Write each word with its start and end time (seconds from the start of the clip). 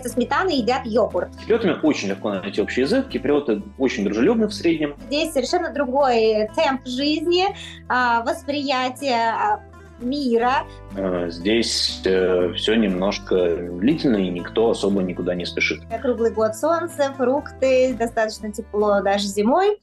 вместо 0.00 0.08
сметаны 0.08 0.50
едят 0.50 0.82
йогурт. 0.84 1.32
С 1.34 1.36
киприотами 1.38 1.76
очень 1.82 2.08
легко 2.08 2.30
найти 2.30 2.60
общий 2.60 2.82
язык. 2.82 3.08
Киприоты 3.08 3.62
очень 3.78 4.04
дружелюбны 4.04 4.46
в 4.46 4.54
среднем. 4.54 4.96
Здесь 5.06 5.32
совершенно 5.32 5.72
другой 5.72 6.48
темп 6.56 6.86
жизни, 6.86 7.44
а, 7.88 8.22
восприятие 8.22 9.30
а, 9.30 9.60
мира. 10.00 10.64
Э, 10.96 11.28
здесь 11.30 12.00
э, 12.04 12.52
все 12.54 12.74
немножко 12.74 13.56
длительно, 13.56 14.16
и 14.16 14.30
никто 14.30 14.70
особо 14.70 15.02
никуда 15.02 15.34
не 15.34 15.44
спешит. 15.44 15.80
Круглый 16.00 16.32
год 16.32 16.56
солнце, 16.56 17.12
фрукты, 17.16 17.94
достаточно 17.94 18.50
тепло 18.50 19.02
даже 19.02 19.26
зимой. 19.26 19.78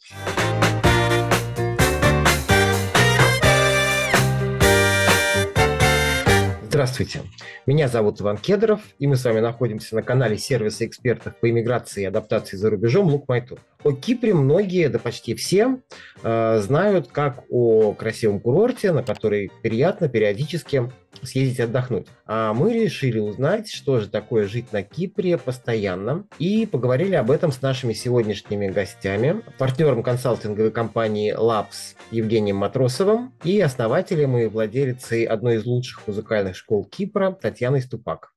Здравствуйте, 6.78 7.22
меня 7.66 7.88
зовут 7.88 8.22
Иван 8.22 8.38
Кедров, 8.38 8.82
и 9.00 9.08
мы 9.08 9.16
с 9.16 9.26
вами 9.26 9.40
находимся 9.40 9.96
на 9.96 10.04
канале 10.04 10.38
сервиса 10.38 10.86
экспертов 10.86 11.36
по 11.40 11.50
иммиграции 11.50 12.04
и 12.04 12.06
адаптации 12.06 12.56
за 12.56 12.70
рубежом 12.70 13.08
«Лук 13.08 13.28
Майтур». 13.28 13.60
О 13.84 13.94
Кипре 13.94 14.36
многие, 14.36 14.88
да 14.88 15.00
почти 15.00 15.34
все, 15.34 15.80
э, 16.22 16.60
знают 16.60 17.08
как 17.08 17.46
о 17.50 17.94
красивом 17.94 18.40
курорте, 18.40 18.92
на 18.92 19.02
который 19.02 19.52
приятно 19.64 20.08
периодически 20.08 20.92
съездить 21.24 21.60
отдохнуть. 21.60 22.07
А 22.26 22.54
мы 22.54 22.74
решили 22.74 23.20
узнать, 23.20 23.70
что 23.70 24.00
же 24.00 24.10
такое 24.10 24.48
жить 24.48 24.71
на 24.71 24.84
Кипре 24.84 25.38
постоянно, 25.38 26.25
и 26.39 26.66
поговорили 26.66 27.16
об 27.16 27.32
этом 27.32 27.52
с 27.52 27.62
нашими 27.62 27.94
сегодняшними 27.94 28.68
гостями, 28.68 29.42
партнером 29.58 30.04
консалтинговой 30.04 30.72
компании 30.72 31.36
Labs 31.36 31.96
Евгением 32.11 32.58
Матросовым 32.58 33.34
и 33.44 33.59
основателем 33.61 34.38
и 34.38 34.45
владелицей 34.45 35.23
одной 35.23 35.56
из 35.56 35.66
лучших 35.66 36.08
музыкальных 36.08 36.56
школ 36.56 36.86
Кипра 36.86 37.31
Татьяной 37.31 37.81
Ступак. 37.81 38.34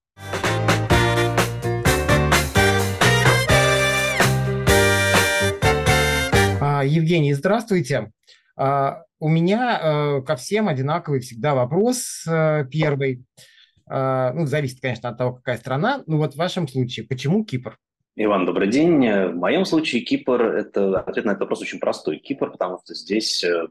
А, 6.61 6.85
Евгений, 6.85 7.35
здравствуйте. 7.35 8.13
У 9.21 9.29
меня 9.29 9.79
э, 9.79 10.23
ко 10.23 10.35
всем 10.37 10.67
одинаковый 10.67 11.21
всегда 11.21 11.55
вопрос 11.55 12.25
э, 12.27 12.65
первый. 12.71 13.23
А, 13.87 14.33
ну, 14.33 14.47
зависит, 14.47 14.81
конечно, 14.81 15.11
от 15.11 15.19
того, 15.19 15.35
какая 15.35 15.59
страна. 15.59 16.03
Ну 16.07 16.17
вот 16.17 16.33
в 16.33 16.37
вашем 16.37 16.67
случае, 16.67 17.07
почему 17.07 17.45
Кипр? 17.45 17.77
Иван, 18.17 18.47
добрый 18.47 18.69
день. 18.69 18.99
В 18.99 19.35
моем 19.35 19.67
случае 19.67 20.01
Кипр– 20.03 20.41
это 20.57 21.01
ответ 21.01 21.27
на 21.27 21.33
этот 21.33 21.43
вопрос 21.43 21.61
очень 21.61 21.81
простой. 21.81 22.17
Кипр, 22.17 22.51
потому 22.51 22.79
что 22.83 22.95
здесь 22.95 23.45
э, 23.45 23.67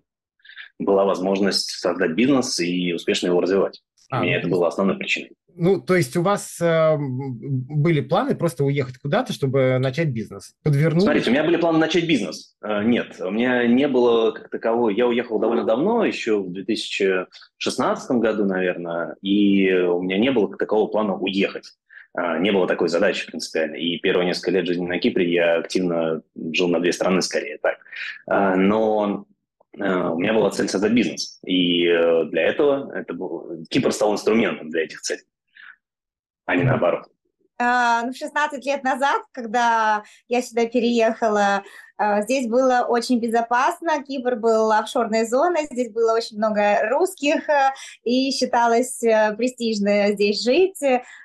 была 0.78 1.04
возможность 1.04 1.72
создать 1.72 2.12
бизнес 2.12 2.60
и 2.60 2.94
успешно 2.94 3.28
его 3.28 3.42
развивать. 3.42 3.82
А, 4.12 4.20
Для 4.20 4.28
меня 4.28 4.38
это 4.38 4.48
было 4.48 4.68
основной 4.68 4.98
причиной. 4.98 5.32
Ну, 5.62 5.82
то 5.82 5.98
есть 5.98 6.16
у 6.16 6.22
вас 6.22 6.58
э, 6.62 6.96
были 6.98 8.00
планы 8.00 8.34
просто 8.34 8.64
уехать 8.64 8.98
куда-то, 8.98 9.34
чтобы 9.34 9.78
начать 9.78 10.08
бизнес? 10.08 10.56
Подвернуть? 10.64 11.04
Смотрите, 11.04 11.30
у 11.30 11.34
меня 11.34 11.44
были 11.44 11.58
планы 11.58 11.80
начать 11.80 12.08
бизнес. 12.08 12.56
Э, 12.64 12.82
нет, 12.82 13.18
у 13.20 13.30
меня 13.30 13.68
не 13.68 13.90
было 13.90 14.32
как 14.32 14.50
такового. 14.50 14.90
Я 14.90 15.06
уехал 15.06 15.38
довольно 15.38 15.66
давно, 15.66 16.06
еще 16.06 16.40
в 16.40 16.54
2016 16.54 18.12
году, 18.12 18.46
наверное, 18.46 19.18
и 19.22 19.70
у 19.74 20.02
меня 20.02 20.18
не 20.18 20.32
было 20.32 20.48
как 20.48 20.60
такового 20.60 20.88
плана 20.88 21.18
уехать. 21.18 21.74
Э, 22.18 22.40
не 22.40 22.54
было 22.54 22.66
такой 22.66 22.88
задачи 22.88 23.28
принципиально. 23.28 23.76
И 23.76 23.98
первые 23.98 24.28
несколько 24.28 24.52
лет 24.52 24.66
жизни 24.66 24.88
на 24.88 24.98
Кипре 24.98 25.30
я 25.30 25.58
активно 25.58 26.22
жил 26.54 26.70
на 26.70 26.80
две 26.80 26.94
страны, 26.94 27.22
скорее 27.22 27.58
так. 27.58 27.80
Э, 28.32 28.56
но 28.56 29.26
у 29.74 30.20
меня 30.20 30.34
была 30.34 30.50
цель 30.52 30.68
создать 30.68 30.94
бизнес. 30.94 31.40
И 31.46 31.86
для 31.86 32.42
этого 32.44 32.92
это 32.94 33.14
был, 33.14 33.64
Кипр 33.70 33.92
стал 33.92 34.14
инструментом 34.14 34.70
для 34.72 34.84
этих 34.84 35.00
целей 35.02 35.22
а 36.50 36.56
не 36.56 36.64
наоборот? 36.64 37.06
Uh, 37.62 38.06
ну, 38.06 38.14
16 38.14 38.66
лет 38.66 38.84
назад, 38.84 39.22
когда 39.34 40.04
я 40.30 40.42
сюда 40.42 40.66
переехала, 40.66 41.62
uh, 42.02 42.22
здесь 42.22 42.48
было 42.48 42.86
очень 42.88 43.20
безопасно, 43.20 44.02
Кипр 44.02 44.38
был 44.38 44.72
офшорной 44.72 45.28
зоной, 45.28 45.66
здесь 45.70 45.92
было 45.92 46.14
очень 46.14 46.38
много 46.38 46.80
русских, 46.90 47.48
uh, 47.50 47.72
и 48.04 48.32
считалось 48.32 49.04
э, 49.04 49.36
престижно 49.36 50.14
здесь 50.14 50.42
жить. 50.42 50.80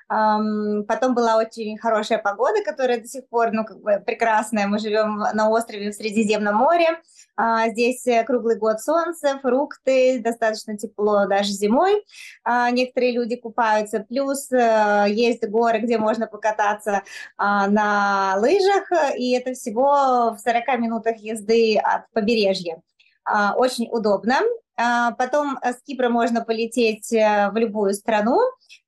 Потом 0.07 1.15
была 1.15 1.37
очень 1.37 1.77
хорошая 1.77 2.19
погода, 2.19 2.63
которая 2.63 3.01
до 3.01 3.07
сих 3.07 3.27
пор 3.27 3.51
ну, 3.51 3.65
как 3.65 3.81
бы 3.81 4.03
прекрасная. 4.05 4.67
Мы 4.67 4.79
живем 4.79 5.23
на 5.33 5.49
острове 5.49 5.91
в 5.91 5.95
Средиземном 5.95 6.55
море, 6.55 6.99
а, 7.37 7.69
здесь 7.69 8.05
э, 8.07 8.23
круглый 8.23 8.57
год 8.57 8.79
солнце, 8.79 9.39
фрукты, 9.41 10.19
достаточно 10.19 10.77
тепло 10.77 11.25
даже 11.27 11.51
зимой. 11.51 12.03
А, 12.43 12.71
некоторые 12.71 13.11
люди 13.11 13.35
купаются. 13.35 13.99
Плюс 13.99 14.51
э, 14.51 15.05
есть 15.09 15.45
горы, 15.47 15.79
где 15.79 15.97
можно 15.97 16.27
покататься 16.27 17.03
а, 17.37 17.67
на 17.67 18.35
лыжах, 18.37 18.89
и 19.17 19.31
это 19.33 19.53
всего 19.53 20.33
в 20.33 20.37
40 20.39 20.79
минутах 20.79 21.17
езды 21.17 21.77
от 21.77 22.09
побережья. 22.13 22.81
Очень 23.27 23.89
удобно. 23.91 24.41
Потом 24.75 25.57
с 25.63 25.81
Кипра 25.83 26.09
можно 26.09 26.43
полететь 26.43 27.13
э, 27.13 27.49
в 27.51 27.55
любую 27.55 27.93
страну. 27.93 28.41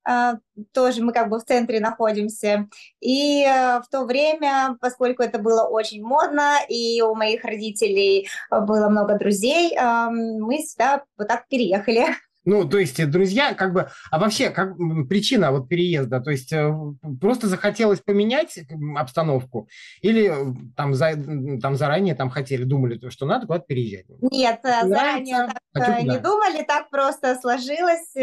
А, 0.03 0.35
тоже 0.73 1.01
мы 1.01 1.13
как 1.13 1.29
бы 1.29 1.39
в 1.39 1.45
центре 1.45 1.79
находимся. 1.79 2.67
И 2.99 3.43
э, 3.43 3.79
в 3.79 3.85
то 3.89 4.03
время, 4.03 4.77
поскольку 4.81 5.23
это 5.23 5.39
было 5.39 5.63
очень 5.63 6.03
модно, 6.03 6.55
и 6.67 7.01
у 7.01 7.15
моих 7.15 7.45
родителей 7.45 8.27
было 8.51 8.89
много 8.89 9.17
друзей, 9.17 9.77
мы 9.79 10.59
сюда 10.59 11.03
вот 11.17 11.29
так 11.29 11.47
переехали. 11.47 12.07
Ну, 12.47 12.67
то 12.67 12.77
есть, 12.77 13.09
друзья, 13.09 13.53
как 13.53 13.73
бы, 13.73 13.89
а 14.09 14.19
вообще, 14.19 14.49
как 14.49 14.75
причина 15.09 15.51
вот 15.51 15.67
переезда, 15.69 16.21
то 16.21 16.31
есть, 16.31 16.53
э, 16.53 16.73
просто 17.19 17.47
захотелось 17.47 17.99
поменять 17.99 18.57
обстановку 18.95 19.67
или 20.01 20.31
э, 20.31 20.55
там, 20.75 20.93
за, 20.93 21.11
там 21.61 21.75
заранее 21.75 22.15
там 22.15 22.29
хотели, 22.29 22.63
думали, 22.63 22.99
что 23.09 23.25
надо 23.25 23.47
куда-то 23.47 23.65
переезжать? 23.65 24.05
Нет, 24.21 24.59
заранее 24.63 25.49
так 25.73 26.03
не 26.03 26.19
думали, 26.19 26.63
так 26.63 26.89
просто 26.89 27.35
сложилось 27.35 28.13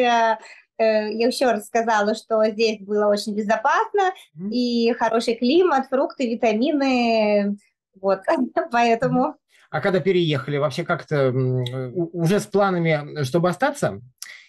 Э, 0.76 1.10
я 1.12 1.26
еще 1.28 1.46
раз 1.46 1.66
сказала, 1.66 2.14
что 2.14 2.44
здесь 2.46 2.80
было 2.80 3.06
очень 3.06 3.34
безопасно 3.34 4.12
mm-hmm. 4.36 4.50
и 4.50 4.92
хороший 4.94 5.36
климат, 5.36 5.86
фрукты, 5.88 6.32
витамины, 6.32 7.56
вот, 8.00 8.20
поэтому. 8.72 9.36
А 9.74 9.80
когда 9.80 9.98
переехали, 9.98 10.56
вообще 10.56 10.84
как-то 10.84 11.32
уже 11.32 12.38
с 12.38 12.46
планами, 12.46 13.24
чтобы 13.24 13.48
остаться? 13.48 14.00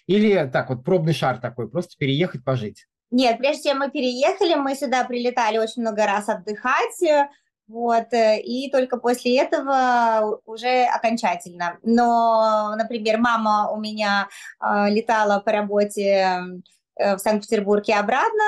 Или 0.06 0.48
так 0.52 0.70
вот 0.70 0.84
пробный 0.84 1.14
шар 1.14 1.40
такой, 1.40 1.68
просто 1.68 1.96
переехать, 1.98 2.44
пожить? 2.44 2.86
Нет, 3.10 3.38
прежде 3.38 3.70
чем 3.70 3.80
мы 3.80 3.90
переехали, 3.90 4.54
мы 4.54 4.76
сюда 4.76 5.02
прилетали 5.02 5.58
очень 5.58 5.82
много 5.82 6.06
раз 6.06 6.28
отдыхать, 6.28 7.28
вот, 7.66 8.12
э, 8.12 8.40
и 8.40 8.70
только 8.70 8.98
после 8.98 9.40
этого 9.40 10.40
уже 10.44 10.84
окончательно. 10.84 11.78
Но, 11.82 12.76
например, 12.78 13.18
мама 13.18 13.68
у 13.72 13.80
меня 13.80 14.28
э, 14.60 14.90
летала 14.90 15.40
по 15.40 15.50
работе 15.50 16.38
э, 16.94 17.16
в 17.16 17.18
Санкт-Петербург 17.18 17.82
и 17.88 17.92
обратно, 17.92 18.44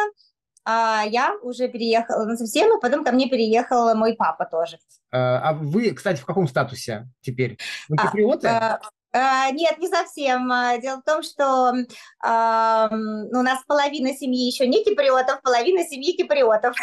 а 0.64 1.04
я 1.06 1.36
уже 1.42 1.68
переехала 1.68 2.24
на 2.24 2.36
совсем, 2.36 2.76
и 2.76 2.80
потом 2.80 3.04
ко 3.04 3.12
мне 3.12 3.28
переехал 3.28 3.94
мой 3.94 4.14
папа 4.14 4.44
тоже. 4.44 4.76
Э, 5.12 5.16
а 5.16 5.52
вы, 5.54 5.92
кстати, 5.92 6.20
в 6.20 6.26
каком 6.26 6.48
статусе 6.48 7.08
теперь? 7.20 7.58
Вы 7.88 7.96
киприоты? 7.96 8.48
А, 8.48 8.80
а, 9.12 9.50
нет, 9.50 9.78
не 9.78 9.88
совсем. 9.88 10.50
Дело 10.80 11.00
в 11.00 11.04
том, 11.04 11.22
что 11.22 11.72
э, 11.74 12.88
у 12.90 13.42
нас 13.42 13.62
половина 13.66 14.14
семьи 14.14 14.46
еще 14.46 14.66
не 14.66 14.84
киприотов, 14.84 15.40
половина 15.42 15.84
семьи 15.84 16.16
киприотов. 16.16 16.76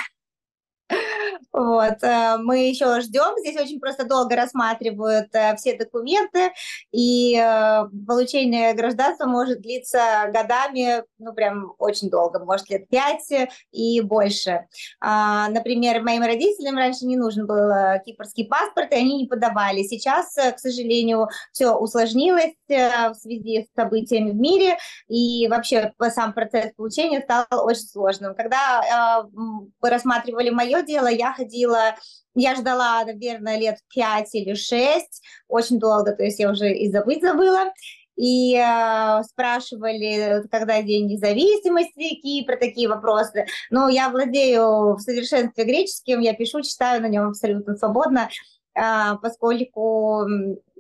Вот, 1.51 2.01
э, 2.01 2.37
мы 2.39 2.67
еще 2.67 2.99
ждем, 3.01 3.37
здесь 3.39 3.59
очень 3.59 3.79
просто 3.79 4.05
долго 4.05 4.35
рассматривают 4.35 5.33
э, 5.33 5.55
все 5.55 5.77
документы, 5.77 6.51
и 6.91 7.37
э, 7.37 7.83
получение 8.07 8.73
гражданства 8.73 9.25
может 9.25 9.61
длиться 9.61 10.29
годами, 10.33 11.03
ну, 11.17 11.33
прям 11.33 11.73
очень 11.77 12.09
долго, 12.09 12.43
может, 12.43 12.69
лет 12.69 12.87
пять 12.89 13.29
и 13.71 14.01
больше. 14.01 14.65
А, 14.99 15.49
например, 15.49 16.01
моим 16.01 16.23
родителям 16.23 16.75
раньше 16.75 17.05
не 17.05 17.17
нужен 17.17 17.45
был 17.45 17.71
кипрский 18.05 18.47
паспорт, 18.47 18.91
и 18.91 18.95
они 18.95 19.17
не 19.17 19.27
подавали. 19.27 19.83
Сейчас, 19.83 20.33
к 20.35 20.59
сожалению, 20.59 21.29
все 21.51 21.73
усложнилось 21.75 22.53
в 22.67 23.13
связи 23.15 23.67
с 23.69 23.75
событиями 23.75 24.31
в 24.31 24.35
мире, 24.35 24.77
и 25.07 25.47
вообще 25.47 25.93
сам 26.09 26.33
процесс 26.33 26.73
получения 26.75 27.21
стал 27.21 27.45
очень 27.51 27.87
сложным. 27.87 28.35
Когда 28.35 29.25
вы 29.33 29.89
рассматривали 29.89 30.49
мое 30.49 30.81
дело, 30.81 31.07
я 31.07 31.34
ходила, 31.35 31.95
я 32.35 32.55
ждала, 32.55 33.03
наверное, 33.05 33.57
лет 33.57 33.77
пять 33.93 34.33
или 34.35 34.53
шесть, 34.53 35.21
очень 35.47 35.79
долго, 35.79 36.13
то 36.13 36.23
есть 36.23 36.39
я 36.39 36.49
уже 36.51 36.73
и 36.73 36.91
забыть 36.91 37.21
забыла. 37.21 37.71
И 38.17 38.55
э, 38.55 39.23
спрашивали, 39.23 40.47
когда 40.49 40.81
день 40.81 41.07
независимости 41.07 42.15
Кипра, 42.21 42.55
такие 42.55 42.87
вопросы. 42.87 43.45
Но 43.69 43.89
я 43.89 44.09
владею 44.09 44.95
в 44.95 44.99
совершенстве 44.99 45.65
греческим, 45.65 46.21
я 46.21 46.33
пишу, 46.33 46.61
читаю 46.61 47.01
на 47.01 47.07
нем 47.07 47.27
абсолютно 47.27 47.75
свободно, 47.75 48.29
э, 48.73 48.81
поскольку 49.21 50.25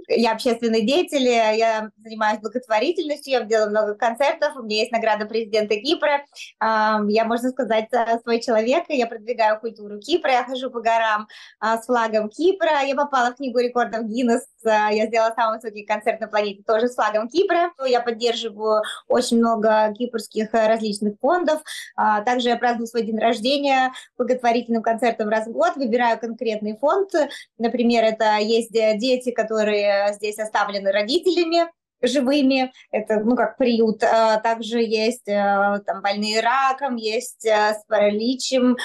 я 0.07 0.31
общественный 0.33 0.85
деятель, 0.85 1.27
я 1.27 1.89
занимаюсь 1.97 2.39
благотворительностью, 2.39 3.33
я 3.33 3.41
делаю 3.41 3.69
много 3.69 3.95
концертов, 3.95 4.55
у 4.55 4.63
меня 4.63 4.79
есть 4.79 4.91
награда 4.91 5.25
президента 5.25 5.75
Кипра. 5.75 6.25
Я, 6.61 7.25
можно 7.25 7.49
сказать, 7.49 7.89
свой 8.23 8.41
человек, 8.41 8.85
я 8.89 9.07
продвигаю 9.07 9.59
культуру 9.59 9.99
Кипра, 9.99 10.31
я 10.31 10.43
хожу 10.43 10.69
по 10.69 10.81
горам 10.81 11.27
а, 11.59 11.77
с 11.77 11.85
флагом 11.85 12.29
Кипра, 12.29 12.81
я 12.83 12.95
попала 12.95 13.31
в 13.31 13.35
книгу 13.35 13.59
рекордов 13.59 14.05
Гиннес, 14.05 14.45
я 14.63 15.07
сделала 15.07 15.33
самый 15.35 15.57
высокий 15.57 15.83
концерт 15.83 16.19
на 16.19 16.27
планете 16.27 16.63
тоже 16.63 16.87
с 16.87 16.95
флагом 16.95 17.29
Кипра. 17.29 17.71
Я 17.85 18.01
поддерживаю 18.01 18.81
очень 19.07 19.37
много 19.37 19.93
кипрских 19.97 20.49
различных 20.53 21.15
фондов. 21.19 21.61
А, 21.95 22.21
также 22.21 22.49
я 22.49 22.57
праздную 22.57 22.87
свой 22.87 23.03
день 23.03 23.19
рождения 23.19 23.91
благотворительным 24.17 24.81
концертом 24.81 25.29
раз 25.29 25.47
в 25.47 25.51
год, 25.51 25.75
выбираю 25.75 26.19
конкретный 26.19 26.77
фонд. 26.77 27.11
Например, 27.57 28.03
это 28.03 28.37
есть 28.37 28.71
дети, 28.71 29.31
которые 29.31 29.94
здесь 30.13 30.39
оставлены 30.39 30.91
родителями, 30.91 31.67
живыми, 32.01 32.71
это, 32.91 33.19
ну, 33.19 33.35
как 33.35 33.57
приют. 33.57 34.03
А, 34.03 34.37
также 34.39 34.81
есть 34.81 35.27
а, 35.29 35.79
там 35.79 36.01
больные 36.01 36.41
раком, 36.41 36.95
есть 36.95 37.45
с 37.45 37.83
параличем 37.87 38.77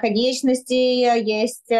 конечностей, 0.00 1.22
есть 1.22 1.70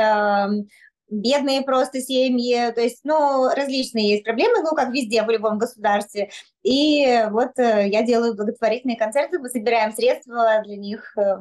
бедные 1.12 1.62
просто 1.62 2.00
семьи, 2.00 2.72
то 2.72 2.80
есть, 2.80 3.00
ну, 3.04 3.48
различные 3.54 4.10
есть 4.10 4.24
проблемы, 4.24 4.62
ну, 4.62 4.74
как 4.74 4.92
везде, 4.92 5.22
в 5.22 5.30
любом 5.30 5.58
государстве. 5.58 6.30
И 6.62 7.04
вот 7.30 7.58
э, 7.58 7.88
я 7.88 8.02
делаю 8.02 8.34
благотворительные 8.34 8.96
концерты, 8.96 9.38
мы 9.38 9.48
собираем 9.48 9.92
средства 9.92 10.62
для 10.64 10.76
них. 10.76 11.12
Э. 11.18 11.38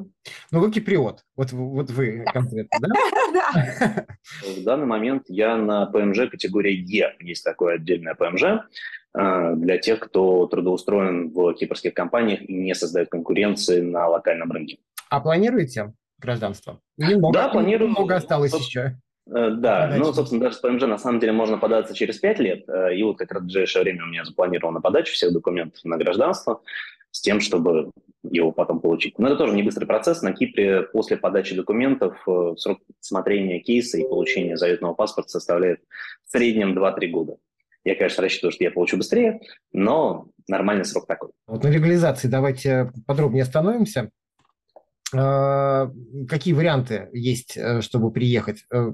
Ну, 0.51 0.59
вы 0.59 0.71
киприот, 0.71 1.23
вот, 1.35 1.51
вот 1.51 1.89
вы 1.91 2.23
да. 2.25 2.31
конкретно, 2.31 2.79
да? 2.81 2.89
Да. 3.33 4.05
В 4.43 4.63
данный 4.63 4.85
момент 4.85 5.23
я 5.27 5.55
на 5.55 5.85
ПМЖ 5.85 6.29
категории 6.29 6.73
Е, 6.73 7.15
есть 7.21 7.43
такое 7.43 7.75
отдельное 7.75 8.15
ПМЖ, 8.15 8.43
э, 8.43 9.55
для 9.55 9.77
тех, 9.77 9.99
кто 9.99 10.47
трудоустроен 10.47 11.31
в 11.31 11.53
кипрских 11.53 11.93
компаниях 11.93 12.41
и 12.41 12.53
не 12.53 12.75
создает 12.75 13.09
конкуренции 13.09 13.79
на 13.79 14.07
локальном 14.07 14.51
рынке. 14.51 14.79
А 15.09 15.21
планируете 15.21 15.93
гражданство? 16.19 16.81
Немного, 16.97 17.33
да, 17.33 17.49
планирую. 17.49 17.91
Много 17.91 18.15
осталось 18.15 18.53
еще. 18.53 18.97
Э, 19.27 19.51
да, 19.51 19.93
ну, 19.97 20.13
собственно, 20.13 20.41
даже 20.41 20.55
с 20.55 20.59
ПМЖ 20.59 20.81
на 20.83 20.97
самом 20.97 21.19
деле 21.19 21.31
можно 21.33 21.57
податься 21.57 21.93
через 21.93 22.17
5 22.17 22.39
лет, 22.39 22.63
э, 22.67 22.95
и 22.95 23.03
вот 23.03 23.17
как 23.17 23.31
раз 23.31 23.43
в 23.43 23.45
ближайшее 23.45 23.83
время 23.83 24.03
у 24.03 24.07
меня 24.07 24.25
запланирована 24.25 24.81
подача 24.81 25.13
всех 25.13 25.31
документов 25.31 25.79
на 25.83 25.97
гражданство 25.97 26.61
с 27.11 27.21
тем, 27.21 27.39
чтобы 27.39 27.91
его 28.23 28.51
потом 28.51 28.79
получить. 28.79 29.17
Но 29.19 29.27
это 29.27 29.37
тоже 29.37 29.55
не 29.55 29.63
быстрый 29.63 29.85
процесс. 29.85 30.21
На 30.21 30.33
Кипре 30.33 30.83
после 30.83 31.17
подачи 31.17 31.55
документов 31.55 32.17
э, 32.27 32.53
срок 32.57 32.79
смотрения 32.99 33.59
кейса 33.59 33.97
и 33.97 34.07
получения 34.07 34.57
заветного 34.57 34.93
паспорта 34.93 35.29
составляет 35.29 35.81
в 36.25 36.31
среднем 36.31 36.77
2-3 36.77 37.07
года. 37.07 37.37
Я, 37.83 37.95
конечно, 37.95 38.21
рассчитываю, 38.21 38.51
что 38.51 38.63
я 38.63 38.71
получу 38.71 38.97
быстрее, 38.97 39.41
но 39.73 40.27
нормальный 40.47 40.85
срок 40.85 41.07
такой. 41.07 41.31
Вот 41.47 41.63
на 41.63 41.67
легализации 41.69 42.27
давайте 42.27 42.91
подробнее 43.07 43.41
остановимся. 43.41 44.11
А, 45.13 45.91
какие 46.27 46.53
варианты 46.53 47.09
есть, 47.13 47.57
э, 47.57 47.81
чтобы 47.81 48.11
приехать? 48.11 48.65
Э, 48.71 48.91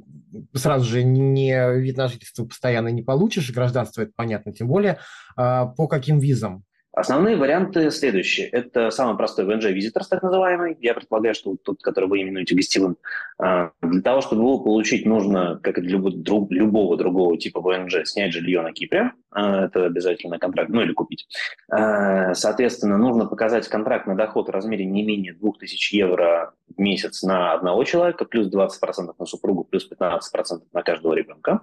сразу 0.54 0.86
же 0.86 1.04
не 1.04 1.80
вид 1.80 1.98
на 1.98 2.08
жительство 2.08 2.46
постоянно 2.46 2.90
не 2.90 3.04
получишь, 3.04 3.52
гражданство 3.52 4.02
это 4.02 4.12
понятно, 4.16 4.54
тем 4.54 4.68
более 4.68 5.00
а, 5.36 5.68
по 5.68 5.88
каким 5.88 6.19
визам? 6.19 6.64
Основные 6.97 7.38
варианты 7.38 7.91
следующие. 7.91 8.47
Это 8.47 8.89
самый 8.89 9.15
простой 9.17 9.45
VNG 9.45 9.71
Visitors, 9.71 10.05
так 10.09 10.23
называемый. 10.23 10.75
Я 10.81 10.95
предполагаю, 10.95 11.35
что 11.35 11.55
тот, 11.63 11.79
который 11.83 12.09
вы 12.09 12.23
именуете 12.23 12.55
гостевым. 12.55 12.97
А, 13.38 13.69
для 13.83 14.01
того, 14.01 14.21
чтобы 14.21 14.41
его 14.41 14.63
получить, 14.63 15.05
нужно, 15.05 15.59
как 15.61 15.77
и 15.77 15.81
для 15.81 15.99
любого 15.99 16.97
другого 16.97 17.38
типа 17.38 17.59
VNG, 17.59 18.03
снять 18.05 18.33
жилье 18.33 18.63
на 18.63 18.73
Кипре. 18.73 19.11
А, 19.29 19.65
это 19.65 19.85
обязательно 19.85 20.39
контракт, 20.39 20.71
ну 20.71 20.81
или 20.81 20.94
купить. 20.94 21.27
А, 21.69 22.33
соответственно, 22.33 22.97
нужно 22.97 23.27
показать 23.27 23.67
контракт 23.67 24.07
на 24.07 24.15
доход 24.15 24.47
в 24.47 24.51
размере 24.51 24.83
не 24.83 25.03
менее 25.03 25.35
2000 25.35 25.95
евро 25.95 26.53
месяц 26.77 27.24
на 27.24 27.53
одного 27.53 27.83
человека, 27.83 28.25
плюс 28.25 28.47
20% 28.47 29.13
на 29.18 29.25
супругу, 29.25 29.63
плюс 29.63 29.89
15% 29.89 30.62
на 30.74 30.83
каждого 30.83 31.13
ребенка. 31.13 31.62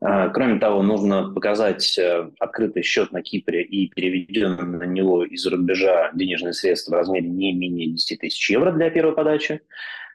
Кроме 0.00 0.58
того, 0.58 0.82
нужно 0.82 1.32
показать 1.32 1.98
э, 1.98 2.30
открытый 2.38 2.82
счет 2.82 3.12
на 3.12 3.22
Кипре 3.22 3.62
и 3.62 3.88
переведенный 3.88 4.78
на 4.78 4.84
него 4.84 5.24
из-за 5.24 5.50
рубежа 5.50 6.10
денежные 6.12 6.52
средства 6.52 6.92
в 6.92 6.98
размере 6.98 7.28
не 7.28 7.52
менее 7.52 7.88
10 7.88 8.20
тысяч 8.20 8.50
евро 8.50 8.72
для 8.72 8.90
первой 8.90 9.14
подачи. 9.14 9.62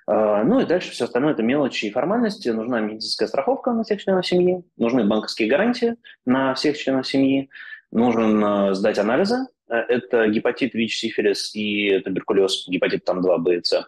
А, 0.08 0.44
ну 0.44 0.60
и 0.60 0.66
дальше 0.66 0.92
все 0.92 1.06
остальное– 1.06 1.32
это 1.34 1.44
мелочи 1.44 1.86
и 1.86 1.92
формальности. 1.92 2.50
Нужна 2.50 2.80
медицинская 2.80 3.28
страховка 3.28 3.72
на 3.72 3.84
всех 3.84 4.04
членов 4.04 4.28
семьи, 4.28 4.64
нужны 4.78 5.06
банковские 5.06 5.50
гарантии 5.50 5.96
на 6.26 6.54
всех 6.54 6.78
членов 6.78 7.08
семьи, 7.08 7.50
нужно 7.92 8.74
сдать 8.74 9.00
анализы. 9.00 9.48
Э, 9.70 9.76
это 9.78 10.28
гепатит, 10.28 10.74
ВИЧ, 10.74 10.98
сифилис 10.98 11.56
и 11.56 12.00
туберкулез, 12.00 12.68
гепатит 12.68 13.06
там 13.06 13.22
2, 13.22 13.38
Б 13.38 13.56
и 13.58 13.64
С. 13.64 13.88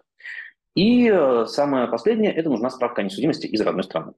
И 0.75 1.07
э, 1.07 1.45
самое 1.47 1.87
последнее– 1.87 2.33
это 2.33 2.49
нужна 2.49 2.69
справка 2.69 3.01
о 3.01 3.03
несудимости 3.03 3.45
из 3.45 3.61
родной 3.61 3.83
страны. 3.83 4.13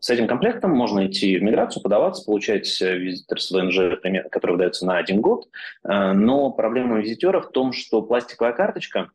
С 0.00 0.08
этим 0.08 0.26
комплектом 0.26 0.70
можно 0.70 1.06
идти 1.06 1.36
в 1.36 1.42
миграцию, 1.42 1.82
подаваться, 1.82 2.24
получать 2.24 2.80
э, 2.80 2.96
визитор 2.96 3.38
с 3.40 3.50
ВНЖ, 3.50 4.00
который 4.30 4.52
выдается 4.52 4.86
на 4.86 4.96
один 4.96 5.20
год. 5.20 5.48
Э, 5.84 6.12
но 6.12 6.50
проблема 6.50 6.98
визитера 7.00 7.40
в 7.40 7.50
том, 7.50 7.72
что 7.72 8.00
пластиковая 8.00 8.52
карточка 8.52 9.10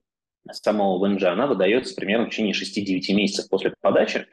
самого 0.52 1.04
ВНЖ, 1.04 1.24
она 1.24 1.48
выдается 1.48 1.96
примерно 1.96 2.28
в 2.28 2.30
течение 2.30 2.54
6-9 2.54 3.16
месяцев 3.16 3.50
после 3.50 3.74
подачи. 3.82 4.26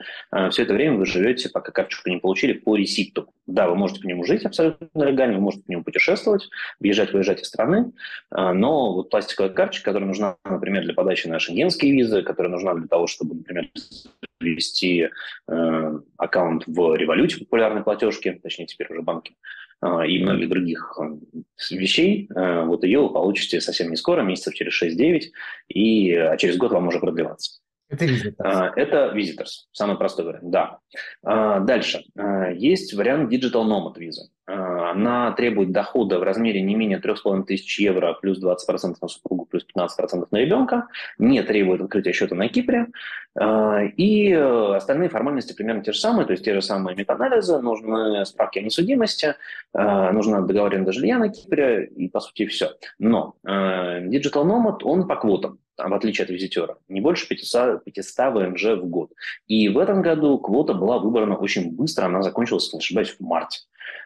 Все 0.50 0.62
это 0.62 0.72
время 0.72 0.96
вы 0.96 1.04
живете, 1.04 1.50
пока 1.50 1.72
карточку 1.72 2.08
не 2.08 2.18
получили, 2.18 2.54
по 2.54 2.76
ресипту. 2.76 3.28
Да, 3.46 3.68
вы 3.68 3.76
можете 3.76 4.00
по 4.00 4.06
нему 4.06 4.24
жить 4.24 4.44
абсолютно 4.44 5.04
легально, 5.04 5.36
вы 5.36 5.42
можете 5.42 5.64
по 5.64 5.70
нему 5.70 5.84
путешествовать, 5.84 6.48
въезжать, 6.80 7.12
выезжать 7.12 7.42
из 7.42 7.46
страны, 7.46 7.92
но 8.30 8.92
вот 8.92 9.10
пластиковая 9.10 9.52
карточка, 9.52 9.90
которая 9.90 10.08
нужна, 10.08 10.36
например, 10.44 10.82
для 10.82 10.94
подачи 10.94 11.28
на 11.28 11.38
шенгенские 11.38 11.92
визы, 11.92 12.22
которая 12.22 12.52
нужна 12.52 12.74
для 12.74 12.88
того, 12.88 13.06
чтобы, 13.06 13.36
например, 13.36 13.70
ввести 14.40 15.08
э, 15.48 15.98
аккаунт 16.16 16.64
в 16.66 16.94
революте 16.94 17.38
популярной 17.38 17.82
платежки, 17.82 18.38
точнее 18.42 18.66
теперь 18.66 18.90
уже 18.90 19.02
банки, 19.02 19.34
э, 19.82 20.06
и 20.08 20.22
многих 20.22 20.48
других 20.48 20.98
э, 21.00 21.74
вещей, 21.74 22.28
э, 22.34 22.64
вот 22.64 22.84
ее 22.84 23.00
вы 23.00 23.12
получите 23.12 23.60
совсем 23.60 23.90
не 23.90 23.96
скоро, 23.96 24.22
месяцев 24.22 24.54
через 24.54 24.80
6-9, 24.82 25.22
и 25.68 26.12
а 26.12 26.36
через 26.36 26.56
год 26.56 26.72
вам 26.72 26.88
уже 26.88 27.00
продлеваться. 27.00 27.60
Это 27.88 28.04
Visitors. 28.04 28.34
А, 28.38 28.72
это 28.74 29.12
Visitors, 29.14 29.66
самый 29.72 29.96
простой 29.96 30.24
вариант, 30.24 30.50
да. 30.50 30.78
А, 31.24 31.60
дальше. 31.60 32.02
А, 32.18 32.50
есть 32.50 32.92
вариант 32.94 33.32
Digital 33.32 33.64
Nomad 33.64 33.96
виза. 33.96 34.28
Она 34.48 35.32
требует 35.32 35.72
дохода 35.72 36.20
в 36.20 36.22
размере 36.22 36.62
не 36.62 36.76
менее 36.76 36.98
3500 36.98 37.66
евро 37.78 38.12
плюс 38.14 38.40
20% 38.40 38.94
на 39.02 39.08
супругу 39.08 39.44
плюс 39.46 39.66
15% 39.76 40.28
на 40.30 40.36
ребенка, 40.36 40.86
не 41.18 41.42
требует 41.42 41.80
открытия 41.80 42.12
счета 42.12 42.36
на 42.36 42.48
Кипре. 42.48 42.86
И 43.96 44.32
остальные 44.32 45.08
формальности 45.08 45.52
примерно 45.52 45.82
те 45.82 45.90
же 45.90 45.98
самые, 45.98 46.26
то 46.26 46.32
есть 46.32 46.44
те 46.44 46.54
же 46.54 46.62
самые 46.62 46.94
метаанализы, 46.94 47.58
нужны 47.58 48.24
справки 48.24 48.60
о 48.60 48.62
несудимости, 48.62 49.34
нужна 49.74 50.42
договоренность 50.42 50.96
жилья 50.96 51.18
на 51.18 51.28
Кипре 51.28 51.86
и, 51.86 52.08
по 52.08 52.20
сути, 52.20 52.46
все. 52.46 52.70
Но 53.00 53.34
Digital 53.44 54.44
Nomad, 54.44 54.78
он 54.84 55.08
по 55.08 55.16
квотам 55.16 55.58
в 55.76 55.94
отличие 55.94 56.24
от 56.24 56.30
визитера, 56.30 56.78
не 56.88 57.00
больше 57.00 57.28
500, 57.28 57.84
500 57.84 58.34
ВНЖ 58.34 58.64
в 58.80 58.86
год. 58.86 59.10
И 59.46 59.68
в 59.68 59.78
этом 59.78 60.02
году 60.02 60.38
квота 60.38 60.74
была 60.74 60.98
выбрана 60.98 61.36
очень 61.36 61.74
быстро, 61.74 62.06
она 62.06 62.22
закончилась, 62.22 62.72
не 62.72 62.78
ошибаюсь, 62.78 63.16
в 63.18 63.20
марте. 63.20 63.60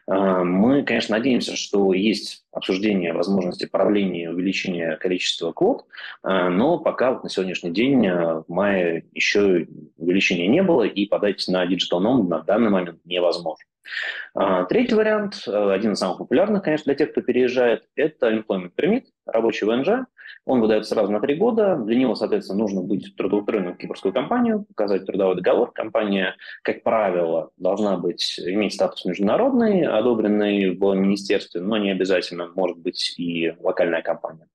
А, 0.06 0.44
мы, 0.44 0.82
конечно, 0.82 1.16
надеемся, 1.16 1.56
что 1.56 1.92
есть 1.92 2.44
обсуждение 2.52 3.12
возможности 3.12 3.66
продления 3.66 4.30
увеличения 4.30 4.96
количества 4.96 5.52
квот, 5.52 5.84
а, 6.22 6.48
но 6.48 6.78
пока 6.78 7.12
вот 7.12 7.22
на 7.22 7.30
сегодняшний 7.30 7.70
день, 7.70 8.06
а, 8.06 8.42
в 8.46 8.48
мае, 8.48 9.04
еще 9.12 9.66
увеличения 9.96 10.48
не 10.48 10.62
было, 10.62 10.82
и 10.82 11.06
подать 11.06 11.46
на 11.48 11.64
Digital 11.64 12.00
Nom 12.00 12.28
на 12.28 12.40
данный 12.40 12.70
момент 12.70 13.00
невозможно. 13.04 13.64
Третий 14.68 14.94
вариант, 14.94 15.42
один 15.48 15.92
из 15.92 15.98
самых 15.98 16.18
популярных, 16.18 16.62
конечно, 16.62 16.84
для 16.84 16.94
тех, 16.94 17.10
кто 17.10 17.22
переезжает, 17.22 17.88
это 17.96 18.30
employment 18.30 18.70
permit, 18.76 19.06
рабочий 19.26 19.66
ВНЖ. 19.66 20.06
Он 20.46 20.60
выдается 20.60 20.94
сразу 20.94 21.12
на 21.12 21.20
три 21.20 21.36
года. 21.36 21.76
Для 21.76 21.96
него, 21.96 22.14
соответственно, 22.14 22.60
нужно 22.60 22.82
быть 22.82 23.14
трудоустроенным 23.16 23.74
в 23.74 23.78
кипрскую 23.78 24.12
компанию, 24.12 24.64
показать 24.68 25.06
трудовой 25.06 25.36
договор. 25.36 25.72
Компания, 25.72 26.36
как 26.62 26.82
правило, 26.82 27.50
должна 27.56 27.96
быть, 27.96 28.38
иметь 28.38 28.74
статус 28.74 29.04
международный, 29.04 29.86
одобренный 29.86 30.70
в 30.76 30.94
министерстве, 30.94 31.60
но 31.60 31.78
не 31.78 31.90
обязательно 31.90 32.50
может 32.54 32.78
быть 32.78 33.14
и 33.18 33.54
локальная 33.60 34.02
компания. 34.02 34.46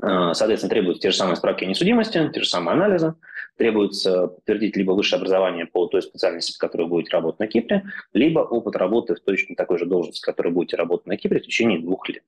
А, 0.00 0.32
соответственно, 0.34 0.70
требуются 0.70 1.02
те 1.02 1.10
же 1.10 1.16
самые 1.16 1.36
справки 1.36 1.64
о 1.64 1.66
несудимости, 1.66 2.30
те 2.32 2.40
же 2.40 2.48
самые 2.48 2.74
анализы. 2.74 3.14
Требуется 3.56 4.28
подтвердить 4.28 4.76
либо 4.76 4.92
высшее 4.92 5.18
образование 5.18 5.66
по 5.66 5.86
той 5.86 6.02
специальности, 6.02 6.54
в 6.54 6.58
которой 6.58 6.82
вы 6.82 6.88
будете 6.88 7.10
работать 7.10 7.40
на 7.40 7.46
Кипре, 7.48 7.82
либо 8.12 8.40
опыт 8.40 8.76
работы 8.76 9.16
в 9.16 9.20
точно 9.20 9.56
такой 9.56 9.78
же 9.78 9.86
должности, 9.86 10.22
в 10.22 10.24
которой 10.24 10.52
будете 10.52 10.76
работать 10.76 11.06
на 11.06 11.16
Кипре 11.16 11.40
в 11.40 11.42
течение 11.42 11.80
двух 11.80 12.08
лет. 12.08 12.22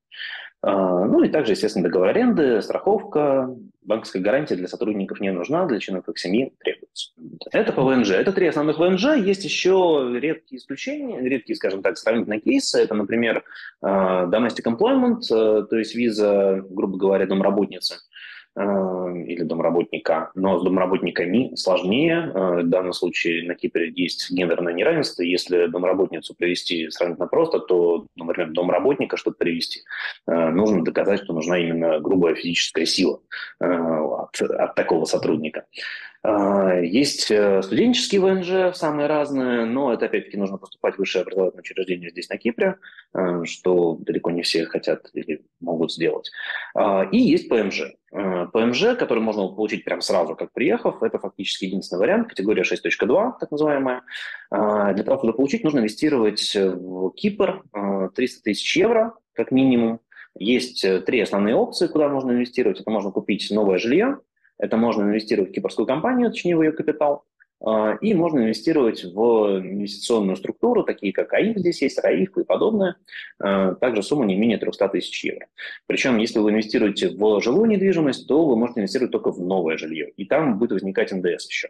Ну 0.63 1.23
и 1.23 1.29
также, 1.31 1.53
естественно, 1.53 1.85
договор 1.85 2.09
аренды, 2.09 2.61
страховка, 2.61 3.49
банковская 3.83 4.21
гарантия 4.21 4.57
для 4.57 4.69
сотрудников 4.69 5.19
не 5.21 5.33
нужна, 5.33 5.65
для 5.65 5.79
членов 5.79 6.07
их 6.09 6.19
семьи 6.19 6.53
требуется. 6.59 7.13
Это 7.51 7.73
по 7.73 7.83
ВНЖ. 7.83 8.11
Это 8.11 8.33
три 8.33 8.47
основных 8.47 8.79
ВНЖ. 8.79 9.17
Есть 9.17 9.45
еще 9.45 10.11
редкие 10.21 10.59
исключения, 10.59 11.19
редкие, 11.21 11.57
скажем 11.57 11.83
так, 11.83 11.97
сравнительные 11.97 12.41
кейсы. 12.41 12.79
Это, 12.79 12.95
например, 12.95 13.43
domestic 13.83 14.67
employment, 14.67 15.21
то 15.29 15.77
есть 15.77 15.95
виза, 15.95 16.63
грубо 16.69 16.99
говоря, 16.99 17.27
домработницы– 17.27 17.97
Э, 18.10 18.10
или 18.57 19.43
домработника. 19.43 20.31
Но 20.35 20.59
с 20.59 20.65
домработниками 20.65 21.55
сложнее. 21.55 22.33
Э, 22.35 22.63
в 22.63 22.69
данном 22.69 22.93
случае 22.93 23.47
на 23.47 23.55
Кипре 23.55 23.93
есть 23.95 24.31
гендерное 24.31 24.73
неравенство. 24.73 25.23
Если 25.23 25.67
домработницу 25.67 26.35
привести 26.35 26.91
сравнительно 26.91 27.29
просто, 27.29 27.61
то, 27.61 28.07
например, 28.17 28.51
домработника, 28.51 29.17
чтобы 29.17 29.37
привести, 29.37 29.83
э, 30.27 30.51
нужно 30.51 30.85
доказать, 30.85 31.23
что 31.23 31.33
нужна 31.33 31.59
именно 31.59 32.01
грубая 32.01 32.35
физическая 32.35 32.87
сила 32.87 33.21
от, 33.59 34.41
от 34.41 34.75
такого 34.75 35.05
сотрудника. 35.05 35.67
Есть 36.83 37.33
студенческие 37.63 38.21
ВНЖ, 38.21 38.77
самые 38.77 39.07
разные, 39.07 39.65
но 39.65 39.93
это 39.95 40.05
опять-таки 40.05 40.37
нужно 40.37 40.59
поступать 40.59 40.97
в 40.97 40.99
высшее 40.99 41.23
образовательное 41.23 41.63
учреждение 41.63 42.11
здесь, 42.11 42.29
на 42.29 42.37
Кипре, 42.37 42.77
что 43.45 43.97
далеко 44.01 44.31
не 44.31 44.43
все 44.43 44.67
хотят 44.67 45.09
или 45.15 45.43
могут 45.61 45.93
сделать. 45.93 46.31
И 46.77 47.19
есть 47.19 47.49
ПМЖ. 47.49 47.83
Э, 48.13 48.47
ПМЖ, 48.53 48.97
который 48.99 49.23
можно 49.23 49.47
получить 49.49 49.85
прямо 49.85 50.03
сразу, 50.03 50.35
как 50.35 50.53
приехав, 50.53 51.03
это 51.03 51.19
фактически 51.19 51.67
единственный 51.67 52.01
вариант, 52.01 52.29
категория 52.29 52.63
6.2, 52.63 53.35
так 53.39 53.51
называемая. 53.51 54.03
Э, 54.53 54.93
для 54.95 55.05
того, 55.05 55.19
чтобы 55.19 55.35
получить, 55.35 55.63
нужно 55.63 55.79
инвестировать 55.79 56.55
в 56.55 57.11
Кипр 57.13 57.63
300 57.73 58.41
э, 58.41 58.43
тысяч 58.43 58.77
евро, 58.77 59.15
как 59.33 59.53
минимум. 59.53 60.01
Есть 60.39 60.85
три 61.07 61.21
основные 61.21 61.55
опции, 61.55 61.87
куда 61.87 62.09
можно 62.09 62.33
инвестировать. 62.33 62.81
Это 62.81 62.91
можно 62.91 63.11
купить 63.11 63.49
новое 63.51 63.79
жилье, 63.79 64.19
это 64.59 64.77
можно 64.77 65.03
инвестировать 65.03 65.51
в 65.51 65.53
кипрскую 65.53 65.87
компанию, 65.87 66.31
точнее 66.31 66.57
в 66.57 66.63
ее 66.63 66.73
капитал, 66.73 67.25
а, 67.25 67.30
и 68.01 68.15
можно 68.15 68.41
инвестировать 68.41 69.05
в 69.05 69.61
инвестиционную 69.61 70.37
структуру, 70.37 70.83
такие 70.83 71.13
как 71.13 71.33
АИФ 71.35 71.59
здесь 71.59 71.83
есть, 71.83 71.99
РАИФ 71.99 72.39
и 72.39 72.45
подобное. 72.45 72.97
А, 73.39 73.75
также 73.75 74.03
сумма 74.03 74.25
не 74.25 74.37
менее 74.37 74.59
300 74.59 74.89
тысяч 74.89 75.25
евро. 75.25 75.47
Причем, 75.87 76.19
если 76.19 76.39
вы 76.39 76.51
инвестируете 76.51 77.11
в 77.11 77.41
жилую 77.43 77.69
недвижимость, 77.69 78.27
то 78.27 78.47
вы 78.47 78.57
можете 78.57 78.81
инвестировать 78.81 79.13
только 79.13 79.31
в 79.31 79.41
новое 79.41 79.77
жилье. 79.77 80.11
И 80.17 80.25
там 80.25 80.59
будет 80.59 80.73
возникать 80.73 81.13
НДС 81.13 81.49
еще. 81.49 81.69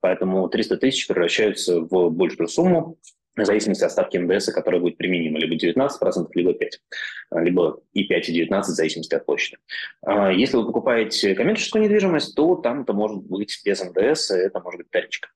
Поэтому 0.00 0.48
300 0.48 0.76
тысяч 0.76 1.06
превращаются 1.06 1.80
в 1.80 2.10
большую 2.10 2.48
сумму, 2.48 2.98
в 3.44 3.46
зависимости 3.46 3.84
от 3.84 3.92
ставки 3.92 4.16
НДС, 4.16 4.52
которая 4.52 4.80
будет 4.80 4.96
применима 4.96 5.38
либо 5.38 5.54
19%, 5.54 6.28
либо 6.34 6.52
5%, 6.52 6.68
а, 7.30 7.40
либо 7.40 7.80
и 7.92 8.04
5, 8.04 8.28
и 8.28 8.32
19, 8.32 8.72
в 8.72 8.76
зависимости 8.76 9.14
от 9.14 9.26
площади. 9.26 9.58
А, 10.02 10.32
если 10.32 10.56
вы 10.56 10.66
покупаете 10.66 11.34
коммерческую 11.34 11.84
недвижимость, 11.84 12.34
то 12.34 12.56
там 12.56 12.82
это 12.82 12.92
может 12.92 13.22
быть 13.22 13.60
без 13.64 13.82
НДС, 13.82 14.30
это 14.30 14.60
может 14.60 14.78
быть 14.78 14.88
вторичка. 14.88 15.28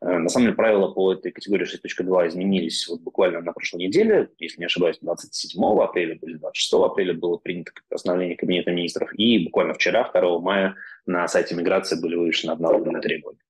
А, 0.00 0.18
на 0.18 0.28
самом 0.28 0.46
деле 0.46 0.56
правила 0.56 0.88
по 0.92 1.12
этой 1.12 1.32
категории 1.32 1.66
6.2 1.66 2.28
изменились 2.28 2.88
вот 2.88 3.00
буквально 3.00 3.40
на 3.40 3.52
прошлой 3.52 3.86
неделе, 3.86 4.28
если 4.38 4.60
не 4.60 4.66
ошибаюсь, 4.66 4.98
27 5.00 5.62
апреля 5.82 6.18
или 6.20 6.34
26 6.34 6.72
апреля 6.74 7.14
было 7.14 7.36
принято 7.36 7.72
постановление 7.88 8.36
Кабинета 8.36 8.70
министров, 8.70 9.10
и 9.16 9.44
буквально 9.44 9.74
вчера, 9.74 10.10
2 10.12 10.40
мая, 10.40 10.74
на 11.06 11.26
сайте 11.28 11.54
миграции 11.54 12.00
были 12.00 12.14
вывешены 12.14 12.52
обновленные 12.52 13.02
требования. 13.02 13.40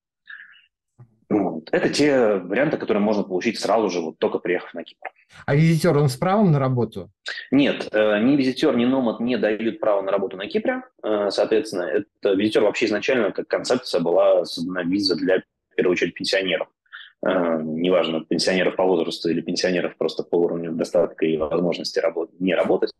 Вот. 1.32 1.68
Это 1.72 1.88
те 1.88 2.34
варианты, 2.34 2.76
которые 2.76 3.02
можно 3.02 3.22
получить 3.22 3.58
сразу 3.58 3.88
же, 3.90 4.00
вот 4.00 4.18
только 4.18 4.38
приехав 4.38 4.74
на 4.74 4.84
Кипр. 4.84 5.08
А 5.46 5.54
визитер, 5.54 5.96
он 5.96 6.08
с 6.08 6.16
правом 6.16 6.52
на 6.52 6.58
работу? 6.58 7.10
Нет, 7.50 7.88
э, 7.92 8.18
ни 8.20 8.36
визитер, 8.36 8.76
ни 8.76 8.84
номад 8.84 9.20
не 9.20 9.38
дают 9.38 9.80
право 9.80 10.02
на 10.02 10.12
работу 10.12 10.36
на 10.36 10.46
Кипре. 10.46 10.82
Э, 11.02 11.30
соответственно, 11.30 11.84
это 11.84 12.34
визитер 12.34 12.62
вообще 12.62 12.86
изначально 12.86 13.32
как 13.32 13.48
концепция 13.48 14.00
была 14.00 14.44
создана 14.44 14.82
виза 14.82 15.16
для, 15.16 15.38
в 15.38 15.74
первую 15.74 15.92
очередь, 15.92 16.14
пенсионеров. 16.14 16.68
Э, 17.24 17.60
неважно, 17.62 18.24
пенсионеров 18.24 18.74
по 18.74 18.84
возрасту 18.84 19.30
или 19.30 19.40
пенсионеров 19.40 19.96
просто 19.96 20.24
по 20.24 20.36
уровню 20.36 20.72
достатка 20.72 21.24
и 21.24 21.36
возможности 21.36 22.00
работать, 22.00 22.40
не 22.40 22.54
работать. 22.54 22.90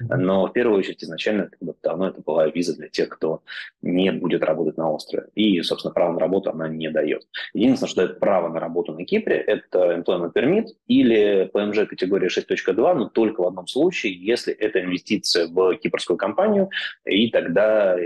Но 0.00 0.46
в 0.46 0.52
первую 0.52 0.78
очередь 0.78 1.04
изначально 1.04 1.48
когда 1.48 1.74
давно 1.82 2.08
это 2.08 2.20
была 2.20 2.48
виза 2.48 2.76
для 2.76 2.88
тех, 2.88 3.08
кто 3.10 3.42
не 3.80 4.10
будет 4.10 4.42
работать 4.42 4.76
на 4.76 4.90
острове. 4.90 5.28
И, 5.36 5.60
собственно, 5.62 5.94
право 5.94 6.12
на 6.14 6.18
работу 6.18 6.50
она 6.50 6.66
не 6.66 6.90
дает. 6.90 7.22
Единственное, 7.54 7.90
что 7.90 8.02
это 8.02 8.14
право 8.14 8.48
на 8.48 8.58
работу 8.58 8.92
на 8.92 9.04
Кипре, 9.04 9.36
это 9.36 9.94
employment 9.94 10.32
permit 10.34 10.66
или 10.88 11.48
PMG 11.52 11.86
категория 11.86 12.26
6.2, 12.26 12.94
но 12.94 13.08
только 13.08 13.42
в 13.42 13.46
одном 13.46 13.68
случае, 13.68 14.14
если 14.14 14.52
это 14.52 14.80
инвестиция 14.80 15.46
в 15.46 15.76
кипрскую 15.76 16.16
компанию, 16.16 16.70
и 17.04 17.30
тогда 17.30 17.96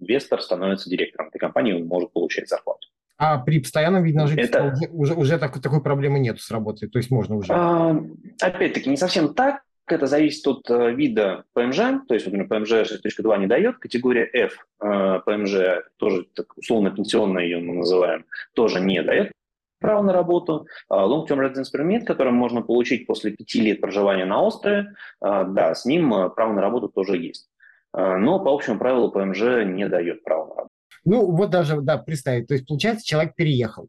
инвестор 0.00 0.40
становится 0.42 0.88
директором 0.88 1.28
этой 1.28 1.38
компании, 1.38 1.72
он 1.72 1.86
может 1.86 2.12
получать 2.12 2.48
зарплату. 2.48 2.86
А 3.18 3.38
при 3.38 3.58
постоянном 3.58 4.04
виде 4.04 4.16
на 4.16 4.28
жительство 4.28 4.58
это... 4.58 4.72
уже, 4.72 4.88
уже, 4.92 5.14
уже 5.14 5.38
такой, 5.38 5.60
такой 5.60 5.82
проблемы 5.82 6.20
нет 6.20 6.40
с 6.40 6.52
работой, 6.52 6.88
то 6.88 6.98
есть 6.98 7.10
можно 7.10 7.34
уже? 7.36 7.52
А, 7.52 8.00
опять-таки, 8.40 8.88
не 8.88 8.96
совсем 8.96 9.34
так. 9.34 9.62
Это 9.90 10.06
зависит 10.06 10.46
от 10.46 10.68
uh, 10.70 10.92
вида 10.92 11.44
ПМЖ, 11.54 11.78
то 12.06 12.14
есть, 12.14 12.26
например, 12.26 12.46
ПМЖ 12.46 12.72
6.2 12.72 13.38
не 13.38 13.46
дает, 13.46 13.78
категория 13.78 14.28
F 14.34 14.66
uh, 14.82 15.20
ПМЖ, 15.24 15.82
тоже 15.96 16.26
так, 16.34 16.56
условно 16.58 16.90
пенсионная 16.90 17.44
ее 17.44 17.58
мы 17.58 17.74
называем, 17.74 18.26
тоже 18.52 18.80
не 18.80 19.02
дает 19.02 19.32
право 19.80 20.02
на 20.02 20.12
работу. 20.12 20.66
Uh, 20.92 21.06
long-term 21.06 21.38
residence 21.40 21.74
permit, 21.74 22.04
который 22.04 22.34
можно 22.34 22.60
получить 22.60 23.06
после 23.06 23.30
пяти 23.30 23.62
лет 23.62 23.80
проживания 23.80 24.26
на 24.26 24.42
острове, 24.42 24.94
да, 25.22 25.74
с 25.74 25.86
ним 25.86 26.10
право 26.36 26.52
на 26.52 26.60
работу 26.60 26.88
тоже 26.88 27.16
есть. 27.16 27.48
Но 27.94 28.38
по 28.40 28.52
общему 28.52 28.78
правилу 28.78 29.10
ПМЖ 29.10 29.64
не 29.64 29.88
дает 29.88 30.22
право 30.22 30.44
на 30.44 30.54
работу. 30.54 30.67
Ну, 31.08 31.30
вот 31.30 31.50
даже, 31.50 31.80
да, 31.80 31.96
представить. 31.96 32.48
То 32.48 32.54
есть, 32.54 32.66
получается, 32.66 33.06
человек 33.06 33.34
переехал. 33.34 33.88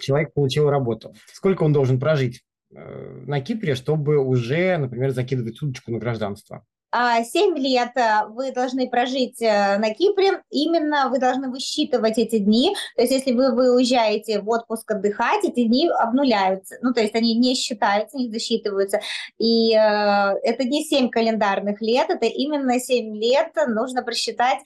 Человек 0.00 0.32
получил 0.32 0.70
работу. 0.70 1.14
Сколько 1.32 1.64
он 1.64 1.72
должен 1.72 1.98
прожить 1.98 2.42
э, 2.72 3.22
на 3.26 3.40
Кипре, 3.40 3.74
чтобы 3.74 4.18
уже, 4.18 4.76
например, 4.76 5.10
закидывать 5.10 5.60
удочку 5.60 5.90
на 5.90 5.98
гражданство? 5.98 6.64
А, 6.94 7.24
семь 7.24 7.56
лет 7.56 7.90
э, 7.96 8.26
вы 8.28 8.52
должны 8.52 8.88
прожить 8.88 9.40
э, 9.40 9.78
на 9.78 9.94
Кипре, 9.94 10.42
именно 10.50 11.08
вы 11.08 11.18
должны 11.18 11.48
высчитывать 11.48 12.18
эти 12.18 12.38
дни, 12.38 12.74
то 12.96 13.02
есть 13.02 13.12
если 13.14 13.32
вы, 13.32 13.54
вы 13.54 13.74
уезжаете 13.74 14.42
в 14.42 14.48
отпуск 14.50 14.90
отдыхать, 14.90 15.42
эти 15.42 15.64
дни 15.64 15.88
обнуляются, 15.88 16.76
ну 16.82 16.92
то 16.92 17.00
есть 17.00 17.14
они 17.14 17.34
не 17.34 17.54
считаются, 17.54 18.18
не 18.18 18.30
засчитываются, 18.30 19.00
и 19.38 19.72
э, 19.72 19.78
это 19.78 20.64
не 20.64 20.84
семь 20.84 21.08
календарных 21.08 21.80
лет, 21.80 22.10
это 22.10 22.26
именно 22.26 22.78
семь 22.78 23.16
лет 23.16 23.52
нужно 23.68 24.02
просчитать 24.02 24.58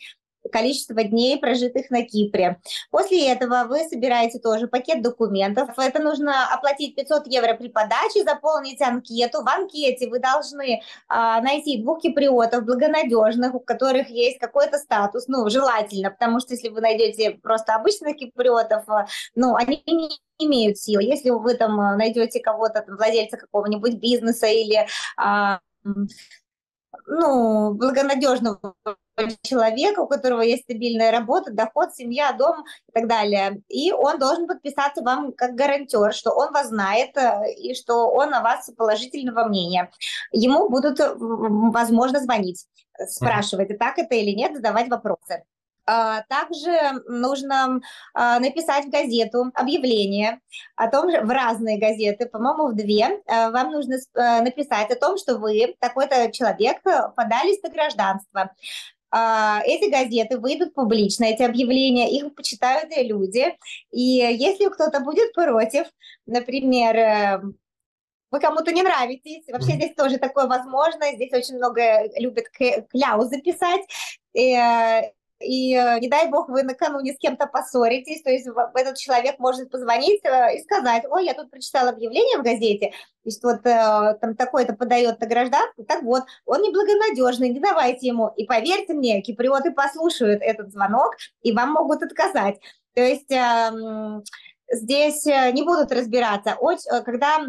количество 0.52 1.02
дней, 1.02 1.38
прожитых 1.38 1.90
на 1.90 2.02
Кипре. 2.02 2.60
После 2.90 3.30
этого 3.30 3.64
вы 3.68 3.80
собираете 3.88 4.38
тоже 4.38 4.68
пакет 4.68 5.02
документов. 5.02 5.70
Это 5.78 6.02
нужно 6.02 6.52
оплатить 6.52 6.94
500 6.94 7.26
евро 7.26 7.54
при 7.54 7.68
подаче, 7.68 8.24
заполнить 8.24 8.80
анкету. 8.80 9.42
В 9.42 9.48
анкете 9.48 10.08
вы 10.08 10.18
должны 10.18 10.82
а, 11.08 11.40
найти 11.40 11.82
двух 11.82 12.02
киприотов 12.02 12.64
благонадежных, 12.64 13.54
у 13.54 13.60
которых 13.60 14.08
есть 14.08 14.38
какой-то 14.38 14.78
статус, 14.78 15.28
ну, 15.28 15.48
желательно, 15.48 16.10
потому 16.10 16.40
что 16.40 16.54
если 16.54 16.68
вы 16.68 16.80
найдете 16.80 17.32
просто 17.42 17.74
обычных 17.74 18.16
киприотов, 18.16 18.88
а, 18.88 19.06
ну, 19.34 19.54
они 19.54 19.82
не 19.86 20.08
имеют 20.38 20.78
силы. 20.78 21.02
Если 21.02 21.30
вы 21.30 21.54
там 21.54 21.76
найдете 21.96 22.40
кого-то, 22.40 22.84
владельца 22.86 23.36
какого-нибудь 23.36 23.94
бизнеса 23.94 24.46
или 24.46 24.86
а, 25.16 25.60
ну, 27.06 27.72
благонадежного 27.74 28.74
человека, 29.42 30.00
у 30.00 30.06
которого 30.06 30.42
есть 30.42 30.64
стабильная 30.64 31.10
работа, 31.10 31.50
доход, 31.52 31.94
семья, 31.94 32.32
дом 32.32 32.64
и 32.88 32.92
так 32.92 33.08
далее. 33.08 33.62
И 33.68 33.92
он 33.92 34.18
должен 34.18 34.46
подписаться 34.46 35.02
вам 35.02 35.32
как 35.32 35.54
гарантер, 35.54 36.12
что 36.12 36.32
он 36.32 36.52
вас 36.52 36.68
знает 36.68 37.16
э, 37.16 37.52
и 37.54 37.74
что 37.74 38.08
он 38.08 38.34
о 38.34 38.42
вас 38.42 38.70
положительного 38.76 39.48
мнения. 39.48 39.90
Ему 40.32 40.68
будут, 40.68 40.98
возможно, 40.98 42.20
звонить, 42.20 42.66
спрашивать, 43.08 43.70
и 43.70 43.74
так 43.74 43.98
это 43.98 44.14
или 44.14 44.32
нет, 44.32 44.54
задавать 44.54 44.88
вопросы. 44.88 45.44
А, 45.86 46.22
также 46.22 47.02
нужно 47.06 47.80
а, 48.12 48.40
написать 48.40 48.86
в 48.86 48.90
газету 48.90 49.52
объявление 49.54 50.40
о 50.74 50.88
том, 50.90 51.06
в 51.06 51.30
разные 51.30 51.78
газеты, 51.78 52.26
по-моему, 52.26 52.68
в 52.68 52.74
две. 52.74 53.22
А, 53.26 53.50
вам 53.50 53.70
нужно 53.70 53.96
написать 54.14 54.90
о 54.90 54.96
том, 54.96 55.16
что 55.16 55.38
вы, 55.38 55.76
такой-то 55.78 56.32
человек, 56.32 56.82
подались 57.14 57.62
на 57.62 57.70
гражданство. 57.70 58.50
Эти 59.12 59.88
газеты 59.88 60.36
выйдут 60.36 60.74
публично, 60.74 61.24
эти 61.24 61.42
объявления, 61.42 62.10
их 62.10 62.34
почитают 62.34 62.90
и 62.90 63.04
люди. 63.04 63.56
И 63.90 64.00
если 64.00 64.68
кто-то 64.68 65.00
будет 65.00 65.32
против, 65.32 65.86
например, 66.26 66.96
э, 66.96 67.40
вы 68.30 68.40
кому-то 68.40 68.72
не 68.72 68.82
нравитесь. 68.82 69.44
Вообще 69.48 69.72
здесь 69.72 69.94
тоже 69.94 70.18
такое 70.18 70.46
возможно. 70.46 71.12
Здесь 71.14 71.32
очень 71.32 71.56
много 71.56 71.82
любят 72.18 72.46
кляузы 72.90 73.40
писать. 73.40 73.82
И, 74.34 74.52
э, 74.52 75.12
и 75.40 75.74
э, 75.74 76.00
не 76.00 76.08
дай 76.08 76.28
бог 76.30 76.48
вы 76.48 76.62
накануне 76.62 77.12
с 77.12 77.18
кем-то 77.18 77.46
поссоритесь, 77.46 78.22
то 78.22 78.30
есть 78.30 78.46
этот 78.74 78.96
человек 78.96 79.38
может 79.38 79.70
позвонить 79.70 80.24
э, 80.24 80.56
и 80.56 80.62
сказать, 80.62 81.04
ой, 81.10 81.26
я 81.26 81.34
тут 81.34 81.50
прочитал 81.50 81.88
объявление 81.88 82.38
в 82.38 82.42
газете, 82.42 82.88
то 82.90 83.28
есть 83.28 83.42
вот 83.42 83.66
э, 83.66 84.18
там 84.20 84.34
такой-то 84.34 84.74
подает 84.74 85.20
на 85.20 85.26
гражданство, 85.26 85.84
так 85.84 86.02
вот, 86.02 86.24
он 86.46 86.62
неблагонадежный, 86.62 87.50
не 87.50 87.60
давайте 87.60 88.06
ему. 88.06 88.28
И 88.36 88.44
поверьте 88.44 88.94
мне, 88.94 89.20
киприоты 89.20 89.72
послушают 89.72 90.42
этот 90.42 90.72
звонок 90.72 91.16
и 91.42 91.52
вам 91.52 91.72
могут 91.72 92.02
отказать. 92.02 92.58
То 92.94 93.02
есть 93.02 93.30
эм, 93.30 94.22
здесь 94.70 95.26
не 95.26 95.62
будут 95.64 95.92
разбираться. 95.92 96.56
Когда 97.04 97.40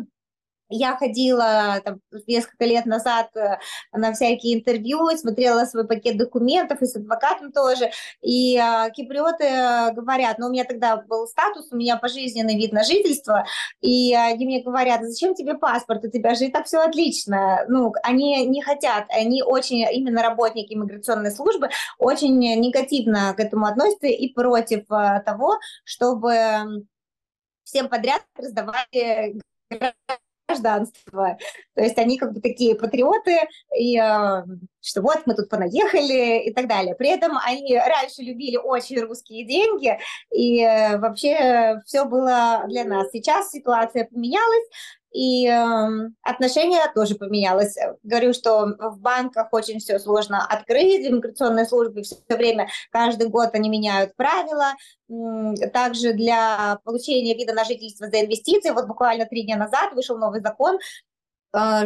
я 0.70 0.98
ходила 0.98 1.82
там, 1.84 2.00
несколько 2.28 2.66
лет 2.66 2.86
назад 2.86 3.30
э, 3.36 3.58
на 3.94 4.14
всякие 4.14 4.60
интервью, 4.60 5.10
смотрела 5.18 5.66
свой 5.66 5.88
пакет 5.88 6.18
документов 6.18 6.82
и 6.82 6.86
с 6.86 6.96
адвокатом 6.96 7.52
тоже, 7.52 7.92
и 8.22 8.58
э, 8.58 8.92
киприоты 8.92 9.94
говорят, 9.94 10.40
ну 10.40 10.48
у 10.48 10.50
меня 10.50 10.66
тогда 10.66 10.98
был 10.98 11.28
статус, 11.28 11.68
у 11.72 11.76
меня 11.76 11.98
пожизненный 11.98 12.56
вид 12.56 12.72
на 12.74 12.84
жительство, 12.84 13.46
и 13.82 14.14
они 14.14 14.46
мне 14.46 14.64
говорят, 14.64 15.02
зачем 15.04 15.36
тебе 15.36 15.56
паспорт, 15.56 16.04
у 16.04 16.10
тебя 16.10 16.36
же 16.36 16.46
и 16.46 16.52
так 16.52 16.66
все 16.66 16.80
отлично. 16.80 17.66
Ну, 17.68 17.94
они 18.04 18.46
не 18.46 18.62
хотят, 18.62 19.06
они 19.10 19.44
очень, 19.44 19.86
именно 19.94 20.22
работники 20.22 20.74
иммиграционной 20.74 21.32
службы, 21.32 21.70
очень 21.98 22.38
негативно 22.38 23.34
к 23.36 23.40
этому 23.40 23.66
относятся 23.66 24.08
и 24.08 24.34
против 24.34 24.92
э, 24.92 25.22
того, 25.26 25.58
чтобы 25.84 26.86
всем 27.64 27.90
подряд 27.90 28.24
раздавали 28.36 29.40
гражданство. 30.48 31.38
То 31.76 31.82
есть 31.82 31.98
они 31.98 32.18
как 32.18 32.34
бы 32.34 32.42
такие 32.42 32.76
патриоты, 32.76 33.38
и 33.78 34.00
э, 34.00 34.44
что 34.82 35.02
вот 35.02 35.24
мы 35.26 35.36
тут 35.36 35.50
понаехали 35.50 36.44
и 36.44 36.54
так 36.54 36.68
далее. 36.68 36.96
При 36.96 37.10
этом 37.10 37.38
они 37.46 37.78
раньше 37.78 38.22
любили 38.22 38.58
очень 38.58 39.00
русские 39.02 39.46
деньги, 39.46 39.98
и 40.34 40.62
э, 40.62 40.98
вообще 40.98 41.80
все 41.86 42.06
было 42.06 42.64
для 42.68 42.86
нас. 42.86 43.12
Сейчас 43.12 43.52
ситуация 43.52 44.06
поменялась, 44.06 44.68
и 45.18 45.48
э, 45.48 46.10
отношение 46.22 46.82
тоже 46.94 47.16
поменялось. 47.16 47.76
Говорю, 48.04 48.34
что 48.34 48.76
в 48.78 49.00
банках 49.00 49.48
очень 49.52 49.80
все 49.80 49.98
сложно 49.98 50.46
открыть, 50.46 51.08
в 51.08 51.10
иммиграционной 51.10 51.66
службе 51.66 52.04
все 52.04 52.18
время, 52.30 52.70
каждый 52.92 53.28
год 53.28 53.50
они 53.54 53.68
меняют 53.68 54.16
правила. 54.16 54.74
Также 55.74 56.14
для 56.14 56.80
получения 56.84 57.34
вида 57.34 57.54
на 57.54 57.64
жительство 57.64 58.08
за 58.12 58.22
инвестиции, 58.22 58.70
вот 58.70 58.86
буквально 58.86 59.26
три 59.26 59.42
дня 59.42 59.58
назад 59.58 59.94
вышел 59.94 60.20
новый 60.20 60.42
закон, 60.42 60.78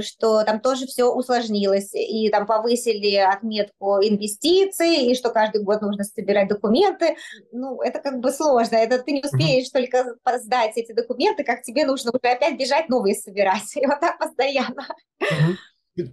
что 0.01 0.43
там 0.43 0.59
тоже 0.59 0.85
все 0.85 1.05
усложнилось, 1.05 1.93
и 1.93 2.29
там 2.29 2.45
повысили 2.45 3.15
отметку 3.15 3.97
инвестиций, 4.01 5.07
и 5.07 5.15
что 5.15 5.29
каждый 5.29 5.63
год 5.63 5.81
нужно 5.81 6.03
собирать 6.03 6.47
документы. 6.47 7.15
Ну, 7.51 7.81
это 7.81 7.99
как 7.99 8.19
бы 8.19 8.31
сложно, 8.31 8.75
это 8.75 8.99
ты 8.99 9.11
не 9.11 9.21
успеешь 9.23 9.67
mm-hmm. 9.67 9.87
только 9.93 10.39
сдать 10.39 10.77
эти 10.77 10.91
документы, 10.93 11.43
как 11.43 11.61
тебе 11.61 11.85
нужно 11.85 12.11
уже 12.11 12.33
опять 12.33 12.57
бежать 12.57 12.89
новые 12.89 13.15
собирать, 13.15 13.63
и 13.75 13.85
вот 13.85 13.99
так 13.99 14.17
постоянно. 14.19 14.87
Mm-hmm. 15.21 15.55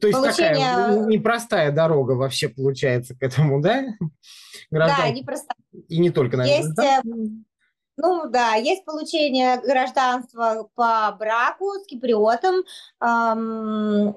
То 0.00 0.08
есть 0.08 0.18
Получение... 0.18 0.54
такая 0.54 1.06
непростая 1.06 1.72
дорога 1.72 2.12
вообще 2.12 2.48
получается 2.48 3.14
к 3.14 3.22
этому, 3.22 3.60
да? 3.60 3.86
Граждан... 4.70 4.98
Да, 4.98 5.10
непростая. 5.10 5.56
И 5.88 5.98
не 5.98 6.10
только, 6.10 6.36
наверное, 6.36 6.64
Есть... 6.64 6.74
Да? 6.74 7.00
Ну 8.00 8.28
да, 8.28 8.54
есть 8.54 8.84
получение 8.84 9.60
гражданства 9.60 10.68
по 10.76 11.16
браку 11.18 11.72
с 11.82 11.86
киприотом. 11.86 12.62
Эм, 13.02 14.16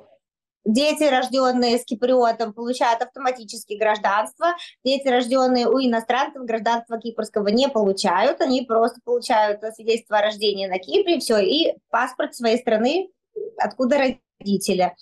дети, 0.63 1.03
рожденные 1.03 1.79
с 1.79 1.85
киприотом, 1.85 2.53
получают 2.53 3.01
автоматически 3.01 3.73
гражданство. 3.73 4.53
Дети, 4.85 5.07
рожденные 5.07 5.67
у 5.67 5.79
иностранцев, 5.79 6.43
гражданства 6.43 6.99
кипрского 6.99 7.47
не 7.47 7.69
получают. 7.69 8.39
Они 8.41 8.61
просто 8.61 8.99
получают 9.03 9.61
свидетельство 9.73 10.19
о 10.19 10.21
рождении 10.21 10.67
на 10.67 10.77
Кипре, 10.77 11.19
все, 11.19 11.39
и 11.39 11.75
паспорт 11.89 12.35
своей 12.35 12.59
страны, 12.59 13.09
откуда 13.57 13.97
родители. 13.97 14.95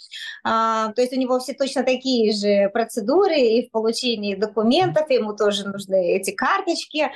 А, 0.45 0.93
то 0.93 1.01
есть 1.01 1.13
у 1.13 1.19
него 1.19 1.37
все 1.39 1.53
точно 1.53 1.83
такие 1.83 2.31
же 2.31 2.69
процедуры 2.69 3.39
и 3.39 3.67
в 3.67 3.71
получении 3.71 4.35
документов, 4.35 5.09
ему 5.09 5.35
тоже 5.35 5.67
нужны 5.67 6.15
эти 6.15 6.31
карточки. 6.31 7.11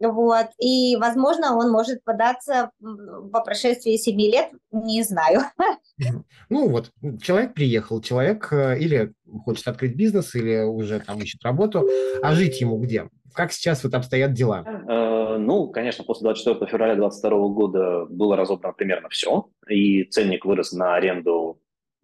Вот. 0.00 0.46
И, 0.60 0.96
возможно, 0.96 1.56
он 1.56 1.70
может 1.70 2.04
податься 2.04 2.70
по 2.80 3.40
прошествии 3.40 3.96
7 3.96 4.20
лет, 4.20 4.50
не 4.72 5.02
знаю. 5.02 5.40
Ну 6.48 6.68
вот, 6.68 6.92
человек 7.20 7.54
приехал, 7.54 8.00
человек 8.00 8.52
э, 8.52 8.78
или 8.78 9.12
хочет 9.44 9.66
открыть 9.66 9.96
бизнес, 9.96 10.34
или 10.36 10.62
уже 10.64 11.00
там 11.00 11.18
ищет 11.18 11.42
работу, 11.42 11.88
а 12.22 12.34
жить 12.34 12.60
ему 12.60 12.78
где? 12.78 13.08
Как 13.34 13.50
сейчас 13.52 13.82
вот 13.82 13.94
обстоят 13.94 14.32
дела? 14.32 14.64
Э, 14.64 15.38
ну, 15.38 15.68
конечно, 15.68 16.04
после 16.04 16.24
24 16.24 16.70
февраля 16.70 16.94
2022 16.94 17.48
года 17.48 18.06
было 18.08 18.36
разобрано 18.36 18.74
примерно 18.74 19.08
все, 19.08 19.48
и 19.68 20.04
ценник 20.04 20.44
вырос 20.44 20.72
на 20.72 20.94
аренду 20.94 21.60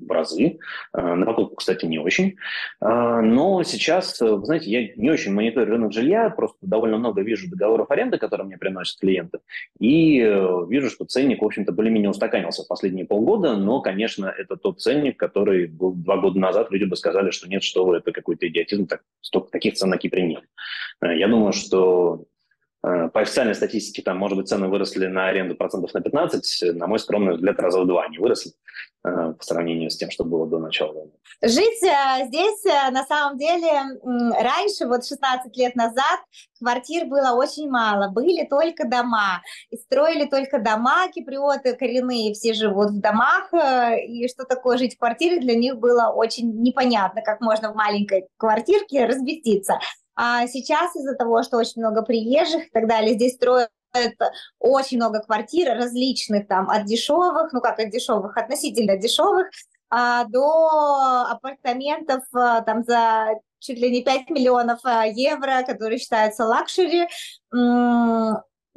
разы. 0.08 0.58
Э, 0.92 1.14
на 1.14 1.26
покупку, 1.26 1.56
кстати, 1.56 1.86
не 1.86 1.98
очень. 1.98 2.36
Э, 2.80 3.20
но 3.20 3.62
сейчас, 3.62 4.20
э, 4.20 4.30
вы 4.30 4.44
знаете, 4.44 4.70
я 4.70 4.94
не 4.96 5.10
очень 5.10 5.32
мониторю 5.32 5.72
рынок 5.72 5.92
жилья, 5.92 6.30
просто 6.30 6.58
довольно 6.62 6.98
много 6.98 7.22
вижу 7.22 7.48
договоров 7.48 7.90
аренды, 7.90 8.18
которые 8.18 8.46
мне 8.46 8.58
приносят 8.58 8.98
клиенты, 9.00 9.38
и 9.78 10.18
вижу, 10.68 10.90
что 10.90 11.04
ценник, 11.04 11.42
в 11.42 11.44
общем-то, 11.44 11.72
более-менее 11.72 12.10
устаканился 12.10 12.62
в 12.64 12.68
последние 12.68 13.06
полгода, 13.06 13.56
но, 13.56 13.80
конечно, 13.80 14.26
это 14.26 14.56
тот 14.56 14.80
ценник, 14.80 15.18
который 15.18 15.66
был 15.66 15.92
два 15.92 16.16
года 16.16 16.38
назад, 16.38 16.70
люди 16.70 16.84
бы 16.84 16.96
сказали, 16.96 17.30
что 17.30 17.48
нет, 17.48 17.62
что 17.62 17.84
вы, 17.84 17.96
это 17.96 18.12
какой-то 18.12 18.46
идиотизм, 18.48 18.86
так, 18.86 19.02
столько 19.20 19.50
таких 19.50 19.74
цен 19.74 19.90
на 19.90 19.98
Кипре 19.98 20.22
нет. 20.22 20.44
Я 21.02 21.28
думаю, 21.28 21.52
что 21.52 22.24
по 22.84 23.20
официальной 23.20 23.54
статистике, 23.54 24.02
там, 24.02 24.18
может 24.18 24.36
быть, 24.36 24.48
цены 24.48 24.68
выросли 24.68 25.06
на 25.06 25.28
аренду 25.28 25.54
процентов 25.54 25.94
на 25.94 26.02
15, 26.02 26.74
на 26.76 26.86
мой 26.86 26.98
скромный 26.98 27.34
взгляд, 27.34 27.58
раза 27.58 27.80
в 27.80 27.86
два 27.86 28.02
они 28.02 28.18
выросли 28.18 28.52
э, 29.04 29.32
по 29.38 29.42
сравнению 29.42 29.88
с 29.88 29.96
тем, 29.96 30.10
что 30.10 30.24
было 30.24 30.46
до 30.46 30.58
начала 30.58 30.92
войны. 30.92 31.12
Жить 31.40 31.82
э, 31.82 32.26
здесь, 32.26 32.62
на 32.64 33.04
самом 33.04 33.38
деле, 33.38 33.70
раньше, 34.02 34.86
вот 34.86 35.06
16 35.06 35.56
лет 35.56 35.74
назад, 35.76 36.20
квартир 36.58 37.06
было 37.06 37.32
очень 37.34 37.70
мало, 37.70 38.10
были 38.10 38.44
только 38.44 38.86
дома, 38.86 39.40
и 39.70 39.78
строили 39.78 40.26
только 40.26 40.58
дома, 40.58 41.08
киприоты 41.08 41.76
коренные 41.76 42.34
все 42.34 42.52
живут 42.52 42.90
в 42.90 43.00
домах, 43.00 43.48
и 44.06 44.28
что 44.28 44.44
такое 44.44 44.76
жить 44.76 44.96
в 44.96 44.98
квартире 44.98 45.40
для 45.40 45.54
них 45.54 45.78
было 45.78 46.12
очень 46.14 46.60
непонятно, 46.60 47.22
как 47.22 47.40
можно 47.40 47.72
в 47.72 47.76
маленькой 47.76 48.26
квартирке 48.36 49.06
разместиться. 49.06 49.78
А 50.16 50.46
сейчас 50.46 50.94
из-за 50.96 51.14
того, 51.14 51.42
что 51.42 51.56
очень 51.56 51.82
много 51.82 52.02
приезжих 52.02 52.66
и 52.66 52.70
так 52.70 52.86
далее, 52.86 53.14
здесь 53.14 53.34
строят 53.34 53.70
очень 54.58 54.96
много 54.96 55.20
квартир 55.20 55.76
различных, 55.76 56.48
там, 56.48 56.68
от 56.70 56.84
дешевых, 56.84 57.52
ну 57.52 57.60
как 57.60 57.78
от 57.78 57.90
дешевых, 57.90 58.36
относительно 58.36 58.96
дешевых, 58.96 59.48
а, 59.90 60.24
до 60.24 61.26
апартаментов 61.30 62.24
а, 62.32 62.62
там 62.62 62.82
за 62.82 63.34
чуть 63.60 63.78
ли 63.78 63.90
не 63.90 64.02
5 64.02 64.30
миллионов 64.30 64.80
а, 64.84 65.06
евро, 65.06 65.62
которые 65.64 65.98
считаются 65.98 66.44
luxury. 66.44 67.08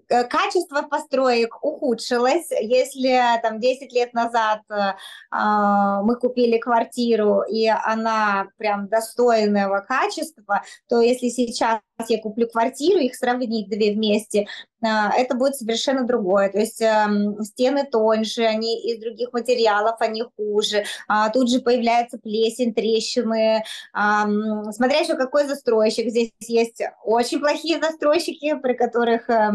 Э, 0.10 0.24
качество 0.24 0.84
построек 0.84 1.64
ухудшилось. 1.64 2.50
Если 2.62 3.20
там 3.42 3.60
10 3.60 3.92
лет 3.94 4.14
назад 4.14 4.62
э, 4.70 4.94
а, 5.32 6.02
мы 6.04 6.16
купили 6.16 6.58
квартиру, 6.58 7.44
и 7.44 7.68
она 7.68 8.48
прям 8.58 8.88
достойного 8.88 9.80
качества, 9.82 10.64
то 10.88 11.02
если 11.02 11.30
сейчас 11.30 11.82
я 12.08 12.22
куплю 12.22 12.48
квартиру, 12.48 13.00
их 13.00 13.16
сравнить 13.16 13.70
две 13.70 13.94
вместе, 13.94 14.48
э, 14.82 14.88
это 15.18 15.36
будет 15.36 15.56
совершенно 15.56 16.06
другое. 16.06 16.50
То 16.50 16.60
есть 16.60 16.82
э, 16.82 17.08
стены 17.42 17.86
тоньше, 17.86 18.44
они 18.44 18.80
из 18.90 19.02
других 19.02 19.34
материалов, 19.34 19.98
они 20.00 20.24
хуже. 20.38 20.86
А, 21.08 21.30
тут 21.30 21.50
же 21.50 21.60
появляется 21.60 22.18
плесень, 22.18 22.74
трещины. 22.74 23.64
А, 23.94 24.26
смотря 24.72 25.00
еще 25.00 25.16
какой 25.16 25.48
застройщик. 25.48 26.10
Здесь 26.10 26.32
есть 26.40 26.82
очень 27.04 27.40
плохие 27.40 27.82
застройщики, 27.82 28.56
при 28.56 28.74
которых... 28.74 29.30
Э, 29.30 29.52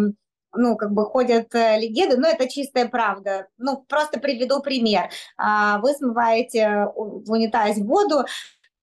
ну, 0.55 0.77
как 0.77 0.93
бы 0.93 1.05
ходят 1.05 1.55
э, 1.55 1.79
легенды, 1.79 2.17
но 2.17 2.29
это 2.29 2.49
чистая 2.49 2.89
правда. 2.89 3.47
Ну, 3.59 3.85
просто 3.89 4.21
приведу 4.21 4.61
пример. 4.61 5.11
А, 5.37 5.79
вы 5.79 5.93
смываете 5.93 6.89
в 6.95 7.31
унитазе 7.31 7.83
воду, 7.85 8.25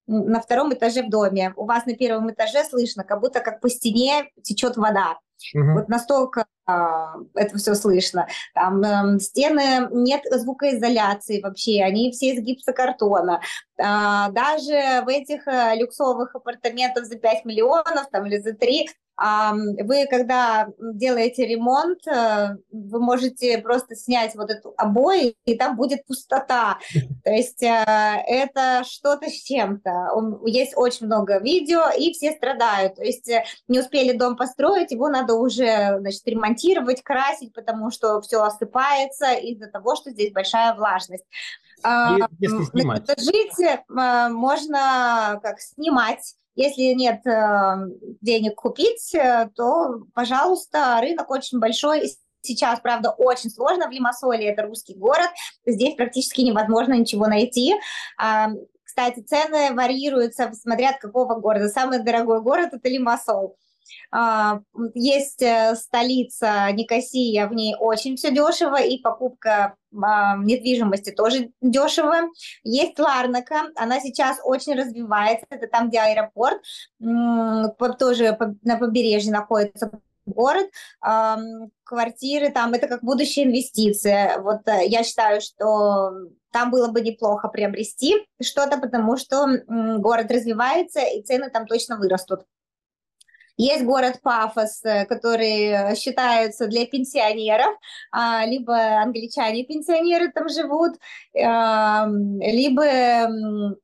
на 0.10 0.42
втором 0.42 0.74
этаже 0.74 1.04
в 1.04 1.10
доме. 1.10 1.54
У 1.56 1.66
вас 1.66 1.86
на 1.86 1.96
первом 1.96 2.32
этаже 2.32 2.64
слышно, 2.64 3.04
как 3.04 3.22
будто 3.22 3.42
как 3.42 3.62
по 3.62 3.70
стене 3.70 4.32
течет 4.42 4.76
вода. 4.76 5.18
Угу. 5.54 5.74
Вот 5.74 5.90
настолько 5.90 6.46
а, 6.66 7.16
это 7.34 7.58
все 7.58 7.74
слышно. 7.76 8.28
Там 8.54 8.82
э, 8.84 9.20
стены 9.20 9.88
нет 9.92 10.22
звукоизоляции 10.30 11.42
вообще, 11.42 11.82
они 11.84 12.12
все 12.12 12.34
из 12.34 12.42
гипсокартона. 12.42 13.42
А, 13.80 14.30
даже 14.30 15.04
в 15.06 15.08
этих 15.08 15.48
а, 15.48 15.76
люксовых 15.76 16.36
апартаментах 16.36 17.06
за 17.06 17.18
5 17.18 17.46
миллионов 17.46 18.10
там, 18.12 18.26
или 18.26 18.38
за 18.40 18.54
3 18.54 18.90
Вы, 19.20 20.08
когда 20.10 20.70
делаете 20.80 21.46
ремонт, 21.46 22.08
э, 22.08 22.56
вы 22.72 23.00
можете 23.02 23.58
просто 23.58 23.96
снять 23.96 24.34
вот 24.36 24.50
эту 24.50 24.74
обои, 24.78 25.36
и 25.46 25.58
там 25.58 25.76
будет 25.76 26.06
пустота. 26.06 26.78
То 27.26 27.32
есть 27.32 27.62
э, 27.62 27.68
это 28.28 28.84
что-то 28.86 29.28
с 29.28 29.44
чем-то. 29.44 30.10
Есть 30.46 30.74
очень 30.78 31.08
много 31.08 31.40
видео, 31.40 31.90
и 31.90 32.14
все 32.14 32.32
страдают. 32.32 32.96
То 32.96 33.04
есть 33.04 33.28
э, 33.30 33.44
не 33.68 33.80
успели 33.80 34.18
дом 34.18 34.38
построить, 34.38 34.92
его 34.92 35.10
надо 35.10 35.34
уже 35.34 35.98
значит, 36.00 36.26
ремонтировать, 36.26 37.04
красить, 37.04 37.54
потому 37.54 37.92
что 37.92 38.22
все 38.22 38.42
осыпается 38.42 39.34
из-за 39.34 39.68
того, 39.68 39.96
что 39.96 40.12
здесь 40.12 40.32
большая 40.32 40.76
влажность. 40.76 41.26
Если 42.40 42.64
снимать. 42.66 43.08
Жить 43.20 43.82
можно 43.88 45.40
как 45.42 45.60
снимать 45.60 46.36
если 46.60 46.94
нет 46.94 47.26
э, 47.26 47.88
денег 48.20 48.56
купить, 48.56 49.16
э, 49.16 49.50
то, 49.56 50.02
пожалуйста, 50.14 51.00
рынок 51.02 51.32
очень 51.32 51.60
большой. 51.60 52.12
Сейчас, 52.42 52.82
правда, 52.82 53.12
очень 53.12 53.50
сложно 53.50 53.88
в 53.88 53.92
Лимассоле, 53.92 54.50
это 54.50 54.64
русский 54.64 54.94
город, 54.96 55.30
здесь 55.66 55.96
практически 55.96 56.42
невозможно 56.42 56.94
ничего 56.94 57.28
найти. 57.28 57.76
А, 58.18 58.50
кстати, 58.84 59.22
цены 59.22 59.74
варьируются, 59.74 60.52
смотря 60.54 60.90
от 60.90 61.00
какого 61.00 61.36
города. 61.36 61.70
Самый 61.70 62.04
дорогой 62.04 62.42
город– 62.42 62.70
это 62.74 62.90
Лимассол. 62.90 63.56
А, 64.12 64.62
есть 64.94 65.42
э, 65.42 65.76
столица 65.76 66.72
Никосия, 66.72 67.48
в 67.48 67.54
ней 67.54 67.76
очень 67.80 68.16
все 68.16 68.32
дешево, 68.32 68.82
и 68.82 69.00
покупка 69.00 69.76
а, 70.02 70.38
недвижимости 70.38 71.12
тоже 71.12 71.52
дешево. 71.62 72.30
Есть 72.64 73.00
Ларнака, 73.00 73.70
она 73.76 74.00
сейчас 74.00 74.40
очень 74.44 74.76
развивается, 74.76 75.46
это 75.50 75.68
там, 75.68 75.90
где 75.90 76.00
аэропорт, 76.00 76.62
тоже 78.00 78.38
на 78.64 78.78
побережье 78.78 79.32
находится 79.32 79.92
город, 80.26 80.68
квартиры 81.90 82.52
там, 82.52 82.74
это 82.74 82.88
как 82.88 83.04
будущая 83.04 83.46
инвестиция. 83.46 84.40
Вот 84.42 84.68
э, 84.68 84.86
я 84.88 85.04
считаю, 85.04 85.42
что 85.42 86.12
там 86.52 86.72
было 86.72 86.88
бы 86.88 87.02
неплохо 87.02 87.48
приобрести 87.48 88.28
что-то, 88.42 88.78
потому 88.78 89.18
что 89.18 89.48
город 89.68 90.32
развивается, 90.32 91.00
и 91.02 91.24
цены 91.24 91.50
там 91.50 91.66
точно 91.66 91.98
вырастут. 91.98 92.42
Есть 93.62 93.84
город 93.84 94.22
Пафос, 94.24 94.86
э, 94.86 95.06
который 95.06 95.94
считается 95.98 96.68
для 96.68 96.86
пенсионеров, 96.86 97.76
а, 98.10 98.46
либо 98.46 98.74
англичане-пенсионеры 99.02 100.32
там 100.32 100.48
живут, 100.48 100.94
либо 101.34 102.86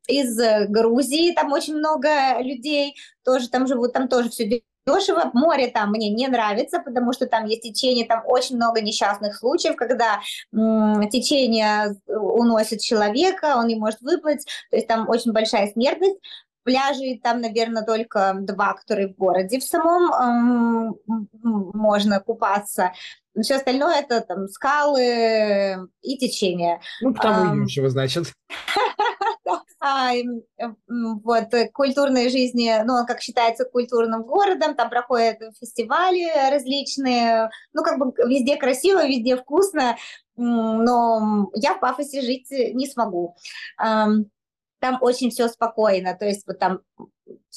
из 0.08 0.70
Грузии, 0.70 1.34
там 1.34 1.52
очень 1.52 1.76
много 1.76 2.40
людей 2.40 2.96
тоже 3.26 3.50
там 3.50 3.68
живут, 3.68 3.92
там 3.92 4.08
тоже 4.08 4.30
все 4.30 4.62
дешево. 4.86 5.32
Море 5.34 5.68
там 5.68 5.92
мне 5.92 6.10
не 6.10 6.28
нравится, 6.28 6.80
потому 6.80 7.12
что 7.12 7.26
там 7.28 7.46
есть 7.46 7.64
течение, 7.64 8.06
там 8.06 8.24
очень 8.26 8.56
много 8.56 8.82
несчастных 8.82 9.36
случаев, 9.36 9.76
когда 9.76 10.22
течение 10.52 11.96
уносит 12.08 12.80
человека, 12.80 13.56
он 13.58 13.68
не 13.68 13.76
может 13.76 14.00
выплыть, 14.02 14.46
то 14.70 14.78
есть 14.78 14.88
там 14.88 15.10
очень 15.10 15.34
большая 15.34 15.68
смертность. 15.68 16.18
Пляжей 16.66 17.20
там, 17.24 17.42
наверное, 17.42 17.86
только 17.86 18.36
два, 18.42 18.74
которые 18.74 19.10
в 19.10 19.16
городе 19.16 19.60
в 19.60 19.64
самом 19.64 20.98
можно 21.46 22.20
купаться. 22.20 22.92
Все 23.40 23.58
остальное 23.58 24.00
это 24.00 24.22
там 24.22 24.48
скалы 24.48 25.88
и 26.02 26.18
течение. 26.18 26.82
Ну, 27.02 27.14
потому 27.14 27.52
а, 27.62 27.66
дешево, 27.66 27.90
значит. 27.90 28.34
А, 29.80 30.14
вот, 30.88 31.50
культурной 31.72 32.30
жизни, 32.30 32.74
ну, 32.84 33.06
как 33.06 33.22
считается 33.22 33.66
культурным 33.66 34.24
городом, 34.24 34.74
там 34.74 34.90
проходят 34.90 35.38
фестивали 35.60 36.26
различные, 36.50 37.52
ну, 37.74 37.84
как 37.84 38.00
бы 38.00 38.12
везде 38.28 38.56
красиво, 38.56 39.06
везде 39.06 39.38
вкусно, 39.38 39.96
но 40.36 41.52
я 41.54 41.76
в 41.76 41.80
Пафосе 41.80 42.22
жить 42.22 42.50
не 42.50 42.88
смогу 42.88 43.36
там 44.80 44.98
очень 45.02 45.30
все 45.30 45.48
спокойно, 45.48 46.16
то 46.16 46.26
есть 46.26 46.46
вот 46.48 46.60
там 46.60 46.82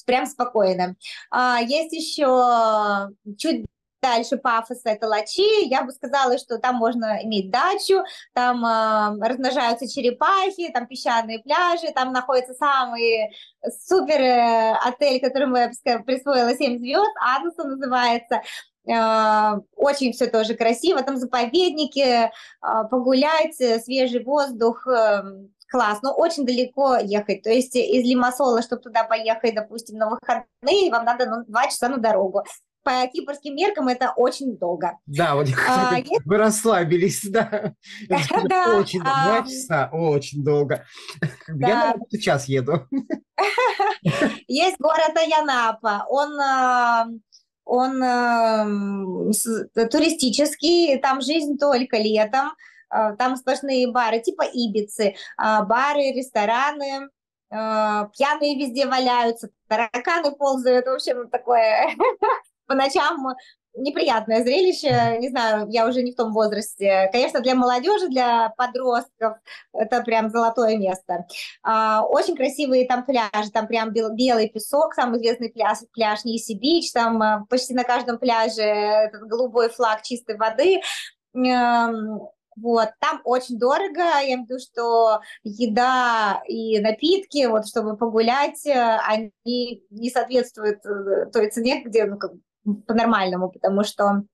прям 0.06 0.26
спокойно. 0.26 0.96
А, 1.30 1.60
есть 1.60 1.92
еще 1.92 3.10
чуть 3.36 3.66
дальше 4.00 4.36
пафоса 4.36 4.90
это 4.90 5.06
Лачи, 5.06 5.66
я 5.66 5.82
бы 5.82 5.92
сказала, 5.92 6.38
что 6.38 6.58
там 6.58 6.76
можно 6.76 7.22
иметь 7.24 7.50
дачу, 7.50 8.04
там 8.32 8.64
э, 8.64 9.26
размножаются 9.28 9.88
черепахи, 9.88 10.70
там 10.72 10.86
песчаные 10.86 11.40
пляжи, 11.40 11.92
там 11.94 12.12
находится 12.12 12.54
самый 12.54 13.36
супер 13.86 14.20
э, 14.20 14.76
отель, 14.84 15.20
которому 15.20 15.56
я 15.56 15.70
присвоила 16.04 16.54
7 16.54 16.78
звезд, 16.78 17.10
Аднса 17.20 17.64
называется, 17.64 18.40
э, 18.88 19.60
очень 19.76 20.12
все 20.12 20.26
тоже 20.26 20.54
красиво, 20.54 21.02
там 21.02 21.16
заповедники, 21.16 22.00
э, 22.00 22.30
погулять, 22.60 23.56
свежий 23.82 24.22
воздух, 24.22 24.86
э, 24.86 25.22
класс, 25.68 26.00
но 26.02 26.12
очень 26.12 26.46
далеко 26.46 26.96
ехать. 26.96 27.42
То 27.42 27.50
есть 27.50 27.76
из 27.76 28.04
Лимассола, 28.04 28.62
чтобы 28.62 28.82
туда 28.82 29.04
поехать, 29.04 29.54
допустим, 29.54 29.98
на 29.98 30.10
выходные, 30.10 30.90
вам 30.90 31.04
надо 31.04 31.26
ну, 31.26 31.44
два 31.46 31.66
часа 31.66 31.88
на 31.88 31.98
дорогу. 31.98 32.44
По 32.82 33.06
кипрским 33.06 33.54
меркам 33.54 33.88
это 33.88 34.12
очень 34.16 34.56
долго. 34.56 34.98
Да, 35.04 35.34
вот 35.34 35.48
а, 35.68 35.94
вы 36.24 36.36
расслабились, 36.38 37.22
да. 37.28 37.74
Очень, 38.08 39.00
два 39.00 39.42
часа, 39.42 39.90
очень 39.92 40.42
долго. 40.42 40.86
Я 41.48 41.96
на 41.96 42.18
час 42.18 42.46
еду. 42.46 42.86
Есть 44.48 44.78
город 44.78 45.12
Аянапа, 45.16 46.06
он 46.08 46.40
а, 46.40 47.08
он 47.68 48.02
э, 48.02 49.84
туристический, 49.90 50.98
там 50.98 51.20
жизнь 51.20 51.58
только 51.58 51.98
летом, 51.98 52.46
а, 52.46 52.54
там 52.90 53.36
сплошные 53.36 53.90
бары, 53.90 54.20
типа 54.20 54.42
Ибицы, 54.42 55.14
а, 55.36 55.62
бары, 55.62 56.12
рестораны, 56.12 57.10
а, 57.50 58.06
пьяные 58.16 58.58
везде 58.58 58.86
валяются, 58.86 59.50
тараканы 59.68 60.32
ползают, 60.32 60.86
в 60.86 60.94
общем, 60.94 61.28
такое 61.30 61.90
по 62.66 62.74
ночам 62.74 63.34
неприятное 63.78 64.42
зрелище, 64.42 65.18
не 65.20 65.28
знаю, 65.28 65.68
я 65.70 65.86
уже 65.86 66.02
не 66.02 66.12
в 66.12 66.16
том 66.16 66.32
возрасте. 66.32 67.08
Конечно, 67.12 67.40
для 67.40 67.54
молодежи, 67.54 68.08
для 68.08 68.52
подростков 68.56 69.38
это 69.72 70.02
прям 70.02 70.30
золотое 70.30 70.76
место. 70.76 71.26
Очень 71.62 72.36
красивые 72.36 72.86
там 72.86 73.04
пляжи, 73.04 73.50
там 73.52 73.66
прям 73.66 73.92
белый 73.92 74.48
песок, 74.48 74.94
самый 74.94 75.20
известный 75.20 75.50
пляж, 75.50 75.78
пляж 75.92 76.24
Ниси-Бич, 76.24 76.92
там 76.92 77.46
почти 77.46 77.74
на 77.74 77.84
каждом 77.84 78.18
пляже 78.18 78.62
этот 78.62 79.22
голубой 79.28 79.68
флаг 79.68 80.02
чистой 80.02 80.36
воды. 80.36 80.80
Вот, 82.60 82.90
там 83.00 83.20
очень 83.24 83.58
дорого, 83.58 84.00
я 84.00 84.24
имею 84.24 84.46
в 84.46 84.48
виду, 84.48 84.58
что 84.58 85.20
еда 85.42 86.42
и 86.46 86.80
напитки, 86.80 87.46
вот, 87.46 87.66
чтобы 87.66 87.96
погулять, 87.96 88.66
э, 88.66 88.98
они 89.06 89.32
не 89.44 90.10
соответствуют 90.10 90.84
э, 90.84 91.26
той 91.32 91.50
цене, 91.50 91.82
где, 91.84 92.04
ну, 92.06 92.18
как, 92.18 92.32
по-нормальному, 92.86 93.50
потому 93.50 93.84
что 93.84 94.24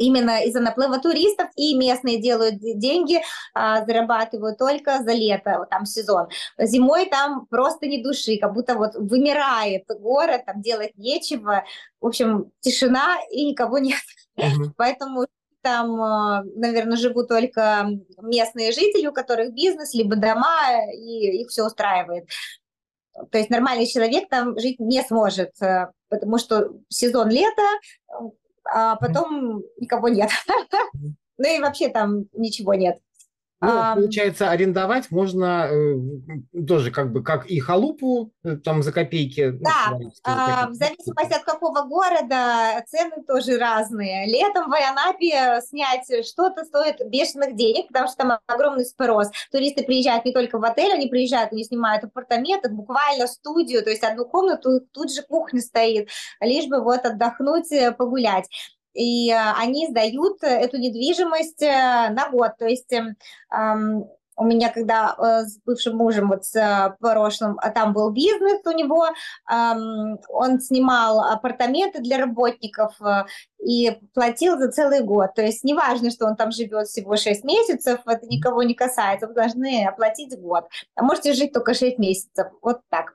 именно 0.00 0.44
из-за 0.44 0.60
наплыва 0.60 0.98
туристов, 0.98 1.48
и 1.56 1.76
местные 1.76 2.20
делают 2.20 2.58
деньги, 2.58 3.20
а, 3.54 3.84
зарабатывают 3.84 4.58
только 4.58 5.02
за 5.02 5.12
лето, 5.12 5.56
вот 5.58 5.68
там 5.68 5.84
сезон. 5.84 6.28
Зимой 6.58 7.06
там 7.06 7.46
просто 7.46 7.86
не 7.86 8.02
души, 8.02 8.38
как 8.40 8.54
будто 8.54 8.74
вот 8.74 8.94
вымирает 8.94 9.84
город, 10.00 10.42
там 10.46 10.62
делать 10.62 10.96
нечего. 10.96 11.64
В 12.00 12.06
общем, 12.06 12.50
тишина 12.60 13.18
и 13.30 13.46
никого 13.46 13.78
нет. 13.78 14.00
Uh-huh. 14.38 14.72
Поэтому 14.76 15.26
там, 15.62 16.00
а, 16.00 16.42
наверное, 16.56 16.96
живут 16.96 17.28
только 17.28 17.88
местные 18.20 18.72
жители, 18.72 19.06
у 19.06 19.12
которых 19.12 19.52
бизнес, 19.52 19.94
либо 19.94 20.16
дома, 20.16 20.84
и 20.92 21.42
их 21.42 21.48
все 21.48 21.64
устраивает. 21.64 22.28
То 23.30 23.38
есть 23.38 23.50
нормальный 23.50 23.86
человек 23.86 24.28
там 24.28 24.58
жить 24.58 24.78
не 24.78 25.02
сможет, 25.02 25.50
э, 25.60 25.88
потому 26.08 26.38
что 26.38 26.70
сезон 26.88 27.28
лета, 27.28 27.62
а 28.64 28.96
потом 28.96 29.62
никого 29.78 30.08
нет. 30.08 30.30
Ну 31.42 31.56
и 31.56 31.58
вообще 31.58 31.88
там 31.88 32.26
ничего 32.34 32.74
нет. 32.74 32.98
Ну, 33.62 33.68
а, 33.70 33.94
получается, 33.94 34.50
арендовать 34.50 35.10
можно 35.10 35.68
э, 35.70 35.96
тоже 36.66 36.90
как 36.90 37.12
бы 37.12 37.22
как 37.22 37.46
и 37.46 37.60
халупу 37.60 38.32
э, 38.42 38.56
там 38.56 38.82
за 38.82 38.90
копейки. 38.90 39.50
Ну, 39.52 39.58
да, 39.60 39.98
ну, 39.98 40.10
а, 40.24 40.68
в 40.68 40.72
зависимости 40.72 41.34
от 41.34 41.44
какого 41.44 41.82
города 41.82 42.82
цены 42.88 43.22
тоже 43.28 43.58
разные. 43.58 44.26
Летом 44.26 44.70
в 44.70 44.72
Айанапе 44.72 45.60
снять 45.66 46.06
что-то 46.26 46.64
стоит 46.64 47.06
бешеных 47.10 47.54
денег, 47.54 47.88
потому 47.88 48.08
что 48.08 48.16
там 48.16 48.38
огромный 48.46 48.86
спрос. 48.86 49.28
Туристы 49.52 49.84
приезжают 49.84 50.24
не 50.24 50.32
только 50.32 50.58
в 50.58 50.64
отель, 50.64 50.92
они 50.92 51.08
приезжают, 51.08 51.52
они 51.52 51.64
снимают 51.64 52.02
апартаменты, 52.04 52.70
буквально 52.70 53.26
студию, 53.26 53.82
то 53.84 53.90
есть 53.90 54.02
одну 54.02 54.24
комнату, 54.24 54.80
тут 54.92 55.12
же 55.12 55.22
кухня 55.22 55.60
стоит, 55.60 56.08
лишь 56.40 56.66
бы 56.66 56.82
вот 56.82 57.04
отдохнуть, 57.04 57.70
э, 57.72 57.92
погулять 57.92 58.48
и 58.94 59.30
э, 59.30 59.36
они 59.56 59.88
сдают 59.88 60.42
эту 60.42 60.78
недвижимость 60.78 61.62
э, 61.62 62.10
на 62.10 62.28
год. 62.30 62.52
То 62.58 62.66
есть 62.66 62.92
эм, 62.92 63.16
у 64.40 64.44
меня, 64.44 64.70
когда 64.70 65.14
э, 65.18 65.44
с 65.44 65.58
бывшим 65.66 65.96
мужем 65.96 66.28
вот 66.28 66.46
с 66.46 66.56
э, 66.56 66.96
прошлым, 66.98 67.58
а 67.60 67.70
там 67.70 67.92
был 67.92 68.10
бизнес 68.10 68.60
у 68.64 68.72
него, 68.72 69.06
э, 69.06 69.72
он 70.28 70.60
снимал 70.60 71.20
апартаменты 71.20 72.00
для 72.00 72.18
работников 72.18 72.94
э, 73.02 73.26
и 73.62 73.98
платил 74.14 74.58
за 74.58 74.70
целый 74.70 75.02
год. 75.02 75.34
То 75.34 75.42
есть 75.42 75.62
неважно, 75.62 76.10
что 76.10 76.26
он 76.26 76.36
там 76.36 76.52
живет 76.52 76.88
всего 76.88 77.16
6 77.16 77.44
месяцев, 77.44 78.00
это 78.06 78.26
никого 78.26 78.62
не 78.62 78.74
касается, 78.74 79.26
вы 79.26 79.34
должны 79.34 79.86
оплатить 79.86 80.38
год. 80.40 80.64
А 80.94 81.02
можете 81.02 81.34
жить 81.34 81.52
только 81.52 81.74
6 81.74 81.98
месяцев. 81.98 82.46
Вот 82.62 82.80
так 82.88 83.12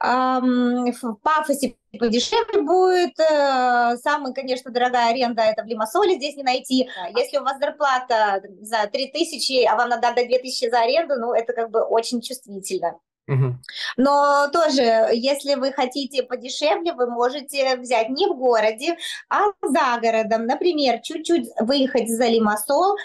в 0.00 1.14
Пафосе 1.22 1.74
подешевле 1.98 2.62
будет. 2.62 3.18
Э, 3.18 3.96
самая, 3.96 4.32
конечно, 4.32 4.70
дорогая 4.70 5.10
аренда 5.10 5.42
это 5.42 5.64
в 5.64 5.66
Лимассоле, 5.66 6.16
здесь 6.16 6.36
не 6.36 6.42
найти. 6.42 6.88
Если 7.16 7.38
у 7.38 7.42
вас 7.42 7.58
зарплата 7.58 8.42
за 8.60 8.86
3000, 8.86 9.64
а 9.64 9.76
вам 9.76 9.88
надо 9.88 10.08
отдать 10.08 10.28
2000 10.28 10.70
за 10.70 10.80
аренду, 10.80 11.14
ну, 11.18 11.32
это 11.32 11.52
как 11.52 11.70
бы 11.70 11.82
очень 11.82 12.20
чувствительно. 12.20 12.98
Но 13.98 14.48
тоже, 14.52 15.10
если 15.12 15.54
вы 15.54 15.72
хотите 15.72 16.22
подешевле, 16.22 16.94
вы 16.94 17.10
можете 17.10 17.76
взять 17.76 18.08
не 18.08 18.26
в 18.26 18.34
городе, 18.34 18.96
а 19.28 19.48
за 19.62 20.00
городом. 20.00 20.46
Например, 20.46 21.00
чуть-чуть 21.02 21.48
выехать 21.60 22.08
за 22.08 22.26
Лимассол, 22.26 22.96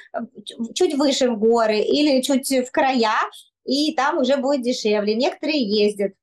чуть 0.76 0.96
выше 0.96 1.30
в 1.30 1.38
горы 1.38 1.80
или 1.80 2.22
чуть 2.22 2.50
в 2.50 2.72
края, 2.72 3.30
и 3.66 3.94
там 3.96 4.20
уже 4.20 4.38
будет 4.38 4.62
дешевле. 4.62 5.16
Некоторые 5.16 5.62
ездят 5.62 6.14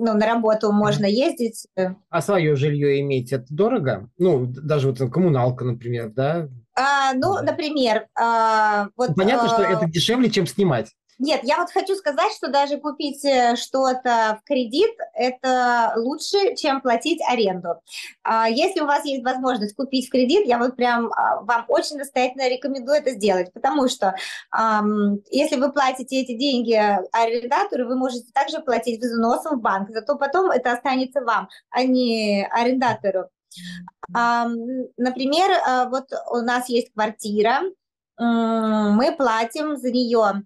ну, 0.00 0.14
на 0.14 0.26
работу 0.26 0.72
можно 0.72 1.06
ездить. 1.06 1.66
А 2.08 2.22
свое 2.22 2.56
жилье 2.56 3.00
иметь 3.00 3.32
это 3.32 3.46
дорого? 3.50 4.10
Ну, 4.18 4.46
даже 4.46 4.90
вот 4.90 4.98
коммуналка, 5.10 5.64
например, 5.64 6.10
да? 6.10 6.48
А, 6.74 7.12
ну, 7.14 7.42
например, 7.42 8.06
а, 8.18 8.88
вот. 8.96 9.14
Понятно, 9.14 9.48
а, 9.50 9.52
что 9.52 9.62
это 9.62 9.86
дешевле, 9.86 10.30
чем 10.30 10.46
снимать. 10.46 10.92
Нет, 11.20 11.40
я 11.42 11.58
вот 11.58 11.70
хочу 11.70 11.94
сказать, 11.96 12.32
что 12.32 12.48
даже 12.48 12.78
купить 12.78 13.22
э, 13.26 13.54
что-то 13.54 14.40
в 14.40 14.46
кредит– 14.46 14.90
это 15.14 15.92
лучше, 15.96 16.56
чем 16.56 16.80
платить 16.80 17.20
аренду. 17.28 17.74
А, 18.22 18.48
если 18.48 18.80
у 18.80 18.86
вас 18.86 19.04
есть 19.04 19.22
возможность 19.22 19.76
купить 19.76 20.08
в 20.08 20.10
кредит, 20.10 20.46
я 20.46 20.56
вот 20.56 20.76
прям 20.76 21.12
а, 21.12 21.42
вам 21.42 21.66
очень 21.68 21.98
настоятельно 21.98 22.48
рекомендую 22.48 22.96
это 22.96 23.10
сделать, 23.10 23.52
потому 23.52 23.88
что 23.88 24.14
если 25.30 25.56
вы 25.56 25.72
платите 25.72 26.22
эти 26.22 26.36
деньги 26.36 26.72
арендатору, 27.12 27.86
вы 27.86 27.96
можете 27.96 28.32
также 28.32 28.60
платить 28.60 29.02
взносом 29.02 29.58
в 29.58 29.60
банк, 29.60 29.90
зато 29.90 30.16
потом 30.16 30.50
это 30.50 30.72
останется 30.72 31.20
вам, 31.20 31.48
а 31.68 31.82
не 31.82 32.46
арендатору. 32.46 33.26
Например, 34.08 35.50
а, 35.66 35.88
вот 35.90 36.06
у 36.30 36.36
нас 36.36 36.70
есть 36.70 36.92
квартира, 36.94 37.60
мы 38.18 39.14
платим 39.16 39.76
за 39.76 39.90
нее 39.90 40.44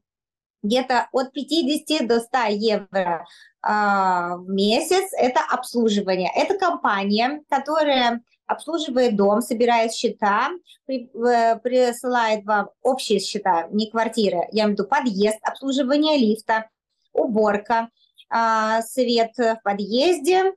где-то 0.64 1.09
от 1.12 1.33
50 1.33 2.09
до 2.09 2.20
100 2.20 2.38
евро 2.50 3.27
а, 3.62 4.37
в 4.37 4.48
месяц. 4.48 5.12
Это 5.16 5.40
обслуживание. 5.48 6.31
Это 6.35 6.59
компания, 6.59 7.42
которая 7.48 8.22
обслуживает 8.46 9.16
дом, 9.16 9.40
собирает 9.40 9.92
счета, 9.92 10.50
при, 10.87 11.11
э, 11.14 11.59
присылает 11.61 12.44
вам 12.44 12.70
общие 12.83 13.18
счета, 13.18 13.68
не 13.70 13.90
квартиры, 13.90 14.48
я 14.53 14.64
имею 14.64 14.68
в 14.68 14.72
виду 14.72 14.85
подъезд, 14.85 15.38
обслуживание 15.42 16.18
лифта, 16.18 16.68
уборка, 17.14 17.88
а, 18.29 18.83
свет 18.83 19.33
в 19.38 19.61
подъезде, 19.64 20.53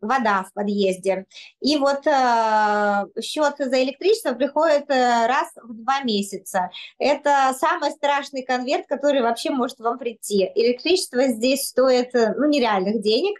вода 0.00 0.44
в 0.44 0.52
подъезде. 0.52 1.26
И 1.60 1.76
вот 1.76 2.06
э, 2.06 3.20
счет 3.20 3.54
за 3.58 3.82
электричество 3.82 4.32
приходит 4.32 4.90
э, 4.90 5.26
раз 5.26 5.48
в 5.62 5.74
два 5.74 6.02
месяца. 6.02 6.70
Это 6.98 7.54
самый 7.58 7.90
страшный 7.90 8.42
конверт, 8.42 8.86
который 8.86 9.22
вообще 9.22 9.50
может 9.50 9.78
вам 9.80 9.98
прийти. 9.98 10.50
Электричество 10.54 11.26
здесь 11.28 11.68
стоит 11.68 12.14
э, 12.14 12.34
ну, 12.36 12.48
нереальных 12.48 13.00
денег. 13.02 13.38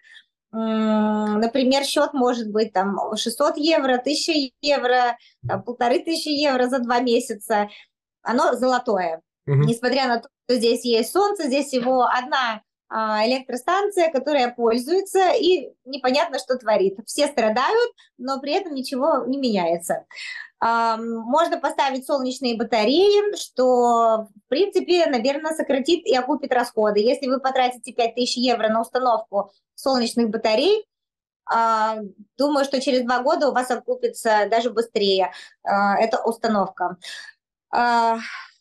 Например, 0.51 1.85
счет 1.85 2.15
может 2.15 2.51
быть 2.51 2.73
там 2.73 2.97
600 3.15 3.59
евро, 3.59 3.97
1000 3.97 4.51
евро, 4.63 5.19
там, 5.47 5.63
полторы 5.63 5.99
тысячи 5.99 6.31
евро 6.31 6.69
за 6.69 6.79
два 6.79 7.01
месяца. 7.01 7.69
Оно 8.23 8.55
золотое. 8.55 9.21
Угу. 9.47 9.65
Несмотря 9.65 10.09
на 10.09 10.21
то, 10.21 10.29
что 10.47 10.57
здесь 10.57 10.87
есть 10.87 11.13
солнце, 11.13 11.49
здесь 11.49 11.67
всего 11.67 12.05
одна 12.05 12.63
электростанция, 12.91 14.11
которая 14.11 14.53
пользуется, 14.53 15.31
и 15.33 15.73
непонятно, 15.85 16.39
что 16.39 16.57
творит. 16.57 16.99
Все 17.07 17.27
страдают, 17.27 17.93
но 18.17 18.41
при 18.41 18.53
этом 18.53 18.75
ничего 18.75 19.25
не 19.27 19.39
меняется. 19.39 20.07
Можно 20.61 21.59
поставить 21.61 22.07
солнечные 22.07 22.57
батареи, 22.57 23.37
что, 23.37 24.29
в 24.35 24.49
принципе, 24.49 25.07
наверное, 25.07 25.55
сократит 25.55 26.05
и 26.05 26.17
окупит 26.17 26.53
расходы. 26.53 27.01
Если 27.01 27.29
вы 27.29 27.41
потратите 27.41 27.93
5000 27.93 28.37
евро 28.39 28.69
на 28.69 28.81
установку 28.81 29.53
солнечных 29.75 30.31
батарей, 30.31 30.85
а, 31.51 31.99
думаю, 32.37 32.65
что 32.65 32.81
через 32.81 33.03
два 33.03 33.21
года 33.21 33.49
у 33.49 33.53
вас 33.53 33.71
окупится 33.71 34.49
даже 34.51 34.71
быстрее 34.71 35.33
а, 35.63 35.97
эта 35.97 36.23
установка 36.23 36.99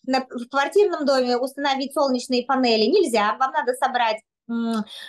в 0.07 0.49
квартирном 0.49 1.05
доме 1.05 1.37
установить 1.37 1.93
солнечные 1.93 2.45
панели 2.45 2.85
нельзя. 2.85 3.35
Вам 3.37 3.51
надо 3.51 3.73
собрать 3.73 4.17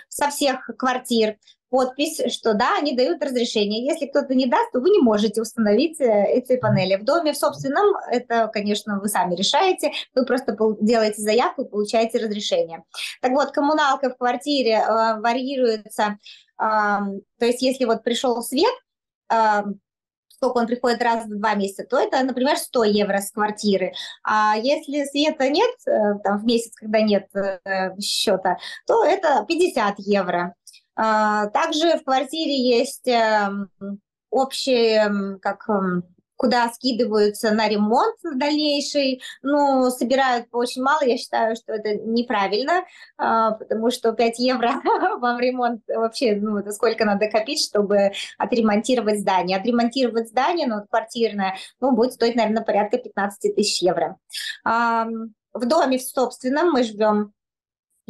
со 0.09 0.29
всех 0.29 0.69
квартир 0.77 1.37
подпись, 1.69 2.21
что 2.33 2.53
да, 2.53 2.77
они 2.77 2.95
дают 2.95 3.23
разрешение. 3.23 3.85
Если 3.85 4.07
кто-то 4.07 4.33
не 4.35 4.47
даст, 4.47 4.71
то 4.71 4.79
вы 4.79 4.89
не 4.89 4.99
можете 4.99 5.41
установить 5.41 6.01
э, 6.01 6.25
эти 6.33 6.57
панели. 6.57 6.95
В 6.95 7.05
доме 7.05 7.33
в 7.33 7.37
собственном, 7.37 7.95
это, 8.11 8.47
конечно, 8.47 8.99
вы 8.99 9.07
сами 9.07 9.35
решаете, 9.35 9.91
вы 10.15 10.25
просто 10.25 10.57
делаете 10.81 11.21
заявку 11.21 11.63
и 11.63 11.69
получаете 11.69 12.17
разрешение. 12.17 12.83
Так 13.21 13.31
вот, 13.31 13.51
коммуналка 13.51 14.09
в 14.09 14.17
квартире 14.17 14.77
э, 14.77 15.19
варьируется, 15.19 16.17
э, 16.59 16.65
то 16.65 17.45
есть 17.45 17.61
если 17.61 17.85
вот 17.85 18.03
пришел 18.03 18.41
свет, 18.41 18.73
э, 19.31 19.63
сколько 20.39 20.57
он 20.57 20.67
приходит 20.67 21.01
раз 21.03 21.25
в 21.25 21.37
два 21.37 21.53
месяца, 21.55 21.83
то 21.83 21.99
это, 21.99 22.23
например, 22.23 22.55
100 22.55 22.85
евро 22.85 23.17
с 23.17 23.31
квартиры. 23.31 23.91
А 24.23 24.55
если 24.55 25.03
света 25.03 25.49
нет, 25.49 25.69
э, 25.85 26.19
там, 26.23 26.39
в 26.39 26.45
месяц, 26.45 26.73
когда 26.75 27.01
нет 27.01 27.27
э, 27.35 27.99
счета, 27.99 28.57
то 28.87 29.03
это 29.03 29.45
50 29.45 29.95
евро. 29.99 30.55
А, 30.95 31.47
также 31.47 31.97
в 31.97 32.03
квартире 32.03 32.57
есть 32.57 33.07
эм, 33.07 33.69
общие, 34.29 35.37
как 35.41 35.69
эм, 35.69 36.03
куда 36.39 36.69
скидываются 36.69 37.51
на 37.51 37.67
ремонт 37.67 38.15
дальнейший, 38.23 39.21
но 39.41 39.89
собирают 39.89 40.47
очень 40.53 40.81
мало, 40.81 41.03
я 41.03 41.17
считаю, 41.17 41.57
что 41.57 41.73
это 41.73 41.95
неправильно, 41.95 42.85
а, 43.17 43.51
потому 43.51 43.91
что 43.91 44.13
5 44.13 44.39
евро 44.39 44.81
вам 45.19 45.37
ремонт 45.39 45.81
вообще, 45.87 46.35
ну, 46.35 46.57
это 46.57 46.71
сколько 46.71 47.03
надо 47.03 47.27
копить, 47.27 47.61
чтобы 47.61 48.13
отремонтировать 48.37 49.19
здание. 49.19 49.57
Отремонтировать 49.57 50.29
здание, 50.29 50.65
ну, 50.65 50.85
квартирное, 50.89 51.57
ну, 51.81 51.91
будет 51.91 52.13
стоить, 52.13 52.35
наверное, 52.35 52.63
порядка 52.63 52.99
15 52.99 53.55
тысяч 53.55 53.81
евро. 53.81 54.17
В 54.63 55.65
доме 55.65 55.97
в 55.97 56.03
собственном 56.03 56.71
мы 56.71 56.83
живем 56.83 57.33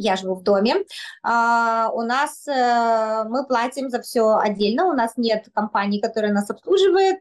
я 0.00 0.16
живу 0.16 0.34
в 0.34 0.42
доме, 0.42 0.76
а, 1.22 1.90
у 1.92 2.02
нас 2.02 2.46
э, 2.48 3.24
мы 3.28 3.46
платим 3.46 3.90
за 3.90 4.00
все 4.00 4.36
отдельно, 4.36 4.86
у 4.86 4.92
нас 4.92 5.12
нет 5.16 5.46
компании, 5.54 6.00
которая 6.00 6.32
нас 6.32 6.48
обслуживает, 6.50 7.20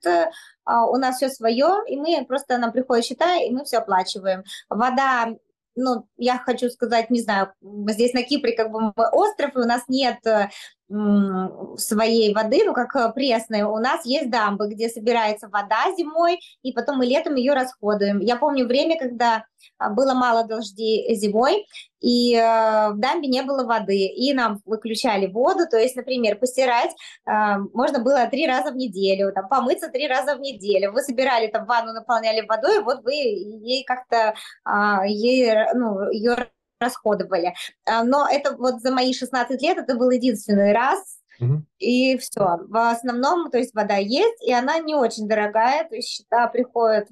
а, 0.65 0.85
у 0.85 0.95
нас 0.95 1.17
все 1.17 1.29
свое, 1.29 1.83
и 1.87 1.97
мы 1.97 2.25
просто 2.25 2.57
нам 2.57 2.71
приходят 2.71 3.05
счета, 3.05 3.35
и 3.35 3.51
мы 3.51 3.65
все 3.65 3.77
оплачиваем. 3.77 4.43
Вода 4.69 5.35
ну, 5.75 6.07
я 6.17 6.37
хочу 6.37 6.69
сказать, 6.69 7.09
не 7.09 7.21
знаю, 7.21 7.53
здесь 7.61 8.13
на 8.13 8.23
Кипре 8.23 8.53
как 8.53 8.71
бы 8.71 8.81
мы 8.81 9.07
остров, 9.11 9.55
и 9.55 9.59
у 9.59 9.65
нас 9.65 9.83
нет 9.87 10.17
э, 10.25 10.49
своей 10.89 12.33
воды, 12.33 12.63
ну, 12.65 12.73
как 12.73 12.95
э, 12.95 13.11
пресной. 13.13 13.61
У 13.61 13.77
нас 13.77 14.05
есть 14.05 14.31
дамбы, 14.31 14.69
где 14.69 14.89
собирается 14.89 15.47
вода 15.47 15.93
зимой, 15.95 16.39
и 16.63 16.73
потом 16.73 16.97
мы 16.97 17.05
летом 17.05 17.35
ее 17.35 17.53
расходуем. 17.53 18.19
Я 18.19 18.37
помню 18.37 18.65
время, 18.65 18.97
когда 18.97 19.45
а, 19.77 19.89
было 19.89 20.15
мало 20.15 20.45
дождей 20.45 21.13
зимой, 21.15 21.67
и 21.99 22.35
э, 22.35 22.89
в 22.91 22.97
дамбе 22.97 23.27
не 23.27 23.43
было 23.43 23.65
воды, 23.65 24.07
и 24.07 24.33
нам 24.33 24.61
выключали 24.65 25.27
воду, 25.27 25.67
то 25.69 25.77
есть, 25.77 25.95
например, 25.95 26.39
постирать 26.39 26.91
э, 27.27 27.57
можно 27.73 27.99
было 27.99 28.25
три 28.27 28.47
раза 28.47 28.71
в 28.71 28.75
неделю, 28.75 29.31
там, 29.31 29.47
помыться 29.47 29.89
три 29.89 30.07
раза 30.07 30.35
в 30.35 30.39
неделю. 30.39 30.91
Вы 30.91 31.01
собирали 31.01 31.47
там 31.47 31.67
ванну, 31.67 31.93
наполняли 31.93 32.45
водой, 32.47 32.81
вот 32.81 33.03
вы 33.03 33.13
ей 33.13 33.83
как-то, 33.83 34.33
э, 34.65 35.07
ей, 35.07 35.53
ну, 35.75 36.09
ее 36.09 36.49
расходовали. 36.79 37.53
А, 37.85 38.03
но 38.03 38.27
это 38.29 38.55
вот 38.55 38.81
за 38.81 38.91
мои 38.91 39.13
16 39.13 39.61
лет 39.61 39.77
это 39.77 39.95
был 39.95 40.09
единственный 40.09 40.73
раз, 40.73 41.19
угу. 41.39 41.63
и 41.77 42.17
все. 42.17 42.59
В 42.67 42.91
основном, 42.91 43.51
то 43.51 43.57
есть 43.57 43.73
вода 43.73 43.95
есть, 43.95 44.43
и 44.45 44.53
она 44.53 44.79
не 44.79 44.95
очень 44.95 45.27
дорогая, 45.27 45.87
то 45.87 45.95
есть 45.95 46.09
счета 46.09 46.47
приходят 46.47 47.07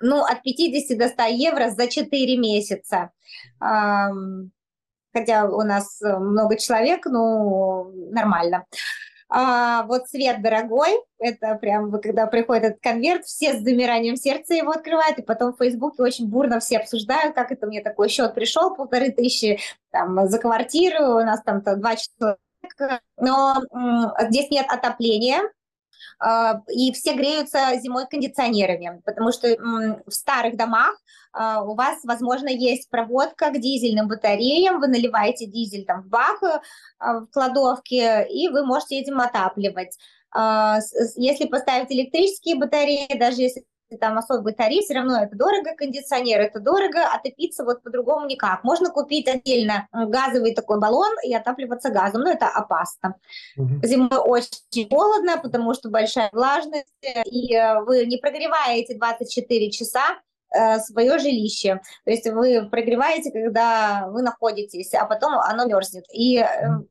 ну, 0.00 0.22
от 0.22 0.42
50 0.42 0.98
до 0.98 1.08
100 1.08 1.22
евро 1.24 1.70
за 1.70 1.88
4 1.88 2.38
месяца. 2.38 3.10
Хотя 3.58 5.46
у 5.46 5.62
нас 5.62 5.98
много 6.02 6.58
человек, 6.58 7.06
ну, 7.06 7.90
нормально. 8.10 8.66
А, 9.28 9.82
вот 9.84 10.06
цвет 10.06 10.40
дорогой, 10.40 11.00
это 11.18 11.56
прям, 11.56 11.90
когда 12.00 12.26
приходит 12.26 12.64
этот 12.64 12.80
конверт, 12.80 13.24
все 13.24 13.54
с 13.54 13.62
замиранием 13.62 14.16
сердца 14.16 14.54
его 14.54 14.70
открывают, 14.70 15.18
и 15.18 15.22
потом 15.22 15.52
в 15.52 15.58
Фейсбуке 15.58 16.02
очень 16.02 16.28
бурно 16.28 16.60
все 16.60 16.78
обсуждают, 16.78 17.34
как 17.34 17.50
это 17.50 17.66
мне 17.66 17.80
такой 17.80 18.08
счет 18.08 18.34
пришел, 18.34 18.74
полторы 18.74 19.10
тысячи 19.10 19.58
там, 19.90 20.28
за 20.28 20.38
квартиру, 20.38 21.16
у 21.16 21.24
нас 21.24 21.42
там 21.42 21.60
два 21.60 21.96
человека, 21.96 23.00
но 23.20 23.62
здесь 24.28 24.48
нет 24.50 24.66
отопления, 24.68 25.40
и 26.68 26.92
все 26.92 27.14
греются 27.14 27.58
зимой 27.80 28.06
кондиционерами, 28.08 29.02
потому 29.04 29.32
что 29.32 29.48
в 30.06 30.10
старых 30.10 30.56
домах 30.56 30.96
а, 31.36 31.62
у 31.62 31.74
вас, 31.74 31.98
возможно, 32.04 32.48
есть 32.48 32.88
проводка 32.88 33.50
к 33.50 33.58
дизельным 33.60 34.08
батареям, 34.08 34.80
вы 34.80 34.88
наливаете 34.88 35.46
дизель 35.46 35.84
там 35.84 36.02
в 36.02 36.08
бак 36.08 36.42
а, 36.98 37.20
в 37.20 37.26
кладовке, 37.26 38.26
и 38.28 38.48
вы 38.48 38.64
можете 38.64 38.98
этим 38.98 39.20
отапливать. 39.20 39.96
Если 41.16 41.46
поставить 41.46 41.90
электрические 41.90 42.56
батареи, 42.56 43.16
даже 43.18 43.40
если 43.42 43.64
там 44.00 44.18
особый 44.18 44.52
тариф, 44.54 44.84
все 44.84 44.94
равно 44.94 45.22
это 45.22 45.36
дорого, 45.36 45.74
кондиционер 45.76 46.40
это 46.40 46.60
дорого, 46.60 47.00
а 47.12 47.18
топиться 47.18 47.64
вот 47.64 47.82
по-другому 47.82 48.26
никак. 48.26 48.64
Можно 48.64 48.90
купить 48.90 49.28
отдельно 49.28 49.88
газовый 49.92 50.54
такой 50.54 50.80
баллон 50.80 51.14
и 51.24 51.34
отапливаться 51.34 51.90
газом, 51.90 52.22
но 52.22 52.30
это 52.30 52.48
опасно. 52.48 53.14
Угу. 53.56 53.80
Зимой 53.84 54.18
очень 54.18 54.88
холодно, 54.88 55.38
потому 55.38 55.74
что 55.74 55.88
большая 55.88 56.30
влажность, 56.32 56.86
и 57.26 57.54
э, 57.54 57.82
вы 57.82 58.06
не 58.06 58.16
прогреваете 58.18 58.96
24 58.96 59.70
часа, 59.70 60.18
Э, 60.56 60.78
свое 60.80 61.18
жилище. 61.18 61.80
То 62.04 62.10
есть 62.10 62.26
вы 62.26 62.68
прогреваете, 62.70 63.30
когда 63.30 64.08
вы 64.08 64.22
находитесь, 64.22 64.94
а 64.94 65.04
потом 65.04 65.34
оно 65.34 65.66
мерзнет. 65.66 66.04
И 66.12 66.38
э, 66.38 66.46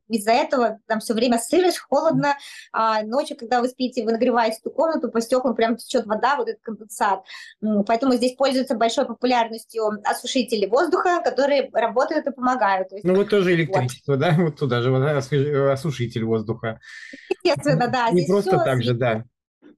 из-за 0.10 0.32
этого 0.32 0.80
там 0.88 0.99
все 0.99 1.13
время 1.13 1.39
сырость, 1.39 1.80
холодно, 1.80 2.36
а 2.71 3.01
ночью, 3.04 3.38
когда 3.38 3.62
вы 3.62 3.69
спите, 3.69 4.04
вы 4.04 4.12
нагреваете 4.12 4.58
эту 4.62 4.71
комнату, 4.71 5.10
по 5.10 5.21
стеклам 5.21 5.56
прям 5.56 5.78
течет 5.78 6.06
вода, 6.06 6.36
вот 6.36 6.47
этот 6.47 6.62
конденсат. 6.62 7.21
Поэтому 7.88 8.13
здесь 8.13 8.36
пользуются 8.36 8.75
большой 8.75 9.06
популярностью 9.06 9.84
осушители 10.04 10.67
воздуха, 10.67 11.21
которые 11.23 11.69
работают 11.73 12.28
и 12.28 12.32
помогают. 12.32 12.91
есть, 12.91 13.04
ну 13.04 13.15
вот 13.15 13.30
тоже 13.30 13.54
электричество, 13.54 14.13
вот. 14.13 14.19
да? 14.19 14.36
Вот 14.45 14.58
туда 14.60 14.82
же 14.82 14.91
вот, 14.91 15.04
осушитель 15.04 16.25
воздуха. 16.25 16.80
Естественно, 17.43 17.88
да. 17.88 18.10
Не 18.12 18.25
просто 18.25 18.60
так 18.60 18.84
же, 18.84 18.93
да. 18.93 19.23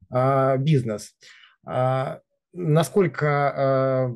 А, 0.10 0.58
бизнес. 0.58 1.14
А, 1.66 2.20
насколько 2.58 4.16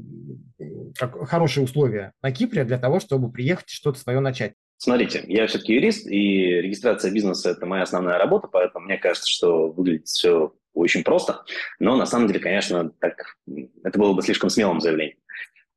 э, 0.59 1.05
хорошие 1.25 1.63
условия 1.63 2.13
на 2.21 2.31
Кипре 2.31 2.63
для 2.63 2.77
того, 2.77 2.99
чтобы 2.99 3.31
приехать 3.31 3.69
что-то 3.69 3.99
свое 3.99 4.19
начать? 4.19 4.53
Смотрите, 4.77 5.23
я 5.27 5.45
все-таки 5.45 5.75
юрист, 5.75 6.07
и 6.07 6.59
регистрация 6.59 7.11
бизнеса– 7.11 7.49
это 7.51 7.67
моя 7.67 7.83
основная 7.83 8.17
работа, 8.17 8.47
поэтому 8.47 8.85
мне 8.85 8.97
кажется, 8.97 9.29
что 9.29 9.69
выглядит 9.69 10.07
все 10.07 10.53
очень 10.73 11.03
просто. 11.03 11.43
Но 11.79 11.95
на 11.95 12.07
самом 12.07 12.27
деле, 12.27 12.39
конечно, 12.39 12.89
так, 12.99 13.37
это 13.83 13.99
было 13.99 14.13
бы 14.13 14.23
слишком 14.23 14.49
смелым 14.49 14.81
заявлением. 14.81 15.17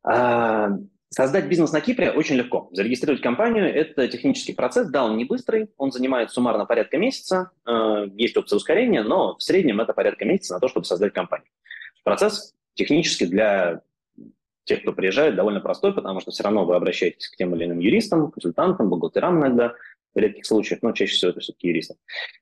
А, 0.04 0.70
создать 1.10 1.46
бизнес 1.48 1.72
на 1.72 1.80
Кипре 1.80 2.12
очень 2.12 2.36
легко. 2.36 2.70
Зарегистрировать 2.72 3.22
компанию– 3.22 3.64
это 3.74 4.08
технический 4.08 4.54
процесс. 4.54 4.88
Да, 4.88 5.04
он 5.04 5.18
не 5.18 5.24
быстрый, 5.24 5.68
он 5.76 5.92
занимает 5.92 6.30
суммарно 6.30 6.64
порядка 6.64 6.96
месяца. 6.96 7.50
Э, 7.66 8.06
есть 8.14 8.36
опция 8.36 8.56
ускорения, 8.56 9.02
но 9.02 9.36
в 9.36 9.42
среднем 9.42 9.80
это 9.80 9.92
порядка 9.92 10.24
месяца 10.24 10.54
на 10.54 10.60
то, 10.60 10.68
чтобы 10.68 10.86
создать 10.86 11.12
компанию. 11.12 11.48
Процесс 12.04 12.54
технически 12.74 13.24
для 13.24 13.80
тех, 14.64 14.82
кто 14.82 14.92
приезжает, 14.92 15.36
довольно 15.36 15.60
простой, 15.60 15.94
потому 15.94 16.20
что 16.20 16.30
все 16.30 16.42
равно 16.42 16.64
вы 16.64 16.76
обращаетесь 16.76 17.28
к 17.28 17.36
тем 17.36 17.54
или 17.54 17.64
иным 17.64 17.78
юристам, 17.78 18.30
консультантам, 18.30 18.88
бухгалтерам 18.88 19.40
иногда, 19.40 19.74
в 20.14 20.18
редких 20.18 20.46
случаях, 20.46 20.80
но 20.82 20.92
чаще 20.92 21.14
всего 21.14 21.30
это 21.32 21.40
все-таки 21.40 21.68
юристы. 21.68 21.96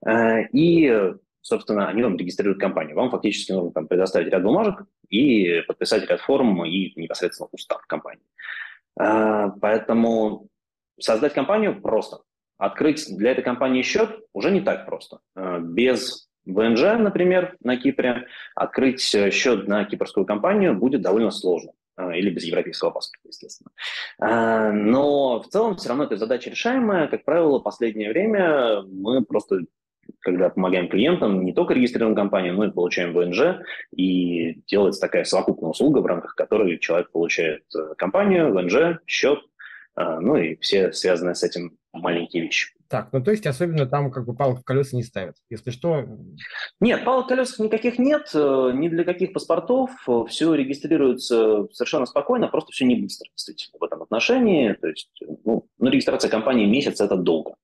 Э, 0.07 0.43
и, 0.53 1.15
собственно, 1.41 1.89
они 1.89 2.03
вам 2.03 2.17
регистрируют 2.17 2.61
компанию. 2.61 2.97
Вам 2.97 3.11
фактически 3.11 3.53
нужно 3.53 3.73
там, 3.73 3.89
предоставить 3.89 4.31
ряд 4.31 4.43
бумажек 4.43 4.85
и 5.09 5.63
подписать 5.67 6.09
ряд 6.09 6.21
форм 6.21 6.65
и 6.65 6.93
непосредственно 7.01 7.49
устав 7.51 7.87
компании. 7.87 8.27
Э, 9.01 9.51
поэтому 9.61 10.49
создать 11.01 11.35
компанию 11.35 11.81
просто. 11.81 12.19
Открыть 12.59 13.05
для 13.17 13.33
этой 13.33 13.43
компании 13.43 13.83
счет 13.83 14.21
уже 14.33 14.51
не 14.51 14.61
так 14.61 14.87
просто. 14.87 15.21
Э, 15.35 15.59
без 15.61 16.29
ВНЖ, 16.45 16.99
например, 16.99 17.57
на 17.63 17.77
Кипре, 17.77 18.27
открыть 18.55 19.15
э, 19.15 19.31
счет 19.31 19.69
на 19.69 19.85
кипрскую 19.85 20.27
компанию 20.27 20.75
будет 20.75 21.01
довольно 21.01 21.31
сложно 21.31 21.73
э, 21.97 22.17
или 22.17 22.31
без 22.31 22.45
европейского 22.45 22.91
паспорта, 22.91 23.29
естественно. 23.29 23.71
Э, 24.21 24.73
но 24.73 25.41
в 25.41 25.49
целом 25.49 25.77
все 25.77 25.89
равно 25.89 26.05
эта 26.05 26.17
задача 26.17 26.51
решаемая. 26.51 27.07
Как 27.09 27.25
правило, 27.25 27.61
в 27.61 27.63
последнее 27.63 28.11
время 28.11 28.83
мы 28.83 29.25
просто, 29.25 29.61
когда 30.19 30.51
помогаем 30.51 30.89
клиентам, 30.89 31.45
не 31.45 31.53
только 31.53 31.75
регистрируем 31.75 32.17
компанию, 32.17 32.55
но 32.55 32.65
и 32.65 32.73
получаем 32.73 33.13
ВНЖ, 33.13 33.65
и 33.95 34.63
делается 34.67 35.01
такая 35.01 35.25
совокупная 35.25 35.71
услуга, 35.71 35.99
в 35.99 36.07
рамках 36.07 36.35
которой 36.35 36.79
человек 36.79 37.13
получает 37.13 37.63
компанию, 37.99 38.53
ВНЖ, 38.53 38.99
счет, 39.07 39.39
ну 39.97 40.37
и 40.37 40.57
все 40.57 40.93
связанные 40.93 41.35
с 41.35 41.43
этим 41.43 41.77
маленькие 41.93 42.45
вещи. 42.45 42.73
Так, 42.93 43.09
ну 43.11 43.25
то 43.25 43.31
есть 43.31 43.47
особенно 43.47 43.87
там 43.87 44.11
как 44.11 44.27
бы 44.27 44.35
палок 44.35 44.61
в 44.61 44.65
колеса 44.65 44.95
не 44.95 45.03
ставят. 45.03 45.37
Если 45.49 45.71
что... 45.71 46.05
Нет, 46.79 47.07
палок 47.07 47.25
в 47.25 47.29
колесах 47.29 47.59
никаких 47.59 47.99
нет, 47.99 48.31
э, 48.35 48.71
ни 48.75 48.89
для 48.89 49.05
каких 49.05 49.33
паспортов. 49.33 49.91
Э, 50.07 50.25
все 50.29 50.53
регистрируется 50.53 51.69
совершенно 51.73 52.05
спокойно, 52.05 52.49
просто 52.49 52.71
все 52.73 52.85
не 52.85 52.97
быстро, 52.97 53.31
действительно, 53.35 53.79
в 53.81 53.85
этом 53.85 54.03
отношении. 54.03 54.75
То 54.75 54.89
есть, 54.89 55.11
ну, 55.47 55.67
ну 55.79 55.89
регистрация 55.89 56.31
компании 56.31 56.67
месяц– 56.67 57.01
это 57.01 57.17
долго. 57.17 57.55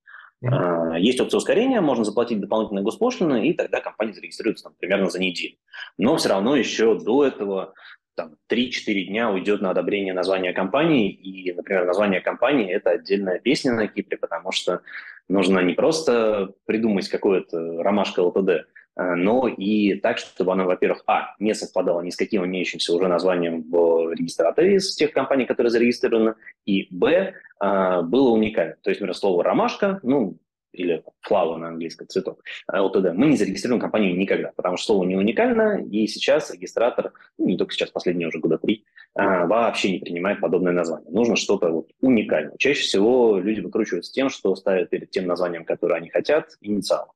Uh-huh. 0.42 0.98
Есть 0.98 1.20
опция 1.20 1.36
ускорения, 1.36 1.82
можно 1.82 2.04
заплатить 2.04 2.40
дополнительные 2.40 2.84
госпошлины, 2.84 3.48
и 3.48 3.52
тогда 3.52 3.82
компания 3.82 4.14
зарегистрируется 4.14 4.64
там, 4.64 4.74
примерно 4.78 5.10
за 5.10 5.18
неделю. 5.18 5.56
Но 5.98 6.16
все 6.16 6.30
равно 6.30 6.56
еще 6.56 6.98
до 6.98 7.26
этого 7.26 7.74
там, 8.18 8.34
3-4 8.50 9.04
дня 9.04 9.30
уйдет 9.30 9.60
на 9.60 9.70
одобрение 9.70 10.12
названия 10.12 10.52
компании, 10.52 11.08
и, 11.08 11.52
например, 11.52 11.86
название 11.86 12.20
компании– 12.20 12.68
это 12.72 12.90
отдельная 12.90 13.38
песня 13.38 13.72
на 13.72 13.86
Кипре, 13.86 14.18
потому 14.18 14.50
что 14.50 14.80
нужно 15.28 15.60
не 15.60 15.74
просто 15.74 16.52
придумать 16.66 17.08
какое-то 17.08 17.80
ромашка 17.80 18.20
ЛТД, 18.20 18.66
а, 18.96 19.14
но 19.14 19.46
и 19.46 19.94
так, 19.94 20.18
чтобы 20.18 20.52
она, 20.52 20.64
во-первых, 20.64 21.04
а, 21.06 21.36
не 21.38 21.54
совпадала 21.54 22.00
ни 22.00 22.10
с 22.10 22.16
каким 22.16 22.44
имеющимся 22.44 22.92
уже 22.92 23.06
названием 23.06 23.62
в 23.70 24.12
регистраторе 24.12 24.74
из 24.74 24.96
тех 24.96 25.12
компаний, 25.12 25.46
которые 25.46 25.70
зарегистрированы, 25.70 26.34
и, 26.66 26.88
б, 26.90 27.34
а, 27.60 28.02
было 28.02 28.30
уникально. 28.30 28.74
То 28.82 28.90
есть, 28.90 29.00
например, 29.00 29.14
слово 29.14 29.44
«ромашка», 29.44 30.00
ну, 30.02 30.38
или 30.78 31.02
flower 31.28 31.56
на 31.56 31.68
английском, 31.68 32.08
цветок, 32.08 32.42
LTD, 32.70 33.12
мы 33.12 33.26
не 33.26 33.36
зарегистрируем 33.36 33.80
компанию 33.80 34.16
никогда, 34.16 34.52
потому 34.56 34.76
что 34.76 34.86
слово 34.86 35.04
не 35.04 35.16
уникально, 35.16 35.84
и 35.90 36.06
сейчас 36.06 36.50
регистратор, 36.52 37.12
ну, 37.38 37.46
не 37.46 37.56
только 37.56 37.72
сейчас, 37.72 37.90
последние 37.90 38.28
уже 38.28 38.38
года 38.38 38.58
три, 38.58 38.84
а, 39.14 39.46
вообще 39.46 39.92
не 39.92 39.98
принимает 39.98 40.40
подобное 40.40 40.72
название. 40.72 41.10
Нужно 41.10 41.36
что-то 41.36 41.70
вот 41.70 41.90
уникальное. 42.00 42.56
Чаще 42.58 42.82
всего 42.82 43.38
люди 43.38 43.60
выкручиваются 43.60 44.12
тем, 44.12 44.28
что 44.28 44.54
ставят 44.54 44.90
перед 44.90 45.10
тем 45.10 45.26
названием, 45.26 45.64
которое 45.64 45.94
они 45.94 46.08
хотят, 46.08 46.56
инициал. 46.60 47.12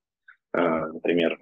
А, 0.53 0.89
например, 0.89 1.39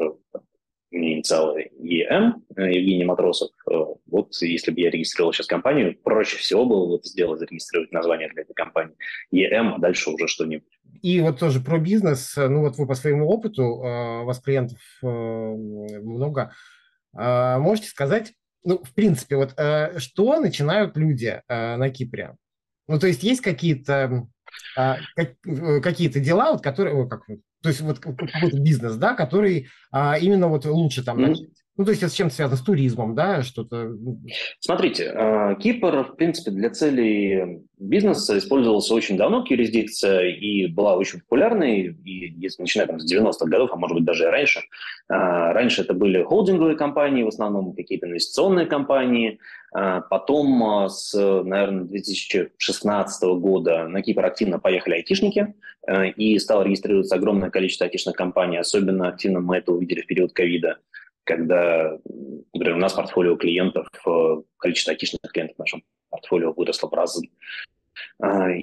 инициалы 0.91 1.71
ЕМ, 1.79 2.43
э, 2.57 2.73
Евгений 2.73 3.05
Матросов. 3.05 3.51
Э, 3.71 3.75
вот 4.07 4.35
если 4.41 4.71
бы 4.71 4.81
я 4.81 4.91
регистрировал 4.91 5.33
сейчас 5.33 5.47
компанию, 5.47 5.97
проще 6.03 6.37
всего 6.37 6.67
было 6.67 6.87
вот 6.87 7.07
сделать, 7.07 7.39
зарегистрировать 7.39 7.93
название 7.93 8.29
для 8.29 8.43
этой 8.43 8.55
компании 8.55 8.95
ЕМ, 9.31 9.75
а 9.75 9.79
дальше 9.79 10.11
уже 10.11 10.27
что-нибудь. 10.27 10.69
И 11.03 11.21
вот 11.21 11.39
тоже 11.39 11.61
про 11.61 11.79
бизнес. 11.79 12.35
Ну 12.37 12.61
вот 12.61 12.77
вы 12.77 12.87
по 12.87 12.95
своему 12.95 13.29
опыту, 13.29 13.63
э, 13.63 14.23
у 14.23 14.25
вас 14.25 14.41
клиентов 14.41 14.79
много, 15.03 16.53
можете 17.13 17.89
сказать, 17.89 18.33
ну, 18.63 18.79
в 18.79 18.95
принципе, 18.95 19.37
вот 19.37 19.55
что 19.97 20.41
начинают 20.41 20.97
люди 20.97 21.43
на 21.49 21.91
Кипре? 21.91 22.37
Ну, 22.87 23.01
то 23.01 23.09
есть 23.09 23.25
есть 23.25 23.41
какие-то 23.41 24.29
какие-то 24.75 26.21
дела, 26.21 26.53
вот, 26.53 26.63
которые, 26.63 27.09
как, 27.09 27.23
то 27.63 27.69
есть 27.69 27.81
вот 27.81 27.99
какой-то 27.99 28.59
бизнес, 28.61 28.97
да, 28.97 29.15
который 29.15 29.69
а, 29.91 30.19
именно 30.19 30.49
вот 30.49 30.65
лучше 30.65 31.05
там 31.05 31.21
начать. 31.21 31.49
Ну, 31.81 31.87
то 31.87 31.93
есть 31.93 32.03
это 32.03 32.13
с 32.13 32.15
чем-то 32.15 32.35
связано, 32.35 32.59
с 32.59 32.61
туризмом, 32.61 33.15
да, 33.15 33.43
что-то? 33.43 33.97
Смотрите, 34.59 35.13
а, 35.15 35.55
Кипр, 35.55 36.05
в 36.13 36.17
принципе, 36.17 36.51
для 36.51 36.69
целей 36.69 37.63
бизнеса 37.79 38.37
использовался 38.37 38.93
очень 38.93 39.17
давно, 39.17 39.43
юрисдикция, 39.49 40.29
и 40.29 40.67
была 40.67 40.95
очень 40.95 41.21
популярной, 41.21 41.97
и 42.05 42.35
если 42.39 42.61
начиная 42.61 42.87
там, 42.87 43.01
с 43.01 43.11
90-х 43.11 43.47
годов, 43.47 43.71
а 43.73 43.77
может 43.77 43.97
быть 43.97 44.05
даже 44.05 44.25
и 44.25 44.27
раньше. 44.27 44.61
А, 45.09 45.55
раньше 45.55 45.81
это 45.81 45.95
были 45.95 46.23
холдинговые 46.23 46.77
компании, 46.77 47.23
в 47.23 47.29
основном 47.29 47.73
какие-то 47.75 48.09
инвестиционные 48.09 48.67
компании, 48.67 49.39
а, 49.73 50.03
Потом 50.03 50.87
с, 50.87 51.15
наверное, 51.15 51.85
2016 51.85 53.23
года 53.39 53.89
на 53.89 54.03
Кипр 54.03 54.27
активно 54.27 54.59
поехали 54.59 54.97
айтишники, 54.97 55.55
и 56.17 56.39
стало 56.39 56.65
регистрироваться 56.65 57.15
огромное 57.15 57.49
количество 57.49 57.87
айтишных 57.87 58.15
компаний. 58.15 58.59
Особенно 58.59 59.09
активно 59.09 59.41
мы 59.41 59.57
это 59.57 59.73
увидели 59.73 60.03
в 60.03 60.07
период 60.07 60.35
ковида 60.35 60.77
когда, 61.31 61.97
например, 62.53 62.75
у 62.75 62.81
нас 62.81 62.93
портфолио 62.93 63.37
клиентов, 63.37 63.87
э, 64.05 64.43
количество 64.59 64.93
айтишных 64.93 65.21
клиентов 65.33 65.57
в 65.57 65.61
нашем 65.61 65.85
портфолио 66.11 66.53
выросло 66.53 66.89
в 66.89 66.93
разы. 66.93 67.29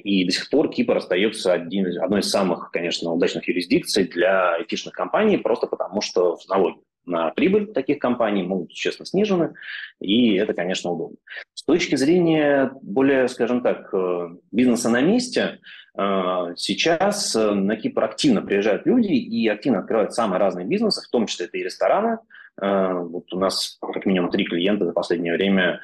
И 0.04 0.26
до 0.26 0.32
сих 0.32 0.50
пор 0.50 0.70
Кипр 0.70 0.98
остается 0.98 1.54
один, 1.54 1.86
одной 2.02 2.20
из 2.20 2.30
самых, 2.30 2.72
конечно, 2.72 3.12
удачных 3.12 3.48
юрисдикций 3.48 4.06
для 4.06 4.56
айтишных 4.56 4.94
компаний, 4.94 5.38
просто 5.38 5.68
потому 5.68 6.02
что 6.02 6.38
налоги 6.50 6.80
на 7.06 7.30
прибыль 7.30 7.68
таких 7.68 8.00
компаний 8.00 8.44
могут 8.44 8.72
честно 8.72 9.06
снижены, 9.06 9.54
и 10.02 10.36
это, 10.36 10.54
конечно, 10.54 10.92
удобно. 10.92 11.18
С 11.54 11.64
точки 11.64 11.96
зрения 11.96 12.72
более, 12.82 13.30
скажем 13.30 13.62
так, 13.62 13.94
э, 13.94 14.30
бизнеса 14.52 14.90
на 14.90 15.02
месте, 15.02 15.60
э, 15.98 16.54
сейчас 16.58 17.34
на 17.34 17.78
Кипр 17.78 18.04
активно 18.04 18.42
приезжают 18.42 18.86
люди 18.86 19.14
и 19.14 19.48
активно 19.48 19.80
открывают 19.80 20.14
самые 20.14 20.40
разные 20.40 20.66
бизнесы, 20.66 21.02
в 21.02 21.10
том 21.10 21.28
числе 21.28 21.46
это 21.46 21.58
и 21.58 21.64
рестораны. 21.64 22.18
Вот 22.60 23.34
у 23.34 23.40
нас 23.40 23.78
как 23.82 24.06
минимум 24.06 24.32
три 24.32 24.46
клиента 24.46 24.86
за 24.86 24.94
последнее 24.94 25.34
время 25.34 25.82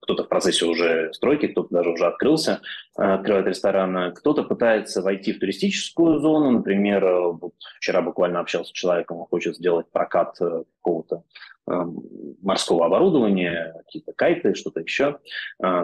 кто-то 0.00 0.24
в 0.24 0.28
процессе 0.28 0.64
уже 0.66 1.12
стройки, 1.12 1.48
кто-то 1.48 1.68
даже 1.70 1.90
уже 1.90 2.06
открылся, 2.06 2.60
э, 2.98 3.02
открывает 3.02 3.46
ресторан, 3.46 4.12
кто-то 4.14 4.42
пытается 4.42 5.02
войти 5.02 5.32
в 5.32 5.38
туристическую 5.38 6.18
зону, 6.20 6.50
например, 6.50 7.04
э, 7.04 7.32
вот 7.32 7.52
вчера 7.78 8.02
буквально 8.02 8.40
общался 8.40 8.70
с 8.70 8.72
человеком, 8.72 9.18
он 9.18 9.26
хочет 9.26 9.56
сделать 9.56 9.86
прокат 9.92 10.36
э, 10.40 10.64
какого-то 10.82 11.24
эм, 11.68 12.02
морского 12.42 12.86
оборудования, 12.86 13.74
какие-то 13.84 14.12
кайты, 14.12 14.54
что-то 14.54 14.80
еще, 14.80 15.18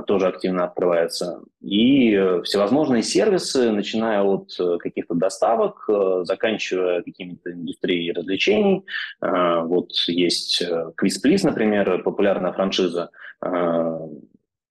тоже 0.06 0.28
активно 0.28 0.64
открывается. 0.64 1.42
И 1.60 2.16
всевозможные 2.44 3.02
сервисы, 3.02 3.70
начиная 3.70 4.22
от 4.22 4.48
каких-то 4.80 5.14
доставок, 5.14 5.88
заканчивая 6.22 7.02
какими-то 7.02 7.52
индустрией 7.52 8.12
развлечений. 8.12 8.86
Вот 9.20 9.92
есть 10.08 10.62
Quiz 10.62 11.22
Please, 11.22 11.44
например, 11.44 12.02
популярная 12.02 12.52
франшиза, 12.52 13.10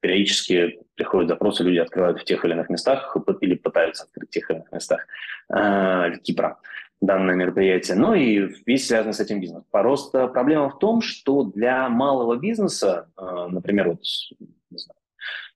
периодически 0.05 0.79
приходят 0.93 1.29
запросы, 1.29 1.63
люди 1.63 1.79
открывают 1.79 2.21
в 2.21 2.25
тех 2.25 2.45
или 2.45 2.53
иных 2.53 2.69
местах 2.69 3.17
или 3.41 3.55
пытаются 3.55 4.03
открыть 4.03 4.29
в 4.29 4.31
тех 4.31 4.51
или 4.51 4.57
иных 4.57 4.71
местах 4.71 5.07
э, 5.51 6.19
Кипра 6.23 6.59
данное 7.01 7.33
мероприятие. 7.33 7.97
Ну 7.97 8.13
и 8.13 8.53
весь 8.67 8.87
связан 8.87 9.13
с 9.13 9.19
этим 9.19 9.41
бизнес. 9.41 9.63
Просто 9.71 10.27
проблема 10.27 10.69
в 10.69 10.77
том, 10.77 11.01
что 11.01 11.43
для 11.43 11.89
малого 11.89 12.35
бизнеса, 12.35 13.09
э, 13.17 13.47
например, 13.49 13.89
вот, 13.89 14.01
не 14.69 14.77
знаю, 14.77 14.99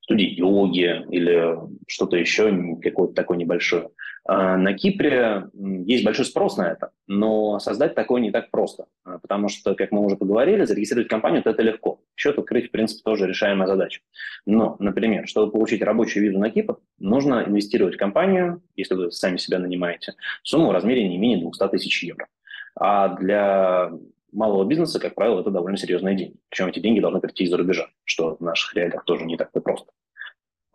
студии 0.01 0.25
йоги 0.25 1.05
или 1.11 1.59
что-то 1.87 2.17
еще, 2.17 2.75
какое-то 2.81 3.13
такое 3.13 3.37
небольшое, 3.37 3.89
на 4.31 4.73
Кипре 4.73 5.49
есть 5.85 6.03
большой 6.03 6.25
спрос 6.25 6.57
на 6.57 6.69
это, 6.69 6.91
но 7.07 7.57
создать 7.59 7.95
такое 7.95 8.21
не 8.21 8.31
так 8.31 8.51
просто, 8.51 8.85
а, 9.03 9.17
потому 9.17 9.49
что, 9.49 9.73
как 9.73 9.91
мы 9.91 10.05
уже 10.05 10.17
поговорили, 10.17 10.65
зарегистрировать 10.65 11.09
компанию– 11.09 11.41
это 11.45 11.63
легко. 11.63 12.01
Счет 12.15 12.37
открыть, 12.37 12.67
в 12.67 12.71
принципе, 12.71 13.01
тоже 13.03 13.27
решаемая 13.27 13.67
задача. 13.67 14.01
Но, 14.45 14.75
например, 14.79 15.27
чтобы 15.27 15.51
получить 15.51 15.81
рабочую 15.81 16.23
визу 16.23 16.37
на 16.37 16.51
Кипр, 16.51 16.77
нужно 16.99 17.43
инвестировать 17.47 17.95
в 17.95 17.97
компанию, 17.97 18.61
если 18.75 18.93
вы 18.93 19.11
сами 19.11 19.37
себя 19.37 19.57
нанимаете, 19.57 20.13
сумму 20.43 20.67
в 20.67 20.71
размере 20.73 21.07
не 21.07 21.17
менее 21.17 21.39
200 21.39 21.67
тысяч 21.69 22.03
евро. 22.03 22.27
А 22.75 23.15
для 23.15 23.91
малого 24.31 24.63
бизнеса, 24.63 24.99
как 24.99 25.15
правило, 25.15 25.41
это 25.41 25.49
довольно 25.49 25.77
серьезные 25.77 26.15
деньги. 26.15 26.35
Причем 26.49 26.67
эти 26.67 26.79
деньги 26.79 26.99
должны 26.99 27.19
прийти 27.19 27.45
из-за 27.45 27.57
рубежа, 27.57 27.87
что 28.03 28.35
в 28.35 28.41
наших 28.41 28.75
реалиях 28.75 29.03
тоже 29.05 29.25
не 29.25 29.37
так-то 29.37 29.61
просто. 29.61 29.91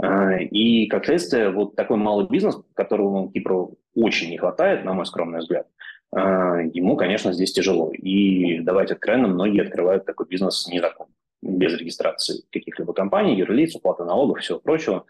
А, 0.02 0.38
и, 0.38 0.86
как 0.86 1.04
следствие, 1.04 1.50
вот 1.50 1.76
такой 1.76 1.96
малый 1.96 2.26
бизнес, 2.28 2.56
которого 2.74 3.30
Кипру 3.32 3.78
очень 3.94 4.30
не 4.30 4.38
хватает, 4.38 4.84
на 4.84 4.92
мой 4.92 5.06
скромный 5.06 5.38
взгляд, 5.38 5.68
а, 6.12 6.60
ему, 6.60 6.96
конечно, 6.96 7.32
здесь 7.32 7.52
тяжело. 7.52 7.92
И 7.92 8.60
давайте 8.60 8.94
откровенно, 8.94 9.28
многие 9.28 9.62
открывают 9.62 10.04
такой 10.04 10.26
бизнес 10.26 10.66
незаконно, 10.68 11.12
без 11.42 11.78
регистрации 11.78 12.42
каких-либо 12.52 12.92
компаний, 12.92 13.36
юрлиц, 13.36 13.74
уплаты 13.76 14.04
налогов, 14.04 14.40
всего 14.40 14.58
прочего. 14.58 15.04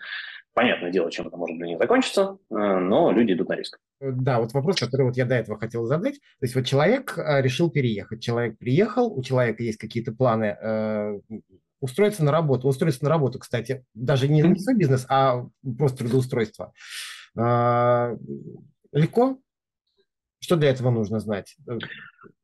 Понятное 0.52 0.92
дело, 0.92 1.10
чем 1.10 1.26
это 1.26 1.36
может 1.36 1.56
для 1.56 1.66
них 1.66 1.78
закончиться, 1.78 2.38
а, 2.50 2.78
но 2.78 3.10
люди 3.10 3.32
идут 3.32 3.48
на 3.48 3.56
риск. 3.56 3.78
Да, 4.00 4.38
вот 4.38 4.52
вопрос, 4.52 4.78
который 4.78 5.06
вот 5.06 5.16
я 5.16 5.24
до 5.24 5.34
этого 5.34 5.58
хотел 5.58 5.84
задать. 5.86 6.16
То 6.16 6.42
есть 6.42 6.54
вот 6.54 6.66
человек 6.66 7.16
решил 7.16 7.70
переехать, 7.70 8.22
человек 8.22 8.58
приехал, 8.58 9.10
у 9.10 9.22
человека 9.22 9.62
есть 9.62 9.78
какие-то 9.78 10.12
планы 10.12 10.56
э, 10.60 11.20
устроиться 11.84 12.24
на 12.24 12.32
работу. 12.32 12.66
Устроиться 12.66 13.04
на 13.04 13.10
работу, 13.10 13.38
кстати, 13.38 13.84
даже 13.92 14.26
не 14.26 14.42
на 14.42 14.56
свой 14.56 14.74
бизнес, 14.74 15.04
а 15.10 15.44
просто 15.78 15.98
трудоустройство. 15.98 16.72
А, 17.36 18.16
легко? 18.92 19.38
Что 20.40 20.56
для 20.56 20.70
этого 20.70 20.90
нужно 20.90 21.20
знать? 21.20 21.56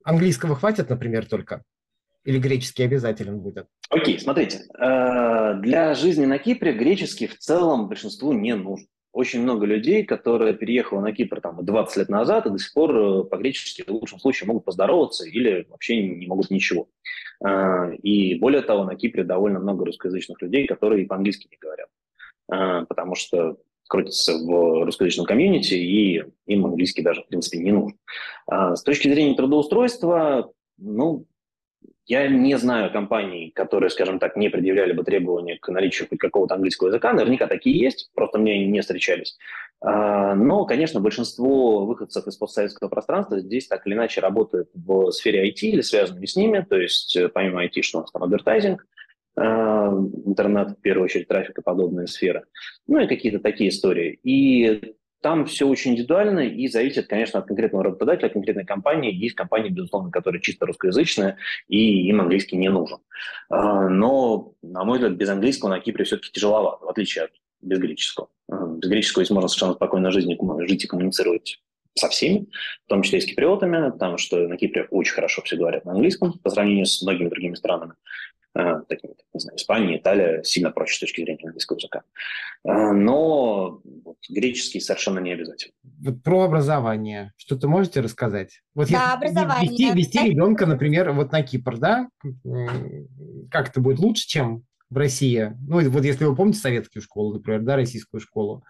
Английского 0.05 0.57
хватит, 0.57 0.91
например, 0.91 1.27
только? 1.27 1.63
Или 2.25 2.39
греческий 2.39 2.83
обязателен 2.83 3.41
будет? 3.41 3.67
Окей, 3.89 4.17
okay, 4.17 4.21
смотрите. 4.21 4.59
Э, 4.79 5.55
для 5.59 5.95
жизни 5.95 6.27
на 6.27 6.39
Кипре 6.39 6.75
греческий 6.75 7.27
в 7.27 7.39
целом 7.39 7.89
большинству 7.89 8.33
не 8.33 8.55
нужен 8.55 8.89
очень 9.13 9.43
много 9.43 9.67
людей, 9.67 10.05
которые 10.05 10.55
переехали 10.55 11.01
на 11.01 11.13
Кипр 11.13 11.41
там, 11.41 11.65
20 11.65 11.97
лет 11.97 12.09
назад 12.09 12.47
и 12.47 12.51
до 12.51 12.59
сих 12.59 12.73
пор 12.73 12.97
э, 12.97 13.25
по-гречески 13.25 13.83
в 13.83 13.91
лучшем 13.91 14.21
случае 14.21 14.47
могут 14.47 14.65
поздороваться 14.65 15.27
или 15.27 15.67
вообще 15.69 16.03
не 16.03 16.27
могут 16.27 16.51
ничего. 16.51 16.89
А, 17.43 17.91
и 17.91 18.37
более 18.37 18.63
того, 18.63 18.85
на 18.85 18.95
Кипре 18.95 19.25
довольно 19.25 19.59
много 19.59 19.85
русскоязычных 19.85 20.41
людей, 20.43 20.67
которые 20.67 21.05
и 21.05 21.07
по-английски 21.07 21.49
не 21.51 21.59
говорят, 21.59 21.89
а, 22.51 22.85
потому 22.85 23.15
что 23.15 23.59
крутятся 23.89 24.35
в 24.39 24.85
русскоязычном 24.85 25.27
комьюнити, 25.27 25.75
и 25.75 26.25
им 26.47 26.67
английский 26.67 27.03
даже, 27.03 27.23
в 27.23 27.27
принципе, 27.27 27.59
не 27.59 27.73
нужен. 27.73 27.99
А, 28.47 28.77
с 28.77 28.83
точки 28.85 29.09
зрения 29.09 29.35
трудоустройства, 29.35 30.53
ну, 30.79 31.27
я 32.11 32.27
не 32.27 32.59
знаю 32.59 32.91
компаний, 32.91 33.53
которые, 33.55 33.89
скажем 33.89 34.19
так, 34.19 34.35
не 34.35 34.49
предъявляли 34.49 34.93
бы 34.93 35.05
требования 35.05 35.59
к 35.59 35.69
наличию 35.69 36.09
хоть 36.09 36.19
какого-то 36.19 36.57
английского 36.57 36.89
языка. 36.89 37.13
Наверняка 37.13 37.47
такие 37.47 37.79
есть, 37.79 38.11
просто 38.15 38.39
мне 38.39 38.67
не 38.67 38.81
встречались. 38.81 39.39
А, 39.81 40.35
но, 40.35 40.65
конечно, 40.65 40.99
большинство 40.99 41.87
выходцев 41.87 42.27
из 42.27 42.37
постсоветского 42.37 42.89
пространства 42.89 43.39
здесь 43.39 43.69
так 43.69 43.87
или 43.87 43.95
иначе 43.95 44.21
работают 44.21 44.71
в 44.75 45.13
сфере 45.13 45.49
IT 45.49 45.61
или 45.61 45.83
связанными 45.83 46.27
с 46.27 46.35
ними. 46.35 46.67
То 46.69 46.77
есть 46.77 47.15
э, 47.15 47.29
помимо 47.29 47.65
IT, 47.65 47.83
что 47.83 47.99
у 47.99 48.01
нас 48.01 48.11
там 48.11 48.25
адвертайзинг, 48.25 48.85
а, 49.37 49.93
интернет, 50.27 50.71
в 50.71 50.81
первую 50.81 51.05
очередь, 51.05 51.29
трафик 51.29 51.61
и 51.61 51.63
подобные 51.63 52.09
сферы. 52.09 52.43
Ну 52.89 52.99
и 52.99 53.07
какие-то 53.07 53.39
такие 53.39 53.71
истории. 53.71 54.19
И 54.25 54.97
там 55.21 55.45
все 55.47 55.67
очень 55.67 55.93
индивидуально 55.93 56.41
и 56.41 56.69
зависит, 56.69 57.07
конечно, 57.07 57.41
от 57.41 57.47
конкретного 57.47 57.85
работодателя, 57.85 58.27
от 58.27 58.33
конкретной 58.33 58.65
компании. 58.65 59.15
Есть 59.15 59.35
компании, 59.35 59.69
безусловно, 59.69 60.11
которые 60.11 60.41
чисто 60.41 60.67
русскоязычные, 60.67 61.37
и 61.69 62.09
им 62.09 62.21
английский 62.21 62.57
не 62.57 62.69
нужен. 62.71 62.99
А, 63.49 63.89
но, 63.89 64.55
на 64.63 64.85
мой 64.85 64.99
взгляд, 64.99 65.17
без 65.17 65.29
английского 65.29 65.71
на 65.71 65.81
Кипре 65.81 66.05
все-таки 66.05 66.33
тяжеловато, 66.33 66.85
в 66.85 66.89
отличие 66.89 67.25
от 67.25 67.33
без 67.61 67.79
греческого. 67.79 68.29
А, 68.51 68.67
без 68.67 68.89
греческого 68.89 69.25
здесь 69.25 69.35
можно 69.35 69.49
совершенно 69.49 69.75
спокойно 69.75 70.11
жить, 70.11 70.27
жить 70.69 70.85
и 70.85 70.87
коммуницировать 70.87 71.61
со 71.95 72.09
всеми, 72.09 72.47
в 72.87 72.89
том 72.89 73.03
числе 73.03 73.19
и 73.19 73.23
с 73.23 73.27
киприотами, 73.27 73.91
потому 73.91 74.17
что 74.17 74.49
на 74.49 74.57
Кипре 74.57 74.87
очень 74.91 75.13
хорошо 75.13 75.43
все 75.43 75.57
говорят 75.57 75.85
на 75.85 75.93
английском 75.93 76.39
по 76.39 76.51
сравнению 76.51 76.87
с 76.87 77.03
многими 77.03 77.29
другими 77.29 77.55
странами. 77.55 77.95
Э, 78.53 78.81
такими, 78.89 79.13
как, 79.13 79.27
не 79.33 79.41
знаю, 79.41 79.57
Испания, 79.57 79.99
Италия 79.99 80.43
сильно 80.43 80.73
проще 80.73 80.97
с 80.97 81.01
точки 81.01 81.21
зрения 81.21 81.45
английского 81.45 81.77
языка. 81.77 82.03
Э, 82.65 82.93
но 82.93 83.81
вот, 84.05 84.17
греческий 84.29 84.81
совершенно 84.81 85.21
не 85.21 85.33
обязательно. 85.33 85.73
Вот 86.01 86.23
про 86.25 86.43
образование. 86.43 87.33
Что-то 87.37 87.69
можете 87.69 88.01
рассказать? 88.01 88.61
Вот 88.75 88.91
да, 88.91 89.15
образование. 89.15 89.71
Вести, 89.71 89.93
вести 89.93 90.31
ребенка, 90.31 90.67
например, 90.67 91.13
вот 91.13 91.31
на 91.31 91.43
Кипр, 91.43 91.79
да? 91.79 92.09
Как 93.53 93.69
это 93.69 93.81
будет 93.81 94.01
лучше, 94.01 94.27
чем 94.27 94.65
в 94.89 94.97
России? 94.97 95.53
Ну, 95.69 95.89
вот 95.89 96.05
если 96.05 96.25
вы 96.25 96.35
помните 96.35 96.59
советскую 96.59 97.03
школу, 97.03 97.35
например, 97.35 97.61
да, 97.63 97.77
российскую 97.77 98.21
школу. 98.21 98.65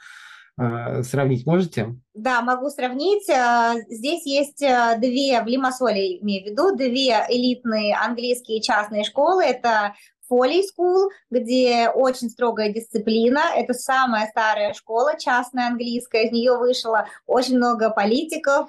Э, 0.61 1.03
сравнить 1.03 1.47
можете? 1.47 1.95
Да, 2.13 2.43
могу 2.43 2.69
сравнить. 2.69 3.27
Э, 3.31 3.77
здесь 3.89 4.27
есть 4.27 4.61
э, 4.61 4.99
две, 4.99 5.41
в 5.43 5.47
Лимассоле 5.47 6.21
имею 6.21 6.45
в 6.45 6.51
виду, 6.51 6.77
две 6.77 7.25
элитные 7.31 7.97
английские 7.97 8.61
частные 8.61 9.05
школы. 9.05 9.43
Это 9.43 9.95
Foley 10.31 10.61
School, 10.61 11.09
где 11.31 11.89
очень 11.89 12.29
строгая 12.29 12.71
дисциплина. 12.73 13.41
Это 13.57 13.73
самая 13.73 14.29
старая 14.29 14.75
школа 14.75 15.19
частная 15.19 15.69
английская. 15.69 16.27
Из 16.27 16.33
нее 16.33 16.59
вышло 16.59 17.07
очень 17.27 17.57
много 17.57 17.89
политиков, 17.89 18.69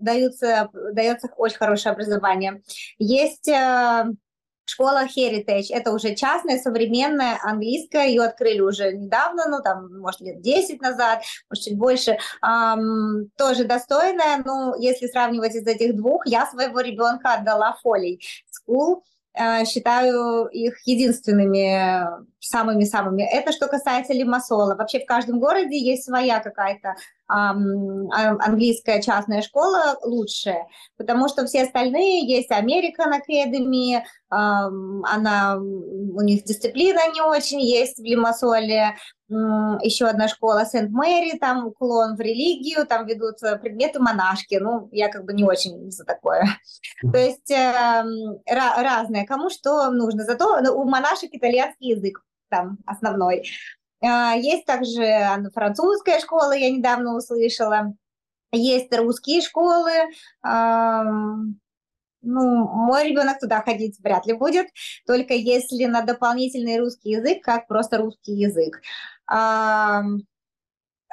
даются, 0.00 0.70
дается 0.72 1.28
очень 1.36 1.58
хорошее 1.58 1.92
образование. 1.92 2.62
Есть 2.98 3.48
Школа 4.72 5.04
Heritage– 5.04 5.66
это 5.70 5.92
уже 5.92 6.14
частная, 6.14 6.58
современная, 6.58 7.38
английская. 7.42 8.08
Ее 8.08 8.22
открыли 8.22 8.60
уже 8.60 8.92
недавно, 8.92 9.46
ну, 9.48 9.62
там, 9.62 10.00
может, 10.00 10.20
лет 10.22 10.40
10 10.40 10.80
назад, 10.80 11.22
может, 11.50 11.64
чуть 11.64 11.76
больше. 11.76 12.18
Эм, 12.42 13.30
тоже 13.36 13.64
достойная. 13.64 14.42
Ну, 14.44 14.74
если 14.80 15.08
сравнивать 15.08 15.54
из 15.54 15.66
этих 15.66 15.94
двух, 15.94 16.26
я 16.26 16.46
своего 16.46 16.80
ребенка 16.80 17.34
отдала 17.34 17.76
Foley 17.84 18.18
School. 18.48 19.02
Э, 19.34 19.64
считаю 19.64 20.46
их 20.48 20.86
единственными 20.86 22.06
самыми-самыми. 22.38 23.22
Это 23.22 23.52
что 23.52 23.66
касается 23.66 24.12
Лимассола. 24.12 24.74
Вообще 24.74 25.00
в 25.00 25.06
каждом 25.06 25.40
городе 25.40 25.78
есть 25.78 26.04
своя 26.04 26.40
какая-то 26.40 26.96
эм, 27.30 28.10
английская 28.12 29.00
частная 29.00 29.40
школа 29.40 29.96
лучшая, 30.02 30.66
потому 30.98 31.28
что 31.28 31.46
все 31.46 31.62
остальные 31.62 32.26
есть 32.26 32.50
American 32.50 33.12
Academy, 33.20 34.02
эм, 34.30 35.04
она, 35.04 35.56
у 35.56 36.20
них 36.20 36.44
дисциплина 36.44 37.00
не 37.14 37.22
очень 37.22 37.60
есть 37.62 37.98
в 37.98 38.04
Лимассоле, 38.04 38.96
еще 39.82 40.06
одна 40.06 40.28
школа 40.28 40.64
Сент-Мэри, 40.64 41.38
там 41.38 41.66
уклон 41.66 42.16
в 42.16 42.20
религию, 42.20 42.86
там 42.86 43.06
ведут 43.06 43.38
предметы 43.60 44.00
монашки. 44.00 44.56
Ну, 44.56 44.88
я 44.92 45.08
как 45.08 45.24
бы 45.24 45.32
не 45.32 45.44
очень 45.44 45.90
за 45.90 46.04
такое. 46.04 46.46
То 47.00 47.18
есть 47.18 47.50
э, 47.50 48.04
разное, 48.46 49.24
кому 49.26 49.50
что 49.50 49.90
нужно. 49.90 50.24
Зато 50.24 50.60
ну, 50.60 50.78
у 50.78 50.84
монашек 50.84 51.30
итальянский 51.32 51.90
язык 51.90 52.22
там 52.48 52.78
основной. 52.86 53.44
Э, 54.02 54.32
есть 54.36 54.66
также 54.66 55.50
французская 55.54 56.20
школа, 56.20 56.52
я 56.52 56.70
недавно 56.70 57.16
услышала. 57.16 57.94
Есть 58.52 58.94
русские 58.94 59.40
школы. 59.40 59.92
Ну, 62.22 62.68
мой 62.68 63.08
ребенок 63.08 63.40
туда 63.40 63.62
ходить 63.62 63.98
вряд 63.98 64.26
ли 64.26 64.32
будет, 64.32 64.68
только 65.06 65.34
если 65.34 65.86
на 65.86 66.02
дополнительный 66.02 66.78
русский 66.78 67.10
язык, 67.10 67.42
как 67.42 67.66
просто 67.66 67.98
русский 67.98 68.32
язык. 68.32 68.80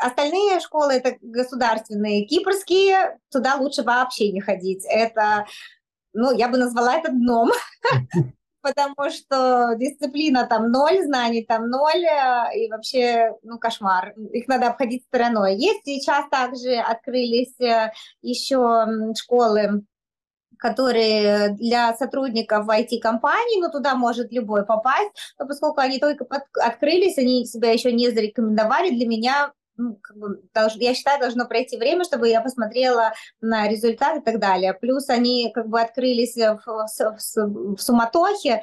Остальные 0.02 0.60
школы 0.62 0.94
это 0.94 1.18
государственные, 1.22 2.26
кипрские, 2.26 3.20
туда 3.32 3.56
лучше 3.56 3.84
вообще 3.84 4.32
не 4.32 4.40
ходить. 4.40 4.86
Это, 4.90 5.46
ну, 6.14 6.32
я 6.32 6.48
бы 6.48 6.58
назвала 6.58 6.96
это 6.96 7.12
дном, 7.12 7.52
потому 8.62 9.10
что 9.10 9.76
дисциплина 9.78 10.48
там 10.48 10.72
ноль, 10.72 11.04
знаний 11.04 11.44
там 11.46 11.70
ноль, 11.70 12.06
э, 12.06 12.58
и 12.58 12.70
вообще, 12.72 13.34
ну, 13.44 13.60
кошмар. 13.60 14.14
Их 14.32 14.48
надо 14.48 14.68
обходить 14.68 15.04
стороной. 15.04 15.56
Есть 15.56 15.82
сейчас 15.84 16.30
также 16.30 16.76
открылись 16.76 17.60
э, 17.60 17.92
еще 18.22 18.86
школы 19.18 19.84
которые 20.60 21.50
для 21.50 21.96
сотрудников 21.96 22.68
IT-компаний, 22.68 23.62
ну, 23.62 23.72
туда 23.72 23.96
может 23.96 24.32
любой 24.32 24.66
попасть, 24.66 25.12
но 25.40 25.48
поскольку 25.48 25.80
они 25.80 26.00
только 26.00 26.26
под, 26.26 26.44
открылись, 26.62 27.18
они 27.18 27.46
себя 27.46 27.72
еще 27.72 27.92
не 27.92 28.12
зарекомендовали, 28.12 28.92
для 28.92 29.08
меня 29.08 29.54
ну, 29.78 29.98
как 30.02 30.18
бы, 30.18 30.42
долж, 30.54 30.74
я 30.76 30.94
считаю, 30.94 31.22
должно 31.22 31.46
пройти 31.46 31.78
время, 31.78 32.04
чтобы 32.04 32.28
я 32.28 32.42
посмотрела 32.42 33.14
на 33.40 33.70
результат 33.70 34.18
и 34.18 34.22
так 34.22 34.40
далее. 34.40 34.74
Плюс 34.74 35.10
они 35.10 35.52
как 35.56 35.70
бы 35.70 35.80
открылись 35.80 36.36
в, 36.36 36.60
в, 36.66 37.18
в, 37.18 37.82
суматохе, 37.82 38.62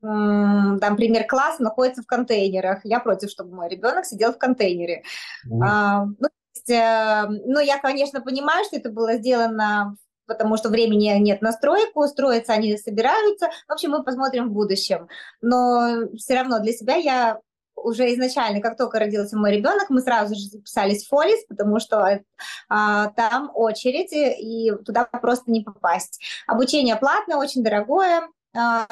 там 0.00 0.96
пример 0.96 1.24
класса 1.26 1.62
находится 1.62 2.02
в 2.02 2.06
контейнерах. 2.06 2.80
Я 2.84 2.98
против, 2.98 3.30
чтобы 3.30 3.54
мой 3.54 3.68
ребенок 3.68 4.04
сидел 4.04 4.32
в 4.32 4.38
контейнере. 4.38 5.04
Mm-hmm. 5.48 5.60
А, 5.64 6.04
ну, 6.04 6.28
есть, 6.66 6.70
э, 6.70 7.26
ну, 7.46 7.60
я, 7.60 7.78
конечно, 7.78 8.20
понимаю, 8.20 8.64
что 8.64 8.76
это 8.76 8.90
было 8.90 9.14
сделано 9.14 9.96
потому 10.26 10.56
что 10.56 10.68
времени 10.68 11.12
нет 11.18 11.42
на 11.42 11.52
стройку, 11.52 12.06
строиться 12.06 12.52
они 12.52 12.76
собираются. 12.76 13.48
В 13.68 13.72
общем, 13.72 13.90
мы 13.90 14.04
посмотрим 14.04 14.48
в 14.48 14.52
будущем. 14.52 15.08
Но 15.40 16.08
все 16.16 16.34
равно 16.34 16.60
для 16.60 16.72
себя 16.72 16.96
я 16.96 17.40
уже 17.76 18.12
изначально, 18.14 18.60
как 18.60 18.76
только 18.76 18.98
родился 18.98 19.36
мой 19.36 19.52
ребенок, 19.52 19.90
мы 19.90 20.00
сразу 20.00 20.34
же 20.34 20.40
записались 20.40 21.04
в 21.04 21.08
Фолис, 21.08 21.44
потому 21.48 21.78
что 21.78 22.20
а, 22.68 23.08
там 23.10 23.50
очередь, 23.54 24.12
и 24.12 24.72
туда 24.84 25.04
просто 25.04 25.50
не 25.50 25.62
попасть. 25.62 26.22
Обучение 26.46 26.96
платное, 26.96 27.36
очень 27.36 27.62
дорогое. 27.62 28.28
А, 28.56 28.86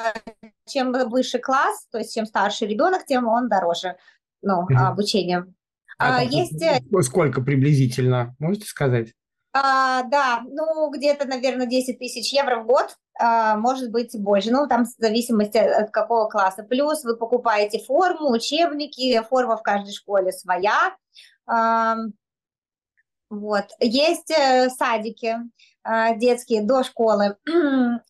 чем 0.67 0.93
выше 1.09 1.39
класс, 1.39 1.87
то 1.91 1.97
есть 1.97 2.13
чем 2.13 2.25
старше 2.25 2.65
ребенок, 2.65 3.05
тем 3.05 3.27
он 3.27 3.49
дороже, 3.49 3.97
ну, 4.41 4.61
mm-hmm. 4.61 4.75
обучение. 4.75 5.45
А, 5.97 6.19
а 6.19 6.23
есть... 6.23 6.63
Сколько 7.01 7.41
приблизительно, 7.41 8.35
можете 8.39 8.67
сказать? 8.67 9.13
А, 9.57 10.03
да, 10.03 10.41
ну, 10.49 10.89
где-то, 10.91 11.25
наверное, 11.25 11.65
10 11.65 11.97
тысяч 11.97 12.33
евро 12.33 12.59
в 12.59 12.65
год, 12.65 12.97
а, 13.17 13.55
может 13.55 13.89
быть, 13.89 14.11
больше. 14.19 14.51
Ну, 14.51 14.67
там 14.67 14.83
в 14.83 14.89
зависимости 14.97 15.57
от 15.57 15.91
какого 15.91 16.27
класса. 16.27 16.63
Плюс 16.63 17.05
вы 17.05 17.15
покупаете 17.15 17.79
форму, 17.79 18.31
учебники, 18.31 19.21
форма 19.29 19.55
в 19.55 19.63
каждой 19.63 19.93
школе 19.93 20.33
своя. 20.33 20.93
А, 21.47 21.95
вот. 23.29 23.63
Есть 23.79 24.29
э, 24.29 24.69
садики 24.69 25.37
э, 25.85 26.17
детские 26.17 26.61
до 26.61 26.83
школы. 26.83 27.37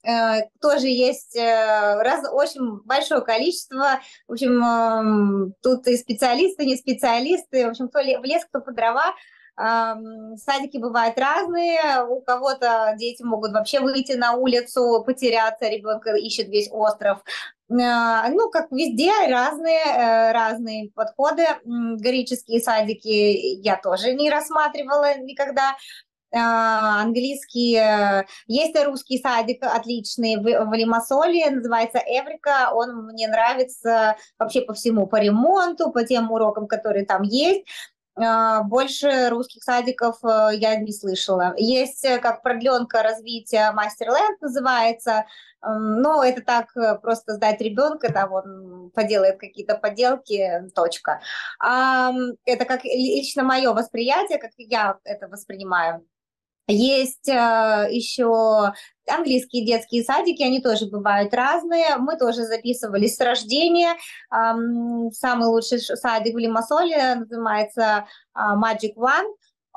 Э, 0.04 0.50
тоже 0.62 0.88
есть 0.88 1.36
раз, 1.38 2.28
очень 2.32 2.80
большое 2.86 3.22
количество. 3.22 4.00
В 4.28 4.34
общем, 4.34 5.54
тут 5.62 5.86
и 5.88 5.96
специалисты, 5.98 6.66
не 6.66 6.76
специалисты. 6.76 7.68
В 7.68 7.70
общем, 7.70 7.88
кто 7.90 8.00
в 8.00 8.24
лес, 8.24 8.46
кто 8.46 8.62
по 8.62 8.72
дрова. 8.72 9.14
Садики 9.58 10.78
бывают 10.78 11.18
разные, 11.18 12.04
у 12.10 12.20
кого-то 12.22 12.94
дети 12.98 13.24
могут 13.24 13.54
вообще 13.54 13.80
выйти 13.80 14.12
на 14.14 14.34
улицу, 14.34 15.02
потеряться, 15.06 15.70
ребенка 15.70 16.14
ищет 16.16 16.50
весь 16.50 16.70
остров. 16.72 17.24
А, 17.72 18.30
ну, 18.30 18.50
как 18.50 18.72
везде, 18.72 19.12
разные, 19.28 19.80
э, 19.80 20.32
разные 20.34 20.92
подходы. 20.92 21.46
Греческие 21.64 22.62
садики 22.62 23.08
я 23.08 23.78
тоже 23.78 24.14
не 24.14 24.30
рассматривала 24.30 25.18
никогда 25.18 25.76
а, 26.32 27.02
английский, 27.02 27.76
э, 27.78 28.26
есть 28.48 28.76
русский 28.84 29.20
садик 29.20 29.64
отличный 29.64 30.36
в, 30.36 30.44
в 30.44 30.74
Лимассоле, 30.74 31.50
называется 31.50 32.00
Эврика, 32.00 32.72
он 32.74 33.06
мне 33.06 33.28
нравится 33.28 34.18
вообще 34.38 34.62
по 34.62 34.74
всему, 34.74 35.08
по 35.08 35.16
ремонту, 35.16 35.92
по 35.92 36.04
тем 36.04 36.32
урокам, 36.32 36.68
которые 36.68 37.06
там 37.06 37.22
есть. 37.24 37.66
А, 38.18 38.64
больше 38.64 39.30
русских 39.30 39.64
садиков 39.64 40.24
э, 40.24 40.52
я 40.54 40.78
не 40.78 40.94
слышала. 40.94 41.54
Есть 41.58 42.06
э, 42.06 42.18
как 42.20 42.42
продленка 42.44 43.04
развития 43.04 43.72
Мастерленд 43.74 44.40
называется, 44.42 45.26
но 45.62 46.24
это 46.24 46.42
так 46.42 46.76
э, 46.78 46.96
просто 46.96 47.34
сдать 47.34 47.60
ребенка, 47.60 48.14
там 48.14 48.32
он 48.32 48.92
поделает 48.92 49.38
какие-то 49.38 49.76
поделки, 49.76 50.64
точка. 50.74 51.20
Это 51.60 52.66
как 52.66 52.86
лично 52.86 53.44
мое 53.44 53.74
восприятие, 53.74 54.38
как 54.38 54.52
я 54.58 54.98
это 55.04 55.28
воспринимаю. 55.28 56.06
Есть 56.68 57.30
э, 57.30 57.88
еще 57.92 58.74
английские 59.08 59.66
детские 59.66 60.04
садики, 60.04 60.42
они 60.42 60.62
тоже 60.62 60.88
бывают 60.88 61.34
разные. 61.34 61.98
Мы 61.98 62.18
тоже 62.18 62.44
записывались 62.44 63.16
с 63.16 63.20
рождения. 63.20 63.96
Эм, 64.34 65.12
самый 65.12 65.48
лучший 65.48 65.80
садик 65.80 66.34
в 66.34 66.40
Лимассоле 66.40 67.16
называется 67.16 68.08
э, 68.36 68.40
Magic 68.40 68.96
One. 68.96 69.28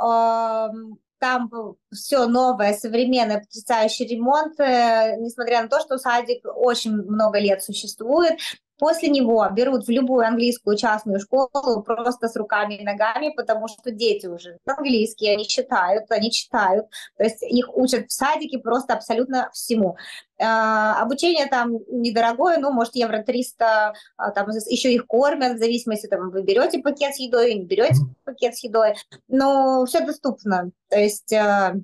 Эм, 0.00 0.98
там 1.18 1.50
все 1.92 2.26
новое, 2.26 2.72
современное, 2.74 3.40
потрясающий 3.40 4.06
ремонт, 4.06 4.58
э, 4.58 5.16
несмотря 5.18 5.62
на 5.62 5.68
то, 5.68 5.80
что 5.80 5.98
садик 5.98 6.42
очень 6.44 6.92
много 6.92 7.38
лет 7.38 7.62
существует. 7.62 8.38
После 8.78 9.08
него 9.08 9.46
берут 9.52 9.86
в 9.86 9.90
любую 9.90 10.26
английскую 10.26 10.76
частную 10.76 11.20
школу 11.20 11.82
просто 11.82 12.28
с 12.28 12.36
руками 12.36 12.74
и 12.74 12.84
ногами, 12.84 13.32
потому 13.36 13.68
что 13.68 13.90
дети 13.90 14.26
уже 14.26 14.58
английские, 14.66 15.32
они 15.32 15.46
читают, 15.46 16.10
они 16.10 16.30
читают, 16.30 16.86
то 17.16 17.24
есть 17.24 17.42
их 17.42 17.74
учат 17.76 18.06
в 18.08 18.12
садике 18.12 18.58
просто 18.58 18.94
абсолютно 18.94 19.50
всему. 19.52 19.96
А, 20.40 21.02
обучение 21.02 21.46
там 21.46 21.78
недорогое, 21.88 22.58
ну, 22.58 22.72
может, 22.72 22.94
евро 22.94 23.22
300, 23.22 23.94
а, 24.16 24.30
там 24.30 24.48
еще 24.50 24.92
их 24.92 25.06
кормят, 25.06 25.56
в 25.56 25.58
зависимости, 25.58 26.06
там, 26.06 26.30
вы 26.30 26.42
берете 26.42 26.78
пакет 26.78 27.14
с 27.14 27.18
едой, 27.18 27.54
не 27.54 27.64
берете 27.64 28.02
пакет 28.24 28.56
с 28.56 28.62
едой, 28.62 28.94
но 29.26 29.84
все 29.86 30.00
доступно, 30.00 30.70
то 30.88 30.98
есть 30.98 31.32
а, 31.32 31.74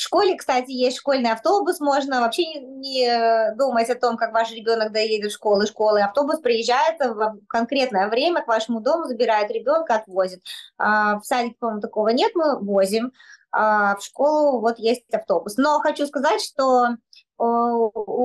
в 0.00 0.02
школе, 0.02 0.34
кстати, 0.34 0.70
есть 0.70 0.96
школьный 0.96 1.30
автобус, 1.30 1.78
можно 1.78 2.22
вообще 2.22 2.46
не, 2.46 2.60
не 2.60 3.54
думать 3.54 3.90
о 3.90 3.94
том, 3.94 4.16
как 4.16 4.32
ваш 4.32 4.50
ребенок 4.50 4.92
доедет 4.92 5.30
в 5.30 5.34
школу, 5.34 5.66
школы. 5.66 6.00
Автобус 6.00 6.40
приезжает 6.40 6.98
в 7.00 7.36
конкретное 7.46 8.08
время 8.08 8.42
к 8.42 8.48
вашему 8.48 8.80
дому, 8.80 9.04
забирает 9.04 9.50
ребенка, 9.50 9.96
отвозит. 9.96 10.42
А, 10.78 11.18
в 11.18 11.26
садике, 11.26 11.56
по-моему, 11.60 11.82
такого 11.82 12.08
нет, 12.08 12.32
мы 12.34 12.58
возим. 12.58 13.12
А 13.52 13.94
в 13.96 14.02
школу 14.02 14.60
вот 14.60 14.78
есть 14.78 15.04
автобус. 15.12 15.58
Но 15.58 15.80
хочу 15.80 16.06
сказать, 16.06 16.40
что 16.40 16.96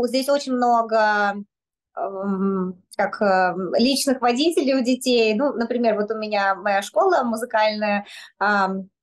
здесь 0.07 0.29
очень 0.29 0.53
много 0.53 1.35
как 2.95 3.21
личных 3.77 4.21
водителей 4.21 4.75
у 4.75 4.81
детей. 4.81 5.33
Ну, 5.33 5.51
например, 5.51 5.95
вот 5.95 6.09
у 6.09 6.17
меня 6.17 6.55
моя 6.55 6.81
школа 6.81 7.23
музыкальная, 7.23 8.05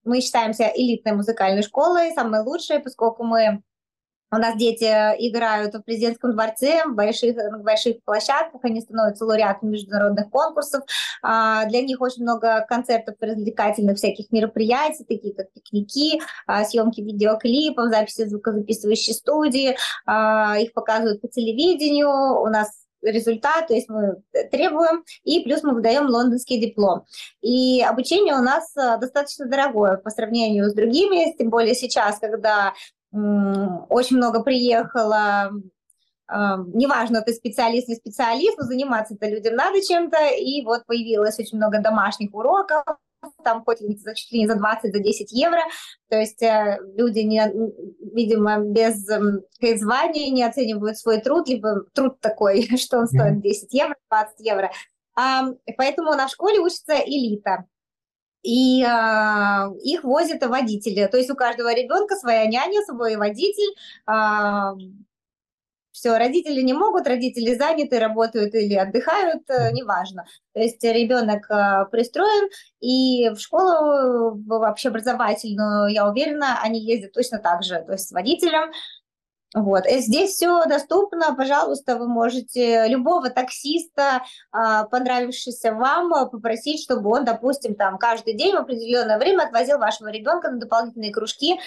мы 0.04 0.20
считаемся 0.20 0.70
элитной 0.74 1.12
музыкальной 1.12 1.62
школой, 1.62 2.12
самой 2.12 2.42
лучшей, 2.42 2.80
поскольку 2.80 3.24
мы 3.24 3.62
у 4.34 4.38
нас 4.38 4.56
дети 4.56 4.84
играют 4.84 5.74
в 5.74 5.82
президентском 5.82 6.32
дворце, 6.32 6.84
в 6.86 6.94
больших, 6.94 7.36
на 7.36 7.58
больших 7.58 8.02
площадках, 8.02 8.64
они 8.64 8.80
становятся 8.80 9.26
лауреатами 9.26 9.72
международных 9.72 10.30
конкурсов. 10.30 10.84
А, 11.22 11.66
для 11.66 11.82
них 11.82 12.00
очень 12.00 12.22
много 12.22 12.64
концертов 12.66 13.16
развлекательных 13.20 13.98
всяких 13.98 14.32
мероприятий, 14.32 15.04
такие 15.04 15.34
как 15.34 15.52
пикники, 15.52 16.22
а, 16.46 16.64
съемки 16.64 17.02
видеоклипов, 17.02 17.90
записи 17.90 18.26
звукозаписывающей 18.26 19.12
студии. 19.12 19.76
А, 20.06 20.56
их 20.58 20.72
показывают 20.72 21.20
по 21.20 21.28
телевидению. 21.28 22.40
У 22.40 22.46
нас 22.46 22.81
результат, 23.02 23.68
то 23.68 23.74
есть 23.74 23.88
мы 23.88 24.22
требуем, 24.50 25.04
и 25.24 25.42
плюс 25.44 25.62
мы 25.62 25.74
выдаем 25.74 26.06
лондонский 26.06 26.58
диплом. 26.58 27.04
И 27.40 27.82
обучение 27.82 28.34
у 28.34 28.42
нас 28.42 28.76
э, 28.76 28.98
достаточно 28.98 29.46
дорогое 29.46 29.96
по 29.96 30.10
сравнению 30.10 30.70
с 30.70 30.74
другими, 30.74 31.36
тем 31.36 31.50
более 31.50 31.74
сейчас, 31.74 32.18
когда 32.18 32.72
очень 33.10 34.16
много 34.16 34.42
приехало 34.42 35.52
неважно, 36.28 37.20
ты 37.20 37.34
специалист 37.34 37.88
не 37.88 37.94
специалист, 37.94 38.56
но 38.58 38.64
заниматься-то 38.64 39.28
людям 39.28 39.54
надо 39.54 39.82
чем-то, 39.82 40.16
и 40.38 40.64
вот 40.64 40.86
появилось 40.86 41.38
очень 41.38 41.58
много 41.58 41.80
домашних 41.80 42.34
уроков, 42.34 42.84
там 43.44 43.64
хоть 43.64 43.78
за 43.80 44.14
чуть 44.14 44.32
ли 44.32 44.40
не 44.40 44.46
за 44.46 44.56
20, 44.56 44.92
за 44.92 44.98
10 44.98 45.32
евро, 45.32 45.60
то 46.08 46.18
есть 46.18 46.42
э, 46.42 46.78
люди, 46.96 47.20
не, 47.20 47.42
видимо, 48.14 48.58
без 48.58 49.08
э, 49.08 49.76
звания 49.76 50.30
не 50.30 50.42
оценивают 50.42 50.98
свой 50.98 51.20
труд, 51.20 51.48
либо 51.48 51.84
труд 51.94 52.20
такой, 52.20 52.62
что 52.76 52.98
он 52.98 53.06
стоит 53.06 53.40
10 53.40 53.72
евро, 53.72 53.96
20 54.10 54.40
евро, 54.40 54.70
а, 55.14 55.48
поэтому 55.76 56.12
на 56.12 56.28
школе 56.28 56.58
учится 56.58 56.94
элита, 56.94 57.66
и 58.42 58.82
э, 58.82 59.78
их 59.84 60.02
возят 60.02 60.44
водители. 60.44 61.06
То 61.06 61.16
есть 61.16 61.30
у 61.30 61.36
каждого 61.36 61.72
ребенка 61.72 62.16
своя 62.16 62.46
няня, 62.46 62.82
свой 62.82 63.14
водитель. 63.16 63.72
Э, 64.08 64.72
все, 65.92 66.16
родители 66.16 66.62
не 66.62 66.72
могут, 66.72 67.06
родители 67.06 67.54
заняты, 67.54 67.98
работают 67.98 68.54
или 68.54 68.74
отдыхают, 68.74 69.42
э, 69.48 69.70
неважно. 69.72 70.24
То 70.54 70.60
есть 70.60 70.82
ребенок 70.82 71.50
э, 71.50 71.86
пристроен, 71.90 72.48
и 72.80 73.30
в 73.30 73.38
школу, 73.38 74.34
в 74.34 74.68
общеобразовательную, 74.68 75.92
я 75.92 76.08
уверена, 76.08 76.60
они 76.62 76.80
ездят 76.80 77.12
точно 77.12 77.38
так 77.38 77.62
же, 77.62 77.82
то 77.86 77.92
есть 77.92 78.08
с 78.08 78.12
водителем. 78.12 78.72
Вот. 79.54 79.86
И 79.86 79.98
здесь 79.98 80.30
все 80.30 80.64
доступно, 80.64 81.34
пожалуйста, 81.34 81.96
вы 81.96 82.08
можете 82.08 82.86
любого 82.88 83.28
таксиста, 83.28 84.22
э, 84.50 84.84
понравившегося 84.90 85.74
вам, 85.74 86.30
попросить, 86.30 86.82
чтобы 86.82 87.10
он, 87.10 87.26
допустим, 87.26 87.74
там 87.74 87.98
каждый 87.98 88.34
день 88.34 88.54
в 88.54 88.58
определенное 88.58 89.18
время 89.18 89.42
отвозил 89.42 89.78
вашего 89.78 90.08
ребенка 90.08 90.50
на 90.50 90.58
дополнительные 90.58 91.12
кружки 91.12 91.60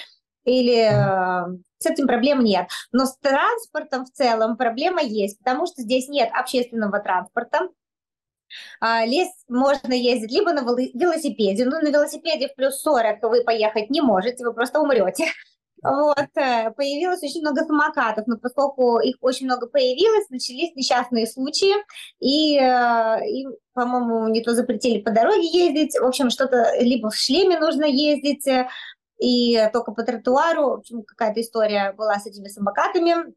или 0.46 0.88
э, 0.88 1.58
с 1.80 1.86
этим 1.86 2.08
проблем 2.08 2.44
нет. 2.44 2.68
Но 2.92 3.06
с 3.06 3.18
транспортом 3.18 4.06
в 4.06 4.12
целом 4.12 4.58
проблема 4.58 5.02
есть, 5.02 5.40
потому 5.40 5.66
что 5.68 5.82
здесь 5.82 6.08
нет 6.08 6.30
общественного 6.34 7.00
транспорта. 7.00 7.70
А, 8.80 9.06
лес 9.06 9.28
можно 9.50 9.94
ездить 9.94 10.32
либо 10.32 10.54
на 10.54 10.62
велосипеде, 10.62 11.66
но 11.66 11.80
на 11.80 11.90
велосипеде 11.90 12.48
в 12.48 12.56
плюс 12.56 12.80
40 12.82 13.22
вы 13.24 13.44
поехать 13.44 13.90
не 13.90 14.02
можете, 14.02 14.46
вы 14.46 14.54
просто 14.54 14.80
умрете. 14.80 15.26
Вот, 15.84 16.30
э, 16.36 16.72
появилось 16.72 17.22
очень 17.22 17.42
много 17.42 17.64
самокатов, 17.64 18.26
но 18.26 18.38
поскольку 18.38 19.00
их 19.00 19.18
очень 19.22 19.46
много 19.46 19.68
появилось, 19.68 20.30
начались 20.30 20.74
несчастные 20.74 21.28
случаи, 21.28 21.74
и, 22.20 22.58
э, 22.58 23.30
и 23.30 23.46
по-моему, 23.74 24.28
не 24.30 24.42
то 24.42 24.56
запретили 24.56 25.02
по 25.02 25.12
дороге 25.12 25.46
ездить, 25.46 25.96
в 26.00 26.04
общем, 26.04 26.32
что-то 26.32 26.72
либо 26.80 27.12
в 27.12 27.16
шлеме 27.16 27.60
нужно 27.60 27.86
ездить, 27.86 28.48
и 29.20 29.70
только 29.74 29.92
по 29.92 30.04
тротуару, 30.04 30.70
в 30.70 30.74
общем, 30.80 31.04
какая-то 31.04 31.42
история 31.42 31.94
была 31.94 32.20
с 32.20 32.26
этими 32.26 32.48
самокатами. 32.48 33.34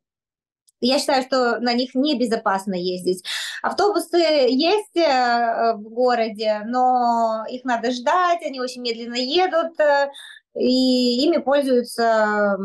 Я 0.81 0.99
считаю, 0.99 1.25
что 1.25 1.59
на 1.59 1.73
них 1.73 1.95
небезопасно 1.95 2.75
ездить. 2.75 3.25
Автобусы 3.63 4.17
есть 4.17 4.97
э, 4.97 5.75
в 5.75 5.83
городе, 5.83 6.63
но 6.67 7.45
их 7.51 7.65
надо 7.65 7.91
ждать, 7.91 8.43
они 8.43 8.61
очень 8.61 8.83
медленно 8.83 9.17
едут, 9.17 9.79
э, 9.81 10.11
и 10.55 11.25
ими 11.25 11.39
пользуются 11.39 12.57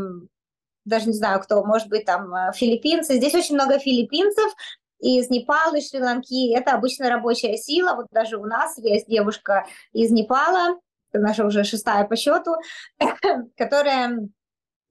даже 0.85 1.07
не 1.07 1.13
знаю 1.13 1.39
кто, 1.39 1.63
может 1.63 1.87
быть, 1.87 2.05
там 2.05 2.33
э, 2.33 2.51
филиппинцы. 2.53 3.15
Здесь 3.15 3.33
очень 3.33 3.55
много 3.55 3.79
филиппинцев, 3.79 4.51
из 4.99 5.29
Непала, 5.29 5.75
из 5.75 5.89
Шри-Ланки. 5.89 6.55
Это 6.55 6.73
обычно 6.73 7.09
рабочая 7.09 7.57
сила. 7.57 7.93
Вот 7.95 8.07
даже 8.11 8.37
у 8.37 8.45
нас 8.45 8.77
есть 8.77 9.07
девушка 9.07 9.65
из 9.91 10.11
Непала, 10.11 10.79
наша 11.19 11.45
уже 11.45 11.63
шестая 11.63 12.05
по 12.05 12.15
счету, 12.15 12.55
которая 13.57 14.19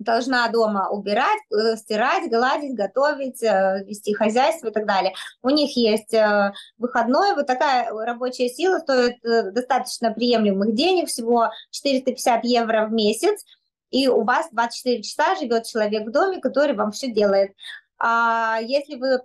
должна 0.03 0.49
дома 0.49 0.89
убирать, 0.91 1.41
э, 1.51 1.77
стирать, 1.77 2.31
гладить, 2.31 2.75
готовить, 2.75 3.43
э, 3.43 3.85
вести 3.87 4.15
хозяйство 4.15 4.69
и 4.69 4.73
так 4.73 4.87
далее. 4.87 5.15
У 5.43 5.51
них 5.51 5.77
есть 5.77 6.13
э, 6.13 6.53
выходной, 6.79 7.35
вот 7.35 7.47
такая 7.47 7.91
рабочая 7.91 8.49
сила 8.49 8.79
стоит 8.79 9.17
достаточно 9.23 10.13
приемлемых 10.13 10.75
денег, 10.75 11.09
всего 11.09 11.51
450 11.71 12.45
евро 12.45 12.87
в 12.87 12.93
месяц, 12.93 13.45
и 13.91 14.09
у 14.09 14.23
вас 14.25 14.49
24 14.53 15.03
часа 15.03 15.37
живет 15.37 15.67
человек 15.67 16.07
в 16.07 16.11
доме, 16.11 16.41
который 16.41 16.75
вам 16.75 16.93
все 16.93 17.11
делает. 17.11 17.53
А 17.99 18.59
если 18.61 18.97
вы 18.97 19.21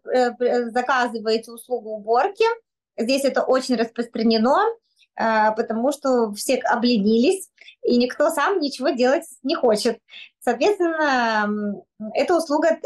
заказываете 0.71 1.51
услугу 1.51 1.91
уборки, 1.95 2.45
здесь 2.97 3.23
это 3.23 3.41
очень 3.43 3.75
распространено, 3.75 4.57
потому 5.17 5.91
что 5.91 6.31
все 6.33 6.57
обленились, 6.57 7.49
и 7.81 7.97
никто 7.97 8.29
сам 8.29 8.59
ничего 8.59 8.89
делать 8.89 9.23
не 9.43 9.55
хочет. 9.55 9.99
Соответственно, 10.39 11.81
эта 12.13 12.35
услуга 12.35 12.79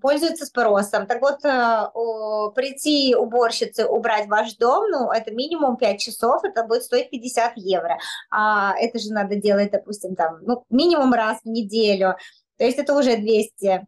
пользуется 0.00 0.44
спросом. 0.44 1.06
Так 1.06 1.22
вот, 1.22 1.44
э, 1.44 2.50
прийти 2.54 3.14
уборщице, 3.14 3.86
убрать 3.86 4.28
ваш 4.28 4.56
дом, 4.56 4.90
ну, 4.90 5.10
это 5.10 5.30
минимум 5.30 5.76
5 5.76 6.00
часов, 6.00 6.44
это 6.44 6.64
будет 6.64 6.84
стоить 6.84 7.10
50 7.10 7.52
евро. 7.56 7.98
А 8.30 8.74
это 8.78 8.98
же 8.98 9.12
надо 9.12 9.36
делать, 9.36 9.70
допустим, 9.70 10.14
там, 10.14 10.40
ну, 10.42 10.64
минимум 10.70 11.14
раз 11.14 11.38
в 11.44 11.48
неделю. 11.48 12.16
То 12.58 12.64
есть 12.64 12.78
это 12.78 12.94
уже 12.94 13.16
200 13.16 13.86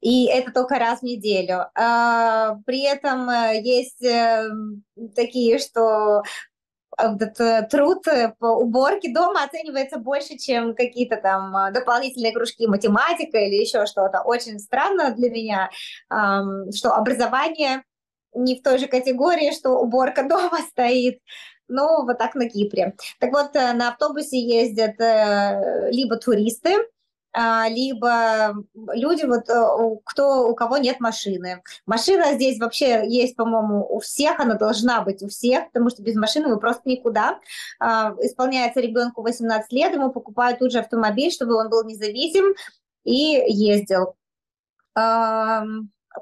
и 0.00 0.26
это 0.26 0.52
только 0.52 0.78
раз 0.78 1.00
в 1.00 1.04
неделю. 1.04 1.66
А, 1.74 2.56
при 2.66 2.82
этом 2.82 3.28
э, 3.28 3.60
есть 3.62 4.02
э, 4.02 4.48
такие, 5.14 5.58
что 5.58 6.22
этот 6.98 7.40
э, 7.40 7.66
труд 7.70 8.06
э, 8.08 8.34
по 8.38 8.46
уборке 8.46 9.12
дома 9.12 9.44
оценивается 9.44 9.98
больше, 9.98 10.36
чем 10.36 10.74
какие-то 10.74 11.16
там 11.16 11.56
э, 11.56 11.72
дополнительные 11.72 12.32
кружки 12.32 12.66
математика 12.66 13.38
или 13.38 13.56
еще 13.56 13.86
что-то. 13.86 14.22
Очень 14.22 14.58
странно 14.58 15.14
для 15.14 15.30
меня, 15.30 15.70
что 16.08 16.94
образование 16.94 17.84
не 18.34 18.58
в 18.58 18.62
той 18.62 18.78
же 18.78 18.86
категории, 18.86 19.52
что 19.52 19.78
уборка 19.78 20.22
дома 20.28 20.58
стоит. 20.70 21.20
Ну, 21.66 22.04
вот 22.04 22.18
так 22.18 22.34
на 22.34 22.48
Кипре. 22.48 22.94
Так 23.18 23.32
вот, 23.32 23.54
на 23.54 23.88
автобусе 23.88 24.38
ездят 24.38 24.96
либо 25.90 26.16
туристы, 26.16 26.74
а, 26.74 26.80
либо 27.68 28.54
люди, 28.74 29.24
вот, 29.24 29.48
э, 29.48 30.00
кто, 30.04 30.48
у 30.48 30.54
кого 30.54 30.76
нет 30.76 31.00
машины. 31.00 31.62
Машина 31.86 32.34
здесь 32.34 32.60
вообще 32.60 33.08
есть, 33.08 33.34
по-моему, 33.36 33.86
у 33.88 34.00
всех, 34.00 34.38
она 34.38 34.54
должна 34.54 35.00
быть 35.02 35.22
у 35.22 35.28
всех, 35.28 35.66
потому 35.72 35.90
что 35.90 36.02
без 36.02 36.14
машины 36.14 36.48
вы 36.48 36.58
просто 36.58 36.88
никуда. 36.88 37.40
А, 37.80 38.14
исполняется 38.20 38.80
ребенку 38.80 39.22
18 39.22 39.72
лет, 39.72 39.92
ему 39.92 40.10
покупают 40.10 40.60
тут 40.60 40.72
же 40.72 40.78
автомобиль, 40.78 41.32
чтобы 41.32 41.56
он 41.56 41.70
был 41.70 41.84
независим 41.84 42.54
и 43.04 43.42
ездил. 43.48 44.14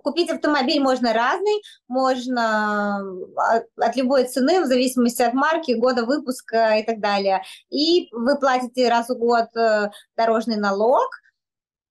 Купить 0.03 0.31
автомобиль 0.31 0.81
можно 0.81 1.13
разный, 1.13 1.63
можно 1.87 2.99
а, 3.37 3.63
от 3.77 3.97
любой 3.97 4.25
цены, 4.25 4.63
в 4.63 4.67
зависимости 4.67 5.23
от 5.23 5.35
марки, 5.35 5.73
года 5.73 6.05
выпуска 6.05 6.77
и 6.79 6.85
так 6.85 7.01
далее. 7.01 7.43
И 7.71 8.09
вы 8.13 8.39
платите 8.39 8.89
раз 8.89 9.09
в 9.09 9.19
год 9.19 9.55
э, 9.57 9.91
дорожный 10.17 10.57
налог 10.57 11.09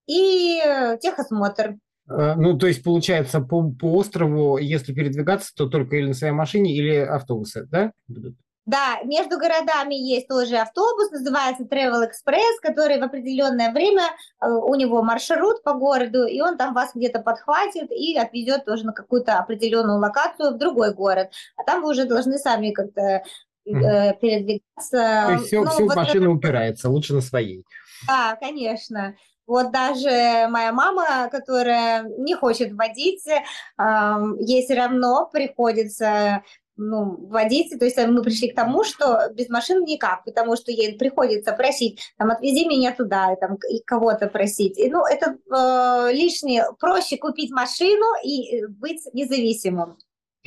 и 0.07 0.59
техосмотр. 1.01 1.75
Э, 2.09 2.35
ну, 2.35 2.57
то 2.57 2.67
есть, 2.67 2.83
получается, 2.83 3.39
по, 3.39 3.69
по 3.71 3.93
острову, 3.95 4.57
если 4.57 4.93
передвигаться, 4.93 5.51
то 5.55 5.67
только 5.67 5.95
или 5.95 6.07
на 6.07 6.13
своей 6.13 6.33
машине, 6.33 6.75
или 6.75 6.95
автобусы, 6.95 7.67
да, 7.69 7.91
будут? 8.07 8.35
Да, 8.67 8.99
между 9.03 9.39
городами 9.39 9.95
есть 9.95 10.27
тоже 10.27 10.57
автобус, 10.57 11.09
называется 11.11 11.63
Travel 11.63 12.03
Express, 12.03 12.59
который 12.61 12.99
в 12.99 13.03
определенное 13.03 13.71
время, 13.71 14.03
э, 14.03 14.47
у 14.47 14.75
него 14.75 15.01
маршрут 15.01 15.63
по 15.63 15.73
городу, 15.73 16.25
и 16.25 16.39
он 16.41 16.57
там 16.57 16.75
вас 16.75 16.91
где-то 16.93 17.21
подхватит 17.21 17.91
и 17.91 18.15
отвезет 18.17 18.65
тоже 18.65 18.85
на 18.85 18.93
какую-то 18.93 19.39
определенную 19.39 19.99
локацию 19.99 20.51
в 20.51 20.57
другой 20.59 20.93
город. 20.93 21.31
А 21.57 21.63
там 21.63 21.81
вы 21.81 21.89
уже 21.89 22.05
должны 22.05 22.37
сами 22.37 22.71
как-то 22.71 23.01
э, 23.01 23.23
передвигаться. 23.65 25.23
То 25.25 25.31
есть 25.33 25.47
все, 25.47 25.63
ну, 25.63 25.69
все 25.71 25.83
вот 25.83 25.93
в 25.93 25.95
машину 25.95 26.25
это... 26.25 26.31
упирается, 26.31 26.89
лучше 26.89 27.15
на 27.15 27.21
своей. 27.21 27.65
Да, 28.07 28.37
конечно. 28.39 29.15
Вот 29.47 29.71
даже 29.71 30.47
моя 30.49 30.71
мама, 30.71 31.27
которая 31.29 32.03
не 32.03 32.35
хочет 32.35 32.71
водить, 32.73 33.25
ей 33.25 34.63
все 34.63 34.75
равно 34.75 35.29
приходится 35.33 36.43
ну, 36.81 37.15
водить. 37.27 37.77
То 37.77 37.85
есть 37.85 37.97
э, 37.97 38.07
мы 38.07 38.21
пришли 38.21 38.49
к 38.49 38.55
тому, 38.55 38.83
что 38.83 39.29
без 39.33 39.49
машин 39.49 39.83
никак, 39.83 40.23
потому 40.23 40.55
что 40.55 40.71
ей 40.71 40.97
приходится 40.97 41.53
просить, 41.53 42.01
там, 42.17 42.31
отвези 42.31 42.67
меня 42.67 42.93
туда, 42.93 43.35
там, 43.35 43.57
и 43.69 43.81
кого-то 43.81 44.27
просить. 44.27 44.77
И, 44.77 44.89
ну, 44.89 45.05
это 45.05 45.37
э, 45.49 46.13
лишнее. 46.13 46.65
Проще 46.79 47.17
купить 47.17 47.51
машину 47.51 48.05
и 48.23 48.57
э, 48.57 48.67
быть 48.67 49.01
независимым. 49.13 49.97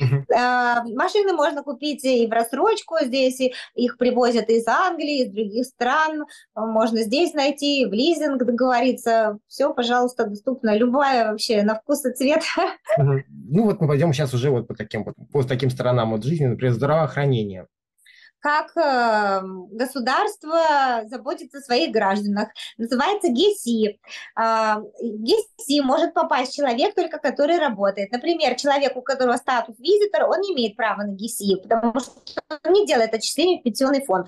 Uh-huh. 0.01 0.95
Машины 0.95 1.33
можно 1.33 1.63
купить 1.63 2.03
и 2.03 2.27
в 2.27 2.31
рассрочку 2.31 2.95
здесь, 3.01 3.39
и 3.39 3.53
их 3.75 3.97
привозят 3.97 4.49
из 4.49 4.67
Англии, 4.67 5.23
из 5.23 5.31
других 5.31 5.65
стран, 5.65 6.25
можно 6.55 7.01
здесь 7.01 7.33
найти, 7.33 7.85
в 7.85 7.93
лизинг 7.93 8.43
договориться, 8.43 9.37
все, 9.47 9.73
пожалуйста, 9.73 10.25
доступно, 10.25 10.75
любая 10.75 11.31
вообще, 11.31 11.63
на 11.63 11.75
вкус 11.75 12.05
и 12.05 12.13
цвет. 12.13 12.43
Uh-huh. 12.99 13.21
Ну 13.29 13.63
вот 13.65 13.79
мы 13.79 13.87
пойдем 13.87 14.11
сейчас 14.13 14.33
уже 14.33 14.49
вот 14.49 14.67
по 14.67 14.75
таким, 14.75 15.03
вот, 15.03 15.15
по 15.31 15.43
таким 15.43 15.69
сторонам 15.69 16.11
вот 16.11 16.23
жизни, 16.23 16.45
например, 16.45 16.73
здравоохранение. 16.73 17.67
Как 18.45 18.77
э, 18.77 19.41
государство 19.71 21.01
заботится 21.05 21.57
о 21.57 21.61
своих 21.61 21.91
гражданах. 21.91 22.49
Называется 22.77 23.29
ГЕСИ. 23.29 23.99
Э, 24.39 24.75
ГЕСИ 25.01 25.81
может 25.81 26.13
попасть 26.13 26.55
человек, 26.55 26.93
только 26.93 27.17
который 27.17 27.57
работает. 27.57 28.11
Например, 28.11 28.53
человек, 28.53 28.95
у 28.97 29.01
которого 29.01 29.37
статус 29.37 29.79
визитор, 29.79 30.29
он 30.29 30.41
не 30.41 30.53
имеет 30.53 30.75
права 30.75 31.01
на 31.01 31.13
ГЕСИ, 31.13 31.55
потому 31.63 31.99
что 31.99 32.11
он 32.63 32.73
не 32.73 32.85
делает 32.85 33.15
отчисления 33.15 33.59
в 33.59 33.63
пенсионный 33.63 34.05
фонд. 34.05 34.27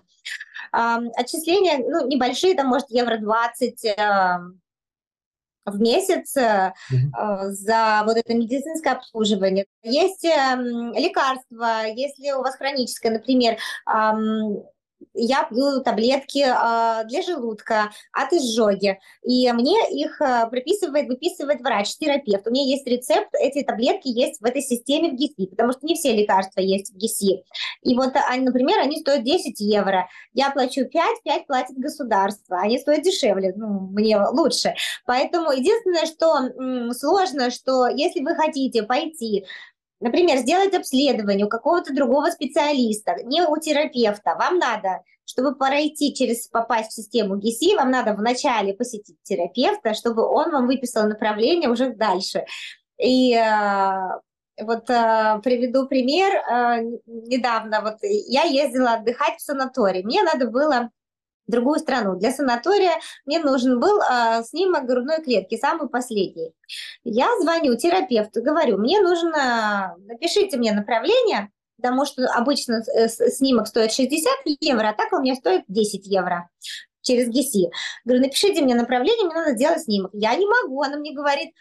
Отчисления 0.71 1.77
ну, 1.77 2.07
небольшие, 2.07 2.55
там, 2.55 2.69
может, 2.69 2.89
евро 2.89 3.19
20, 3.19 3.85
в 5.67 5.79
месяц 5.79 6.35
э, 6.37 6.73
за 6.89 8.03
вот 8.05 8.17
это 8.17 8.33
медицинское 8.33 8.93
обслуживание. 8.93 9.65
Есть 9.83 10.25
э, 10.25 10.55
лекарства, 10.95 11.85
если 11.85 12.31
у 12.31 12.41
вас 12.41 12.55
хроническое, 12.55 13.11
например, 13.11 13.57
я 15.17 15.43
пью 15.43 15.81
таблетки 15.81 16.39
э, 16.39 17.07
для 17.07 17.21
желудка 17.23 17.91
от 18.11 18.33
изжоги, 18.33 18.99
и 19.23 19.51
мне 19.51 19.77
их 19.91 20.21
э, 20.21 20.47
прописывает, 20.49 21.07
выписывает 21.07 21.61
врач-терапевт. 21.61 22.47
У 22.47 22.51
меня 22.51 22.63
есть 22.63 22.87
рецепт, 22.87 23.29
эти 23.33 23.63
таблетки 23.63 24.07
есть 24.07 24.39
в 24.39 24.45
этой 24.45 24.61
системе 24.61 25.11
в 25.11 25.15
ГИСИ, 25.15 25.47
потому 25.47 25.71
что 25.71 25.85
не 25.85 25.95
все 25.95 26.13
лекарства 26.13 26.61
есть 26.61 26.93
в 26.93 26.97
ГИСИ. 26.97 27.43
И 27.81 27.95
вот, 27.95 28.13
они, 28.29 28.45
например, 28.45 28.79
они 28.79 28.99
стоят 28.99 29.23
10 29.23 29.59
евро. 29.59 30.07
Я 30.33 30.51
плачу 30.51 30.85
5, 30.85 31.23
5 31.23 31.47
платит 31.47 31.77
государство. 31.77 32.59
Они 32.59 32.77
стоят 32.77 33.03
дешевле, 33.03 33.53
ну, 33.55 33.87
мне 33.91 34.17
лучше. 34.19 34.75
Поэтому 35.05 35.51
единственное, 35.51 36.05
что 36.05 36.37
м, 36.59 36.91
сложно, 36.93 37.49
что 37.49 37.87
если 37.87 38.21
вы 38.21 38.35
хотите 38.35 38.83
пойти 38.83 39.45
Например, 39.99 40.37
сделать 40.37 40.73
обследование 40.75 41.45
у 41.45 41.49
какого-то 41.49 41.93
другого 41.93 42.29
специалиста, 42.29 43.15
не 43.23 43.41
у 43.41 43.57
терапевта. 43.57 44.35
Вам 44.35 44.59
надо, 44.59 45.01
чтобы 45.25 45.55
пройти 45.55 46.13
через, 46.13 46.47
попасть 46.47 46.91
в 46.91 46.93
систему 46.93 47.37
ГИСИ, 47.37 47.75
вам 47.75 47.89
надо 47.89 48.13
вначале 48.13 48.73
посетить 48.73 49.17
терапевта, 49.23 49.93
чтобы 49.93 50.23
он 50.23 50.51
вам 50.51 50.67
выписал 50.67 51.07
направление 51.07 51.69
уже 51.69 51.93
дальше. 51.93 52.45
И 52.99 53.33
э, 53.33 54.19
вот 54.61 54.89
э, 54.89 55.39
приведу 55.43 55.87
пример. 55.87 56.33
Э, 56.33 56.81
недавно 57.05 57.81
вот 57.81 57.97
я 58.01 58.43
ездила 58.43 58.93
отдыхать 58.93 59.39
в 59.39 59.41
санаторий. 59.41 60.03
Мне 60.03 60.21
надо 60.23 60.47
было 60.47 60.91
другую 61.47 61.79
страну. 61.79 62.15
Для 62.15 62.31
санатория 62.31 62.99
мне 63.25 63.39
нужен 63.39 63.79
был 63.79 63.99
э, 64.01 64.43
снимок 64.43 64.85
грудной 64.85 65.21
клетки, 65.23 65.57
самый 65.57 65.89
последний. 65.89 66.53
Я 67.03 67.27
звоню 67.41 67.75
терапевту, 67.75 68.41
говорю, 68.43 68.77
мне 68.77 68.99
нужно, 69.01 69.95
напишите 70.05 70.57
мне 70.57 70.73
направление, 70.73 71.49
потому 71.77 72.05
что 72.05 72.25
обычно 72.33 72.83
э, 72.93 73.07
снимок 73.07 73.67
стоит 73.67 73.91
60 73.91 74.31
евро, 74.61 74.89
а 74.89 74.93
так 74.93 75.13
у 75.13 75.21
меня 75.21 75.35
стоит 75.35 75.63
10 75.67 76.05
евро 76.07 76.49
через 77.01 77.29
ГИСИ. 77.29 77.69
Говорю, 78.03 78.23
напишите 78.23 78.61
мне 78.61 78.75
направление, 78.75 79.25
мне 79.25 79.35
надо 79.35 79.55
сделать 79.55 79.83
снимок. 79.83 80.11
Я 80.13 80.35
не 80.35 80.45
могу, 80.45 80.81
она 80.81 80.97
мне 80.97 81.13
говорит, 81.13 81.51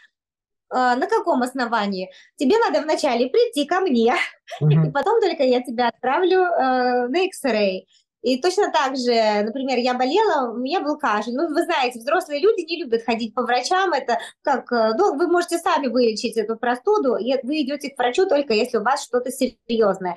«А, 0.68 0.96
на 0.96 1.06
каком 1.06 1.42
основании? 1.42 2.10
Тебе 2.36 2.58
надо 2.58 2.82
вначале 2.82 3.28
прийти 3.28 3.64
ко 3.66 3.80
мне, 3.80 4.14
mm-hmm. 4.60 4.86
и 4.88 4.90
потом 4.90 5.20
только 5.20 5.44
я 5.44 5.62
тебя 5.62 5.88
отправлю 5.88 6.40
э, 6.40 7.08
на 7.08 7.26
X-ray. 7.26 7.82
И 8.26 8.42
точно 8.42 8.72
так 8.72 8.96
же, 8.96 9.44
например, 9.44 9.78
я 9.78 9.94
болела, 9.94 10.50
у 10.50 10.56
меня 10.56 10.80
был 10.80 10.98
кашель. 10.98 11.36
Ну, 11.36 11.46
вы 11.46 11.62
знаете, 11.62 12.00
взрослые 12.00 12.40
люди 12.40 12.62
не 12.62 12.82
любят 12.82 13.04
ходить 13.04 13.32
по 13.32 13.42
врачам. 13.42 13.92
Это 13.92 14.18
как, 14.42 14.72
э, 14.72 14.94
ну, 14.98 15.16
вы 15.16 15.28
можете 15.28 15.58
сами 15.58 15.86
вылечить 15.86 16.36
эту 16.36 16.56
простуду, 16.56 17.14
и 17.14 17.32
вы 17.44 17.62
идете 17.62 17.88
к 17.88 17.96
врачу 17.96 18.26
только 18.26 18.52
если 18.52 18.78
у 18.78 18.82
вас 18.82 19.04
что-то 19.04 19.30
серьезное. 19.30 20.16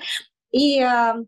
И 0.50 0.82
э, 0.82 1.24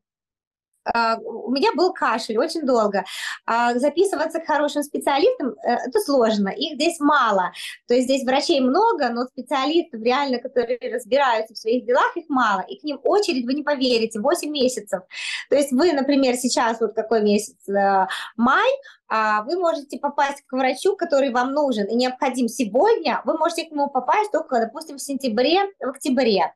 у 1.24 1.52
меня 1.52 1.70
был 1.76 1.94
кашель 1.94 2.38
очень 2.38 2.66
долго. 2.66 3.04
А 3.46 3.78
записываться 3.78 4.40
к 4.40 4.48
хорошим 4.48 4.84
специалистам 4.84 5.50
э,– 5.50 5.74
это 5.88 6.00
сложно, 6.00 6.50
их 6.50 6.76
здесь 6.76 7.00
мало. 7.00 7.52
То 7.88 7.94
есть 7.94 8.06
здесь 8.06 8.24
врачей 8.24 8.62
много, 8.62 9.10
но 9.10 9.26
специалистов 9.26 10.02
реально, 10.02 10.40
которые 10.40 10.80
разбираются 10.94 11.54
в 11.54 11.58
своих 11.58 11.86
делах, 11.86 12.16
их 12.16 12.26
мало. 12.30 12.62
И 12.62 12.80
к 12.80 12.84
ним 12.84 13.00
очередь, 13.04 13.46
вы 13.46 13.54
не 13.54 13.64
поверите, 13.64 14.20
8 14.20 14.50
месяцев. 14.50 15.02
То 15.50 15.56
есть 15.56 15.72
вы, 15.72 15.94
например, 15.94 16.36
сейчас, 16.36 16.80
вот 16.82 16.94
какой 16.94 17.22
месяц, 17.22 17.58
э, 17.70 18.08
май, 18.36 18.70
а 19.08 19.44
вы 19.44 19.58
можете 19.60 20.00
попасть 20.00 20.42
к 20.48 20.54
врачу, 20.54 20.96
который 20.96 21.32
вам 21.32 21.52
нужен 21.52 21.86
и 21.86 21.96
необходим 21.96 22.48
сегодня, 22.48 23.22
вы 23.26 23.38
можете 23.38 23.66
к 23.66 23.72
нему 23.72 23.90
попасть 23.90 24.32
только, 24.32 24.60
допустим, 24.60 24.98
в 24.98 25.02
сентябре, 25.02 25.66
в 25.80 25.90
октябре. 25.90 26.54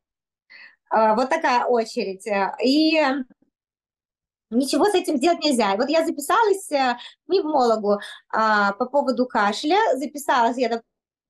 Вот 0.89 1.29
такая 1.29 1.65
очередь. 1.65 2.25
И 2.63 3.01
Ничего 4.49 4.85
с 4.85 4.93
этим 4.93 5.17
сделать 5.17 5.43
нельзя. 5.43 5.73
И 5.73 5.77
вот 5.77 5.89
я 5.89 6.05
записалась 6.05 6.71
э, 6.71 6.95
к 6.95 7.27
пневмологу 7.27 7.99
а, 8.31 8.73
по 8.73 8.85
поводу 8.85 9.25
кашля. 9.25 9.77
Записалась 9.95 10.57
я, 10.57 10.81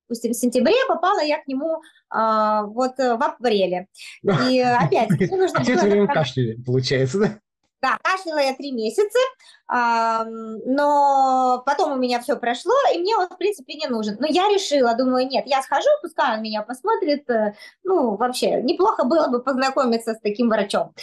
допустим, 0.08 0.32
в 0.32 0.36
сентябре, 0.36 0.76
попала 0.88 1.22
я 1.22 1.42
к 1.42 1.48
нему 1.48 1.82
а, 2.10 2.64
вот 2.64 3.00
э, 3.00 3.16
в 3.16 3.24
апреле. 3.24 3.88
И 4.24 4.60
опять, 4.60 5.10
мне 5.12 5.28
нужно 5.38 5.60
было... 5.62 5.82
время 5.82 6.08
кашляли, 6.08 6.62
получается, 6.62 7.20
да? 7.20 7.40
Да, 7.82 8.00
кашляла 8.02 8.40
я 8.40 8.56
три 8.56 8.72
месяца, 8.72 9.20
а, 9.68 10.26
но 10.26 11.62
потом 11.66 11.92
у 11.94 11.98
меня 11.98 12.20
все 12.20 12.36
прошло, 12.36 12.74
и 12.94 12.98
мне 12.98 13.16
он, 13.16 13.28
в 13.28 13.38
принципе, 13.38 13.76
не 13.76 13.88
нужен. 13.88 14.18
Но 14.20 14.26
я 14.28 14.50
решила, 14.50 14.96
думаю, 14.96 15.28
нет, 15.28 15.46
я 15.46 15.62
схожу, 15.62 15.90
пускай 16.02 16.36
он 16.36 16.42
меня 16.42 16.64
посмотрит. 16.64 17.30
Э, 17.30 17.54
ну, 17.84 18.16
вообще, 18.16 18.62
неплохо 18.64 19.04
было 19.04 19.28
бы 19.28 19.42
познакомиться 19.44 20.16
с 20.16 20.20
таким 20.20 20.50
врачом. 20.50 20.94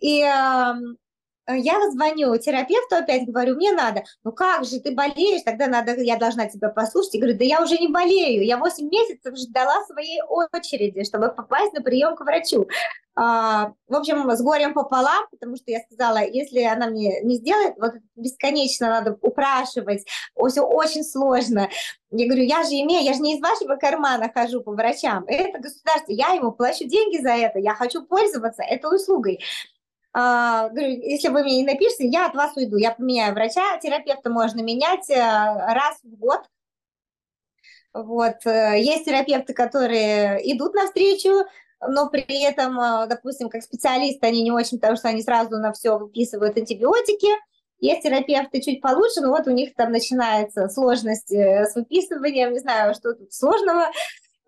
И 0.00 0.24
Э, 0.24 0.74
я 1.54 1.90
звоню 1.90 2.36
терапевту 2.38 2.96
опять, 2.96 3.26
говорю, 3.26 3.56
мне 3.56 3.72
надо. 3.72 4.04
Ну 4.24 4.32
как 4.32 4.64
же, 4.64 4.80
ты 4.80 4.94
болеешь, 4.94 5.42
тогда 5.42 5.66
надо, 5.66 6.00
я 6.00 6.16
должна 6.16 6.46
тебя 6.46 6.68
послушать. 6.68 7.14
И 7.14 7.18
говорю, 7.18 7.38
да 7.38 7.44
я 7.44 7.62
уже 7.62 7.78
не 7.78 7.88
болею, 7.88 8.44
я 8.44 8.56
8 8.58 8.88
месяцев 8.88 9.36
ждала 9.36 9.84
своей 9.84 10.20
очереди, 10.22 11.04
чтобы 11.04 11.28
попасть 11.28 11.72
на 11.72 11.82
прием 11.82 12.16
к 12.16 12.20
врачу. 12.20 12.66
А, 13.16 13.72
в 13.88 13.96
общем, 13.96 14.30
с 14.30 14.40
горем 14.40 14.72
пополам, 14.72 15.26
потому 15.30 15.56
что 15.56 15.70
я 15.70 15.80
сказала, 15.80 16.24
если 16.24 16.62
она 16.62 16.86
мне 16.86 17.20
не 17.22 17.36
сделает, 17.36 17.74
вот 17.78 17.92
бесконечно 18.16 18.88
надо 18.88 19.18
упрашивать, 19.20 20.06
все 20.48 20.62
очень 20.62 21.04
сложно. 21.04 21.68
Я 22.10 22.26
говорю, 22.26 22.44
я 22.44 22.62
же 22.62 22.70
имею, 22.70 23.04
я 23.04 23.12
же 23.12 23.20
не 23.20 23.36
из 23.36 23.42
вашего 23.42 23.76
кармана 23.76 24.30
хожу 24.32 24.62
по 24.62 24.72
врачам, 24.72 25.24
это 25.26 25.58
государство, 25.58 26.12
я 26.12 26.30
ему 26.30 26.52
плачу 26.52 26.84
деньги 26.84 27.20
за 27.20 27.30
это, 27.30 27.58
я 27.58 27.74
хочу 27.74 28.06
пользоваться 28.06 28.62
этой 28.62 28.94
услугой. 28.94 29.40
А, 30.12 30.68
говорю, 30.70 30.88
если 30.88 31.28
вы 31.28 31.42
мне 31.44 31.58
не 31.58 31.72
напишете, 31.72 32.08
я 32.08 32.26
от 32.26 32.34
вас 32.34 32.56
уйду, 32.56 32.76
я 32.76 32.90
поменяю 32.90 33.32
врача, 33.32 33.78
терапевта 33.78 34.28
можно 34.28 34.60
менять 34.60 35.08
э, 35.08 35.14
раз 35.14 35.98
в 36.02 36.16
год. 36.16 36.40
Вот. 37.92 38.44
Э, 38.44 38.74
есть 38.76 39.04
терапевты, 39.04 39.54
которые 39.54 40.40
идут 40.52 40.74
навстречу, 40.74 41.44
но 41.80 42.08
при 42.08 42.42
этом, 42.42 42.80
э, 42.80 43.06
допустим, 43.06 43.48
как 43.48 43.62
специалисты, 43.62 44.26
они 44.26 44.42
не 44.42 44.50
очень, 44.50 44.80
потому 44.80 44.96
что 44.96 45.08
они 45.08 45.22
сразу 45.22 45.58
на 45.58 45.72
все 45.72 45.96
выписывают 45.96 46.56
антибиотики. 46.56 47.28
Есть 47.78 48.02
терапевты 48.02 48.60
чуть 48.60 48.82
получше, 48.82 49.20
но 49.20 49.30
вот 49.30 49.46
у 49.46 49.52
них 49.52 49.74
там 49.74 49.92
начинается 49.92 50.68
сложность 50.68 51.32
с 51.32 51.74
выписыванием, 51.74 52.52
не 52.52 52.58
знаю, 52.58 52.94
что 52.94 53.14
тут 53.14 53.32
сложного. 53.32 53.86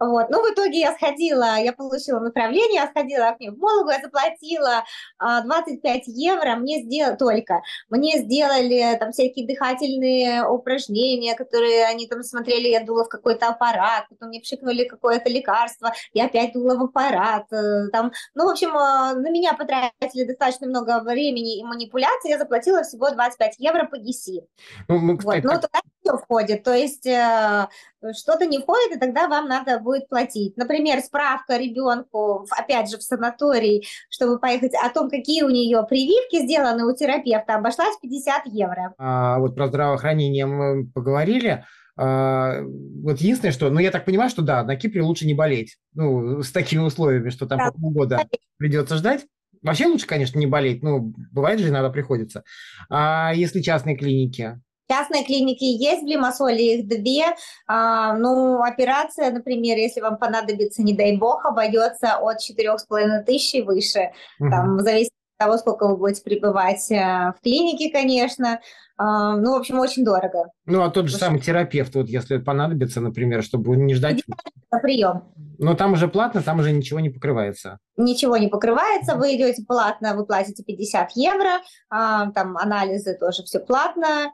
Вот. 0.02 0.30
Ну, 0.30 0.42
в 0.42 0.52
итоге 0.52 0.80
я 0.80 0.94
сходила, 0.94 1.58
я 1.58 1.72
получила 1.72 2.18
направление, 2.18 2.82
я 2.82 2.88
сходила 2.88 3.30
к 3.30 3.38
пневмологу, 3.38 3.90
я 3.90 4.00
заплатила 4.00 4.84
а, 5.18 5.42
25 5.42 6.02
евро, 6.08 6.56
мне 6.56 6.82
сделали 6.82 7.16
только, 7.16 7.62
мне 7.88 8.18
сделали 8.18 8.96
там 8.98 9.12
всякие 9.12 9.46
дыхательные 9.46 10.44
упражнения, 10.44 11.36
которые 11.36 11.84
они 11.84 12.08
там 12.08 12.24
смотрели, 12.24 12.68
я 12.68 12.84
дула 12.84 13.04
в 13.04 13.08
какой-то 13.08 13.48
аппарат, 13.48 14.06
потом 14.08 14.30
мне 14.30 14.40
пшикнули 14.40 14.84
какое-то 14.84 15.30
лекарство, 15.30 15.92
я 16.12 16.24
опять 16.24 16.52
дула 16.52 16.74
в 16.76 16.82
аппарат, 16.82 17.46
э, 17.52 17.88
там, 17.92 18.10
ну, 18.34 18.46
в 18.46 18.50
общем, 18.50 18.70
э, 18.70 19.14
на 19.20 19.30
меня 19.30 19.54
потратили 19.54 20.24
достаточно 20.24 20.66
много 20.66 21.00
времени 21.00 21.60
и 21.60 21.64
манипуляций, 21.64 22.30
я 22.30 22.38
заплатила 22.38 22.82
всего 22.82 23.10
25 23.10 23.54
евро 23.58 23.86
по 23.86 23.98
ГИСИ. 23.98 24.42
Ну, 24.88 24.98
ну, 24.98 25.18
вот. 25.22 25.36
ну 25.44 25.50
туда 25.54 25.80
все 26.02 26.18
входит, 26.18 26.64
то 26.64 26.74
есть 26.74 27.06
э, 27.06 27.68
что-то 28.16 28.46
не 28.46 28.58
входит, 28.58 28.96
и 28.96 28.98
тогда 28.98 29.28
вам 29.28 29.48
надо 29.48 29.78
будет 29.78 30.08
платить. 30.08 30.56
Например, 30.56 31.00
справка 31.00 31.56
ребенку, 31.56 32.46
опять 32.50 32.90
же, 32.90 32.98
в 32.98 33.02
санаторий, 33.02 33.86
чтобы 34.10 34.38
поехать, 34.38 34.72
о 34.74 34.88
том, 34.90 35.08
какие 35.10 35.42
у 35.42 35.50
нее 35.50 35.84
прививки 35.88 36.44
сделаны 36.44 36.84
у 36.84 36.94
терапевта, 36.94 37.54
обошлась 37.54 37.96
50 38.00 38.46
евро. 38.46 38.94
А, 38.98 39.38
вот 39.38 39.54
про 39.54 39.68
здравоохранение 39.68 40.46
мы 40.46 40.86
поговорили. 40.86 41.64
А, 41.96 42.60
вот 42.62 43.18
единственное, 43.18 43.52
что, 43.52 43.70
ну, 43.70 43.78
я 43.80 43.90
так 43.90 44.04
понимаю, 44.04 44.30
что 44.30 44.42
да, 44.42 44.64
на 44.64 44.76
Кипре 44.76 45.02
лучше 45.02 45.26
не 45.26 45.34
болеть. 45.34 45.76
Ну, 45.94 46.42
с 46.42 46.50
такими 46.50 46.80
условиями, 46.80 47.30
что 47.30 47.46
там 47.46 47.58
да. 47.58 47.70
полгода 47.70 48.20
придется 48.56 48.96
ждать. 48.96 49.26
Вообще 49.62 49.86
лучше, 49.86 50.06
конечно, 50.06 50.38
не 50.38 50.46
болеть, 50.46 50.82
ну, 50.82 51.14
бывает 51.30 51.60
же 51.60 51.68
иногда 51.68 51.90
приходится. 51.90 52.42
А 52.90 53.32
если 53.32 53.60
частные 53.60 53.96
клиники? 53.96 54.60
Частные 54.88 55.24
клиники 55.24 55.64
есть 55.64 56.02
в 56.02 56.06
Лимассоле, 56.06 56.80
их 56.80 56.88
две. 56.88 57.24
А, 57.66 58.16
ну, 58.16 58.62
операция, 58.62 59.30
например, 59.30 59.78
если 59.78 60.00
вам 60.00 60.18
понадобится, 60.18 60.82
не 60.82 60.92
дай 60.92 61.16
бог, 61.16 61.44
обойдется 61.46 62.16
от 62.18 62.38
4,5 62.38 63.24
тысяч 63.24 63.54
и 63.54 63.62
выше. 63.62 64.10
Угу. 64.38 64.50
Там, 64.50 64.80
зависит 64.80 65.12
того, 65.38 65.56
сколько 65.58 65.88
вы 65.88 65.96
будете 65.96 66.22
пребывать 66.22 66.88
в 66.88 67.34
клинике, 67.42 67.90
конечно. 67.90 68.60
Ну, 68.98 69.54
в 69.54 69.56
общем, 69.56 69.80
очень 69.80 70.04
дорого. 70.04 70.50
Ну, 70.66 70.82
а 70.82 70.90
тот 70.90 71.08
же 71.08 71.16
самый 71.16 71.40
терапевт, 71.40 71.94
вот 71.96 72.08
если 72.08 72.38
понадобится, 72.38 73.00
например, 73.00 73.42
чтобы 73.42 73.76
не 73.76 73.94
ждать... 73.94 74.22
Прием. 74.82 75.24
Но 75.58 75.74
там 75.74 75.94
уже 75.94 76.06
платно, 76.06 76.42
там 76.42 76.60
уже 76.60 76.70
ничего 76.70 77.00
не 77.00 77.10
покрывается. 77.10 77.78
Ничего 77.96 78.36
не 78.36 78.48
покрывается, 78.48 79.16
вы 79.16 79.34
идете 79.34 79.64
платно, 79.66 80.14
вы 80.14 80.24
платите 80.24 80.62
50 80.62 81.10
евро, 81.16 81.60
там 81.90 82.56
анализы 82.56 83.16
тоже 83.18 83.42
все 83.42 83.58
платно, 83.58 84.32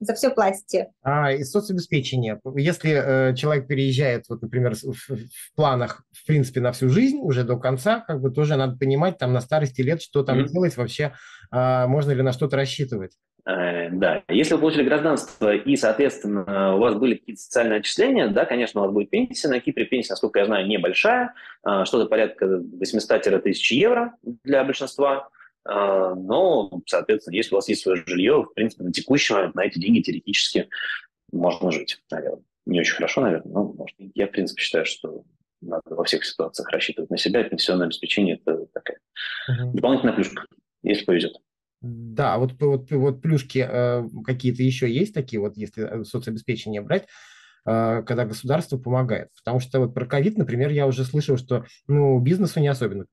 за 0.00 0.14
все 0.14 0.30
платите. 0.30 0.88
А, 1.02 1.32
и 1.32 1.42
соцобеспечение. 1.44 2.40
Если 2.56 2.92
э, 2.92 3.34
человек 3.34 3.66
переезжает, 3.66 4.24
вот, 4.28 4.42
например, 4.42 4.74
в, 4.74 4.92
в 4.92 5.54
планах, 5.56 6.04
в 6.12 6.26
принципе, 6.26 6.60
на 6.60 6.72
всю 6.72 6.88
жизнь, 6.88 7.18
уже 7.22 7.44
до 7.44 7.58
конца, 7.58 8.00
как 8.00 8.20
бы 8.20 8.30
тоже 8.30 8.56
надо 8.56 8.76
понимать 8.76 9.18
там 9.18 9.32
на 9.32 9.40
старости 9.40 9.80
лет, 9.80 10.02
что 10.02 10.22
там 10.22 10.40
mm-hmm. 10.40 10.48
делать 10.48 10.76
вообще, 10.76 11.14
э, 11.50 11.86
можно 11.86 12.12
ли 12.12 12.22
на 12.22 12.32
что-то 12.32 12.56
рассчитывать. 12.56 13.12
Э, 13.44 13.90
да, 13.90 14.22
если 14.28 14.54
вы 14.54 14.60
получили 14.60 14.84
гражданство 14.84 15.52
и, 15.54 15.76
соответственно, 15.76 16.76
у 16.76 16.78
вас 16.78 16.94
были 16.94 17.14
какие-то 17.14 17.42
социальные 17.42 17.80
отчисления, 17.80 18.28
да, 18.28 18.44
конечно, 18.44 18.80
у 18.80 18.84
вас 18.84 18.92
будет 18.92 19.10
пенсия. 19.10 19.48
На 19.48 19.60
Кипре 19.60 19.84
пенсия, 19.86 20.12
насколько 20.12 20.38
я 20.38 20.46
знаю, 20.46 20.66
небольшая, 20.66 21.34
э, 21.66 21.84
что-то 21.84 22.06
порядка 22.06 22.46
800-1000 22.46 23.52
евро 23.70 24.14
для 24.44 24.64
большинства. 24.64 25.28
А, 25.64 26.14
но, 26.14 26.70
соответственно, 26.86 27.36
если 27.36 27.54
у 27.54 27.58
вас 27.58 27.68
есть 27.68 27.82
свое 27.82 28.02
жилье, 28.06 28.42
в 28.42 28.54
принципе, 28.54 28.84
на 28.84 28.92
текущий 28.92 29.34
момент 29.34 29.54
на 29.54 29.64
эти 29.64 29.78
деньги 29.78 30.00
теоретически 30.00 30.68
можно 31.30 31.70
жить, 31.70 31.98
наверное. 32.10 32.44
Не 32.66 32.80
очень 32.80 32.94
хорошо, 32.94 33.22
наверное, 33.22 33.52
но 33.52 33.64
может, 33.72 33.96
я, 34.14 34.26
в 34.26 34.30
принципе, 34.30 34.62
считаю, 34.62 34.86
что 34.86 35.24
надо 35.60 35.82
во 35.94 36.04
всех 36.04 36.24
ситуациях 36.24 36.68
рассчитывать 36.70 37.10
на 37.10 37.18
себя. 37.18 37.42
Пенсионное 37.44 37.86
обеспечение– 37.86 38.40
это 38.44 38.66
такая 38.72 38.98
угу. 39.48 39.72
дополнительная 39.72 40.14
плюшка, 40.14 40.46
если 40.82 41.04
повезет. 41.04 41.36
Да, 41.80 42.38
вот, 42.38 42.52
вот, 42.60 42.90
вот 42.92 43.20
плюшки 43.20 43.66
э, 43.68 44.04
какие-то 44.24 44.62
еще 44.62 44.88
есть 44.88 45.12
такие, 45.12 45.40
вот 45.40 45.56
если 45.56 46.04
соцобеспечение 46.04 46.80
брать, 46.80 47.08
когда 47.64 48.24
государство 48.24 48.76
помогает. 48.76 49.28
Потому 49.44 49.60
что 49.60 49.80
вот 49.80 49.94
про 49.94 50.06
ковид, 50.06 50.36
например, 50.36 50.70
я 50.70 50.86
уже 50.86 51.04
слышал, 51.04 51.36
что 51.36 51.64
ну, 51.86 52.18
бизнесу 52.18 52.60
не 52.60 52.68
особенно 52.68 53.06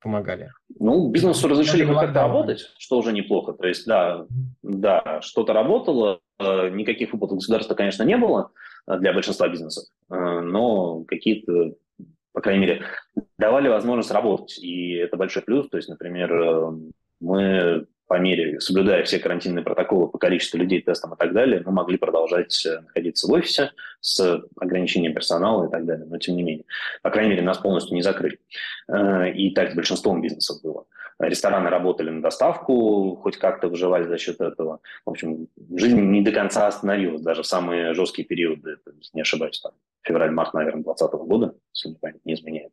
помогали. 0.00 0.50
Ну, 0.78 1.10
бизнесу 1.10 1.48
разрешили 1.48 1.84
как-то 1.84 2.20
работать, 2.20 2.60
что 2.78 2.98
уже 2.98 3.12
неплохо. 3.12 3.52
То 3.52 3.66
есть, 3.66 3.86
да, 3.86 4.26
да 4.62 5.20
что-то 5.22 5.52
работало, 5.52 6.20
а, 6.38 6.68
никаких 6.68 7.12
выплат 7.12 7.32
государства, 7.32 7.74
конечно, 7.74 8.02
не 8.02 8.16
было 8.16 8.50
а, 8.86 8.98
для 8.98 9.12
большинства 9.12 9.48
бизнесов, 9.48 9.84
но 10.08 11.04
какие-то 11.04 11.74
по 12.36 12.42
крайней 12.42 12.60
мере, 12.60 12.82
давали 13.38 13.68
возможность 13.68 14.10
работать. 14.10 14.58
И 14.58 14.92
это 14.92 15.16
большой 15.16 15.42
плюс. 15.42 15.70
То 15.70 15.78
есть, 15.78 15.88
например, 15.88 16.30
э, 16.30 16.70
мы 17.18 17.86
по 18.06 18.18
мере, 18.18 18.60
соблюдая 18.60 19.02
все 19.04 19.18
карантинные 19.18 19.64
протоколы 19.64 20.08
по 20.08 20.18
количеству 20.18 20.58
людей, 20.58 20.80
тестам 20.80 21.14
и 21.14 21.16
так 21.16 21.32
далее, 21.32 21.62
мы 21.64 21.72
могли 21.72 21.98
продолжать 21.98 22.64
э, 22.64 22.80
находиться 22.80 23.26
в 23.26 23.32
офисе 23.32 23.72
с 24.00 24.42
ограничением 24.60 25.14
персонала 25.14 25.66
и 25.66 25.70
так 25.70 25.84
далее. 25.84 26.06
Но 26.06 26.18
тем 26.18 26.36
не 26.36 26.42
менее, 26.42 26.64
по 27.02 27.10
крайней 27.10 27.30
мере, 27.30 27.42
нас 27.42 27.58
полностью 27.58 27.94
не 27.94 28.02
закрыли. 28.02 28.38
Э, 28.88 29.30
и 29.30 29.50
так 29.50 29.72
с 29.72 29.74
большинством 29.74 30.22
бизнесов 30.22 30.62
было. 30.62 30.84
Рестораны 31.18 31.70
работали 31.70 32.10
на 32.10 32.20
доставку, 32.20 33.16
хоть 33.22 33.38
как-то 33.38 33.68
выживали 33.68 34.06
за 34.06 34.18
счет 34.18 34.40
этого. 34.40 34.80
В 35.06 35.10
общем, 35.10 35.48
жизнь 35.74 35.98
не 35.98 36.20
до 36.20 36.30
конца 36.30 36.66
остановилась, 36.66 37.22
даже 37.22 37.42
в 37.42 37.46
самые 37.46 37.94
жесткие 37.94 38.28
периоды, 38.28 38.76
не 39.14 39.22
ошибаюсь, 39.22 39.60
там, 39.60 39.72
февраль-март, 40.02 40.52
наверное, 40.52 40.82
2020 40.82 41.26
года, 41.26 41.54
если 41.72 41.88
мне 41.88 41.98
память 42.00 42.24
не 42.24 42.34
изменяет. 42.34 42.72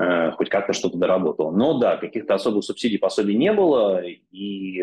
Э, 0.00 0.30
хоть 0.30 0.48
как-то 0.48 0.72
что-то 0.72 0.96
доработало. 0.96 1.50
Но 1.50 1.78
да, 1.78 1.98
каких-то 1.98 2.34
особых 2.34 2.64
субсидий, 2.64 2.98
пособий 2.98 3.36
не 3.36 3.52
было, 3.52 4.02
и 4.02 4.82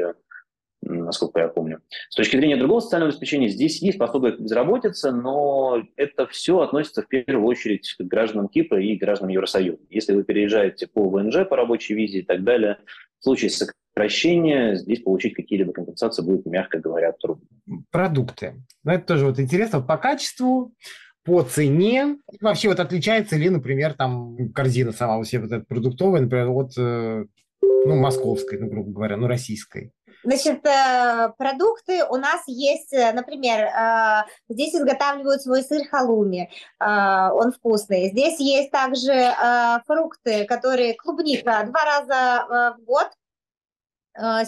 насколько 0.82 1.39
я 1.39 1.47
помню. 1.47 1.82
С 2.09 2.15
точки 2.15 2.38
зрения 2.38 2.55
другого 2.55 2.82
социального 2.82 3.09
обеспечения, 3.09 3.49
здесь 3.49 3.82
есть 3.82 3.97
пособие 3.97 4.34
к 4.34 4.39
безработице, 4.39 5.11
но 5.11 5.82
это 5.95 6.28
все 6.28 6.59
относится 6.59 7.01
в 7.01 7.07
первую 7.07 7.47
очередь 7.47 7.95
к 7.97 8.03
гражданам 8.03 8.47
Кипра 8.47 8.80
и 8.80 8.95
гражданам 8.95 9.32
Евросоюза. 9.32 9.82
Если 9.89 10.13
вы 10.13 10.24
переезжаете 10.24 10.86
по 10.86 11.09
ВНЖ, 11.09 11.47
по 11.49 11.57
рабочей 11.57 11.95
визе 11.95 12.20
и 12.20 12.24
так 12.24 12.43
далее, 12.43 12.78
в 13.20 13.24
случае 13.24 13.49
сокращения 13.49 14.76
здесь 14.76 15.01
получить 15.01 15.34
какие-либо 15.34 15.74
компенсации 15.74 16.22
будет, 16.22 16.45
мягко 16.45 16.78
говоря, 16.78 17.11
трудно. 17.13 17.47
Продукты. 17.89 18.53
Ну, 18.84 18.91
это 18.91 19.07
тоже 19.07 19.26
вот 19.26 19.39
интересно 19.39 19.82
по 19.82 19.97
качеству, 19.97 20.76
по 21.28 21.43
цене. 21.43 22.17
Вообще 22.39 22.69
вот 22.69 22.80
отличается 22.80 23.36
ли, 23.36 23.49
например, 23.49 23.93
там 23.95 24.53
корзина 24.53 24.93
сама 24.93 25.17
у 25.17 25.25
себя 25.25 25.41
вот 25.41 25.51
эта 25.51 25.65
продуктовая, 25.65 26.21
например, 26.21 26.47
от 26.51 26.71
э, 26.78 27.25
ну, 27.61 27.95
московской, 27.97 28.57
ну, 28.57 28.69
грубо 28.69 28.91
говоря, 28.91 29.17
ну, 29.17 29.28
российской? 29.28 29.91
Значит, 30.23 30.65
э, 30.65 31.30
продукты 31.38 32.05
у 32.05 32.15
нас 32.15 32.43
есть, 32.47 32.93
э, 32.93 33.11
например, 33.11 33.67
здесь 34.47 34.73
изготавливают 34.73 35.41
свой 35.41 35.63
сыр 35.63 35.86
халуми, 35.89 36.49
он 36.80 37.51
вкусный. 37.51 38.09
Здесь 38.11 38.39
есть 38.39 38.71
также 38.71 39.34
фрукты, 39.86 40.45
которые 40.45 40.93
клубника 40.93 41.67
два 41.67 41.84
раза 41.84 42.75
в 42.80 42.86
год 42.86 43.11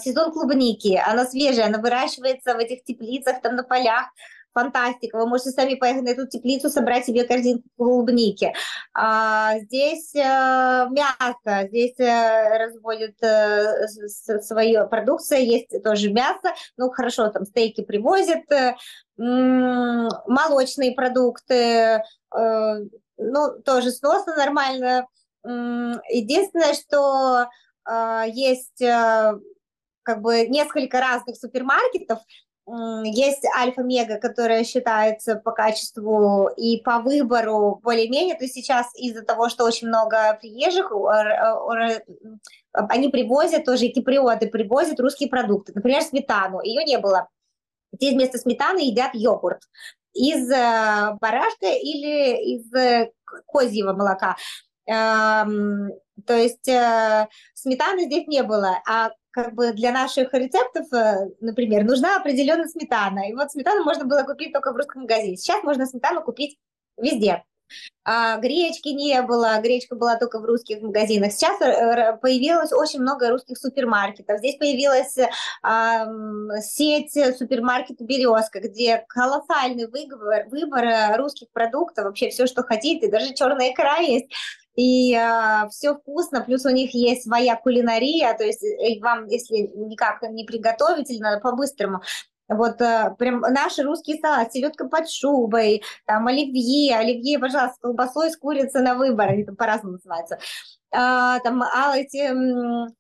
сезон 0.02 0.32
клубники, 0.32 1.00
она 1.06 1.26
свежая, 1.26 1.68
она 1.68 1.78
выращивается 1.78 2.56
в 2.56 2.58
этих 2.58 2.84
теплицах, 2.84 3.42
там 3.42 3.56
на 3.56 3.64
полях, 3.64 4.08
фантастика. 4.54 5.18
Вы 5.18 5.28
можете 5.28 5.52
сами 5.52 5.76
поехать 5.76 6.04
на 6.04 6.10
эту 6.10 6.28
теплицу, 6.28 6.70
собрать 6.70 7.06
себе 7.06 7.24
корзинку 7.24 7.68
клубники. 7.78 8.54
А, 8.94 9.60
здесь 9.60 10.14
э, 10.16 10.20
мясо, 10.20 11.68
здесь 11.68 12.00
э, 12.00 12.58
разводят 12.58 13.22
э, 13.22 13.88
свою 14.42 14.88
продукцию, 14.88 15.46
есть 15.46 15.84
тоже 15.84 16.12
мясо. 16.12 16.54
Ну, 16.78 16.90
хорошо, 16.90 17.30
там 17.30 17.46
стейки 17.46 17.82
привозят, 17.82 18.52
э, 18.52 18.76
молочные 19.18 20.94
продукты, 20.94 21.54
э, 21.56 22.02
ну, 23.18 23.62
тоже 23.64 23.92
сносно 23.92 24.36
нормально. 24.36 25.06
Единственное, 25.44 26.74
что 26.74 27.48
э, 27.90 28.24
есть 28.28 28.82
э, 28.82 29.34
как 30.04 30.22
бы 30.22 30.48
несколько 30.48 31.00
разных 31.00 31.38
супермаркетов, 31.38 32.20
есть 33.04 33.46
альфа-мега, 33.58 34.18
которая 34.18 34.64
считается 34.64 35.36
по 35.36 35.52
качеству 35.52 36.50
и 36.56 36.82
по 36.82 37.00
выбору 37.00 37.80
более-менее. 37.84 38.36
То 38.36 38.44
есть 38.44 38.54
сейчас 38.54 38.88
из-за 38.96 39.24
того, 39.24 39.50
что 39.50 39.66
очень 39.66 39.88
много 39.88 40.38
приезжих, 40.40 40.92
они 42.74 43.10
привозят, 43.10 43.66
тоже 43.66 43.86
и 43.86 43.94
киприоты 43.94 44.48
привозят 44.48 45.00
русские 45.00 45.30
продукты. 45.30 45.72
Например, 45.74 46.02
сметану. 46.02 46.62
Ее 46.62 46.84
не 46.84 46.98
было. 46.98 47.28
Здесь 47.92 48.14
вместо 48.14 48.38
сметаны 48.38 48.80
едят 48.80 49.12
йогурт 49.14 49.62
из 50.14 50.50
э, 50.52 51.18
барашка 51.20 51.68
или 51.68 52.56
из 52.56 52.74
э, 52.74 53.12
козьего 53.48 53.94
молока. 53.94 54.36
Эм, 54.86 55.92
то 56.26 56.36
есть 56.36 56.68
э, 56.68 57.28
сметаны 57.54 58.06
здесь 58.06 58.28
не 58.28 58.44
было, 58.44 58.82
а 58.88 59.12
как 59.44 59.54
бы 59.54 59.72
для 59.72 59.92
наших 59.92 60.34
рецептов, 60.34 60.92
э, 60.94 61.30
например, 61.40 61.86
нужна 61.86 62.18
определенная 62.18 62.68
сметана. 62.68 63.30
И 63.30 63.34
вот 63.34 63.52
сметану 63.52 63.84
можно 63.84 64.06
было 64.06 64.24
купить 64.24 64.52
только 64.54 64.74
в 64.74 64.76
русском 64.76 65.04
магазине. 65.04 65.38
Сейчас 65.38 65.64
можно 65.64 65.86
сметану 65.86 66.22
купить 66.22 66.58
везде. 66.98 67.44
А, 68.04 68.38
гречки 68.38 68.90
не 68.90 69.22
было, 69.22 69.60
гречка 69.62 69.96
была 69.96 70.18
только 70.18 70.40
в 70.40 70.46
русских 70.46 70.82
магазинах. 70.82 71.32
Сейчас 71.32 71.62
э, 71.62 72.18
появилось 72.22 72.74
очень 72.74 73.00
много 73.00 73.30
русских 73.30 73.58
супермаркетов. 73.58 74.40
Здесь 74.40 74.58
появилась 74.58 75.16
а, 75.62 76.08
сеть 76.62 77.14
супермаркетов 77.38 78.08
«Березка», 78.08 78.60
где 78.60 79.06
колоссальный 79.08 79.88
выбор, 79.88 80.48
выбор 80.50 81.18
русских 81.18 81.48
продуктов, 81.52 82.06
вообще 82.06 82.30
все, 82.30 82.48
что 82.48 82.64
хотите, 82.64 83.10
даже 83.10 83.34
черная 83.34 83.72
икра 83.72 83.98
есть 83.98 84.28
и 84.80 85.14
э, 85.14 85.68
все 85.72 85.94
вкусно, 85.94 86.40
плюс 86.40 86.66
у 86.66 86.70
них 86.70 86.94
есть 86.94 87.24
своя 87.24 87.58
кулинария, 87.58 88.34
то 88.38 88.46
есть 88.46 88.64
э, 88.64 89.02
вам, 89.02 89.28
если 89.28 89.70
никак 89.76 90.22
не 90.22 90.46
приготовить, 90.46 91.12
или 91.12 91.20
надо 91.20 91.42
по-быстрому, 91.42 92.02
вот 92.48 92.80
э, 92.80 93.14
прям 93.20 93.42
наши 93.42 93.84
русские 93.84 94.20
салаты, 94.20 94.52
селедка 94.54 94.88
под 94.88 95.10
шубой, 95.10 95.84
там 96.06 96.28
оливье, 96.28 96.96
оливье, 96.96 97.40
пожалуйста, 97.40 97.76
с 97.76 97.80
колбасой, 97.80 98.32
с 98.32 98.38
курицей 98.38 98.82
на 98.82 98.96
выбор, 98.96 99.32
там 99.46 99.58
по-разному 99.58 99.96
называются. 99.96 100.40
А, 100.92 101.40
там 101.42 101.62
а, 101.62 101.98
эти 101.98 102.32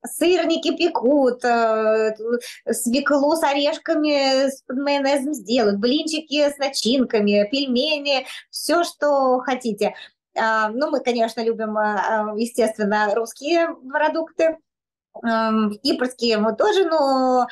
сырники 0.05 0.75
пекут, 0.75 1.43
а, 1.45 2.13
свеклу 2.71 3.35
с 3.37 3.43
орешками, 3.43 4.49
с 4.49 4.63
майонезом 4.67 5.33
сделают, 5.33 5.79
блинчики 5.79 6.49
с 6.49 6.57
начинками, 6.57 7.47
пельмени, 7.49 8.27
все, 8.51 8.83
что 8.83 9.39
хотите. 9.39 9.95
А, 10.39 10.69
ну, 10.69 10.89
мы, 10.89 10.99
конечно, 11.01 11.43
любим, 11.43 11.77
а, 11.77 12.33
естественно, 12.35 13.13
русские 13.15 13.75
продукты. 13.89 14.57
Кипрские 15.83 16.37
мы 16.37 16.55
тоже, 16.55 16.85
но 16.85 17.47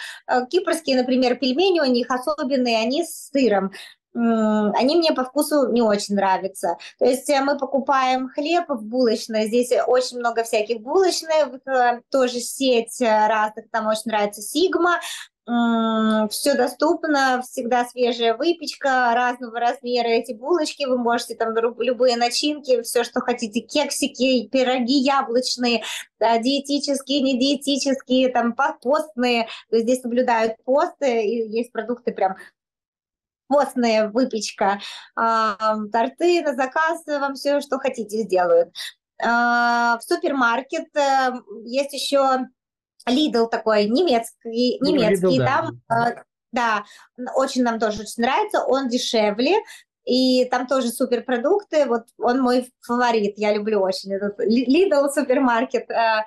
кипрские, 0.50 0.96
например, 0.96 1.36
пельмени 1.36 1.82
у 1.82 1.86
них 1.86 2.10
особенные, 2.10 2.78
они 2.78 3.04
с 3.04 3.30
сыром. 3.30 3.72
они 4.14 4.96
мне 4.96 5.12
по 5.12 5.26
вкусу 5.26 5.72
не 5.72 5.82
очень 5.82 6.16
нравятся. 6.16 6.78
То 6.98 7.06
есть 7.06 7.30
э, 7.30 7.42
мы 7.42 7.58
покупаем 7.58 8.30
хлеб 8.30 8.70
в 8.70 8.84
булочной, 8.84 9.48
здесь 9.48 9.72
очень 9.86 10.20
много 10.20 10.44
всяких 10.44 10.82
булочных, 10.82 11.60
э, 11.66 12.02
тоже 12.10 12.40
сеть 12.40 13.02
э, 13.02 13.28
разных, 13.28 13.70
там 13.70 13.88
очень 13.88 14.04
нравится 14.06 14.42
Сигма, 14.42 15.00
все 15.48 16.56
доступно, 16.56 17.42
всегда 17.42 17.86
свежая 17.86 18.36
выпечка 18.36 19.14
разного 19.14 19.60
размера, 19.62 20.08
эти 20.08 20.34
булочки, 20.34 20.84
вы 20.84 20.98
можете 20.98 21.36
там 21.36 21.56
любые 21.56 22.18
начинки, 22.18 22.82
все, 22.82 23.06
что 23.06 23.22
хотите, 23.22 23.62
кексики, 23.62 24.46
пироги 24.50 25.00
яблочные, 25.00 25.84
да, 26.20 26.38
диетические, 26.38 27.22
не 27.22 27.40
диетические, 27.40 28.30
там 28.30 28.56
постные, 28.82 29.48
здесь 29.72 30.04
наблюдают 30.04 30.62
посты, 30.66 31.24
и 31.24 31.50
есть 31.50 31.72
продукты 31.72 32.12
прям 32.12 32.36
постная 33.48 34.10
выпечка, 34.10 34.82
торты 35.16 36.42
на 36.42 36.56
заказ, 36.56 37.04
вам 37.06 37.36
все, 37.36 37.62
что 37.62 37.80
хотите, 37.80 38.24
сделают. 38.24 38.76
А, 39.24 39.98
в 39.98 40.04
супермаркет 40.04 40.96
э, 40.96 41.32
есть 41.64 41.94
еще 41.94 42.48
Lidl 43.08 43.48
такой 43.50 43.86
немецкий, 43.86 44.78
ну, 44.82 44.92
немецкий, 44.92 45.40
Lidl, 45.40 45.46
там, 45.46 45.82
да. 45.90 46.10
Э, 46.10 46.24
да, 46.52 46.84
очень 47.36 47.64
нам 47.64 47.80
тоже 47.80 48.02
очень 48.02 48.24
нравится, 48.24 48.64
он 48.64 48.88
дешевле, 48.88 49.58
и 50.06 50.46
там 50.46 50.68
тоже 50.68 50.90
суперпродукты, 50.90 51.86
вот 51.86 52.06
он 52.18 52.40
мой 52.40 52.72
фаворит, 52.82 53.34
я 53.38 53.54
люблю 53.54 53.82
очень 53.82 54.14
этот 54.14 54.40
Lidl 54.40 55.10
супермаркет, 55.10 55.90
э, 55.92 56.24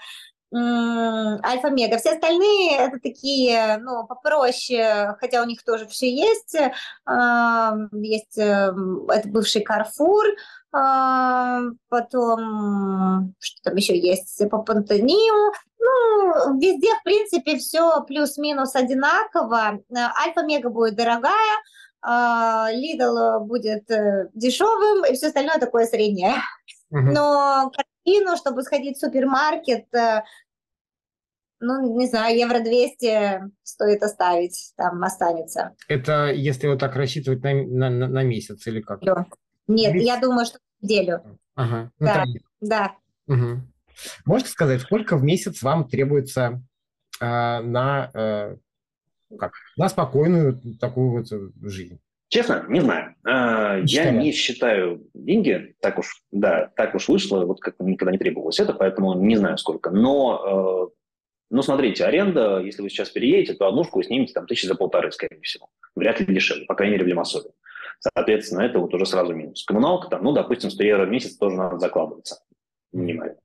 Альфа-Мега. 0.53 1.99
Все 1.99 2.15
остальные 2.15 2.77
это 2.77 2.99
такие, 3.01 3.79
ну, 3.79 4.05
попроще, 4.07 5.17
хотя 5.21 5.43
у 5.43 5.47
них 5.47 5.63
тоже 5.63 5.87
все 5.87 6.13
есть. 6.13 6.57
Есть, 7.93 8.39
э, 8.39 8.73
это 9.09 9.29
бывший 9.29 9.63
Карфур, 9.63 10.25
потом, 10.71 12.39
что 13.39 13.63
там 13.65 13.77
еще 13.77 13.99
есть, 13.99 14.49
по 14.51 14.59
Пантониу. 14.59 15.53
Ну, 15.79 16.61
везде, 16.61 16.95
в 16.95 17.03
принципе, 17.03 17.57
все 17.57 18.03
плюс-минус 18.05 18.75
одинаково. 18.75 19.81
Альфа-Мега 19.93 20.71
будет 20.71 20.95
дорогая, 20.95 21.59
Лидл 22.73 23.41
будет 23.41 23.91
э, 23.91 24.29
дешевым, 24.33 25.05
и 25.05 25.15
все 25.15 25.29
остальное 25.29 25.59
такое 25.59 25.87
среднее. 25.87 26.37
Но 26.91 27.71
картину, 27.71 28.37
чтобы 28.37 28.63
сходить 28.63 28.97
в 28.97 29.01
супермаркет, 29.01 29.93
э, 29.95 30.23
ну, 31.61 31.99
не 31.99 32.07
знаю, 32.07 32.39
евро 32.39 32.61
200 32.61 33.51
стоит 33.63 34.03
оставить, 34.03 34.73
там 34.77 35.03
останется. 35.03 35.75
Это 35.89 36.33
если 36.33 36.69
вот 36.69 36.81
так 36.81 36.97
рассчитывать 36.97 37.43
на, 37.43 37.91
на, 37.91 38.09
на 38.09 38.23
месяц 38.23 38.67
или 38.67 38.81
как? 38.81 39.03
Нет, 39.71 39.95
месяц? 39.95 40.07
я 40.07 40.21
думаю, 40.21 40.47
что 40.47 40.59
неделю. 40.81 41.23
Ага. 41.55 41.91
Ну, 41.99 42.07
да, 42.07 42.25
да. 42.61 42.97
Угу. 43.27 43.61
Можете 44.25 44.51
сказать, 44.51 44.81
сколько 44.81 45.17
в 45.17 45.23
месяц 45.23 45.63
вам 45.63 45.89
требуется 45.89 46.63
э, 47.21 47.25
на, 47.25 48.11
э, 48.15 48.57
как, 49.39 49.53
на 49.77 49.89
спокойную 49.89 50.61
такую 50.79 51.11
вот 51.11 51.27
жизнь? 51.63 52.01
Честно, 52.29 52.65
не 52.69 52.81
знаю. 52.81 53.17
А, 53.25 53.79
я 53.85 54.13
не 54.13 54.31
считаю 54.31 55.05
деньги, 55.15 55.75
так 55.81 55.99
уж, 55.99 56.23
да, 56.31 56.71
так 56.77 56.95
уж 56.95 57.09
вышло, 57.09 57.45
вот 57.45 57.61
как 57.61 57.75
никогда 57.81 58.13
не 58.13 58.19
требовалось 58.19 58.61
это, 58.61 58.73
поэтому 58.73 59.15
не 59.15 59.35
знаю 59.35 59.59
сколько. 59.59 59.91
Но, 59.91 60.89
э, 60.93 60.95
ну, 61.51 61.63
смотрите, 61.63 62.05
аренда, 62.05 62.61
если 62.61 62.83
вы 62.83 62.89
сейчас 62.89 63.11
переедете, 63.11 63.55
то 63.55 63.67
однушку 63.67 64.01
снимете 64.05 64.33
там 64.33 64.47
тысячи 64.47 64.67
за 64.67 64.77
полторы, 64.77 65.11
скорее 65.11 65.41
всего. 65.41 65.71
Вряд 65.97 66.21
ли 66.21 66.33
дешевле, 66.33 66.67
по 66.67 66.77
крайней 66.77 66.93
мере, 66.93 67.05
в 67.05 67.09
Лимассоле. 67.09 67.51
Соответственно, 68.01 68.63
это 68.63 68.79
вот 68.79 68.95
уже 68.95 69.07
сразу 69.07 69.35
минус. 69.35 69.65
Коммуналка 69.65 70.09
там, 70.09 70.25
ну, 70.25 70.33
допустим, 70.33 70.71
100 70.71 70.83
евро 70.83 71.05
в 71.05 71.11
месяц 71.11 71.37
тоже 71.37 71.57
надо 71.57 71.79
закладываться 71.79 72.43
минимально. 72.93 73.37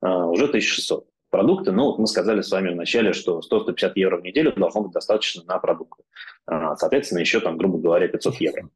А, 0.00 0.26
уже 0.26 0.44
1600 0.46 1.06
продукты. 1.30 1.72
Ну, 1.72 1.86
вот 1.86 1.98
мы 1.98 2.06
сказали 2.06 2.40
с 2.40 2.50
вами 2.50 2.72
вначале, 2.72 3.12
что 3.12 3.40
100-150 3.40 3.92
евро 3.96 4.18
в 4.18 4.22
неделю 4.22 4.52
должно 4.54 4.82
быть 4.82 4.92
достаточно 4.92 5.42
на 5.44 5.58
продукты. 5.58 6.04
А, 6.46 6.76
соответственно, 6.76 7.18
еще 7.18 7.40
там, 7.40 7.58
грубо 7.58 7.78
говоря, 7.78 8.06
500 8.06 8.34
евро. 8.36 8.70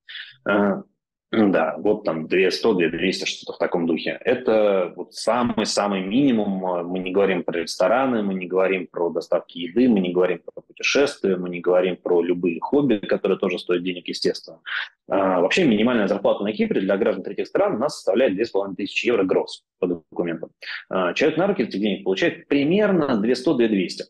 А, 0.45 0.83
да, 1.31 1.77
вот 1.77 2.05
там 2.05 2.27
200, 2.27 2.89
200, 2.89 3.25
что-то 3.27 3.53
в 3.53 3.59
таком 3.59 3.87
духе. 3.87 4.19
Это 4.25 4.95
вот 4.97 5.13
самый-самый 5.13 6.03
минимум. 6.03 6.89
Мы 6.89 7.01
не 7.01 7.11
говорим 7.11 7.43
про 7.43 7.61
рестораны, 7.61 8.23
мы 8.23 8.33
не 8.33 8.47
говорим 8.47 8.87
про 8.91 9.11
доставки 9.11 9.59
еды, 9.59 9.91
мы 9.91 10.01
не 10.01 10.11
говорим 10.11 10.41
про 10.43 10.63
путешествия, 10.63 11.37
мы 11.37 11.51
не 11.51 11.61
говорим 11.61 11.97
про 11.97 12.23
любые 12.23 12.61
хобби, 12.61 12.97
которые 12.97 13.39
тоже 13.39 13.59
стоят 13.59 13.83
денег, 13.83 14.09
естественно. 14.09 14.61
А, 15.07 15.41
вообще 15.41 15.65
минимальная 15.65 16.09
зарплата 16.09 16.43
на 16.45 16.53
Кипре 16.53 16.81
для 16.81 16.97
граждан 16.97 17.25
третьих 17.25 17.47
стран 17.47 17.77
у 17.77 17.79
нас 17.79 17.97
составляет 17.97 18.35
2500 18.35 19.05
евро 19.05 19.25
гроз 19.25 19.65
по 19.79 19.87
документам. 19.87 20.51
А, 20.89 21.13
человек 21.13 21.37
на 21.37 21.47
руки 21.47 21.63
этих 21.63 21.79
денег 21.79 22.05
получает 22.05 22.49
примерно 22.49 23.23
200-2200 23.23 24.05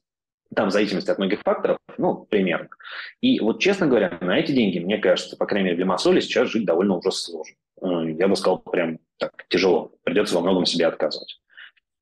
там 0.55 0.69
в 0.69 0.73
зависимости 0.73 1.11
от 1.11 1.19
многих 1.19 1.41
факторов, 1.41 1.79
ну, 1.99 2.27
примерно. 2.29 2.69
И 3.21 3.41
вот, 3.41 3.61
честно 3.61 3.87
говоря, 3.87 4.17
на 4.21 4.39
эти 4.39 4.53
деньги, 4.53 4.79
мне 4.79 4.99
кажется, 4.99 5.37
по 5.37 5.47
крайней 5.47 5.67
мере, 5.67 5.77
в 5.77 5.81
Лимассоле 5.81 6.21
сейчас 6.21 6.49
жить 6.49 6.65
довольно 6.65 6.97
уже 6.97 7.13
сложно. 7.13 7.55
Э, 7.83 8.11
я 8.19 8.29
бы 8.29 8.37
сказал, 8.37 8.59
прям 8.59 8.99
так 9.19 9.33
тяжело. 9.49 9.93
Придется 10.05 10.35
во 10.37 10.41
многом 10.41 10.65
себе 10.65 10.87
отказывать. 10.87 11.41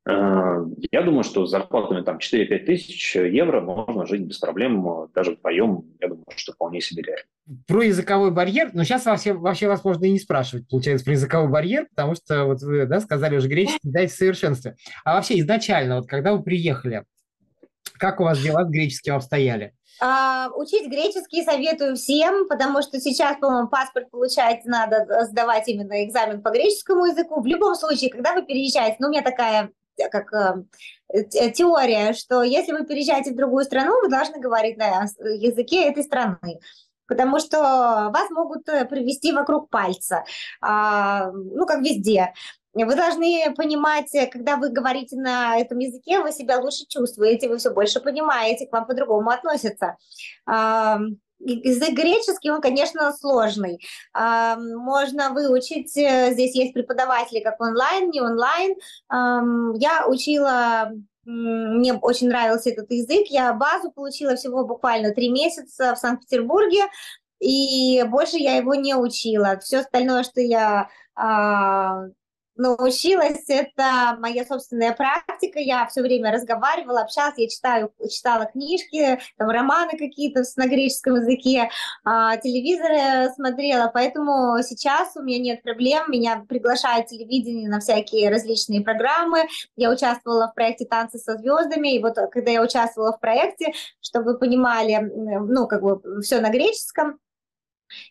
Э, 0.08 0.64
я 0.92 1.02
думаю, 1.02 1.24
что 1.24 1.46
с 1.46 1.50
зарплатами 1.50 2.02
там 2.02 2.18
4-5 2.18 2.58
тысяч 2.66 3.16
евро 3.16 3.60
можно 3.60 4.06
жить 4.06 4.22
без 4.22 4.38
проблем, 4.38 5.08
даже 5.12 5.32
вдвоем, 5.32 5.84
я 6.00 6.08
думаю, 6.08 6.24
что 6.36 6.52
вполне 6.52 6.80
себе 6.80 7.02
реально. 7.02 7.24
Про 7.66 7.82
языковой 7.82 8.30
барьер, 8.30 8.70
но 8.72 8.84
сейчас 8.84 9.06
вообще, 9.06 9.32
вообще 9.32 9.66
вас 9.66 9.82
можно 9.84 10.04
и 10.04 10.12
не 10.12 10.20
спрашивать, 10.20 10.68
получается, 10.68 11.04
про 11.04 11.12
языковой 11.12 11.50
барьер, 11.50 11.86
потому 11.90 12.14
что 12.14 12.44
вот 12.44 12.62
вы 12.62 12.86
да, 12.86 13.00
сказали 13.00 13.36
уже 13.36 13.48
греческий, 13.48 13.90
дайте 13.90 14.14
в. 14.14 14.76
А 15.04 15.14
вообще 15.14 15.40
изначально, 15.40 15.96
вот 15.96 16.06
когда 16.06 16.32
вы 16.32 16.42
приехали, 16.42 17.04
как 17.98 18.20
у 18.20 18.24
вас 18.24 18.38
дела 18.40 18.64
с 18.64 18.68
греческим 18.68 19.16
обстояли? 19.16 19.74
А, 20.00 20.48
учить 20.54 20.88
греческий 20.88 21.42
советую 21.42 21.96
всем, 21.96 22.48
потому 22.48 22.82
что 22.82 23.00
сейчас, 23.00 23.38
по-моему, 23.38 23.68
паспорт 23.68 24.10
получать 24.10 24.64
надо 24.64 25.06
сдавать 25.24 25.68
именно 25.68 26.04
экзамен 26.04 26.42
по 26.42 26.50
греческому 26.50 27.06
языку. 27.06 27.40
В 27.40 27.46
любом 27.46 27.74
случае, 27.74 28.10
когда 28.10 28.34
вы 28.34 28.42
переезжаете, 28.42 28.96
ну, 28.98 29.08
у 29.08 29.10
меня 29.10 29.22
такая 29.22 29.70
как 30.10 30.30
э, 30.32 31.24
теория, 31.52 32.12
что 32.12 32.42
если 32.42 32.72
вы 32.72 32.84
переезжаете 32.84 33.32
в 33.32 33.36
другую 33.36 33.64
страну, 33.64 33.98
вы 34.02 34.10
должны 34.10 34.38
говорить 34.38 34.76
на 34.76 35.04
языке 35.20 35.88
этой 35.88 36.02
страны 36.02 36.60
потому 37.08 37.38
что 37.38 37.58
вас 38.12 38.30
могут 38.30 38.68
э, 38.68 38.84
привести 38.84 39.32
вокруг 39.32 39.70
пальца, 39.70 40.24
а, 40.60 41.30
ну, 41.30 41.66
как 41.66 41.80
везде. 41.80 42.32
Вы 42.84 42.94
должны 42.94 43.54
понимать, 43.56 44.14
э, 44.14 44.26
когда 44.26 44.56
вы 44.56 44.70
говорите 44.70 45.16
на 45.16 45.58
этом 45.58 45.78
языке, 45.78 46.20
вы 46.20 46.32
себя 46.32 46.58
лучше 46.58 46.84
чувствуете, 46.88 47.48
вы 47.48 47.56
все 47.58 47.70
больше 47.70 48.00
понимаете, 48.00 48.66
к 48.66 48.72
вам 48.72 48.86
по-другому 48.86 49.30
относятся. 49.30 49.96
Язык 51.38 51.90
греческий, 51.90 52.50
он, 52.50 52.62
конечно, 52.62 53.12
сложный. 53.12 53.78
Можно 54.14 55.30
выучить, 55.30 55.96
э, 55.96 56.32
здесь 56.32 56.54
есть 56.54 56.72
преподаватели 56.72 57.40
как 57.40 57.60
онлайн, 57.60 58.10
не 58.10 58.20
онлайн. 58.20 58.74
Я 59.10 60.06
учила 60.08 60.92
мне 61.26 61.92
очень 61.92 62.28
нравился 62.28 62.70
этот 62.70 62.90
язык. 62.90 63.26
Я 63.28 63.52
базу 63.52 63.90
получила 63.90 64.36
всего 64.36 64.64
буквально 64.64 65.12
три 65.12 65.28
месяца 65.28 65.94
в 65.94 65.98
Санкт-Петербурге, 65.98 66.84
и 67.40 68.04
больше 68.08 68.36
я 68.36 68.56
его 68.56 68.74
не 68.74 68.94
учила. 68.94 69.58
Все 69.58 69.78
остальное, 69.78 70.22
что 70.22 70.40
я 70.40 70.88
а, 71.16 72.04
научилась, 72.56 73.44
это 73.48 74.16
моя 74.18 74.44
собственная 74.44 74.92
практика, 74.92 75.58
я 75.58 75.86
все 75.86 76.02
время 76.02 76.32
разговаривала, 76.32 77.02
общалась, 77.02 77.34
я 77.36 77.48
читаю, 77.48 77.92
читала 78.10 78.46
книжки, 78.46 79.18
там, 79.36 79.50
романы 79.50 79.96
какие-то 79.98 80.42
на 80.56 80.66
греческом 80.66 81.16
языке, 81.16 81.70
а, 82.04 82.36
телевизоры 82.36 83.32
смотрела, 83.34 83.90
поэтому 83.92 84.56
сейчас 84.62 85.16
у 85.16 85.22
меня 85.22 85.38
нет 85.38 85.62
проблем, 85.62 86.10
меня 86.10 86.44
приглашают 86.48 87.06
телевидение 87.06 87.68
на 87.68 87.80
всякие 87.80 88.30
различные 88.30 88.80
программы, 88.80 89.46
я 89.76 89.90
участвовала 89.90 90.48
в 90.48 90.54
проекте 90.54 90.86
«Танцы 90.86 91.18
со 91.18 91.36
звездами», 91.36 91.94
и 91.94 92.02
вот 92.02 92.16
когда 92.30 92.50
я 92.50 92.62
участвовала 92.62 93.12
в 93.12 93.20
проекте, 93.20 93.72
чтобы 94.00 94.32
вы 94.32 94.38
понимали, 94.38 94.98
ну, 95.00 95.66
как 95.66 95.82
бы 95.82 96.00
все 96.22 96.40
на 96.40 96.50
греческом, 96.50 97.18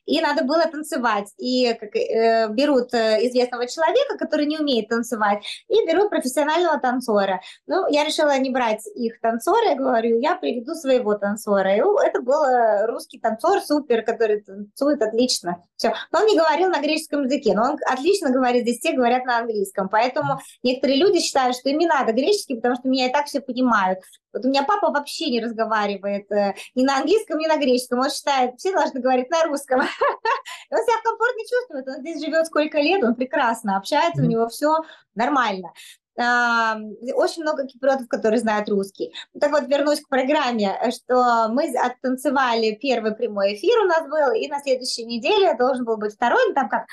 и 0.05 0.21
надо 0.21 0.43
было 0.43 0.65
танцевать. 0.65 1.31
И 1.37 1.73
как, 1.73 1.95
э, 1.95 2.47
берут 2.49 2.93
э, 2.93 3.25
известного 3.27 3.67
человека, 3.67 4.17
который 4.17 4.45
не 4.45 4.57
умеет 4.57 4.89
танцевать, 4.89 5.43
и 5.67 5.85
берут 5.85 6.09
профессионального 6.09 6.79
танцора. 6.79 7.41
Ну, 7.67 7.87
я 7.89 8.03
решила 8.03 8.37
не 8.37 8.49
брать 8.49 8.85
их 8.95 9.19
танцора, 9.21 9.69
я 9.69 9.75
говорю, 9.75 10.19
я 10.19 10.35
приведу 10.35 10.73
своего 10.75 11.15
танцора. 11.15 11.75
И 11.75 11.81
это 12.03 12.21
был 12.21 12.43
э, 12.43 12.85
русский 12.87 13.19
танцор, 13.19 13.61
супер, 13.61 14.03
который 14.03 14.41
танцует 14.41 15.01
отлично. 15.01 15.63
Все. 15.75 15.93
Но 16.11 16.19
он 16.19 16.25
не 16.27 16.37
говорил 16.37 16.69
на 16.69 16.81
греческом 16.81 17.23
языке, 17.23 17.53
но 17.53 17.63
он 17.63 17.77
отлично 17.85 18.31
говорит, 18.31 18.63
здесь 18.63 18.79
все 18.79 18.93
говорят 18.93 19.25
на 19.25 19.39
английском. 19.39 19.89
Поэтому 19.89 20.39
некоторые 20.63 20.97
люди 20.97 21.19
считают, 21.19 21.55
что 21.55 21.69
им 21.69 21.77
не 21.77 21.87
надо 21.87 22.13
греческий, 22.13 22.55
потому 22.55 22.75
что 22.75 22.87
меня 22.87 23.07
и 23.07 23.11
так 23.11 23.25
все 23.25 23.41
понимают. 23.41 23.99
Вот 24.35 24.45
у 24.45 24.49
меня 24.49 24.63
папа 24.63 24.91
вообще 24.91 25.29
не 25.29 25.41
разговаривает 25.41 26.31
э, 26.31 26.55
ни 26.75 26.83
на 26.83 26.97
английском, 26.97 27.39
ни 27.39 27.47
на 27.47 27.57
греческом. 27.57 27.99
Он 27.99 28.11
считает, 28.11 28.59
все 28.59 28.73
должны 28.73 28.99
говорить 28.99 29.29
на 29.29 29.43
русском. 29.43 29.79
Он 30.71 30.77
себя 30.77 31.01
комфортно 31.03 31.41
чувствует, 31.49 31.87
он 31.87 32.01
здесь 32.01 32.23
живет 32.23 32.47
сколько 32.47 32.79
лет, 32.79 33.03
он 33.03 33.13
прекрасно 33.13 33.77
общается, 33.77 34.23
у 34.23 34.25
него 34.25 34.47
все 34.47 34.77
нормально 35.13 35.71
очень 36.17 37.41
много 37.41 37.67
киприотов, 37.67 38.07
которые 38.07 38.39
знают 38.39 38.69
русский. 38.69 39.13
Так 39.39 39.51
вот, 39.51 39.67
вернусь 39.67 40.01
к 40.01 40.07
программе, 40.07 40.79
что 40.91 41.49
мы 41.49 41.73
оттанцевали 41.77 42.75
первый 42.75 43.13
прямой 43.13 43.55
эфир 43.55 43.77
у 43.81 43.87
нас 43.87 44.07
был, 44.07 44.33
и 44.33 44.47
на 44.47 44.59
следующей 44.61 45.05
неделе 45.05 45.55
должен 45.57 45.83
был 45.83 45.97
быть 45.97 46.13
второй, 46.13 46.53
там 46.53 46.69
как 46.69 46.85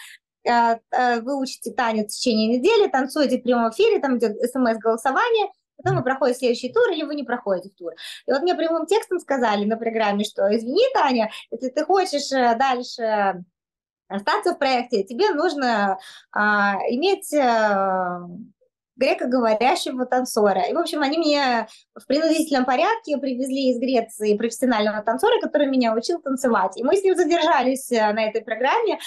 э, 0.44 0.80
э, 0.90 1.20
вы 1.20 1.40
учите 1.40 1.72
танец 1.72 2.12
в 2.12 2.18
течение 2.18 2.58
недели, 2.58 2.90
танцуете 2.90 3.38
в 3.38 3.42
прямом 3.44 3.70
эфире, 3.70 4.00
там 4.00 4.18
идет 4.18 4.36
смс-голосование, 4.50 5.52
потом 5.82 5.98
вы 5.98 6.04
проходите 6.04 6.38
следующий 6.38 6.72
тур, 6.72 6.90
или 6.90 7.04
вы 7.04 7.14
не 7.14 7.24
проходите 7.24 7.70
в 7.70 7.74
тур. 7.76 7.92
И 8.26 8.32
вот 8.32 8.42
мне 8.42 8.54
прямым 8.54 8.86
текстом 8.86 9.18
сказали 9.18 9.64
на 9.64 9.76
программе, 9.76 10.24
что 10.24 10.54
извини, 10.54 10.84
Таня, 10.94 11.30
если 11.50 11.68
ты 11.68 11.84
хочешь 11.84 12.32
э, 12.32 12.56
дальше 12.56 13.44
остаться 14.08 14.54
в 14.54 14.58
проекте, 14.58 15.04
тебе 15.04 15.30
нужно 15.30 15.98
а, 16.32 16.76
иметь 16.90 17.32
грекоговорящего 18.96 20.06
танцора. 20.06 20.62
И, 20.62 20.74
в 20.74 20.78
общем, 20.78 21.02
они 21.02 21.18
мне 21.18 21.66
в 21.94 22.06
принудительном 22.06 22.64
порядке 22.64 23.16
привезли 23.16 23.70
из 23.70 23.78
Греции 23.78 24.36
профессионального 24.36 25.02
танцора, 25.02 25.40
который 25.40 25.66
меня 25.68 25.94
учил 25.94 26.20
танцевать. 26.20 26.76
И 26.76 26.84
мы 26.84 26.96
с 26.96 27.02
ним 27.02 27.16
задержались 27.16 27.90
э, 27.90 28.12
на 28.12 28.24
этой 28.24 28.42
программе. 28.42 28.98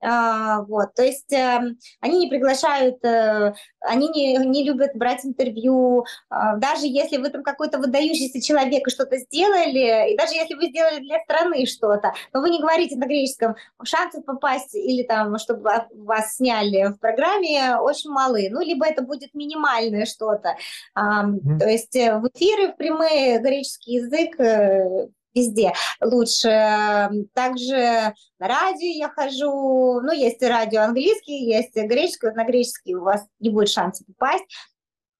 А, 0.00 0.62
вот, 0.62 0.94
то 0.94 1.02
есть 1.02 1.32
э, 1.32 1.60
они 2.00 2.18
не 2.18 2.28
приглашают, 2.28 3.04
э, 3.04 3.54
они 3.80 4.08
не, 4.08 4.36
не 4.46 4.64
любят 4.64 4.92
брать 4.94 5.24
интервью, 5.24 6.04
э, 6.30 6.34
даже 6.58 6.86
если 6.86 7.16
вы 7.16 7.30
там 7.30 7.42
какой-то 7.42 7.78
выдающийся 7.78 8.40
человек 8.40 8.86
и 8.86 8.90
что-то 8.90 9.16
сделали, 9.18 10.12
и 10.12 10.16
даже 10.16 10.34
если 10.34 10.54
вы 10.54 10.66
сделали 10.66 11.00
для 11.00 11.18
страны 11.20 11.66
что-то, 11.66 12.12
но 12.32 12.40
вы 12.40 12.50
не 12.50 12.60
говорите 12.60 12.96
на 12.96 13.06
греческом, 13.06 13.56
шансы 13.82 14.22
попасть 14.22 14.74
или 14.74 15.02
там, 15.02 15.36
чтобы 15.38 15.68
вас 15.92 16.36
сняли 16.36 16.92
в 16.92 16.98
программе, 16.98 17.76
очень 17.78 18.10
малы. 18.10 18.48
Ну, 18.50 18.60
либо 18.60 18.86
это 18.86 19.02
будет 19.02 19.34
минимальное 19.34 20.06
что-то. 20.06 20.56
Э, 20.94 21.00
mm-hmm. 21.00 21.58
То 21.58 21.68
есть 21.68 21.96
э, 21.96 22.18
в 22.18 22.28
эфиры 22.28 22.72
в 22.72 22.76
прямые 22.76 23.40
греческий 23.40 23.94
язык 23.94 24.38
э, 24.38 25.08
везде 25.38 25.72
лучше. 26.00 27.10
Также 27.34 28.14
на 28.38 28.48
радио 28.48 28.88
я 28.88 29.08
хожу, 29.08 30.00
ну, 30.00 30.12
есть 30.12 30.42
радио 30.42 30.82
английский, 30.82 31.44
есть 31.44 31.74
греческий, 31.74 32.26
вот 32.26 32.36
на 32.36 32.44
греческий 32.44 32.94
у 32.94 33.04
вас 33.04 33.26
не 33.40 33.50
будет 33.50 33.70
шанса 33.70 34.04
попасть. 34.04 34.44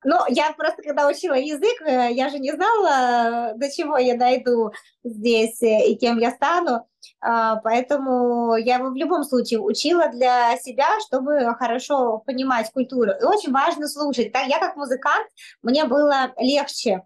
Но 0.05 0.25
я 0.29 0.53
просто, 0.53 0.83
когда 0.83 1.09
учила 1.09 1.35
язык, 1.35 1.83
э, 1.83 2.13
я 2.13 2.29
же 2.29 2.39
не 2.39 2.53
знала, 2.53 3.55
до 3.57 3.69
чего 3.69 3.99
я 3.99 4.17
дойду 4.17 4.71
здесь 5.03 5.61
э, 5.61 5.89
и 5.89 5.97
кем 5.97 6.19
я 6.19 6.31
стану. 6.31 6.87
А, 7.21 7.57
поэтому 7.57 8.55
я 8.57 8.77
его 8.77 8.91
в 8.91 8.97
любом 8.97 9.25
случае 9.25 9.59
учила 9.61 10.09
для 10.09 10.57
себя, 10.59 10.87
чтобы 11.07 11.53
хорошо 11.59 12.19
понимать 12.19 12.71
культуру. 12.71 13.11
И 13.11 13.25
очень 13.25 13.53
важно 13.53 13.89
слушать. 13.89 14.31
Я 14.33 14.61
как 14.61 14.77
музыкант, 14.77 15.27
мне 15.63 15.85
было 15.85 16.33
легче 16.39 17.03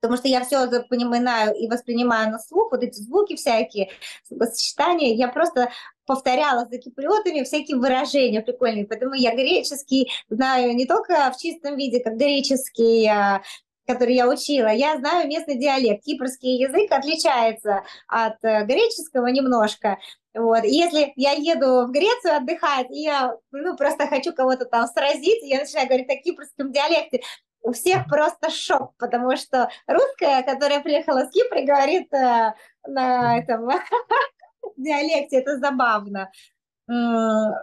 потому 0.00 0.16
что 0.16 0.28
я 0.28 0.44
все 0.44 0.66
понимаю 0.88 1.54
и 1.54 1.68
воспринимаю 1.68 2.30
на 2.30 2.38
слух, 2.38 2.72
вот 2.72 2.82
эти 2.82 2.98
звуки 3.00 3.36
всякие, 3.36 3.90
сочетания, 4.28 5.14
я 5.14 5.28
просто 5.28 5.70
повторяла 6.06 6.66
за 6.66 6.78
киприотами 6.78 7.42
всякие 7.42 7.76
выражения 7.76 8.40
прикольные, 8.40 8.86
поэтому 8.86 9.14
я 9.14 9.34
греческий 9.34 10.10
знаю 10.28 10.74
не 10.74 10.86
только 10.86 11.30
в 11.32 11.40
чистом 11.40 11.76
виде, 11.76 12.00
как 12.00 12.16
греческий, 12.16 13.06
а, 13.06 13.42
который 13.86 14.14
я 14.14 14.28
учила, 14.28 14.68
я 14.68 14.96
знаю 14.98 15.28
местный 15.28 15.56
диалект. 15.56 16.04
Кипрский 16.04 16.58
язык 16.58 16.90
отличается 16.92 17.82
от 18.06 18.42
э, 18.42 18.64
греческого 18.64 19.26
немножко. 19.26 19.98
Вот. 20.32 20.62
если 20.62 21.12
я 21.16 21.32
еду 21.32 21.88
в 21.88 21.90
Грецию 21.90 22.36
отдыхать, 22.36 22.88
и 22.90 23.02
я 23.02 23.34
ну, 23.50 23.76
просто 23.76 24.06
хочу 24.06 24.32
кого-то 24.32 24.64
там 24.64 24.86
сразить, 24.86 25.42
я 25.42 25.58
начинаю 25.58 25.88
говорить 25.88 26.08
на 26.08 26.16
кипрском 26.16 26.70
диалекте, 26.70 27.22
у 27.62 27.72
всех 27.72 28.06
просто 28.06 28.50
шок, 28.50 28.94
потому 28.98 29.36
что 29.36 29.70
русская, 29.86 30.42
которая 30.42 30.80
приехала 30.80 31.26
с 31.26 31.30
Кипра, 31.30 31.62
говорит 31.62 32.12
э, 32.12 32.54
на 32.86 33.38
этом 33.38 33.68
диалекте, 34.76 35.38
это 35.38 35.58
забавно. 35.58 36.30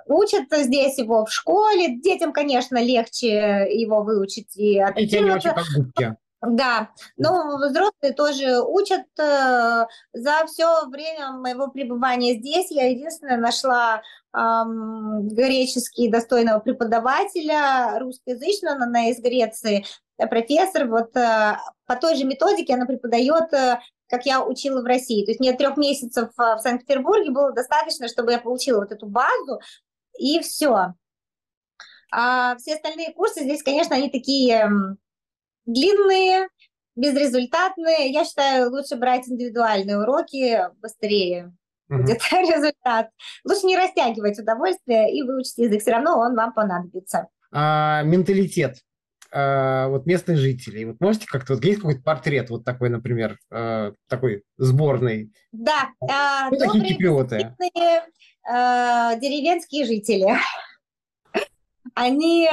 Учат 0.05 0.45
здесь 0.51 0.97
его 0.97 1.25
в 1.25 1.31
школе, 1.31 1.97
детям, 1.99 2.31
конечно, 2.31 2.81
легче 2.81 3.67
его 3.69 4.01
выучить 4.01 4.55
и 4.55 4.79
адаптироваться. 4.79 5.55
Да, 6.41 6.91
но 7.17 7.57
взрослые 7.57 8.13
тоже 8.13 8.61
учат. 8.61 9.05
Э, 9.19 9.85
за 10.13 10.45
все 10.45 10.85
время 10.87 11.31
моего 11.31 11.67
пребывания 11.69 12.35
здесь 12.35 12.69
я 12.69 12.89
единственная 12.89 13.37
нашла 13.37 14.03
эм, 14.35 15.27
греческий 15.29 16.09
достойного 16.09 16.59
преподавателя, 16.59 17.97
русскоязычного, 17.99 18.83
она 18.83 19.09
из 19.09 19.19
Греции, 19.19 19.83
э, 20.19 20.27
профессор. 20.27 20.87
Вот 20.87 21.15
э, 21.17 21.57
по 21.87 21.95
той 21.95 22.15
же 22.15 22.23
методике 22.23 22.75
она 22.75 22.85
преподает 22.85 23.51
как 24.09 24.25
я 24.25 24.41
учила 24.41 24.81
в 24.81 24.85
России. 24.85 25.25
То 25.25 25.31
есть 25.31 25.41
мне 25.41 25.51
трех 25.51 25.75
месяцев 25.75 26.29
в 26.37 26.59
Санкт-Петербурге 26.59 27.29
было 27.29 27.51
достаточно, 27.51 28.07
чтобы 28.07 28.31
я 28.31 28.39
получила 28.39 28.79
вот 28.79 28.93
эту 28.93 29.05
базу, 29.05 29.59
и 30.17 30.39
все. 30.39 30.93
А 32.09 32.55
все 32.55 32.75
остальные 32.75 33.11
курсы 33.13 33.41
здесь, 33.41 33.61
конечно, 33.63 33.97
они 33.97 34.09
такие 34.09 34.71
длинные, 35.67 36.47
безрезультатные. 36.95 38.11
Я 38.11 38.25
считаю, 38.25 38.71
лучше 38.71 38.95
брать 38.95 39.27
индивидуальные 39.27 39.99
уроки 39.99 40.59
быстрее. 40.81 41.53
Mm-hmm. 41.91 41.97
Будет 42.01 42.21
результат. 42.31 43.09
Лучше 43.45 43.67
не 43.67 43.77
растягивать 43.77 44.39
удовольствие 44.39 45.15
и 45.15 45.21
выучить 45.21 45.57
язык. 45.57 45.81
Все 45.81 45.91
равно 45.91 46.17
он 46.17 46.35
вам 46.35 46.53
понадобится. 46.53 47.27
А, 47.51 48.01
менталитет 48.03 48.79
а, 49.31 49.87
вот 49.89 50.05
местных 50.05 50.37
жителей. 50.37 50.85
Вот 50.85 50.99
можете 50.99 51.27
как-то, 51.27 51.53
вот 51.53 51.63
есть 51.63 51.79
какой-то 51.79 52.01
портрет 52.01 52.49
вот 52.49 52.65
такой, 52.65 52.89
например, 52.89 53.37
а, 53.51 53.93
такой 54.09 54.43
сборный? 54.57 55.31
Да. 55.51 55.89
А, 56.01 56.49
Кто 56.49 56.65
такие 56.65 56.95
киприоты? 56.95 57.55
А, 58.49 59.15
деревенские 59.15 59.85
жители. 59.85 60.27
Они 61.93 62.49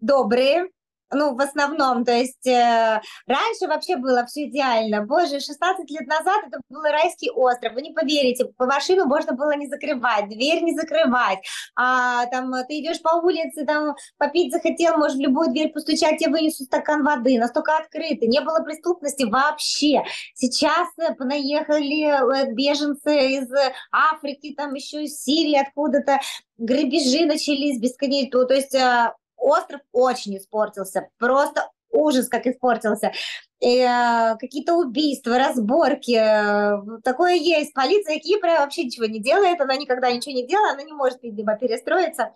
добрые, 0.00 0.68
ну, 1.12 1.34
в 1.34 1.40
основном, 1.40 2.04
то 2.04 2.12
есть 2.12 2.46
э, 2.46 3.00
раньше 3.26 3.66
вообще 3.66 3.96
было 3.96 4.24
все 4.26 4.46
идеально. 4.46 5.02
Боже, 5.02 5.40
16 5.40 5.90
лет 5.90 6.06
назад 6.06 6.44
это 6.46 6.60
был 6.68 6.82
райский 6.82 7.30
остров, 7.30 7.74
вы 7.74 7.82
не 7.82 7.92
поверите, 7.92 8.46
по 8.56 8.66
машину 8.66 9.06
можно 9.06 9.32
было 9.32 9.56
не 9.56 9.66
закрывать, 9.66 10.28
дверь 10.28 10.62
не 10.62 10.74
закрывать, 10.74 11.40
а 11.76 12.26
там 12.26 12.52
ты 12.68 12.80
идешь 12.80 13.02
по 13.02 13.16
улице, 13.16 13.64
там 13.64 13.96
попить 14.18 14.52
захотел, 14.52 14.98
можешь 14.98 15.16
в 15.16 15.20
любую 15.20 15.50
дверь 15.50 15.72
постучать, 15.72 16.18
тебе 16.18 16.30
вынесут 16.30 16.66
стакан 16.66 17.04
воды, 17.04 17.38
настолько 17.38 17.76
открыто, 17.76 18.26
не 18.26 18.40
было 18.40 18.60
преступности 18.60 19.24
вообще. 19.24 20.04
Сейчас 20.34 20.88
э, 20.98 21.14
понаехали 21.14 22.44
э, 22.44 22.52
беженцы 22.52 23.38
из 23.38 23.48
Африки, 23.90 24.54
там 24.56 24.74
еще 24.74 25.04
из 25.04 25.22
Сирии 25.22 25.58
откуда-то, 25.58 26.20
грабежи 26.58 27.26
начались 27.26 27.80
бесконечно, 27.80 28.44
то 28.44 28.54
есть 28.54 28.74
э, 28.74 29.12
остров 29.40 29.80
очень 29.92 30.36
испортился, 30.36 31.08
просто 31.18 31.70
ужас, 31.90 32.28
как 32.28 32.46
испортился. 32.46 33.12
И, 33.60 33.78
э, 33.78 34.36
какие-то 34.38 34.74
убийства, 34.74 35.38
разборки, 35.38 36.16
э, 36.16 37.00
такое 37.02 37.34
есть. 37.34 37.74
Полиция 37.74 38.18
Кипра 38.18 38.60
вообще 38.60 38.84
ничего 38.84 39.06
не 39.06 39.20
делает, 39.20 39.60
она 39.60 39.76
никогда 39.76 40.10
ничего 40.10 40.34
не 40.34 40.46
делает, 40.46 40.74
она 40.74 40.82
не 40.82 40.92
может, 40.92 41.22
видимо, 41.22 41.56
перестроиться. 41.56 42.34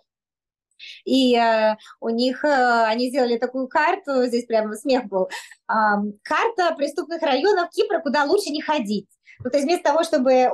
И 1.05 1.35
э, 1.35 1.75
у 1.99 2.09
них, 2.09 2.43
э, 2.43 2.83
они 2.85 3.09
сделали 3.09 3.37
такую 3.37 3.67
карту, 3.67 4.25
здесь 4.25 4.45
прямо 4.45 4.75
смех 4.75 5.05
был, 5.05 5.25
э, 5.25 5.73
карта 6.23 6.75
преступных 6.75 7.21
районов 7.21 7.69
Кипра, 7.69 7.99
куда 7.99 8.25
лучше 8.25 8.49
не 8.49 8.61
ходить. 8.61 9.07
Ну, 9.43 9.49
то 9.49 9.57
есть 9.57 9.67
вместо 9.67 9.91
того, 9.91 10.03
чтобы 10.03 10.31
э, 10.31 10.49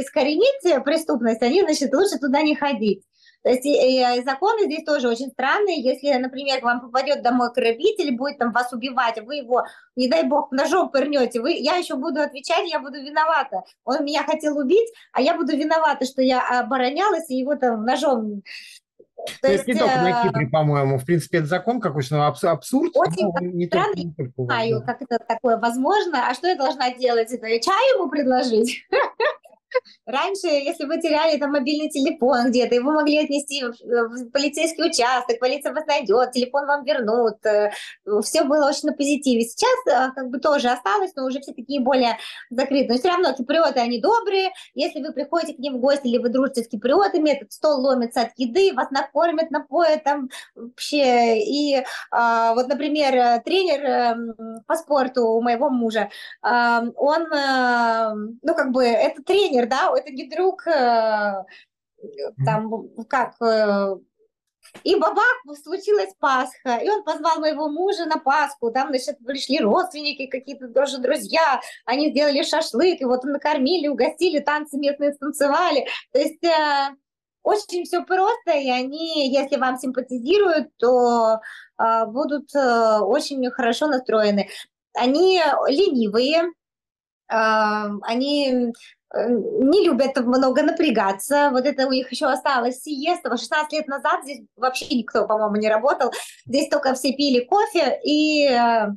искоренить 0.00 0.84
преступность, 0.84 1.42
они, 1.42 1.62
значит, 1.62 1.94
лучше 1.94 2.18
туда 2.18 2.42
не 2.42 2.56
ходить. 2.56 3.04
То 3.42 3.50
есть 3.50 3.64
и, 3.64 3.72
и 3.72 4.22
законы 4.22 4.66
здесь 4.66 4.84
тоже 4.84 5.08
очень 5.08 5.30
странные. 5.30 5.80
Если, 5.80 6.12
например, 6.14 6.60
к 6.60 6.64
вам 6.64 6.80
попадет 6.80 7.22
домой 7.22 7.50
грабитель, 7.54 8.16
будет 8.16 8.38
там 8.38 8.52
вас 8.52 8.72
убивать, 8.72 9.18
а 9.18 9.22
вы 9.22 9.36
его, 9.36 9.64
не 9.96 10.08
дай 10.08 10.24
бог, 10.24 10.52
ножом 10.52 10.90
пырнете, 10.90 11.40
вы, 11.40 11.52
я 11.52 11.76
еще 11.76 11.96
буду 11.96 12.20
отвечать, 12.20 12.70
я 12.70 12.80
буду 12.80 13.00
виновата. 13.02 13.62
Он 13.84 14.04
меня 14.04 14.24
хотел 14.24 14.58
убить, 14.58 14.88
а 15.12 15.22
я 15.22 15.34
буду 15.34 15.56
виновата, 15.56 16.04
что 16.04 16.22
я 16.22 16.60
оборонялась 16.60 17.30
и 17.30 17.36
его 17.36 17.54
там 17.56 17.84
ножом 17.84 18.42
то, 19.26 19.32
То 19.42 19.52
есть, 19.52 19.66
есть 19.66 19.80
не 19.80 19.86
только 19.86 20.02
на 20.02 20.22
Кипре, 20.22 20.46
по-моему, 20.46 20.98
в 20.98 21.04
принципе, 21.04 21.38
это 21.38 21.46
закон 21.46 21.80
какой-то 21.80 22.16
ну, 22.16 22.22
абсурд. 22.22 22.96
Очень 22.96 23.30
не 23.54 23.66
странно, 23.66 23.94
не 23.94 24.14
знаю, 24.36 24.82
как 24.84 25.02
это 25.02 25.18
такое 25.18 25.58
возможно. 25.58 26.28
А 26.28 26.34
что 26.34 26.48
я 26.48 26.56
должна 26.56 26.92
делать? 26.94 27.30
Это 27.30 27.46
чай 27.46 27.94
ему 27.94 28.08
предложить? 28.08 28.86
Раньше, 30.06 30.46
если 30.48 30.84
вы 30.84 31.00
теряли 31.00 31.38
там 31.38 31.52
мобильный 31.52 31.88
телефон 31.88 32.50
где-то, 32.50 32.74
его 32.74 32.92
могли 32.92 33.18
отнести 33.18 33.64
в 33.64 34.30
полицейский 34.30 34.84
участок, 34.84 35.38
полиция 35.38 35.72
вас 35.72 35.86
найдет, 35.86 36.32
телефон 36.32 36.66
вам 36.66 36.84
вернут. 36.84 37.44
Э, 37.44 37.70
все 38.22 38.44
было 38.44 38.68
очень 38.68 38.88
на 38.88 38.92
позитиве. 38.92 39.42
Сейчас 39.42 39.70
э, 39.86 40.12
как 40.14 40.30
бы 40.30 40.38
тоже 40.38 40.68
осталось, 40.68 41.12
но 41.14 41.26
уже 41.26 41.40
все 41.40 41.52
такие 41.52 41.80
более 41.80 42.18
закрытые. 42.50 42.88
Но 42.88 42.98
все 42.98 43.08
равно 43.08 43.32
киприоты, 43.32 43.80
они 43.80 44.00
добрые. 44.00 44.50
Если 44.74 45.00
вы 45.00 45.12
приходите 45.12 45.54
к 45.54 45.58
ним 45.58 45.76
в 45.76 45.80
гости 45.80 46.06
или 46.08 46.18
вы 46.18 46.28
дружите 46.28 46.64
с 46.64 46.68
киприотами, 46.68 47.30
этот 47.30 47.52
стол 47.52 47.80
ломится 47.80 48.22
от 48.22 48.30
еды, 48.36 48.72
вас 48.74 48.90
накормят, 48.90 49.50
напоят 49.50 50.04
там 50.04 50.28
вообще. 50.54 51.40
И 51.40 51.82
а, 52.10 52.54
вот, 52.54 52.68
например, 52.68 53.42
тренер 53.42 53.84
эм, 53.84 54.62
по 54.66 54.76
спорту 54.76 55.26
у 55.26 55.42
моего 55.42 55.70
мужа, 55.70 56.10
он, 56.42 57.26
ну, 58.42 58.54
как 58.54 58.70
бы, 58.72 58.84
это 58.84 59.22
тренер, 59.22 59.59
да, 59.66 59.92
это 59.96 60.12
не 60.12 60.28
друг, 60.28 60.66
э, 60.66 61.44
там, 62.44 62.88
как, 63.08 63.40
э, 63.42 63.96
и 64.84 64.94
бабах, 64.94 65.42
случилась 65.62 66.12
Пасха, 66.18 66.76
и 66.76 66.88
он 66.88 67.02
позвал 67.02 67.40
моего 67.40 67.68
мужа 67.68 68.06
на 68.06 68.18
Пасху, 68.18 68.70
там, 68.70 68.88
значит, 68.88 69.18
пришли 69.24 69.58
родственники, 69.58 70.26
какие-то 70.26 70.68
тоже 70.68 70.98
друзья, 70.98 71.60
они 71.84 72.10
сделали 72.10 72.42
шашлык, 72.42 73.00
и 73.00 73.04
вот 73.04 73.24
накормили, 73.24 73.88
угостили, 73.88 74.38
танцы 74.38 74.78
местные 74.78 75.12
станцевали, 75.12 75.86
то 76.12 76.18
есть 76.18 76.42
э, 76.44 76.94
очень 77.42 77.84
все 77.84 78.04
просто, 78.04 78.52
и 78.52 78.70
они, 78.70 79.32
если 79.32 79.56
вам 79.56 79.78
симпатизируют, 79.78 80.68
то 80.76 81.40
э, 81.78 82.06
будут 82.06 82.54
э, 82.54 82.98
очень 83.00 83.50
хорошо 83.50 83.86
настроены. 83.86 84.48
Они 84.94 85.40
ленивые, 85.68 86.42
э, 86.42 86.59
они 87.30 88.72
Э, 89.12 89.28
не 89.28 89.84
любят 89.86 90.16
много 90.18 90.62
напрягаться. 90.62 91.50
Вот 91.50 91.64
это 91.64 91.86
у 91.86 91.90
них 91.90 92.10
еще 92.10 92.26
осталось 92.26 92.82
сиеста. 92.82 93.36
16 93.36 93.72
лет 93.72 93.88
назад 93.88 94.22
здесь 94.22 94.42
вообще 94.56 94.86
никто, 94.94 95.26
по-моему, 95.26 95.56
не 95.56 95.68
работал. 95.68 96.12
Здесь 96.46 96.68
только 96.68 96.94
все 96.94 97.12
пили 97.12 97.44
кофе 97.44 97.98
и 98.04 98.46
э, 98.46 98.88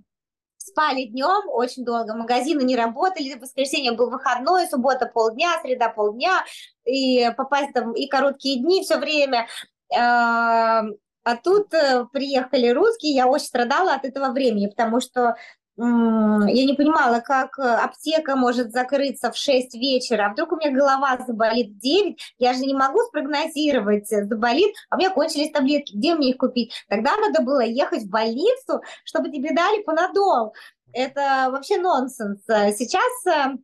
спали 0.58 1.06
днем 1.06 1.50
очень 1.50 1.84
долго. 1.84 2.14
Магазины 2.16 2.62
не 2.64 2.76
работали. 2.76 3.34
В 3.34 3.42
воскресенье 3.42 3.94
был 3.94 4.12
выходной, 4.12 4.68
суббота 4.68 5.08
полдня, 5.08 5.60
среда 5.64 5.90
полдня. 5.90 6.44
И 6.86 7.32
попасть 7.36 7.74
там 7.74 7.94
и 7.94 8.08
короткие 8.08 8.62
дни 8.62 8.84
все 8.84 8.98
время. 9.00 9.48
Э, 9.92 10.84
а 11.26 11.38
тут 11.42 11.70
приехали 12.12 12.68
русские, 12.68 13.16
я 13.16 13.28
очень 13.28 13.46
страдала 13.46 13.94
от 13.94 14.04
этого 14.04 14.34
времени, 14.34 14.68
потому 14.68 15.00
что 15.00 15.38
я 15.76 16.66
не 16.66 16.74
понимала, 16.74 17.20
как 17.20 17.58
э, 17.58 17.64
аптека 17.64 18.36
может 18.36 18.72
закрыться 18.72 19.32
в 19.32 19.38
6 19.38 19.74
вечера, 19.74 20.28
а 20.28 20.34
вдруг 20.34 20.52
у 20.52 20.58
меня 20.58 20.72
голова 20.72 21.18
заболит 21.26 21.70
в 21.70 21.80
9, 21.80 22.36
я 22.38 22.54
же 22.54 22.60
не 22.60 22.76
могу 22.76 23.00
спрогнозировать, 23.00 24.12
э, 24.12 24.26
заболит, 24.26 24.76
а 24.90 24.95
у 24.95 25.00
меня 25.00 25.10
кончились 25.10 25.52
таблетки, 25.52 25.95
где 25.95 26.14
мне 26.14 26.30
их 26.32 26.38
купить? 26.38 26.74
Тогда 26.90 27.16
надо 27.18 27.41
было 27.41 27.62
ехать 27.62 28.04
в 28.04 28.10
больницу, 28.10 28.82
чтобы 29.04 29.32
тебе 29.32 29.54
дали 29.54 29.82
панадол. 29.82 30.54
Это 30.94 31.50
вообще 31.50 31.80
нонсенс. 31.80 32.44
Сейчас 32.45 33.56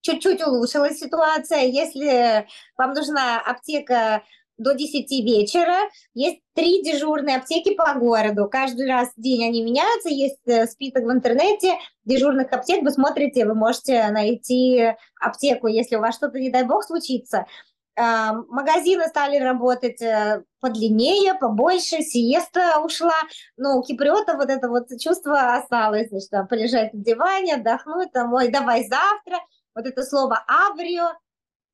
чуть-чуть 0.00 0.44
улучшилась 0.44 0.98
ситуация. 0.98 1.66
Если 1.66 2.48
вам 2.76 2.94
нужна 2.94 3.40
аптека 3.40 4.22
до 4.62 4.74
10 4.74 5.10
вечера. 5.24 5.76
Есть 6.14 6.40
три 6.54 6.82
дежурные 6.82 7.36
аптеки 7.36 7.74
по 7.74 7.94
городу. 7.94 8.48
Каждый 8.48 8.88
раз 8.88 9.10
день 9.16 9.44
они 9.44 9.62
меняются. 9.62 10.08
Есть 10.08 10.46
э, 10.46 10.66
список 10.66 11.04
в 11.04 11.12
интернете 11.12 11.74
дежурных 12.04 12.52
аптек. 12.52 12.82
Вы 12.82 12.90
смотрите, 12.90 13.44
вы 13.46 13.54
можете 13.54 14.08
найти 14.08 14.94
аптеку, 15.20 15.66
если 15.66 15.96
у 15.96 16.00
вас 16.00 16.14
что-то, 16.14 16.38
не 16.38 16.50
дай 16.50 16.64
бог, 16.64 16.84
случится. 16.84 17.46
А, 17.94 18.32
магазины 18.48 19.06
стали 19.08 19.38
работать 19.38 20.00
э, 20.00 20.42
подлиннее, 20.60 21.34
побольше, 21.34 22.00
сиеста 22.00 22.80
ушла. 22.80 23.14
Но 23.56 23.78
у 23.78 23.82
киприота 23.82 24.36
вот 24.36 24.48
это 24.48 24.68
вот 24.68 24.88
чувство 24.98 25.56
осталось, 25.56 26.08
значит, 26.08 26.48
полежать 26.48 26.94
на 26.94 27.00
диване, 27.00 27.56
отдохнуть, 27.56 28.12
там, 28.12 28.32
ой, 28.32 28.48
давай 28.48 28.88
завтра. 28.88 29.38
Вот 29.74 29.86
это 29.86 30.02
слово 30.02 30.42
«аврио», 30.46 31.12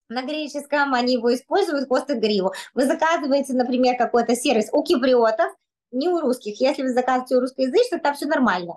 на 0.09 0.23
греческом, 0.23 0.95
они 0.95 1.15
его 1.15 1.35
используют 1.35 1.89
коста 1.89 2.15
гриву. 2.15 2.53
Вы 2.75 2.87
заказываете, 2.87 3.55
например, 3.55 3.97
какой-то 3.97 4.35
сервис 4.35 4.69
у 4.73 4.83
киприотов, 4.83 5.53
не 5.91 6.09
у 6.09 6.21
русских. 6.21 6.61
Если 6.61 6.83
вы 6.83 6.91
заказываете 6.91 7.37
у 7.37 7.41
русскоязычных, 7.41 8.03
там 8.03 8.15
все 8.15 8.27
нормально. 8.27 8.77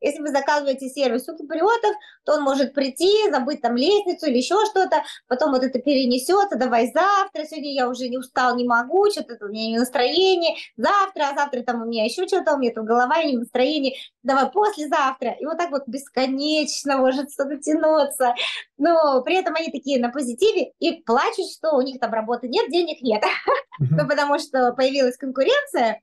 Если 0.00 0.20
вы 0.20 0.28
заказываете 0.28 0.88
сервис 0.88 1.28
у 1.28 1.36
киприотов, 1.36 1.92
то 2.24 2.34
он 2.34 2.42
может 2.42 2.74
прийти, 2.74 3.30
забыть 3.30 3.60
там 3.60 3.76
лестницу 3.76 4.26
или 4.26 4.38
еще 4.38 4.56
что-то, 4.66 5.02
потом 5.28 5.52
вот 5.52 5.62
это 5.62 5.78
перенесется, 5.78 6.56
давай 6.56 6.90
завтра, 6.92 7.44
сегодня 7.44 7.74
я 7.74 7.88
уже 7.88 8.08
не 8.08 8.18
устал, 8.18 8.56
не 8.56 8.66
могу, 8.66 9.10
что-то 9.10 9.36
у 9.44 9.48
меня 9.48 9.68
не 9.68 9.78
настроение, 9.78 10.56
завтра, 10.76 11.30
а 11.30 11.34
завтра 11.34 11.62
там 11.62 11.82
у 11.82 11.86
меня 11.86 12.04
еще 12.04 12.26
что-то, 12.26 12.54
у 12.54 12.58
меня 12.58 12.72
там 12.72 12.84
голова 12.84 13.22
не 13.22 13.36
настроение, 13.36 13.94
давай 14.22 14.50
послезавтра. 14.50 15.30
И 15.38 15.44
вот 15.44 15.58
так 15.58 15.70
вот 15.70 15.84
бесконечно 15.86 16.98
может 16.98 17.32
что-то 17.32 17.56
тянуться. 17.58 18.34
Но 18.78 19.22
при 19.22 19.36
этом 19.36 19.54
они 19.54 19.70
такие 19.70 20.00
на 20.00 20.10
позитиве 20.10 20.72
и 20.78 21.02
плачут, 21.02 21.50
что 21.50 21.72
у 21.72 21.82
них 21.82 22.00
там 22.00 22.12
работы 22.12 22.48
нет, 22.48 22.70
денег 22.70 23.02
нет. 23.02 23.22
Ну, 23.78 24.06
потому 24.06 24.38
что 24.38 24.72
появилась 24.72 25.16
конкуренция, 25.16 26.02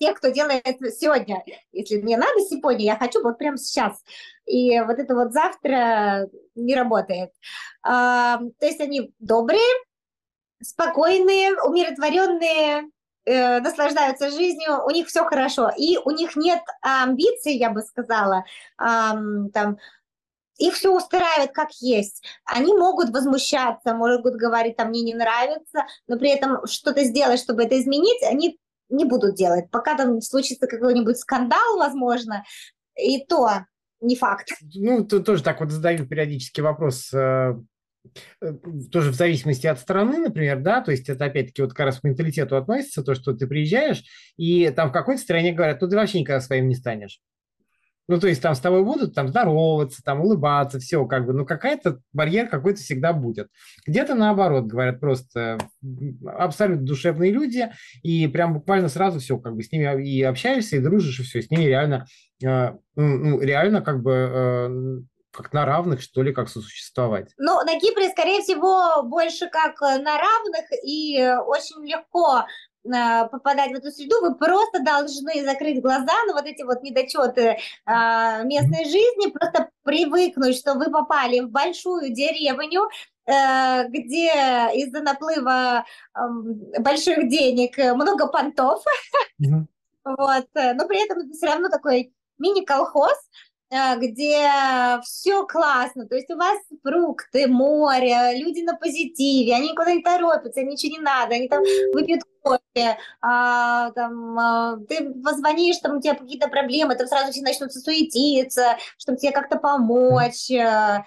тех, 0.00 0.16
кто 0.16 0.30
делает 0.30 0.64
сегодня. 0.98 1.44
Если 1.72 2.00
мне 2.00 2.16
надо 2.16 2.40
сегодня, 2.48 2.84
я 2.84 2.96
хочу 2.96 3.22
вот 3.22 3.38
прямо 3.38 3.58
сейчас. 3.58 4.02
И 4.46 4.80
вот 4.80 4.98
это 4.98 5.14
вот 5.14 5.32
завтра 5.32 6.28
не 6.54 6.74
работает. 6.74 7.30
А, 7.82 8.38
то 8.58 8.66
есть 8.66 8.80
они 8.80 9.12
добрые, 9.18 9.60
спокойные, 10.62 11.52
умиротворенные, 11.62 12.90
э, 13.26 13.60
наслаждаются 13.60 14.30
жизнью, 14.30 14.84
у 14.84 14.90
них 14.90 15.06
все 15.08 15.24
хорошо. 15.24 15.70
И 15.76 15.98
у 15.98 16.10
них 16.10 16.34
нет 16.34 16.62
амбиций, 16.80 17.54
я 17.54 17.70
бы 17.70 17.82
сказала, 17.82 18.44
э, 18.78 19.12
там, 19.52 19.78
их 20.56 20.74
все 20.74 20.94
устраивает 20.94 21.52
как 21.52 21.70
есть. 21.80 22.22
Они 22.44 22.74
могут 22.74 23.10
возмущаться, 23.10 23.94
могут 23.94 24.34
говорить, 24.34 24.76
там, 24.76 24.88
мне 24.88 25.02
не 25.02 25.14
нравится, 25.14 25.86
но 26.06 26.18
при 26.18 26.30
этом 26.30 26.66
что-то 26.66 27.04
сделать, 27.04 27.40
чтобы 27.40 27.64
это 27.64 27.80
изменить, 27.80 28.22
они 28.22 28.58
не 28.90 29.04
будут 29.04 29.36
делать. 29.36 29.70
Пока 29.70 29.96
там 29.96 30.20
случится 30.20 30.66
какой-нибудь 30.66 31.18
скандал, 31.18 31.78
возможно, 31.78 32.44
и 32.96 33.24
то 33.24 33.64
не 34.00 34.16
факт. 34.16 34.48
Ну, 34.74 35.04
тут 35.04 35.26
тоже 35.26 35.42
так 35.42 35.60
вот 35.60 35.70
задаю 35.70 36.06
периодически 36.06 36.60
вопрос, 36.60 37.12
э, 37.12 37.54
э, 38.40 38.52
тоже 38.90 39.10
в 39.10 39.14
зависимости 39.14 39.66
от 39.66 39.78
страны, 39.78 40.18
например, 40.18 40.60
да, 40.60 40.80
то 40.80 40.90
есть 40.90 41.08
это 41.08 41.26
опять-таки 41.26 41.62
вот 41.62 41.72
как 41.72 41.86
раз 41.86 42.00
к 42.00 42.04
менталитету 42.04 42.56
относится, 42.56 43.02
то, 43.02 43.14
что 43.14 43.34
ты 43.34 43.46
приезжаешь, 43.46 44.02
и 44.36 44.70
там 44.70 44.88
в 44.88 44.92
какой-то 44.92 45.20
стране 45.20 45.52
говорят, 45.52 45.80
ну 45.80 45.88
ты 45.88 45.96
вообще 45.96 46.20
никогда 46.20 46.40
своим 46.40 46.68
не 46.68 46.74
станешь. 46.74 47.20
Ну, 48.10 48.18
то 48.18 48.26
есть 48.26 48.42
там 48.42 48.56
с 48.56 48.60
тобой 48.60 48.82
будут 48.82 49.14
там 49.14 49.28
здороваться, 49.28 50.02
там 50.02 50.20
улыбаться, 50.20 50.80
все 50.80 51.06
как 51.06 51.26
бы, 51.26 51.32
ну, 51.32 51.46
какая-то 51.46 52.00
барьер 52.12 52.48
какой-то 52.48 52.80
всегда 52.80 53.12
будет. 53.12 53.46
Где-то 53.86 54.16
наоборот, 54.16 54.64
говорят 54.64 54.98
просто 54.98 55.58
абсолютно 56.26 56.84
душевные 56.84 57.30
люди, 57.30 57.70
и 58.02 58.26
прям 58.26 58.54
буквально 58.54 58.88
сразу 58.88 59.20
все, 59.20 59.38
как 59.38 59.54
бы 59.54 59.62
с 59.62 59.70
ними 59.70 60.04
и 60.04 60.24
общаешься, 60.24 60.74
и 60.74 60.80
дружишь, 60.80 61.20
и 61.20 61.22
все, 61.22 61.40
с 61.40 61.52
ними 61.52 61.62
реально, 61.62 62.04
э, 62.44 62.72
ну, 62.96 63.40
реально 63.40 63.80
как 63.80 64.02
бы 64.02 64.12
э, 64.12 64.68
как 65.30 65.52
на 65.52 65.64
равных, 65.64 66.00
что 66.00 66.24
ли, 66.24 66.32
как 66.32 66.48
сосуществовать? 66.48 67.30
Ну, 67.38 67.64
на 67.64 67.78
Кипре, 67.78 68.08
скорее 68.08 68.42
всего, 68.42 69.04
больше 69.04 69.48
как 69.48 69.80
на 69.80 70.18
равных, 70.18 70.64
и 70.84 71.16
очень 71.46 71.86
легко 71.86 72.44
Э, 72.44 72.69
попадать 72.82 73.72
в 73.72 73.74
эту 73.74 73.90
среду, 73.90 74.16
вы 74.22 74.34
просто 74.34 74.82
должны 74.82 75.44
закрыть 75.44 75.82
глаза 75.82 76.14
на 76.26 76.32
вот 76.32 76.44
эти 76.46 76.62
вот 76.62 76.82
недочеты 76.82 77.58
а, 77.84 78.42
местной 78.42 78.84
жизни, 78.84 79.30
просто 79.30 79.70
привыкнуть, 79.82 80.56
что 80.56 80.74
вы 80.74 80.90
попали 80.90 81.40
в 81.40 81.50
большую 81.50 82.12
деревню, 82.12 82.88
э, 83.26 83.88
где 83.88 84.30
из-за 84.74 85.02
наплыва 85.02 85.84
больших 86.78 87.28
денег 87.28 87.76
много 87.76 88.28
понтов, 88.28 88.82
вот, 89.38 89.66
но 90.54 90.88
при 90.88 91.04
этом 91.04 91.18
это 91.18 91.32
все 91.32 91.46
равно 91.46 91.68
такой 91.68 92.12
мини-колхоз, 92.38 93.12
Э, 93.12 93.49
где 93.70 94.48
все 95.04 95.46
классно, 95.46 96.06
то 96.06 96.16
есть 96.16 96.28
у 96.30 96.36
вас 96.36 96.58
фрукты, 96.82 97.46
море, 97.46 98.36
люди 98.36 98.62
на 98.62 98.74
позитиве, 98.74 99.54
они 99.54 99.70
никуда 99.70 99.94
не 99.94 100.02
торопятся, 100.02 100.62
ничего 100.62 100.96
не 100.96 100.98
надо, 100.98 101.34
они 101.36 101.48
там 101.48 101.62
выпьют 101.92 102.22
кофе, 102.42 102.98
а, 103.20 103.92
там, 103.92 104.38
а, 104.38 104.76
ты 104.88 105.12
позвонишь, 105.22 105.78
там 105.78 105.98
у 105.98 106.00
тебя 106.00 106.14
какие-то 106.14 106.48
проблемы, 106.48 106.96
там 106.96 107.06
сразу 107.06 107.30
все 107.30 107.42
начнут 107.42 107.72
суетиться, 107.72 108.76
чтобы 108.98 109.18
тебе 109.18 109.32
как-то 109.32 109.56
помочь. 109.58 110.50
Э, 110.50 111.04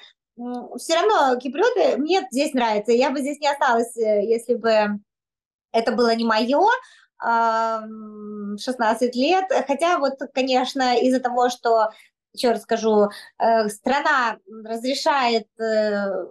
все 0.78 0.96
равно 0.96 1.40
киприоты 1.40 1.98
мне 1.98 2.26
здесь 2.32 2.54
нравится, 2.54 2.92
я 2.92 3.12
бы 3.12 3.20
здесь 3.20 3.40
не 3.40 3.48
осталась, 3.48 3.96
э, 3.98 4.26
если 4.26 4.56
бы 4.56 5.00
это 5.72 5.92
было 5.92 6.16
не 6.16 6.24
мое, 6.24 6.66
16 7.20 9.16
лет, 9.16 9.46
хотя 9.66 9.98
вот, 9.98 10.20
конечно, 10.34 10.98
из-за 11.00 11.22
того, 11.22 11.48
что 11.50 11.92
еще 12.34 12.52
раз 12.52 12.64
скажу, 12.64 13.10
э, 13.40 13.70
страна 13.70 14.38
разрешает 14.66 15.48
э, 15.60 16.26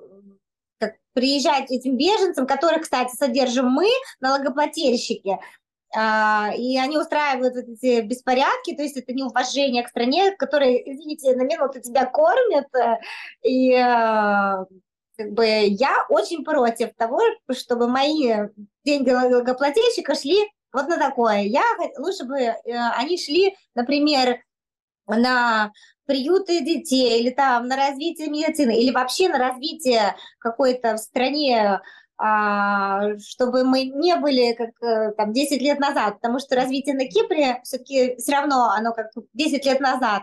приезжать 1.15 1.71
этим 1.71 1.97
беженцам, 1.97 2.47
которых, 2.47 2.83
кстати, 2.83 3.15
содержим 3.15 3.69
мы, 3.69 3.89
налогоплательщики, 4.21 5.39
а, 5.95 6.53
и 6.57 6.79
они 6.79 6.97
устраивают 6.97 7.55
вот 7.55 7.65
эти 7.65 8.01
беспорядки, 8.01 8.75
то 8.75 8.83
есть 8.83 8.97
это 8.97 9.13
неуважение 9.13 9.83
к 9.83 9.91
стране, 9.91 10.35
которая, 10.37 10.77
извините, 10.77 11.37
на 11.37 11.43
минуту 11.43 11.81
тебя 11.81 12.07
кормят, 12.07 12.67
и 13.43 13.75
э, 13.75 14.65
как 15.19 15.33
бы 15.33 15.47
я 15.47 16.07
очень 16.09 16.45
против 16.45 16.95
того, 16.97 17.21
чтобы 17.51 17.89
мои 17.89 18.49
деньги 18.85 19.11
налогоплательщика 19.11 20.15
шли 20.15 20.39
вот 20.73 20.89
на 20.89 20.99
такое. 20.99 21.43
Я 21.43 21.63
лучше 21.99 22.25
бы 22.25 22.39
они 22.97 23.19
шли, 23.19 23.55
например, 23.75 24.39
на 25.07 25.73
приюты 26.07 26.61
детей, 26.61 27.21
или 27.21 27.31
там 27.31 27.69
на 27.69 27.77
развитие 27.77 28.29
медицины, 28.29 28.77
или 28.79 28.91
вообще 28.91 29.29
на 29.29 29.39
развитие 29.39 30.17
какой-то 30.39 30.95
в 30.95 30.99
стране 30.99 31.81
а, 32.25 33.19
чтобы 33.19 33.65
мы 33.65 33.83
не 33.85 34.15
были 34.15 34.53
как 34.53 34.71
э, 34.81 35.11
там 35.17 35.33
10 35.33 35.61
лет 35.61 35.81
назад, 35.81 36.21
потому 36.21 36.39
что 36.39 36.55
развитие 36.55 36.95
на 36.95 37.07
Кипре 37.07 37.61
все-таки 37.65 38.15
все 38.17 38.33
равно 38.33 38.71
оно 38.71 38.93
как 38.93 39.07
10 39.33 39.67
лет 39.67 39.81
назад. 39.81 40.23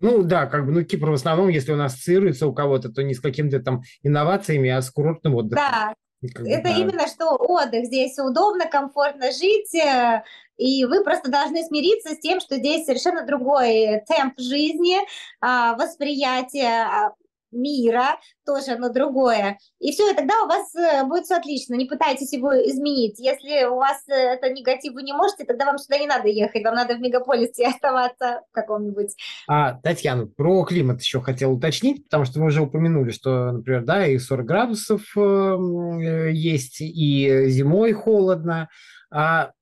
Ну 0.00 0.22
да, 0.22 0.46
как 0.46 0.64
бы, 0.64 0.72
ну 0.72 0.82
Кипр 0.82 1.10
в 1.10 1.14
основном, 1.14 1.48
если 1.48 1.72
он 1.72 1.82
ассоциируется 1.82 2.46
у 2.46 2.54
кого-то, 2.54 2.90
то 2.90 3.02
не 3.02 3.12
с 3.12 3.20
какими-то 3.20 3.60
там 3.60 3.82
инновациями, 4.02 4.70
а 4.70 4.80
с 4.80 4.90
курортным 4.90 5.34
отдыхом. 5.34 5.62
Да, 5.62 5.94
как 6.34 6.46
это 6.46 6.62
да. 6.62 6.76
именно 6.78 7.06
что 7.06 7.36
отдых. 7.36 7.84
Здесь 7.84 8.18
удобно, 8.18 8.66
комфортно 8.66 9.30
жить, 9.30 9.74
э, 9.74 10.22
и 10.56 10.84
вы 10.84 11.04
просто 11.04 11.30
должны 11.30 11.62
смириться 11.64 12.14
с 12.14 12.18
тем, 12.18 12.40
что 12.40 12.56
здесь 12.56 12.86
совершенно 12.86 13.26
другой 13.26 14.02
темп 14.06 14.38
жизни, 14.38 14.98
а, 15.40 15.74
восприятие 15.76 16.84
а, 16.84 17.12
мира, 17.52 18.18
тоже 18.44 18.72
оно 18.72 18.90
другое. 18.90 19.58
И 19.80 19.92
все, 19.92 20.12
и 20.12 20.14
тогда 20.14 20.34
у 20.44 20.46
вас 20.46 20.74
э, 20.74 21.04
будет 21.04 21.24
все 21.24 21.36
отлично. 21.36 21.74
Не 21.74 21.86
пытайтесь 21.86 22.32
его 22.32 22.52
изменить. 22.52 23.18
Если 23.18 23.64
у 23.64 23.76
вас 23.76 24.02
э, 24.08 24.12
это 24.12 24.50
негатив, 24.50 24.94
вы 24.94 25.02
не 25.02 25.12
можете, 25.12 25.44
тогда 25.44 25.66
вам 25.66 25.78
сюда 25.78 25.98
не 25.98 26.06
надо 26.06 26.28
ехать. 26.28 26.64
Вам 26.64 26.74
надо 26.74 26.94
в 26.94 27.00
мегаполисе 27.00 27.66
оставаться 27.68 28.42
в 28.50 28.52
каком-нибудь. 28.52 29.14
А, 29.48 29.74
Татьяна, 29.74 30.26
про 30.26 30.64
климат 30.64 31.00
еще 31.00 31.20
хотел 31.20 31.52
уточнить, 31.52 32.04
потому 32.04 32.24
что 32.24 32.40
мы 32.40 32.46
уже 32.46 32.62
упомянули, 32.62 33.10
что, 33.10 33.52
например, 33.52 33.84
да, 33.84 34.06
и 34.06 34.18
40 34.18 34.46
градусов 34.46 35.02
э, 35.16 36.30
есть, 36.32 36.80
и 36.80 37.48
зимой 37.48 37.92
холодно. 37.92 38.68
А, 39.10 39.52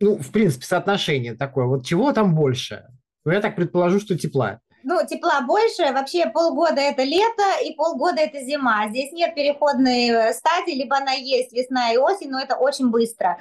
ну, 0.00 0.16
в 0.16 0.30
принципе, 0.32 0.66
соотношение 0.66 1.34
такое. 1.34 1.66
Вот 1.66 1.86
чего 1.86 2.12
там 2.12 2.34
больше? 2.34 2.86
Ну, 3.24 3.32
я 3.32 3.40
так 3.40 3.56
предположу, 3.56 4.00
что 4.00 4.18
тепла 4.18 4.60
ну, 4.84 5.00
тепла 5.06 5.40
больше, 5.40 5.92
вообще 5.92 6.26
полгода 6.26 6.80
это 6.80 7.02
лето 7.02 7.42
и 7.64 7.74
полгода 7.74 8.20
это 8.20 8.40
зима. 8.44 8.88
Здесь 8.88 9.12
нет 9.12 9.34
переходной 9.34 10.08
э, 10.08 10.32
стадии, 10.34 10.72
либо 10.72 10.98
она 10.98 11.12
есть 11.12 11.52
весна 11.52 11.92
и 11.92 11.96
осень, 11.96 12.30
но 12.30 12.38
это 12.38 12.56
очень 12.56 12.90
быстро. 12.90 13.38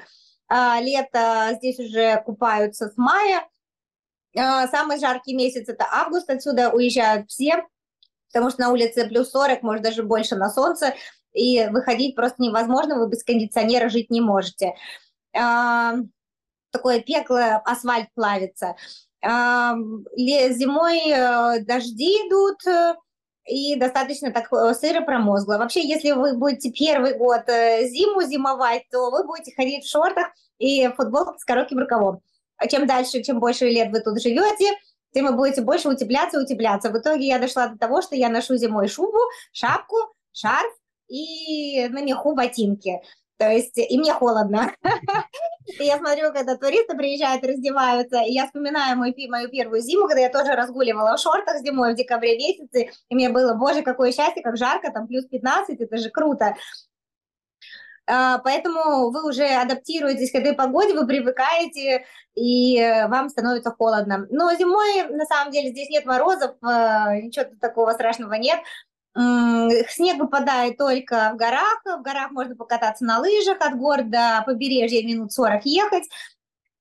А, 0.48 0.80
лето 0.80 1.52
здесь 1.58 1.80
уже 1.80 2.22
купаются 2.26 2.88
с 2.88 2.94
мая. 2.96 3.46
А, 4.38 4.68
самый 4.68 4.98
жаркий 5.00 5.36
месяц 5.36 5.68
это 5.68 5.86
август, 5.92 6.30
отсюда 6.30 6.70
уезжают 6.70 7.30
все, 7.30 7.66
потому 8.32 8.50
что 8.50 8.62
на 8.62 8.72
улице 8.72 9.06
плюс 9.08 9.30
40, 9.32 9.64
может 9.64 9.84
даже 9.84 10.04
больше 10.04 10.36
на 10.36 10.50
солнце, 10.50 10.94
и 11.34 11.68
выходить 11.68 12.16
просто 12.16 12.42
невозможно, 12.42 12.98
вы 12.98 13.10
без 13.10 13.24
кондиционера 13.24 13.90
жить 13.90 14.10
не 14.10 14.22
можете. 14.22 14.76
Такое 16.74 17.00
пекло, 17.00 17.62
асфальт 17.64 18.10
плавится 18.16 18.76
зимой 19.24 21.00
э, 21.08 21.64
дожди 21.64 22.12
идут, 22.28 22.66
э, 22.68 22.96
и 23.46 23.76
достаточно 23.76 24.32
так 24.32 24.52
э, 24.52 24.74
сыро 24.74 25.02
промозгло. 25.02 25.58
Вообще, 25.58 25.86
если 25.88 26.12
вы 26.12 26.38
будете 26.38 26.72
первый 26.72 27.18
год 27.18 27.44
зиму 27.48 28.22
зимовать, 28.24 28.84
то 28.92 29.12
вы 29.12 29.26
будете 29.26 29.54
ходить 29.56 29.86
в 29.86 29.90
шортах 29.90 30.28
и 30.60 30.88
футболке 30.98 31.40
с 31.40 31.46
коротким 31.46 31.80
рукавом. 31.80 32.22
А 32.58 32.68
чем 32.68 32.86
дальше, 32.86 33.24
чем 33.24 33.40
больше 33.40 33.66
лет 33.66 33.92
вы 33.92 34.02
тут 34.02 34.22
живете, 34.22 34.72
тем 35.14 35.28
вы 35.28 35.34
будете 35.34 35.62
больше 35.62 35.90
утепляться 35.90 36.40
и 36.40 36.44
утепляться. 36.44 36.90
В 36.90 36.98
итоге 36.98 37.28
я 37.28 37.40
дошла 37.40 37.68
до 37.68 37.78
того, 37.78 38.02
что 38.02 38.16
я 38.16 38.30
ношу 38.30 38.56
зимой 38.56 38.88
шубу, 38.88 39.20
шапку, 39.52 39.98
шарф 40.32 40.72
и 41.08 41.88
на 41.90 42.02
меху 42.02 42.36
ботинки. 42.36 43.02
То 43.38 43.50
есть 43.50 43.78
и 43.78 43.98
мне 43.98 44.14
холодно. 44.14 44.72
Я 45.80 45.98
смотрю, 45.98 46.32
когда 46.34 46.56
туристы 46.58 46.96
приезжают 46.96 47.44
раздеваются, 47.46 48.22
и 48.22 48.34
я 48.34 48.46
вспоминаю 48.46 48.98
мою, 48.98 49.14
мою 49.30 49.50
первую 49.50 49.82
зиму, 49.82 50.08
когда 50.08 50.20
я 50.22 50.30
тоже 50.30 50.56
разгуливала 50.56 51.16
в 51.16 51.20
шортах 51.22 51.62
зимой 51.62 51.94
в 51.94 51.96
декабре 51.96 52.38
месяце, 52.38 52.92
и 53.08 53.16
мне 53.16 53.30
было, 53.30 53.54
боже, 53.54 53.82
какое 53.82 54.12
счастье, 54.12 54.44
как 54.44 54.58
жарко, 54.58 54.92
там 54.92 55.08
плюс 55.08 55.26
15, 55.26 55.80
это 55.80 55.98
же 55.98 56.10
круто. 56.10 56.56
А, 58.06 58.40
поэтому 58.40 59.12
вы 59.12 59.26
уже 59.28 59.46
адаптируетесь 59.46 60.32
к 60.32 60.36
этой 60.36 60.54
погоде, 60.54 60.94
вы 60.94 61.08
привыкаете, 61.08 62.06
и 62.36 62.78
вам 63.08 63.30
становится 63.30 63.72
холодно. 63.72 64.28
Но 64.30 64.54
зимой, 64.56 65.08
на 65.10 65.26
самом 65.26 65.52
деле, 65.52 65.70
здесь 65.70 65.90
нет 65.90 66.06
морозов, 66.06 66.56
а, 66.62 67.16
ничего 67.16 67.46
такого 67.62 67.92
страшного 67.92 68.34
нет. 68.34 68.60
Снег 69.16 70.18
выпадает 70.18 70.78
только 70.78 71.32
в 71.34 71.38
горах. 71.38 71.82
В 71.86 72.02
горах 72.02 72.32
можно 72.32 72.56
покататься 72.56 73.06
на 73.06 73.20
лыжах 73.20 73.62
от 73.62 73.78
города 73.78 74.44
побережья 74.46 75.06
минут 75.06 75.32
40 75.32 75.66
ехать. 75.66 76.06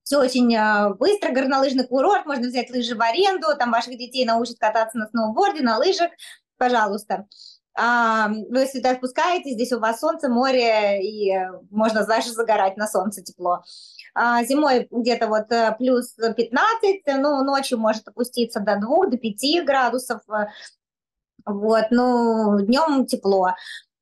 Все 0.02 0.18
очень 0.18 0.54
а, 0.56 0.90
быстро, 0.90 1.30
горнолыжный 1.30 1.86
курорт, 1.86 2.26
можно 2.26 2.48
взять 2.48 2.70
лыжи 2.70 2.96
в 2.96 3.00
аренду, 3.00 3.56
там 3.56 3.70
ваших 3.70 3.96
детей 3.96 4.24
научат 4.24 4.58
кататься 4.58 4.98
на 4.98 5.06
сноуборде, 5.06 5.62
на 5.62 5.78
лыжах, 5.78 6.10
пожалуйста. 6.58 7.26
А, 7.74 8.28
вы 8.28 8.66
сюда 8.66 8.96
спускаетесь, 8.96 9.54
здесь 9.54 9.72
у 9.72 9.78
вас 9.78 10.00
солнце, 10.00 10.28
море, 10.28 11.00
и 11.02 11.32
можно, 11.70 12.02
знаешь, 12.02 12.26
загорать 12.26 12.76
на 12.76 12.88
солнце 12.88 13.22
тепло. 13.22 13.62
А, 14.14 14.44
зимой 14.44 14.88
где-то 14.90 15.28
вот 15.28 15.50
э, 15.52 15.74
плюс 15.78 16.14
15, 16.14 17.00
ну, 17.18 17.42
ночью 17.44 17.78
может 17.78 18.06
опуститься 18.08 18.60
до 18.60 18.76
2, 18.76 19.06
до 19.06 19.16
5 19.16 19.64
градусов, 19.64 20.20
вот, 21.44 21.86
ну, 21.90 22.60
днем 22.60 23.06
тепло. 23.06 23.54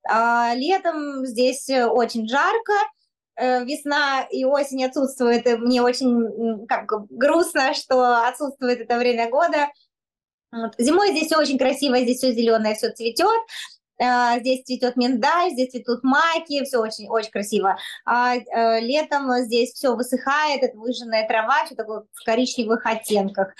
А 0.08 0.54
летом 0.54 1.26
здесь 1.26 1.68
очень 1.68 2.28
жарко, 2.28 2.72
э, 3.36 3.64
весна 3.64 4.22
и 4.30 4.44
осень 4.44 4.84
отсутствует, 4.84 5.46
и 5.46 5.56
мне 5.56 5.82
очень 5.82 6.66
как 6.66 6.86
грустно, 7.10 7.74
что 7.74 8.26
отсутствует 8.26 8.80
это 8.80 8.98
время 8.98 9.28
года. 9.30 9.68
Вот. 10.52 10.74
Зимой 10.78 11.10
здесь 11.10 11.26
все 11.26 11.36
очень 11.36 11.58
красиво, 11.58 11.98
здесь 12.00 12.18
все 12.18 12.32
зеленое, 12.32 12.74
все 12.74 12.90
цветет. 12.90 13.40
А, 14.02 14.38
здесь 14.38 14.64
цветет 14.64 14.96
миндаль, 14.96 15.50
здесь 15.50 15.70
цветут 15.72 16.02
маки, 16.02 16.64
все 16.64 16.78
очень, 16.78 17.08
очень 17.08 17.30
красиво. 17.30 17.76
А 18.06 18.34
э, 18.36 18.80
летом 18.80 19.30
здесь 19.42 19.74
все 19.74 19.94
высыхает, 19.94 20.62
это 20.62 20.76
выжженная 20.78 21.28
трава, 21.28 21.66
все 21.66 21.74
такое 21.74 22.04
в 22.12 22.24
коричневых 22.24 22.86
оттенках. 22.86 23.54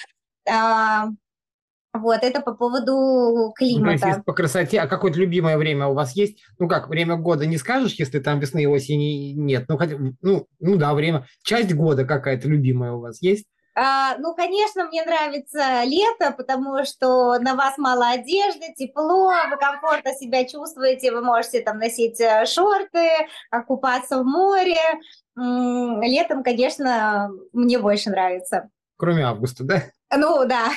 Вот, 1.92 2.18
это 2.22 2.40
по 2.40 2.54
поводу 2.54 3.52
климата. 3.56 4.14
Ну, 4.18 4.22
по 4.22 4.32
красоте, 4.32 4.80
а 4.80 4.86
какое-то 4.86 5.18
любимое 5.18 5.58
время 5.58 5.86
у 5.88 5.94
вас 5.94 6.14
есть? 6.14 6.38
Ну 6.58 6.68
как, 6.68 6.88
время 6.88 7.16
года 7.16 7.46
не 7.46 7.56
скажешь, 7.56 7.94
если 7.94 8.20
там 8.20 8.38
весны 8.38 8.62
и 8.62 8.66
осени 8.66 9.32
нет? 9.32 9.64
Ну, 9.68 9.76
хотя, 9.76 9.96
ну, 10.20 10.46
ну 10.60 10.76
да, 10.76 10.94
время. 10.94 11.26
Часть 11.42 11.74
года 11.74 12.04
какая-то 12.04 12.48
любимая 12.48 12.92
у 12.92 13.00
вас 13.00 13.20
есть? 13.20 13.46
А, 13.74 14.16
ну, 14.18 14.34
конечно, 14.34 14.84
мне 14.86 15.04
нравится 15.04 15.82
лето, 15.84 16.32
потому 16.36 16.84
что 16.84 17.38
на 17.38 17.54
вас 17.54 17.78
мало 17.78 18.10
одежды, 18.10 18.74
тепло, 18.76 19.32
вы 19.50 19.56
комфортно 19.58 20.12
себя 20.12 20.44
чувствуете, 20.44 21.12
вы 21.12 21.22
можете 21.22 21.60
там 21.60 21.78
носить 21.78 22.20
э, 22.20 22.46
шорты, 22.46 23.08
купаться 23.66 24.18
в 24.18 24.24
море. 24.24 24.76
Летом, 25.36 26.42
конечно, 26.42 27.30
мне 27.52 27.78
больше 27.78 28.10
нравится. 28.10 28.68
Кроме 28.96 29.24
августа, 29.24 29.64
да? 29.64 29.82
Ну, 30.16 30.44
да. 30.46 30.70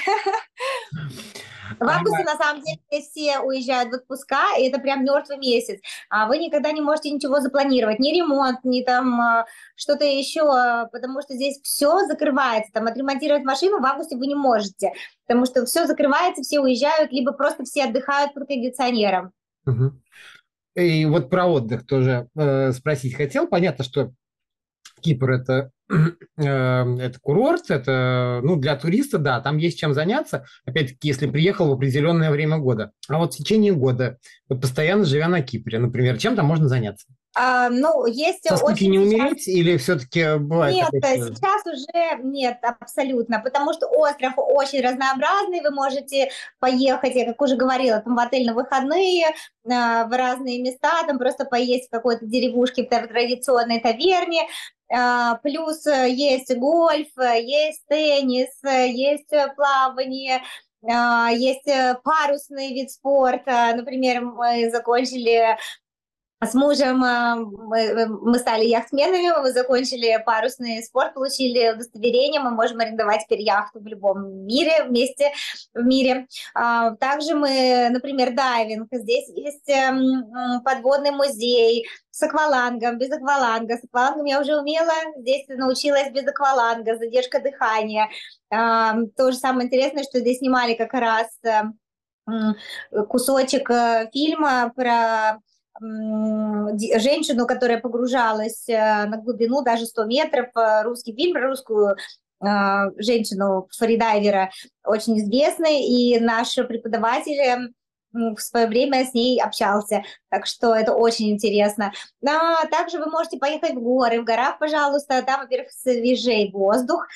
В 1.80 1.90
августе, 1.90 2.24
на 2.24 2.38
самом 2.38 2.62
деле, 2.62 3.04
все 3.04 3.40
уезжают 3.40 3.92
в 3.92 3.96
отпуска, 3.96 4.58
и 4.60 4.68
это 4.68 4.80
прям 4.80 5.04
мертвый 5.04 5.38
месяц. 5.38 5.80
А 6.10 6.28
вы 6.28 6.38
никогда 6.38 6.72
не 6.72 6.82
можете 6.82 7.10
ничего 7.10 7.40
запланировать, 7.40 8.00
ни 8.00 8.16
ремонт, 8.16 8.64
ни 8.64 8.84
там 8.84 9.20
а, 9.20 9.46
что-то 9.76 10.06
еще, 10.06 10.88
потому 10.92 11.22
что 11.22 11.34
здесь 11.34 11.60
все 11.64 12.06
закрывается. 12.06 12.72
Там 12.74 12.88
отремонтировать 12.88 13.44
машину 13.44 13.80
в 13.80 13.86
августе 13.86 14.18
вы 14.18 14.28
не 14.28 14.36
можете, 14.36 14.94
потому 15.26 15.46
что 15.46 15.66
все 15.66 15.88
закрывается, 15.88 16.44
все 16.44 16.60
уезжают, 16.60 17.12
либо 17.12 17.32
просто 17.32 17.64
все 17.64 17.86
отдыхают 17.86 18.34
под 18.34 18.48
кондиционером. 18.48 19.32
Угу. 19.66 19.94
И 20.76 21.06
вот 21.06 21.30
про 21.30 21.46
отдых 21.46 21.86
тоже 21.86 22.28
э, 22.36 22.72
спросить 22.72 23.16
хотел. 23.16 23.48
Понятно, 23.48 23.84
что 23.84 24.12
Кипр 25.04 25.32
это 25.32 25.72
Эм, 26.38 27.00
это 27.00 27.20
курорт, 27.20 27.70
это, 27.70 28.40
ну, 28.44 28.56
для 28.56 28.76
туриста, 28.76 29.18
да, 29.18 29.40
там 29.42 29.58
есть 29.58 29.80
чем 29.80 29.94
заняться, 29.94 30.46
опять-таки, 30.66 31.08
если 31.08 31.28
приехал 31.28 31.70
в 31.70 31.74
определенное 31.74 32.32
время 32.32 32.58
года. 32.58 32.92
А 33.08 33.18
вот 33.18 33.34
в 33.34 33.38
течение 33.38 33.74
года, 33.74 34.18
вот 34.50 34.62
постоянно 34.62 35.06
живя 35.06 35.28
на 35.28 35.42
Кипре, 35.42 35.80
например, 35.80 36.18
чем 36.18 36.36
там 36.36 36.46
можно 36.46 36.68
заняться? 36.68 37.06
А, 37.36 37.70
ну, 37.70 38.06
есть 38.06 38.48
Со 38.48 38.64
очень... 38.64 38.92
не 38.92 39.00
умереть 39.00 39.48
или 39.48 39.78
все-таки 39.78 40.38
бывает? 40.38 40.76
Нет, 40.76 40.90
такое... 40.92 41.34
сейчас 41.34 41.66
уже 41.66 42.24
нет, 42.24 42.60
абсолютно, 42.62 43.40
потому 43.40 43.74
что 43.74 43.88
остров 43.88 44.34
очень 44.38 44.82
разнообразный, 44.82 45.62
вы 45.62 45.72
можете 45.72 46.30
поехать, 46.60 47.16
я 47.16 47.26
как 47.26 47.42
уже 47.42 47.56
говорила, 47.56 48.00
там 48.00 48.16
в 48.16 48.20
отель 48.20 48.46
на 48.46 48.54
выходные, 48.54 49.34
а, 49.68 50.06
в 50.06 50.16
разные 50.16 50.62
места, 50.62 51.04
там 51.08 51.18
просто 51.18 51.46
поесть 51.46 51.88
в 51.88 51.92
какой-то 51.92 52.26
деревушке, 52.26 52.84
в 52.84 52.88
традиционной 52.88 53.80
таверне, 53.80 54.44
плюс 55.42 55.86
есть 55.86 56.56
гольф, 56.56 57.10
есть 57.18 57.84
теннис, 57.88 58.50
есть 58.64 59.30
плавание, 59.56 60.44
есть 60.84 61.70
парусный 62.04 62.74
вид 62.74 62.92
спорта. 62.92 63.74
Например, 63.76 64.22
мы 64.22 64.70
закончили 64.70 65.58
с 66.46 66.54
мужем 66.54 67.04
э, 67.04 67.36
мы, 67.36 67.80
э, 67.80 68.08
мы 68.08 68.40
стали 68.40 68.66
яхтсменами, 68.66 69.42
мы 69.42 69.52
закончили 69.52 70.22
парусный 70.26 70.84
спорт, 70.84 71.14
получили 71.14 71.74
удостоверение, 71.74 72.42
мы 72.42 72.52
можем 72.52 72.80
арендовать 72.80 73.22
теперь 73.26 73.42
яхту 73.42 73.80
в 73.80 73.86
любом 73.88 74.46
мире, 74.46 74.84
вместе 74.86 75.32
в 75.74 75.84
мире. 75.84 76.28
А, 76.54 76.96
также 76.96 77.36
мы, 77.36 77.90
например, 77.92 78.34
дайвинг, 78.34 78.88
здесь 78.92 79.30
есть 79.30 79.70
эм, 79.70 80.62
подводный 80.64 81.12
музей 81.12 81.88
с 82.12 82.22
аквалангом, 82.24 82.98
без 82.98 83.12
акваланга. 83.12 83.78
С 83.78 83.84
аквалангом 83.84 84.26
я 84.26 84.40
уже 84.40 84.58
умела, 84.58 84.94
здесь 85.18 85.46
научилась 85.48 86.12
без 86.12 86.28
акваланга, 86.28 86.98
задержка 86.98 87.40
дыхания. 87.40 88.10
А, 88.50 88.96
то 89.18 89.32
же 89.32 89.38
самое 89.38 89.68
интересное, 89.68 90.04
что 90.04 90.20
здесь 90.20 90.40
снимали 90.40 90.74
как 90.74 90.94
раз 90.94 91.28
э, 91.44 91.64
кусочек 93.08 93.70
фильма 94.14 94.72
про 94.76 95.40
женщину, 97.00 97.46
которая 97.46 97.80
погружалась 97.80 98.68
э, 98.70 99.06
на 99.06 99.18
глубину 99.18 99.64
даже 99.64 99.86
100 99.86 100.06
метров, 100.06 100.48
э, 100.56 100.84
русский 100.84 101.14
фильм 101.14 101.34
про 101.34 101.48
русскую 101.48 101.96
э, 101.96 102.46
женщину 102.98 103.68
фридайвера, 103.78 104.52
очень 104.86 105.20
известный, 105.20 105.84
и 105.84 106.20
наш 106.20 106.56
преподаватель 106.56 107.74
в 108.14 108.40
свое 108.40 108.68
время 108.68 109.06
с 109.06 109.14
ней 109.16 109.42
общался, 109.42 110.04
так 110.30 110.46
что 110.46 110.76
это 110.76 110.94
очень 110.94 111.32
интересно. 111.32 111.92
А 112.24 112.68
также 112.68 113.00
вы 113.00 113.08
можете 113.08 113.40
поехать 113.40 113.74
в 113.74 113.82
горы, 113.82 114.22
в 114.22 114.24
горах, 114.24 114.60
пожалуйста, 114.60 115.24
там, 115.24 115.42
во-первых, 115.42 115.72
свежий 115.72 116.52
воздух, 116.52 117.08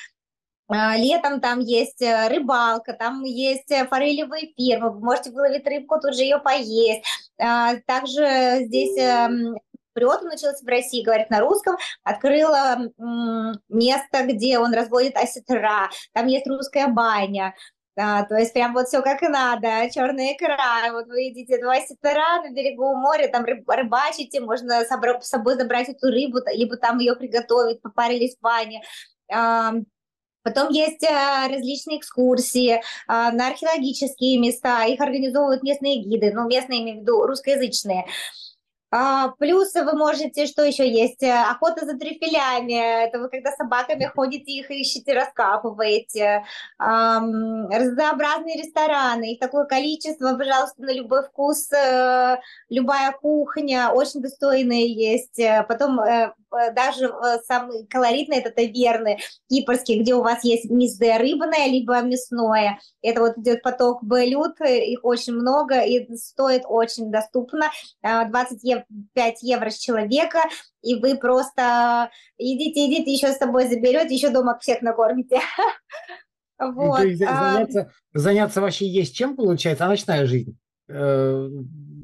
Летом 0.69 1.39
там 1.39 1.59
есть 1.59 2.01
э, 2.01 2.27
рыбалка, 2.27 2.91
там 2.91 3.23
есть 3.23 3.71
э, 3.71 3.87
форелевые 3.87 4.53
фермы, 4.57 4.91
вы 4.91 4.99
можете 4.99 5.31
выловить 5.31 5.65
рыбку, 5.65 5.97
тут 6.01 6.13
же 6.13 6.23
ее 6.23 6.39
поесть. 6.39 7.05
А, 7.39 7.75
также 7.85 8.65
здесь 8.65 8.97
эм, 8.99 9.57
прет, 9.93 10.19
он 10.21 10.27
начался 10.27 10.61
в 10.61 10.67
России, 10.67 11.03
говорит 11.03 11.29
на 11.29 11.39
русском, 11.39 11.77
открыла 12.03 12.79
место, 13.69 14.23
где 14.23 14.59
он 14.59 14.73
разводит 14.73 15.15
осетра, 15.15 15.89
там 16.13 16.27
есть 16.27 16.45
русская 16.47 16.87
баня, 16.87 17.55
да, 17.95 18.25
то 18.25 18.35
есть 18.35 18.53
прям 18.53 18.73
вот 18.73 18.87
все 18.87 19.01
как 19.01 19.21
надо, 19.21 19.89
черная 19.89 20.33
икра, 20.33 20.91
вот 20.91 21.07
вы 21.07 21.21
едите 21.21 21.59
два 21.59 21.77
осетра 21.77 22.43
на 22.43 22.51
берегу 22.51 22.93
моря, 22.93 23.27
там 23.27 23.43
рыб, 23.43 23.67
рыбачите, 23.67 24.41
можно 24.41 24.83
с 24.83 25.27
собой 25.27 25.55
забрать 25.55 25.89
эту 25.89 26.07
рыбу, 26.07 26.39
либо 26.53 26.77
там 26.77 26.99
ее 26.99 27.15
приготовить, 27.15 27.81
попарились 27.81 28.35
в 28.35 28.41
бане. 28.41 28.83
Потом 30.47 30.69
есть 30.69 31.03
э, 31.03 31.47
различные 31.49 31.99
экскурсии 31.99 32.81
а, 33.05 33.33
на 33.33 33.47
археологические 33.47 34.39
места, 34.39 34.85
их 34.85 35.01
организовывают 35.01 35.61
местные 35.61 36.01
гиды, 36.01 36.31
ну, 36.33 36.47
местные, 36.47 36.83
имею 36.83 36.99
в 36.99 37.01
виду, 37.01 37.21
русскоязычные. 37.23 38.05
А, 38.89 39.29
плюс 39.37 39.73
вы 39.73 39.93
можете, 39.97 40.45
что 40.45 40.63
еще 40.63 40.89
есть? 40.89 41.21
Э, 41.21 41.43
охота 41.51 41.85
за 41.85 41.97
трюфелями. 41.97 43.05
Это 43.05 43.19
вы 43.19 43.29
когда 43.29 43.51
собаками 43.51 44.05
ходите, 44.05 44.51
их 44.53 44.71
ищете, 44.71 45.13
раскапываете. 45.13 46.45
А, 46.77 47.19
разнообразные 47.19 48.63
рестораны. 48.63 49.33
Их 49.33 49.39
такое 49.39 49.65
количество, 49.65 50.37
пожалуйста, 50.37 50.81
на 50.81 50.93
любой 50.93 51.23
вкус. 51.23 51.69
А, 51.73 52.39
любая 52.69 53.11
кухня. 53.11 53.89
Очень 53.93 54.21
достойные 54.21 54.93
есть. 54.93 55.41
Потом 55.67 55.99
даже 56.73 57.13
самый 57.45 57.85
колоритный 57.87 58.37
это 58.37 58.51
таверны 58.51 59.17
кипрские, 59.49 60.01
где 60.01 60.15
у 60.15 60.21
вас 60.23 60.45
есть 60.45 60.69
мизде 60.69 61.17
рыбное, 61.17 61.67
либо 61.67 62.01
мясное. 62.01 62.79
Это 63.01 63.19
вот 63.19 63.37
идет 63.37 63.61
поток 63.63 64.01
блюд, 64.01 64.59
их 64.61 65.03
очень 65.03 65.33
много 65.33 65.81
и 65.81 66.15
стоит 66.15 66.63
очень 66.65 67.11
доступно. 67.11 67.69
20 68.01 68.63
евро 68.63 68.76
5 69.13 69.43
евро 69.43 69.69
с 69.69 69.77
человека, 69.77 70.39
и 70.81 70.95
вы 70.95 71.17
просто 71.17 72.09
идите, 72.37 72.85
идите, 72.87 73.11
еще 73.11 73.33
с 73.33 73.37
собой 73.37 73.67
заберете, 73.67 74.13
еще 74.13 74.29
дома 74.29 74.57
всех 74.59 74.81
накормите. 74.81 75.39
Вот. 76.59 77.03
Ну, 77.03 77.15
заняться, 77.15 77.91
заняться 78.15 78.61
вообще 78.61 78.87
есть 78.87 79.15
чем, 79.15 79.35
получается, 79.35 79.85
а 79.85 79.89
ночная 79.89 80.25
жизнь? 80.25 80.57
Э, 80.89 81.49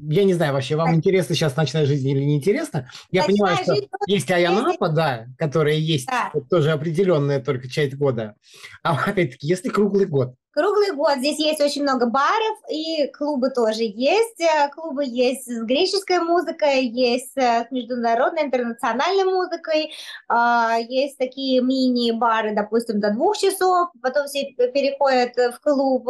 я 0.08 0.24
не 0.24 0.34
знаю, 0.34 0.52
вообще, 0.52 0.76
вам 0.76 0.94
интересно 0.94 1.34
сейчас 1.34 1.56
ночная 1.56 1.86
жизнь 1.86 2.08
или 2.08 2.22
не 2.22 2.36
интересно? 2.36 2.88
Я 3.10 3.22
ночная 3.22 3.34
понимаю, 3.34 3.56
что 3.56 3.74
есть 4.06 4.30
Аянапа, 4.30 4.90
да, 4.90 5.26
которая 5.38 5.74
есть 5.74 6.06
да. 6.06 6.30
тоже 6.50 6.70
определенная 6.70 7.42
только 7.42 7.68
часть 7.68 7.94
года. 7.94 8.36
А 8.82 8.94
опять-таки, 9.06 9.46
если 9.46 9.70
круглый 9.70 10.06
год, 10.06 10.34
Круглый 10.54 10.92
год 10.92 11.16
здесь 11.16 11.40
есть 11.40 11.60
очень 11.60 11.82
много 11.82 12.06
баров, 12.06 12.58
и 12.70 13.08
клубы 13.08 13.50
тоже 13.50 13.82
есть. 13.82 14.40
Э, 14.40 14.68
клубы 14.68 15.04
есть 15.04 15.46
с 15.46 15.64
греческой 15.64 16.20
музыкой, 16.20 16.86
есть 16.86 17.36
э, 17.36 17.66
с 17.66 17.72
международной, 17.72 18.44
интернациональной 18.44 19.24
музыкой. 19.24 19.92
А, 20.28 20.76
есть 20.78 21.18
такие 21.18 21.60
мини-бары, 21.60 22.54
допустим, 22.54 23.00
до 23.00 23.10
двух 23.10 23.36
часов, 23.36 23.88
потом 24.00 24.26
все 24.26 24.52
переходят 24.52 25.34
в 25.36 25.58
клуб, 25.60 26.08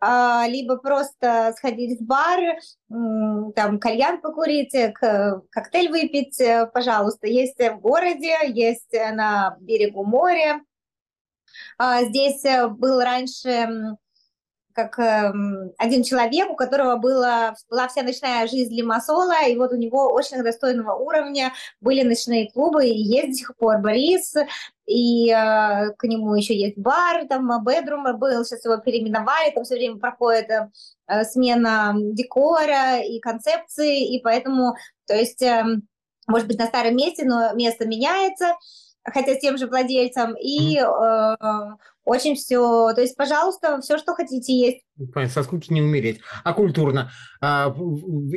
а, 0.00 0.46
либо 0.48 0.78
просто 0.78 1.52
сходить 1.58 2.00
в 2.00 2.04
бар, 2.04 2.40
там 2.88 3.78
кальян 3.78 4.22
покурить, 4.22 4.74
коктейль 5.50 5.90
выпить, 5.90 6.40
э, 6.40 6.66
пожалуйста. 6.72 7.26
Есть 7.26 7.58
в 7.58 7.78
городе, 7.80 8.38
есть 8.46 8.92
на 8.92 9.58
берегу 9.60 10.02
моря. 10.02 10.62
А, 11.78 12.04
здесь 12.04 12.44
э, 12.44 12.68
был 12.68 13.00
раньше 13.00 13.96
как 14.74 14.98
эм, 14.98 15.72
один 15.78 16.02
человек, 16.02 16.50
у 16.50 16.56
которого 16.56 16.96
была, 16.96 17.54
была 17.70 17.88
вся 17.88 18.02
ночная 18.02 18.46
жизнь 18.46 18.74
Лимассола, 18.74 19.46
и 19.46 19.56
вот 19.56 19.72
у 19.72 19.76
него 19.76 20.12
очень 20.12 20.42
достойного 20.42 20.94
уровня 20.94 21.52
были 21.80 22.02
ночные 22.02 22.50
клубы, 22.50 22.86
и 22.86 22.98
есть 22.98 23.28
до 23.28 23.34
сих 23.34 23.56
пор 23.56 23.78
Борис, 23.78 24.34
и 24.86 25.30
э, 25.30 25.90
к 25.96 26.04
нему 26.04 26.34
еще 26.34 26.54
есть 26.54 26.78
бар, 26.78 27.26
там 27.28 27.48
бедрум 27.64 28.18
был, 28.18 28.44
сейчас 28.44 28.64
его 28.64 28.78
переименовали, 28.78 29.52
там 29.54 29.64
все 29.64 29.74
время 29.74 29.98
проходит 29.98 30.50
э, 30.50 31.24
смена 31.24 31.94
декора 31.96 33.00
и 33.00 33.20
концепции, 33.20 34.14
и 34.14 34.20
поэтому, 34.22 34.74
то 35.06 35.14
есть, 35.14 35.42
э, 35.42 35.64
может 36.26 36.46
быть, 36.46 36.58
на 36.58 36.66
старом 36.66 36.96
месте, 36.96 37.24
но 37.24 37.52
место 37.54 37.86
меняется, 37.86 38.54
хотя 39.04 39.34
с 39.34 39.40
тем 39.40 39.58
же 39.58 39.66
владельцем, 39.66 40.34
и 40.34 40.78
э, 40.78 41.36
очень 42.04 42.34
все, 42.34 42.92
то 42.94 43.00
есть, 43.00 43.16
пожалуйста, 43.16 43.80
все, 43.80 43.98
что 43.98 44.14
хотите 44.14 44.52
есть. 44.52 44.84
Со 45.32 45.42
скуки 45.42 45.72
не 45.72 45.82
умереть. 45.82 46.20
А 46.44 46.52
культурно? 46.52 47.10
А, 47.40 47.74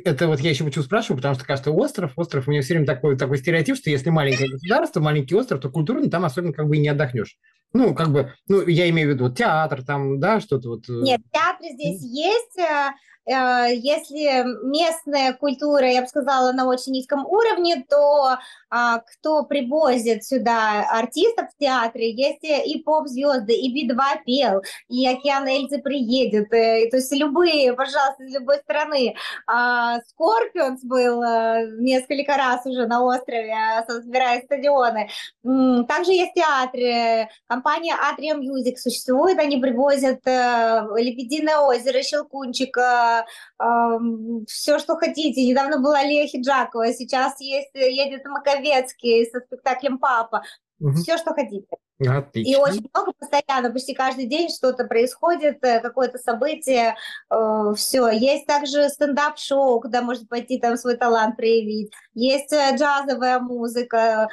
это 0.04 0.28
вот 0.28 0.40
я 0.40 0.50
еще 0.50 0.64
почему 0.64 0.84
спрашиваю, 0.84 1.18
потому 1.18 1.36
что, 1.36 1.46
кажется, 1.46 1.72
остров, 1.72 2.14
остров, 2.16 2.48
у 2.48 2.52
меня 2.52 2.62
все 2.62 2.74
время 2.74 2.86
такой, 2.86 3.18
такой 3.18 3.38
стереотип, 3.38 3.76
что 3.76 3.90
если 3.90 4.10
маленькое 4.10 4.50
государство, 4.50 5.00
маленький 5.00 5.36
остров, 5.36 5.62
то 5.62 5.70
культурно 5.70 6.10
там 6.10 6.26
особенно 6.26 6.54
как 6.54 6.68
бы 6.68 6.78
и 6.78 6.80
не 6.80 6.90
отдохнешь. 6.90 7.38
Ну, 7.74 7.94
как 7.94 8.12
бы, 8.12 8.34
ну, 8.48 8.66
я 8.66 8.90
имею 8.90 9.10
в 9.10 9.14
виду 9.16 9.34
театр 9.34 9.84
там, 9.84 10.20
да, 10.20 10.40
что-то 10.40 10.70
вот. 10.70 10.88
Э. 10.88 10.94
Нет, 11.02 11.22
театр 11.32 11.66
здесь 11.74 12.02
есть, 12.02 12.46
Э, 12.58 12.92
если 13.28 14.46
местная 14.66 15.34
культура, 15.34 15.90
я 15.90 16.02
бы 16.02 16.08
сказала, 16.08 16.52
на 16.52 16.68
очень 16.68 16.94
низком 16.94 17.26
уровне, 17.26 17.84
то 17.90 18.38
а, 18.70 19.00
кто 19.00 19.44
привозит 19.44 20.26
сюда 20.26 20.86
артистов 20.90 21.48
в 21.50 21.58
театре, 21.58 22.12
есть 22.12 22.44
и 22.44 22.82
поп-звезды, 22.84 23.54
и 23.54 23.72
Би-2 23.72 24.00
пел, 24.26 24.62
и 24.90 25.08
Океан 25.08 25.48
Эльзы 25.48 25.78
приедет, 25.80 26.52
э, 26.54 26.90
то 26.90 26.98
есть 26.98 27.12
любые, 27.14 27.74
пожалуйста, 27.74 28.24
из 28.24 28.34
любой 28.34 28.58
страны. 28.58 29.16
А, 29.48 30.02
Скорпионс 30.10 30.84
был 30.84 31.24
э, 31.24 31.68
несколько 31.80 32.36
раз 32.36 32.66
уже 32.66 32.86
на 32.86 33.04
острове, 33.04 33.56
собирая 33.88 34.42
стадионы. 34.42 35.10
Также 35.88 36.12
есть 36.12 36.34
театры, 36.34 37.30
компания 37.48 37.96
Atria 37.96 38.38
Music 38.38 38.76
существует, 38.76 39.40
они 39.40 39.58
привозят 39.58 40.20
Лебединое 40.26 41.60
озеро, 41.60 42.02
Щелкунчик, 42.02 42.78
все, 44.48 44.80
что 44.80 44.96
хотите. 44.96 45.46
Недавно 45.46 45.80
была 45.80 46.04
Лия 46.04 46.28
Ахеджакова, 46.28 46.94
сейчас 46.94 47.40
есть, 47.40 47.72
едет 47.74 48.26
Маковецкий 48.26 49.30
со 49.32 49.40
спектаклем 49.40 49.98
«Папа». 49.98 50.44
Угу. 50.80 50.94
Все, 50.96 51.18
что 51.18 51.34
хотите. 51.34 51.68
Отлично. 52.06 52.52
И 52.52 52.56
очень 52.56 52.90
много 52.94 53.14
постоянно, 53.18 53.72
почти 53.72 53.94
каждый 53.94 54.26
день 54.26 54.50
что-то 54.50 54.84
происходит, 54.84 55.64
э, 55.64 55.80
какое-то 55.80 56.18
событие, 56.18 56.96
э, 57.32 57.74
все. 57.78 58.10
Есть 58.10 58.46
также 58.46 58.90
стендап-шоу, 58.90 59.80
куда 59.80 60.02
можно 60.02 60.28
пойти 60.28 60.60
там 60.60 60.76
свой 60.76 60.98
талант 60.98 61.38
проявить. 61.38 61.94
Есть 62.14 62.52
э, 62.52 62.76
джазовая 62.76 63.40
музыка, 63.40 64.28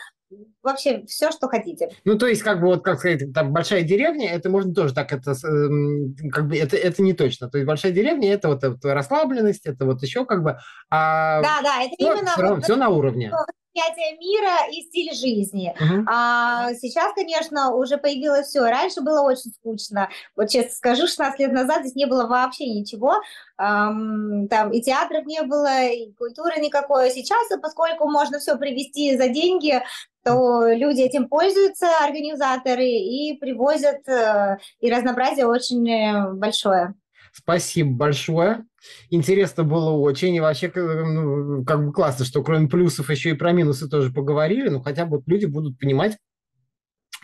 вообще 0.63 1.05
все, 1.07 1.31
что 1.31 1.49
хотите. 1.49 1.91
Ну, 2.05 2.19
то 2.19 2.27
есть, 2.27 2.43
как 2.43 2.61
бы, 2.61 2.67
вот, 2.67 2.85
как 2.85 2.99
сказать, 2.99 3.33
там, 3.33 3.53
большая 3.53 3.83
деревня, 3.83 4.33
это 4.33 4.51
можно 4.51 4.73
тоже 4.75 4.95
так, 4.95 5.13
это, 5.13 5.33
эм, 5.45 6.15
как 6.31 6.49
бы, 6.49 6.57
это, 6.57 6.77
это 6.77 7.03
не 7.03 7.13
точно. 7.13 7.51
То 7.51 7.59
есть, 7.59 7.67
большая 7.67 7.93
деревня, 7.93 8.33
это 8.33 8.49
вот 8.49 8.65
это 8.65 8.95
расслабленность, 8.95 9.67
это 9.67 9.85
вот 9.85 10.03
еще 10.03 10.25
как 10.25 10.43
бы... 10.43 10.59
А 10.91 11.43
да, 11.43 11.61
да, 11.63 11.83
это 11.83 11.95
все, 11.99 12.13
именно... 12.13 12.31
Все, 12.33 12.55
вот, 12.55 12.65
все 12.65 12.77
на 12.77 12.89
уровне 12.89 13.33
восприятие 13.73 14.19
мира 14.19 14.71
и 14.71 14.83
стиль 14.83 15.15
жизни. 15.15 15.75
Uh-huh. 15.81 16.05
А 16.09 16.75
сейчас, 16.75 17.13
конечно, 17.15 17.75
уже 17.75 17.97
появилось 17.97 18.49
все. 18.49 18.61
Раньше 18.63 19.01
было 19.01 19.23
очень 19.23 19.51
скучно. 19.53 20.09
Вот 20.37 20.49
честно 20.49 20.73
скажу, 20.73 21.07
16 21.07 21.39
лет 21.41 21.53
назад 21.53 21.81
здесь 21.81 21.95
не 21.95 22.07
было 22.07 22.27
вообще 22.27 22.67
ничего. 22.67 23.15
Um, 23.61 24.49
там 24.49 24.73
и 24.73 24.81
театров 24.81 25.25
не 25.27 25.43
было, 25.43 25.85
и 25.85 26.13
культуры 26.13 26.61
никакой. 26.61 27.11
Сейчас, 27.11 27.49
поскольку 27.61 28.09
можно 28.09 28.39
все 28.39 28.57
привести 28.57 29.17
за 29.17 29.29
деньги, 29.29 29.83
то 30.25 30.67
люди 30.67 31.03
этим 31.03 31.29
пользуются, 31.29 31.87
организаторы, 32.01 32.87
и 32.87 33.37
привозят, 33.39 34.09
э, 34.09 34.59
и 34.81 34.91
разнообразие 34.91 35.47
очень 35.47 35.89
э, 35.91 36.33
большое. 36.33 36.95
Спасибо 37.33 37.91
большое. 37.93 38.65
Интересно 39.11 39.65
было 39.65 39.91
очень. 39.91 40.35
И 40.35 40.41
вообще, 40.41 40.71
ну, 40.75 41.65
как 41.65 41.87
бы 41.87 41.93
классно, 41.93 42.25
что 42.25 42.45
кроме 42.45 42.69
плюсов 42.69 43.11
еще 43.11 43.31
и 43.31 43.35
про 43.35 43.53
минусы 43.53 43.89
тоже 43.89 44.13
поговорили. 44.13 44.69
Ну, 44.69 44.83
хотя 44.83 45.07
бы 45.07 45.23
люди 45.27 45.47
будут 45.47 45.79
понимать, 45.79 46.19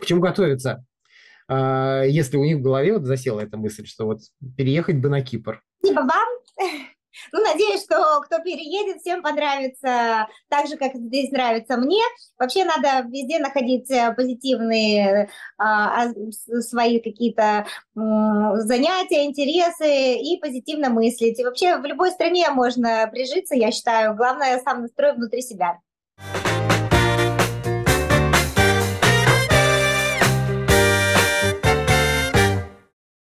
к 0.01 0.07
чему 0.07 0.21
готовиться. 0.21 0.85
А, 1.47 2.03
если 2.03 2.37
у 2.37 2.45
них 2.45 2.59
в 2.59 2.63
голове 2.63 2.95
вот 2.95 3.05
засела 3.05 3.41
эта 3.41 3.57
мысль, 3.59 3.87
что 3.87 4.07
вот 4.07 4.21
переехать 4.57 4.97
бы 4.97 5.09
на 5.11 5.21
Кипр. 5.21 5.63
Спасибо 5.79 6.01
вам. 6.01 6.98
Ну, 7.33 7.43
надеюсь, 7.43 7.83
что 7.83 8.21
кто 8.21 8.39
переедет, 8.41 9.01
всем 9.01 9.23
понравится 9.23 10.29
так 10.49 10.67
же, 10.67 10.77
как 10.77 10.95
здесь 10.95 11.31
нравится 11.31 11.77
мне. 11.77 12.03
Вообще 12.39 12.65
надо 12.65 13.07
везде 13.09 13.39
находить 13.39 13.91
э, 13.91 14.13
позитивные 14.15 15.29
а 15.59 16.09
свои 16.61 17.01
какие-то 17.01 17.67
занятия, 17.95 19.25
интересы 19.25 20.15
и 20.17 20.39
позитивно 20.41 20.91
мыслить. 20.91 21.39
И 21.39 21.45
вообще 21.45 21.79
в 21.79 21.85
любой 21.85 22.11
стране 22.11 22.51
можно 22.51 23.09
прижиться, 23.11 23.55
я 23.55 23.71
считаю. 23.71 24.15
Главное, 24.15 24.61
сам 24.61 24.83
настрой 24.83 25.15
внутри 25.15 25.43
себя. 25.43 25.79